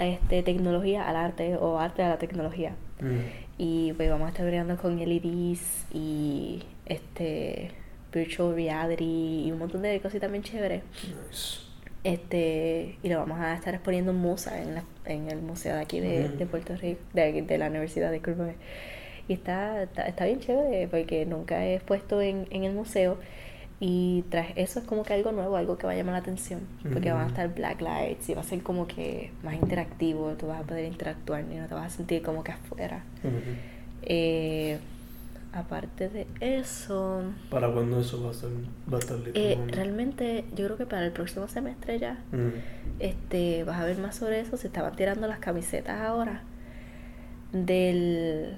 este, 0.00 0.42
tecnología 0.42 1.08
al 1.08 1.14
arte 1.16 1.56
o 1.56 1.78
arte 1.78 2.02
a 2.02 2.08
la 2.08 2.18
tecnología. 2.18 2.74
mm, 3.00 3.18
Y 3.58 3.92
pues 3.92 4.10
vamos 4.10 4.26
a 4.26 4.30
estar 4.30 4.44
bregando 4.44 4.76
con 4.76 4.98
LEDs 4.98 5.86
y 5.94 6.64
este 6.86 7.70
virtual 8.12 8.54
reality 8.54 9.44
y 9.46 9.52
un 9.52 9.58
montón 9.58 9.82
de 9.82 10.00
cositas 10.00 10.28
bien 10.30 10.42
chéveres. 10.42 10.82
nice. 11.28 11.65
Este, 12.06 12.96
y 13.02 13.08
lo 13.08 13.18
vamos 13.18 13.40
a 13.40 13.54
estar 13.54 13.74
exponiendo 13.74 14.12
en 14.12 14.18
Musa, 14.18 14.62
en, 14.62 14.76
la- 14.76 14.84
en 15.06 15.28
el 15.28 15.42
museo 15.42 15.74
de 15.74 15.80
aquí 15.82 15.98
de, 15.98 16.26
Ujú. 16.26 16.36
de 16.38 16.46
Puerto 16.46 16.76
Rico, 16.76 17.00
de, 17.12 17.42
de 17.42 17.58
la 17.58 17.66
universidad, 17.68 18.12
discúlpame. 18.12 18.54
Y 19.28 19.32
está, 19.32 19.82
está, 19.82 20.06
está 20.06 20.24
bien 20.24 20.38
chévere 20.38 20.86
porque 20.86 21.26
nunca 21.26 21.64
he 21.66 21.74
expuesto 21.74 22.22
en, 22.22 22.46
en 22.50 22.62
el 22.62 22.72
museo 22.74 23.18
y 23.80 24.24
tras 24.30 24.46
eso 24.54 24.78
es 24.78 24.84
como 24.86 25.02
que 25.02 25.14
algo 25.14 25.32
nuevo, 25.32 25.56
algo 25.56 25.76
que 25.78 25.86
va 25.86 25.94
a 25.94 25.96
llamar 25.96 26.12
la 26.12 26.20
atención, 26.20 26.60
porque 26.92 27.10
van 27.12 27.24
a 27.24 27.26
estar 27.26 27.52
black 27.52 27.80
lights 27.82 28.28
y 28.28 28.34
va 28.34 28.40
a 28.42 28.44
ser 28.44 28.62
como 28.62 28.86
que 28.86 29.32
más 29.42 29.54
interactivo, 29.54 30.30
tú 30.38 30.46
vas 30.46 30.60
a 30.60 30.62
poder 30.62 30.84
interactuar 30.84 31.44
y 31.50 31.56
no 31.56 31.66
te 31.66 31.74
vas 31.74 31.92
a 31.92 31.96
sentir 31.96 32.22
como 32.22 32.44
que 32.44 32.52
afuera. 32.52 33.02
Ujú. 33.24 33.34
Eh, 34.02 34.78
aparte 35.56 36.08
de 36.08 36.26
eso, 36.40 37.22
¿Para 37.50 37.70
cuándo 37.72 38.00
eso 38.00 38.22
va 38.22 38.30
a, 38.30 38.34
ser, 38.34 38.50
va 38.92 38.96
a 38.96 39.00
estar 39.00 39.16
listo? 39.18 39.32
eh, 39.38 39.58
realmente 39.68 40.44
yo 40.54 40.64
creo 40.66 40.76
que 40.76 40.86
para 40.86 41.04
el 41.04 41.12
próximo 41.12 41.48
semestre 41.48 41.98
ya 41.98 42.18
Mm, 42.32 42.50
este, 43.00 43.64
vas 43.64 43.78
a 43.80 43.84
ver 43.84 43.98
más 43.98 44.16
sobre 44.16 44.40
eso. 44.40 44.56
Se 44.56 44.66
estaban 44.68 44.94
tirando 44.96 45.26
las 45.26 45.38
camisetas 45.38 46.00
ahora 46.00 46.42
del 47.52 48.56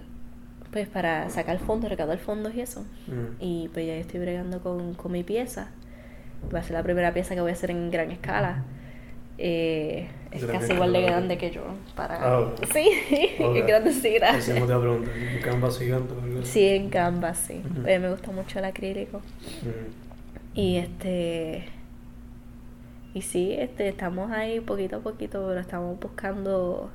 pues 0.72 0.86
para 0.86 1.30
sacar 1.30 1.58
fondos, 1.58 1.88
recaudar 1.90 2.18
fondos 2.18 2.54
y 2.54 2.60
eso. 2.60 2.82
mm. 3.06 3.36
Y 3.40 3.68
pues 3.72 3.86
ya 3.86 3.94
yo 3.94 4.00
estoy 4.00 4.20
bregando 4.20 4.60
con, 4.60 4.94
con 4.94 5.12
mi 5.12 5.22
pieza. 5.24 5.68
Va 6.54 6.58
a 6.60 6.62
ser 6.62 6.72
la 6.74 6.82
primera 6.82 7.12
pieza 7.14 7.34
que 7.34 7.40
voy 7.40 7.50
a 7.50 7.54
hacer 7.54 7.70
en 7.70 7.90
gran 7.90 8.10
escala. 8.10 8.64
Eh, 9.38 10.08
es 10.32 10.44
casi 10.44 10.72
igual 10.72 10.92
de 10.92 11.02
grande 11.02 11.38
que 11.38 11.50
yo. 11.50 11.62
Para... 11.94 12.18
Ah. 12.20 12.52
Sí, 12.72 12.90
Ok. 13.40 13.56
es 13.68 14.60
voy 14.60 14.72
a 14.72 14.80
preguntar, 14.80 15.14
¿un 15.14 15.40
canvas 15.40 15.78
gigante? 15.78 16.14
Sí, 16.44 16.66
en 16.66 16.90
Canvas, 16.90 17.38
sí. 17.46 17.62
Me 17.84 18.10
gusta 18.10 18.30
mucho 18.32 18.58
el 18.58 18.64
acrílico. 18.64 19.22
Y 20.54 20.76
este. 20.76 21.66
Y 23.14 23.22
sí, 23.22 23.54
este, 23.58 23.88
estamos 23.88 24.30
ahí 24.30 24.60
poquito 24.60 24.96
a 24.96 25.00
poquito, 25.00 25.44
pero 25.46 25.60
estamos 25.60 25.98
buscando. 25.98 26.90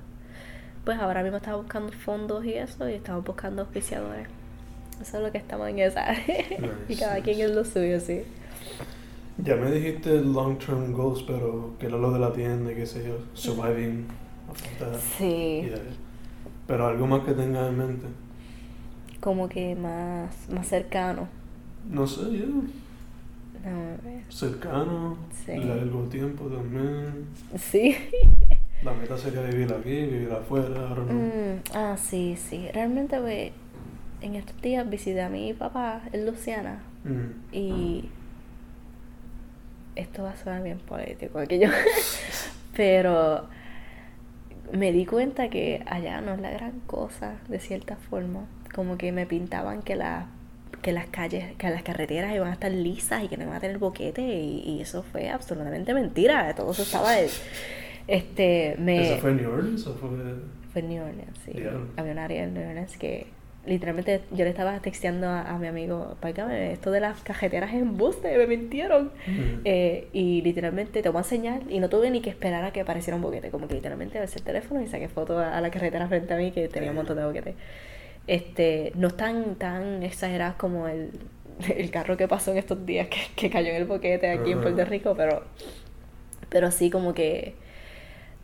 Pues 0.86 1.00
ahora 1.00 1.24
mismo 1.24 1.38
estamos 1.38 1.62
buscando 1.62 1.94
fondos 1.94 2.46
y 2.46 2.54
eso, 2.54 2.90
y 2.90 2.94
estamos 2.94 3.24
buscando 3.24 3.62
auspiciadores. 3.62 4.28
Eso 5.02 5.18
es 5.18 5.24
lo 5.24 5.32
que 5.32 5.38
estamos 5.38 5.70
en 5.70 5.80
esa. 5.80 6.14
y 6.88 6.90
Nice, 6.90 7.04
cada 7.04 7.22
quien 7.22 7.40
es 7.40 7.52
lo 7.52 7.64
suyo, 7.64 8.00
sí. 8.00 8.24
Ya 9.38 9.56
me 9.56 9.72
dijiste 9.72 10.22
long 10.22 10.58
term 10.58 10.94
goals, 10.94 11.24
pero 11.24 11.72
que 11.80 11.88
era 11.88 11.98
lo 11.98 12.12
de 12.12 12.20
la 12.20 12.32
tienda 12.32 12.72
y 12.72 12.76
qué 12.76 12.86
sé 12.86 13.04
yo, 13.08 13.18
surviving. 13.34 14.06
Sí. 15.18 15.64
Yeah. 15.64 15.80
Pero 16.68 16.88
algo 16.88 17.08
más 17.08 17.22
que 17.22 17.34
tengas 17.34 17.70
en 17.70 17.78
mente. 17.78 18.08
Como 19.20 19.50
que 19.50 19.76
más, 19.76 20.50
más 20.50 20.68
cercano. 20.68 21.28
No 21.90 22.06
sé. 22.06 22.22
Déjame 22.26 23.98
ver. 24.04 24.24
Cercano, 24.30 25.18
Sí. 25.46 25.56
largo 25.56 26.02
tiempo 26.04 26.46
también. 26.46 27.26
Sí. 27.58 27.96
La 28.84 28.94
meta 28.94 29.18
sería 29.18 29.42
vivir 29.44 29.74
aquí, 29.74 29.90
vivir 29.90 30.32
afuera, 30.32 30.68
don't 30.90 31.08
know. 31.10 31.18
Mm, 31.18 31.60
ah, 31.74 31.96
sí, 31.98 32.36
sí. 32.38 32.68
Realmente, 32.74 33.18
pues, 33.20 33.52
en 34.22 34.36
estos 34.36 34.62
días 34.62 34.90
visité 34.90 35.22
a 35.22 35.30
mi 35.30 35.54
papá 35.54 36.02
en 36.12 36.26
Luciana. 36.26 36.84
Mm. 37.06 37.56
Y 37.56 38.10
esto 39.96 40.24
va 40.24 40.32
a 40.32 40.36
sonar 40.38 40.64
bien 40.64 40.80
político 40.80 41.40
aquello. 41.40 41.70
Pero 42.76 43.48
me 44.72 44.92
di 44.92 45.06
cuenta 45.06 45.50
que 45.50 45.84
allá 45.86 46.22
no 46.22 46.34
es 46.34 46.40
la 46.40 46.52
gran 46.52 46.80
cosa, 46.82 47.36
de 47.48 47.60
cierta 47.60 47.96
forma. 47.96 48.46
Como 48.74 48.98
que 48.98 49.12
me 49.12 49.26
pintaban 49.26 49.82
que 49.82 49.96
la 49.96 50.28
que 50.82 50.92
las 50.92 51.08
calles, 51.08 51.56
que 51.58 51.70
las 51.70 51.82
carreteras 51.82 52.36
iban 52.36 52.50
a 52.50 52.54
estar 52.54 52.72
lisas 52.72 53.24
y 53.24 53.30
que 53.30 53.38
no 53.38 53.44
iban 53.44 53.56
a 53.56 53.60
tener 53.62 53.78
boquete 53.78 54.22
y, 54.22 54.60
y 54.66 54.82
eso 54.82 55.02
fue 55.04 55.30
absolutamente 55.30 55.94
mentira. 55.94 56.54
Todo 56.56 56.72
eso 56.72 56.84
estaba 56.84 57.16
este 58.08 58.76
me 58.80 59.14
¿Eso 59.14 59.22
fue 59.22 59.32
en 59.32 59.38
New 59.38 59.52
Orleans 59.52 59.88
o 59.88 59.96
fue...? 59.96 60.10
fue 60.72 60.82
en 60.82 60.90
New 60.90 61.04
Orleans, 61.04 61.38
sí. 61.46 61.54
Había 61.96 62.12
un 62.12 62.20
área 62.20 62.44
en 62.44 62.54
New 62.54 62.68
Orleans 62.68 62.98
que 62.98 63.28
literalmente 63.66 64.22
yo 64.32 64.44
le 64.44 64.50
estaba 64.50 64.80
texteando 64.80 65.28
a, 65.28 65.42
a 65.42 65.58
mi 65.58 65.68
amigo, 65.68 66.18
esto 66.52 66.92
de 66.92 67.00
las 67.00 67.22
cajeteras 67.22 67.74
es 67.74 67.82
embuste, 67.82 68.38
me 68.38 68.48
mintieron. 68.48 69.12
Eh, 69.64 70.10
y 70.12 70.42
literalmente 70.42 71.02
tomó 71.02 71.20
a 71.20 71.24
señal 71.24 71.64
y 71.70 71.80
no 71.80 71.90
tuve 71.90 72.10
ni 72.12 72.22
que 72.22 72.30
esperar 72.30 72.64
a 72.66 72.72
que 72.72 72.82
apareciera 72.82 73.16
un 73.16 73.22
boquete. 73.22 73.50
Como 73.50 73.68
que 73.68 73.76
literalmente 73.76 74.20
alcé 74.20 74.40
el 74.40 74.46
teléfono 74.46 74.82
y 74.82 74.88
saqué 74.88 75.08
foto 75.08 75.40
a, 75.40 75.58
a 75.58 75.62
la 75.62 75.72
carretera 75.72 76.08
frente 76.08 76.34
a 76.34 76.38
mí 76.38 76.52
que 76.52 76.68
tenía 76.68 76.90
un 76.90 76.98
montón 76.98 77.18
de 77.18 77.26
boquetes. 77.26 77.56
Este, 78.28 78.92
no 78.96 79.10
están 79.10 79.56
tan 79.56 80.04
exageradas 80.04 80.56
como 80.56 80.88
el, 80.88 81.12
el 81.76 81.90
carro 81.92 82.18
que 82.18 82.28
pasó 82.28 82.52
en 82.52 82.58
estos 82.58 82.86
días 82.86 83.08
que, 83.08 83.20
que 83.36 83.50
cayó 83.50 83.70
en 83.70 83.78
el 83.78 83.86
boquete 83.86 84.30
aquí 84.30 84.52
en. 84.52 84.62
Puerto 84.62 84.84
Rico, 84.86 85.14
pero, 85.16 85.44
pero 86.50 86.72
sí 86.72 86.90
como 86.90 87.14
que 87.14 87.56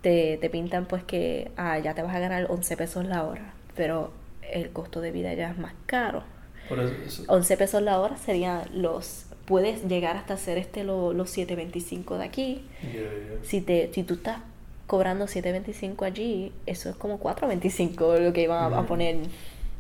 te, 0.01 0.37
te 0.37 0.49
pintan 0.49 0.85
pues 0.85 1.03
que 1.03 1.51
ah, 1.57 1.77
ya 1.79 1.93
te 1.93 2.01
vas 2.01 2.15
a 2.15 2.19
ganar 2.19 2.47
11 2.49 2.77
pesos 2.77 3.05
la 3.05 3.23
hora, 3.25 3.53
pero 3.75 4.11
el 4.53 4.69
costo 4.71 5.01
de 5.01 5.11
vida 5.11 5.33
ya 5.33 5.51
es 5.51 5.57
más 5.57 5.73
caro. 5.85 6.23
Por 6.67 6.79
eso, 6.79 6.93
eso- 7.05 7.23
11 7.27 7.57
pesos 7.57 7.81
la 7.81 7.99
hora 7.99 8.17
serían 8.17 8.61
los 8.73 9.25
puedes 9.45 9.83
llegar 9.87 10.15
hasta 10.17 10.35
hacer 10.35 10.57
este 10.59 10.83
lo- 10.83 11.11
los 11.13 11.35
7.25 11.35 12.17
de 12.17 12.23
aquí. 12.23 12.61
yeah, 12.83 12.91
yeah. 12.93 13.09
Si 13.43 13.61
te 13.61 13.89
si 13.93 14.03
tú 14.03 14.13
estás 14.15 14.39
cobrando 14.85 15.25
7.25 15.27 16.05
allí, 16.05 16.51
eso 16.67 16.89
es 16.89 16.95
como 16.95 17.19
4.25 17.19 18.19
lo 18.19 18.33
que 18.33 18.43
iban 18.43 18.73
a, 18.73 18.85
poner 18.85 19.17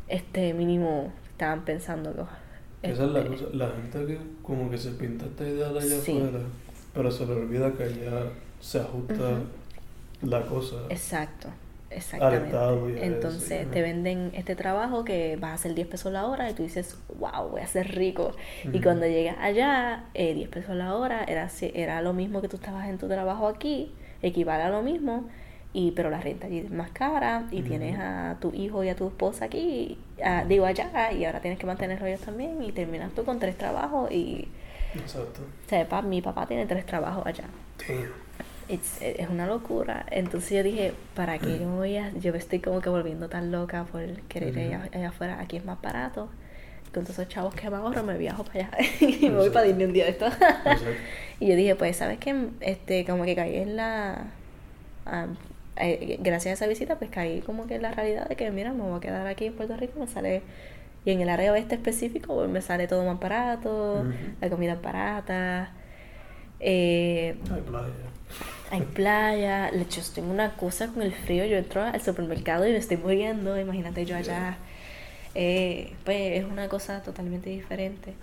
este 0.07 0.53
mínimo 0.53 1.11
estaban 1.31 1.65
pensando 1.65 2.13
que 2.81 2.91
Esa 2.91 3.05
es 3.05 3.11
la 3.11 3.19
este, 3.19 3.29
cosa, 3.31 3.45
la 3.53 3.69
gente 3.69 4.05
que 4.07 4.19
como 4.41 4.69
que 4.71 4.77
se 4.77 4.91
pinta 4.91 5.25
esta 5.25 5.47
idea 5.47 5.69
de 5.71 5.79
allá 5.79 5.99
Sí. 6.01 6.17
afuera, 6.17 6.39
pero 6.93 7.11
se 7.11 7.25
le 7.25 7.33
olvida 7.33 7.71
que 7.73 7.83
allá 7.83 8.31
se 8.59 8.79
ajusta 8.79 9.41
la 10.23 10.45
cosa. 10.47 10.75
Exacto, 10.89 11.49
exactamente. 11.89 12.55
A 12.57 12.71
Entonces 13.05 13.51
eso, 13.61 13.69
te 13.71 13.81
venden 13.81 14.31
este 14.33 14.55
trabajo 14.55 15.03
que 15.03 15.37
vas 15.37 15.51
a 15.51 15.53
hacer 15.55 15.73
10 15.75 15.87
pesos 15.87 16.11
la 16.11 16.25
hora 16.27 16.49
y 16.49 16.53
tú 16.53 16.63
dices, 16.63 16.97
wow, 17.17 17.49
voy 17.49 17.61
a 17.61 17.67
ser 17.67 17.87
rico. 17.95 18.31
Y 18.71 18.81
cuando 18.81 19.05
llegas 19.07 19.37
allá, 19.39 20.05
eh, 20.13 20.33
10 20.33 20.49
pesos 20.49 20.75
la 20.75 20.95
hora 20.95 21.23
era, 21.25 21.49
era 21.73 22.01
lo 22.01 22.13
mismo 22.13 22.41
que 22.41 22.47
tú 22.47 22.57
estabas 22.57 22.87
en 22.87 22.97
tu 22.97 23.07
trabajo 23.07 23.47
aquí, 23.47 23.91
equivale 24.21 24.63
a 24.63 24.69
lo 24.69 24.81
mismo, 24.81 25.29
y 25.73 25.91
pero 25.91 26.09
la 26.09 26.19
renta 26.19 26.47
allí 26.47 26.59
es 26.59 26.71
más 26.71 26.89
cara 26.91 27.47
y 27.51 27.61
tienes 27.61 27.97
a 27.99 28.37
tu 28.41 28.51
hijo 28.53 28.83
y 28.83 28.89
a 28.89 28.95
tu 28.95 29.07
esposa 29.07 29.45
aquí, 29.45 29.99
ah, 30.23 30.43
digo 30.47 30.65
allá, 30.65 31.11
y 31.11 31.25
ahora 31.25 31.41
tienes 31.41 31.59
que 31.59 31.67
mantenerlos 31.67 32.07
ellos 32.07 32.21
también 32.21 32.61
y 32.63 32.71
terminas 32.71 33.11
tú 33.13 33.23
con 33.23 33.39
tres 33.39 33.57
trabajos 33.57 34.11
y, 34.11 34.47
Exacto. 34.93 35.41
o 35.65 35.69
sea, 35.69 35.87
pa- 35.87 36.01
mi 36.01 36.21
papá 36.21 36.47
tiene 36.47 36.65
tres 36.65 36.85
trabajos 36.85 37.25
allá. 37.25 37.45
Damn. 37.87 38.28
It's- 38.69 39.01
es 39.01 39.29
una 39.29 39.47
locura. 39.47 40.05
Entonces 40.11 40.51
yo 40.51 40.63
dije, 40.63 40.93
¿para 41.15 41.39
qué 41.39 41.59
yo 41.59 41.69
voy 41.69 41.97
a...? 41.97 42.11
Yo 42.19 42.31
me 42.31 42.37
estoy 42.39 42.59
como 42.59 42.81
que 42.81 42.89
volviendo 42.89 43.27
tan 43.29 43.51
loca 43.51 43.85
por 43.91 44.01
querer 44.29 44.55
ir 44.57 44.75
allá, 44.75 45.09
afuera. 45.09 45.39
Aquí 45.41 45.57
es 45.57 45.65
más 45.65 45.81
barato. 45.81 46.29
con 46.93 47.03
todos 47.03 47.19
esos 47.19 47.29
chavos 47.29 47.53
que 47.55 47.69
me 47.69 47.77
ahorro 47.77 48.03
me 48.03 48.17
viajo 48.17 48.43
para 48.43 48.67
allá 48.67 48.71
y 49.01 49.29
me 49.29 49.37
voy 49.37 49.49
para 49.51 49.65
Disney 49.67 49.85
un 49.87 49.93
día 49.93 50.05
de 50.05 50.11
esto. 50.11 50.27
Y 51.39 51.47
yo 51.47 51.55
dije, 51.55 51.75
pues, 51.75 51.95
¿sabes 51.97 52.19
qué? 52.19 52.49
Este, 52.61 53.05
como 53.05 53.23
que 53.25 53.35
caí 53.35 53.57
en 53.57 53.75
la... 53.77 54.27
eh, 55.77 56.17
gracias 56.21 56.51
a 56.51 56.53
esa 56.65 56.67
visita, 56.67 56.97
pues 56.97 57.09
caí 57.11 57.41
como 57.41 57.67
que 57.67 57.75
en 57.75 57.81
la 57.83 57.91
realidad 57.91 58.27
de 58.27 58.35
que, 58.35 58.51
mira, 58.51 58.73
me 58.73 58.81
voy 58.83 58.97
a 58.97 58.99
quedar 58.99 59.27
aquí 59.27 59.45
en 59.45 59.53
Puerto 59.55 59.75
Rico, 59.77 59.99
me 59.99 60.07
sale... 60.07 60.41
Y 61.05 61.11
en 61.11 61.21
el 61.21 61.29
área 61.29 61.53
oeste 61.53 61.75
específico, 61.75 62.35
pues 62.35 62.49
me 62.49 62.61
sale 62.61 62.85
todo 62.87 63.05
más 63.05 63.19
barato, 63.19 64.05
la 64.41 64.49
comida 64.49 64.73
es 64.73 64.81
barata, 64.81 65.71
eh, 66.59 67.35
Ay, 67.51 67.61
playa. 67.61 67.87
Hay 68.71 68.81
playa, 68.81 69.71
yo 69.71 70.01
tengo 70.13 70.31
una 70.31 70.55
cosa 70.55 70.87
con 70.87 71.01
el 71.01 71.13
frío, 71.13 71.45
yo 71.45 71.57
entro 71.57 71.83
al 71.83 72.01
supermercado 72.01 72.67
y 72.67 72.71
me 72.71 72.77
estoy 72.77 72.97
muriendo, 72.97 73.59
imagínate 73.59 74.05
yo 74.05 74.15
allá, 74.15 74.57
Eh, 75.35 75.93
pues 76.05 76.39
es 76.39 76.45
una 76.45 76.67
cosa 76.69 77.01
totalmente 77.03 77.49
diferente. 77.49 78.13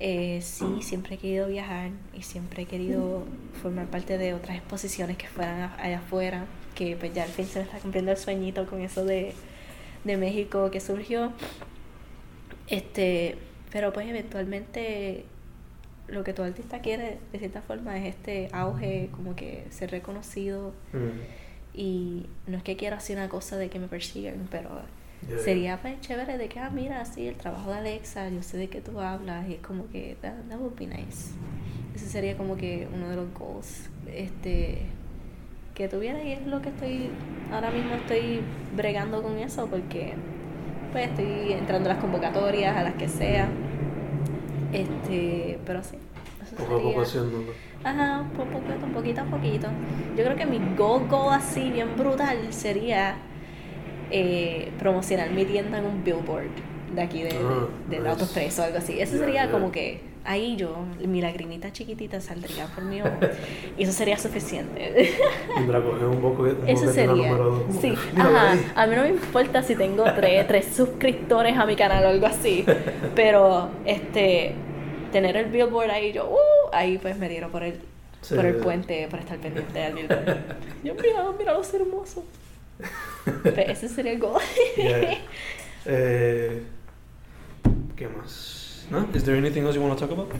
Eh, 0.00 0.40
sí, 0.42 0.82
siempre 0.82 1.16
he 1.16 1.18
querido 1.18 1.48
viajar 1.48 1.90
y 2.14 2.22
siempre 2.22 2.62
he 2.62 2.66
querido 2.66 3.24
formar 3.62 3.86
parte 3.86 4.18
de 4.18 4.34
otras 4.34 4.56
exposiciones 4.58 5.16
que 5.16 5.26
fueran 5.28 5.72
allá 5.78 5.98
afuera, 5.98 6.44
que 6.74 6.96
pues 6.96 7.14
ya 7.14 7.24
al 7.24 7.30
fin 7.30 7.46
se 7.46 7.60
me 7.60 7.64
está 7.66 7.78
cumpliendo 7.78 8.10
el 8.12 8.16
sueñito 8.16 8.66
con 8.66 8.80
eso 8.80 9.04
de, 9.04 9.34
de 10.04 10.16
México 10.16 10.70
que 10.70 10.80
surgió. 10.80 11.32
Este, 12.68 13.36
pero 13.72 13.92
pues 13.92 14.08
eventualmente 14.08 15.24
lo 16.12 16.22
que 16.24 16.32
todo 16.32 16.46
artista 16.46 16.80
quiere 16.80 17.18
de 17.32 17.38
cierta 17.38 17.62
forma 17.62 17.98
es 17.98 18.14
este 18.14 18.48
auge, 18.52 19.08
como 19.12 19.34
que 19.34 19.64
ser 19.70 19.90
reconocido 19.90 20.72
Mm. 20.92 21.78
y 21.78 22.26
no 22.46 22.56
es 22.58 22.62
que 22.62 22.76
quiero 22.76 22.96
hacer 22.96 23.16
una 23.16 23.28
cosa 23.28 23.56
de 23.56 23.68
que 23.70 23.78
me 23.78 23.88
persigan, 23.88 24.46
pero 24.50 24.68
Yeah. 25.28 25.38
sería 25.38 25.76
pues 25.80 26.00
chévere 26.00 26.36
de 26.36 26.48
que, 26.48 26.58
ah, 26.58 26.68
mira, 26.70 27.04
sí, 27.04 27.28
el 27.28 27.36
trabajo 27.36 27.70
de 27.70 27.78
Alexa, 27.78 28.28
yo 28.28 28.42
sé 28.42 28.56
de 28.56 28.68
qué 28.68 28.80
tú 28.80 28.98
hablas 28.98 29.48
y 29.48 29.52
es 29.54 29.60
como 29.60 29.88
que, 29.88 30.16
that, 30.20 30.34
that 30.50 30.58
would 30.58 30.74
be 30.76 30.86
nice. 30.88 31.30
Ese 31.94 32.06
sería 32.06 32.36
como 32.36 32.56
que 32.56 32.88
uno 32.92 33.08
de 33.08 33.14
los 33.14 33.32
goals, 33.32 33.88
este, 34.12 34.78
que 35.76 35.86
tuviera 35.88 36.20
y 36.24 36.32
es 36.32 36.44
lo 36.46 36.60
que 36.60 36.70
estoy, 36.70 37.10
ahora 37.52 37.70
mismo 37.70 37.94
estoy 37.94 38.40
bregando 38.76 39.22
con 39.22 39.38
eso 39.38 39.68
porque 39.68 40.14
pues 40.90 41.08
estoy 41.10 41.52
entrando 41.52 41.88
a 41.88 41.94
las 41.94 42.02
convocatorias, 42.02 42.76
a 42.76 42.82
las 42.82 42.94
que 42.94 43.08
sea, 43.08 43.48
este, 44.72 45.58
pero 45.66 45.82
sí. 45.82 45.96
eso 46.42 46.56
Poco 46.56 46.76
a 46.76 46.82
poco 46.82 47.00
haciéndolo. 47.02 47.52
Ajá, 47.84 48.24
po- 48.36 48.44
poquito, 48.44 48.86
poquito 48.94 49.20
a 49.20 49.24
poquito. 49.24 49.68
Yo 50.16 50.24
creo 50.24 50.36
que 50.36 50.46
mi 50.46 50.60
goal 50.76 51.08
así 51.30 51.70
bien 51.70 51.96
brutal 51.96 52.38
sería 52.52 53.16
eh, 54.10 54.70
promocionar 54.78 55.30
mi 55.30 55.44
tienda 55.44 55.78
en 55.78 55.86
un 55.86 56.04
billboard 56.04 56.50
de 56.94 57.02
aquí 57.02 57.22
de, 57.22 57.30
Ah, 57.30 57.66
del 57.88 58.02
nice. 58.04 58.60
o 58.60 58.64
algo 58.64 58.78
así. 58.78 59.00
Eso 59.00 59.16
sería 59.18 59.50
como 59.50 59.72
que 59.72 60.00
ahí 60.24 60.56
yo, 60.56 60.76
mi 61.06 61.20
lagrimita 61.20 61.72
chiquitita 61.72 62.20
saldría 62.20 62.66
por 62.66 62.84
mi 62.84 63.00
ojo. 63.02 63.10
y 63.78 63.82
eso 63.84 63.92
sería 63.92 64.18
suficiente. 64.18 65.12
Un 65.56 66.20
poco. 66.20 66.42
un 66.42 66.68
Eso 66.68 66.92
sería. 66.92 67.12
número 67.30 67.44
dos, 67.44 67.62
como 67.64 67.80
Sí, 67.80 67.94
ajá. 68.16 68.56
A 68.74 68.86
mí 68.86 68.96
no 68.96 69.02
me 69.02 69.08
importa 69.10 69.62
si 69.62 69.74
tengo 69.74 70.04
tres, 70.14 70.46
tres 70.46 70.66
suscriptores 70.74 71.56
a 71.56 71.66
mi 71.66 71.76
canal 71.76 72.04
o 72.04 72.08
algo 72.08 72.26
así. 72.26 72.64
Pero 73.14 73.70
este 73.84 74.54
tener 75.12 75.36
el 75.36 75.46
billboard 75.50 75.90
ahí, 75.90 76.12
yo, 76.12 76.30
uh, 76.30 76.68
ahí 76.72 76.98
pues 76.98 77.18
me 77.18 77.28
dieron 77.28 77.50
por 77.50 77.62
el, 77.62 77.80
Sí. 78.22 78.36
por 78.36 78.46
el 78.46 78.54
puente 78.56 79.08
para 79.10 79.22
estar 79.24 79.36
pendiente 79.38 79.76
del 79.78 79.94
billboard. 79.94 80.38
Yo, 80.84 80.94
mira, 80.94 81.24
mira 81.36 81.54
los 81.54 81.74
hermosos. 81.74 82.22
Pues 83.42 83.68
ese 83.68 83.88
sería 83.88 84.12
el. 84.12 84.20
Yeah. 84.76 85.18
Eh, 85.86 86.62
¿Qué 87.96 88.06
más? 88.08 88.51
¿No? 88.92 89.08
¿Is 89.14 89.24
there 89.24 89.36
anything 89.38 89.62
else 89.64 89.74
you 89.74 89.82
want 89.82 89.98
to 89.98 90.06
talk 90.06 90.12
about? 90.16 90.30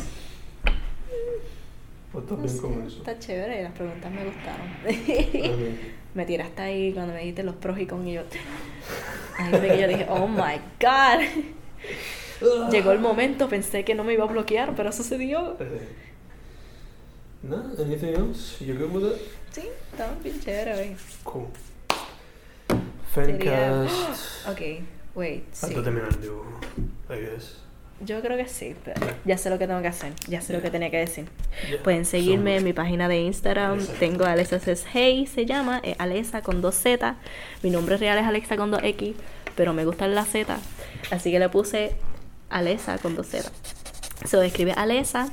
Pues 2.13 2.25
estás 2.25 2.39
No 2.39 2.45
bien 2.45 2.55
sé, 2.55 2.61
con 2.61 2.87
eso. 2.87 2.99
está 2.99 3.19
chévere, 3.19 3.63
las 3.63 3.73
preguntas 3.73 4.13
me 4.13 4.25
gustaron. 4.25 5.79
Me 6.15 6.27
tiraste 6.27 6.61
ahí 6.61 6.93
cuando 6.93 7.15
me 7.15 7.21
dijiste 7.21 7.43
los 7.43 7.55
pros 7.57 7.79
y 7.79 7.87
con 7.87 8.07
y 8.07 8.13
yo. 8.15 8.23
Ahí 9.39 9.51
fue 9.51 9.61
que 9.69 9.81
yo 9.81 9.89
dije, 9.89 10.07
oh 10.11 10.29
my 10.29 10.61
god. 10.79 12.71
Llegó 12.71 12.93
el 12.93 12.99
momento, 12.99 13.49
pensé 13.49 13.83
que 13.85 13.95
no 13.95 14.05
me 14.05 14.13
iba 14.13 14.25
a 14.25 14.27
bloquear, 14.27 14.75
pero 14.77 14.93
sucedió. 14.93 15.57
Eh, 15.59 15.89
No, 17.45 17.57
anything 17.83 18.09
else? 18.15 18.63
You 18.65 18.75
good 18.75 18.91
with 18.95 19.13
it? 19.15 19.19
Sí, 19.53 19.63
estaba 19.91 20.13
bien 20.23 20.39
chévere. 20.39 20.75
güey. 20.75 20.97
Cool. 21.25 21.47
Sería- 23.15 23.37
Fencast. 23.87 24.47
Ok, 24.51 24.61
wait, 25.15 25.45
sí. 25.53 25.67
Antes 25.67 25.77
de 25.79 25.83
terminar 25.83 26.09
el 26.11 26.21
dibujo, 26.21 26.61
I 27.09 27.15
guess. 27.21 27.62
Yo 28.05 28.21
creo 28.21 28.37
que 28.37 28.49
sí, 28.49 28.75
pero 28.85 29.01
ya 29.25 29.39
sé 29.39 29.49
lo 29.49 29.59
que 29.59 29.67
tengo 29.67 29.81
que 29.81 29.89
hacer, 29.89 30.13
ya 30.29 30.41
sé 30.41 30.53
lo 30.53 30.61
que 30.61 30.71
tenía 30.71 30.91
que 30.91 30.99
decir. 30.99 31.27
Yeah. 31.69 31.83
Pueden 31.83 32.05
seguirme 32.05 32.53
So- 32.55 32.59
en 32.59 32.65
mi 32.65 32.73
página 32.73 33.07
de 33.09 33.21
Instagram, 33.21 33.79
Exacto. 33.79 33.99
tengo 34.01 34.25
Alexa 34.25 34.59
Says 34.59 34.85
Hey, 34.93 35.27
se 35.27 35.47
llama, 35.47 35.81
eh, 35.85 35.95
Alexa 35.99 36.43
con 36.43 36.61
dos 36.61 36.75
Z. 36.75 37.17
Mi 37.63 37.71
nombre 37.71 37.97
real 37.97 38.19
es 38.19 38.25
Alexa 38.25 38.57
con 38.57 38.71
dos 38.73 38.81
X, 38.83 39.15
pero 39.55 39.73
me 39.73 39.85
gusta 39.85 40.09
la 40.09 40.25
Z, 40.25 40.59
así 41.11 41.31
que 41.31 41.39
le 41.39 41.49
puse 41.49 41.93
Alexa 42.51 42.99
con 42.99 43.15
dos 43.15 43.29
Z. 43.29 43.51
Se 44.25 44.45
escribe 44.47 44.73
Alexa, 44.73 45.29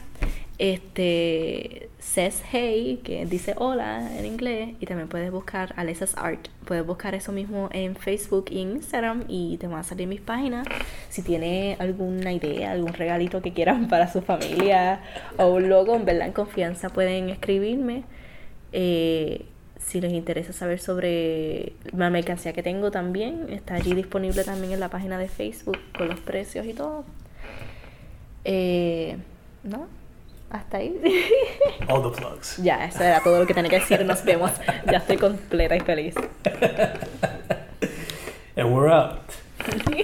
este, 0.59 1.88
says 2.19 2.43
hey, 2.51 2.99
que 3.01 3.25
dice 3.25 3.53
hola 3.55 4.09
en 4.17 4.25
inglés, 4.25 4.75
y 4.81 4.85
también 4.85 5.07
puedes 5.07 5.31
buscar 5.31 5.73
Alexa's 5.77 6.15
Art. 6.17 6.49
Puedes 6.65 6.85
buscar 6.85 7.15
eso 7.15 7.31
mismo 7.31 7.69
en 7.71 7.95
Facebook 7.95 8.47
y 8.49 8.61
en 8.61 8.71
Instagram 8.71 9.23
y 9.29 9.55
te 9.55 9.67
van 9.67 9.79
a 9.79 9.83
salir 9.83 10.05
mis 10.05 10.19
páginas. 10.19 10.67
Si 11.07 11.21
tiene 11.21 11.77
alguna 11.79 12.33
idea, 12.33 12.71
algún 12.71 12.91
regalito 12.91 13.41
que 13.41 13.53
quieran 13.53 13.87
para 13.87 14.11
su 14.11 14.21
familia 14.21 15.01
o 15.37 15.47
un 15.47 15.69
logo, 15.69 15.95
en 15.95 16.03
verdad 16.03 16.27
en 16.27 16.33
confianza 16.33 16.89
pueden 16.89 17.29
escribirme. 17.29 18.03
Eh, 18.73 19.45
si 19.77 20.01
les 20.01 20.11
interesa 20.11 20.51
saber 20.51 20.79
sobre 20.79 21.71
la 21.95 22.09
mercancía 22.09 22.51
que 22.51 22.63
tengo 22.63 22.91
también, 22.91 23.47
está 23.49 23.75
allí 23.75 23.93
disponible 23.93 24.43
también 24.43 24.73
en 24.73 24.81
la 24.81 24.89
página 24.89 25.17
de 25.17 25.29
Facebook 25.29 25.79
con 25.97 26.09
los 26.09 26.19
precios 26.19 26.65
y 26.65 26.73
todo. 26.73 27.05
Eh, 28.43 29.15
¿No? 29.63 29.98
Hasta 30.49 30.77
ahí. 30.77 30.99
All 31.87 32.01
the 32.01 32.09
plugs. 32.17 32.57
ya, 32.57 32.85
eso 32.85 33.03
era 33.03 33.21
todo 33.21 33.39
lo 33.39 33.45
que 33.47 33.53
tenía 33.53 33.69
que 33.69 33.79
decir. 33.79 34.03
Nos 34.03 34.23
vemos. 34.23 34.51
Ya 34.91 34.97
estoy 34.97 35.17
completa 35.17 35.75
y 35.75 35.79
feliz. 35.81 36.15
And 38.55 38.73
we're 38.73 38.89
out. 38.91 39.19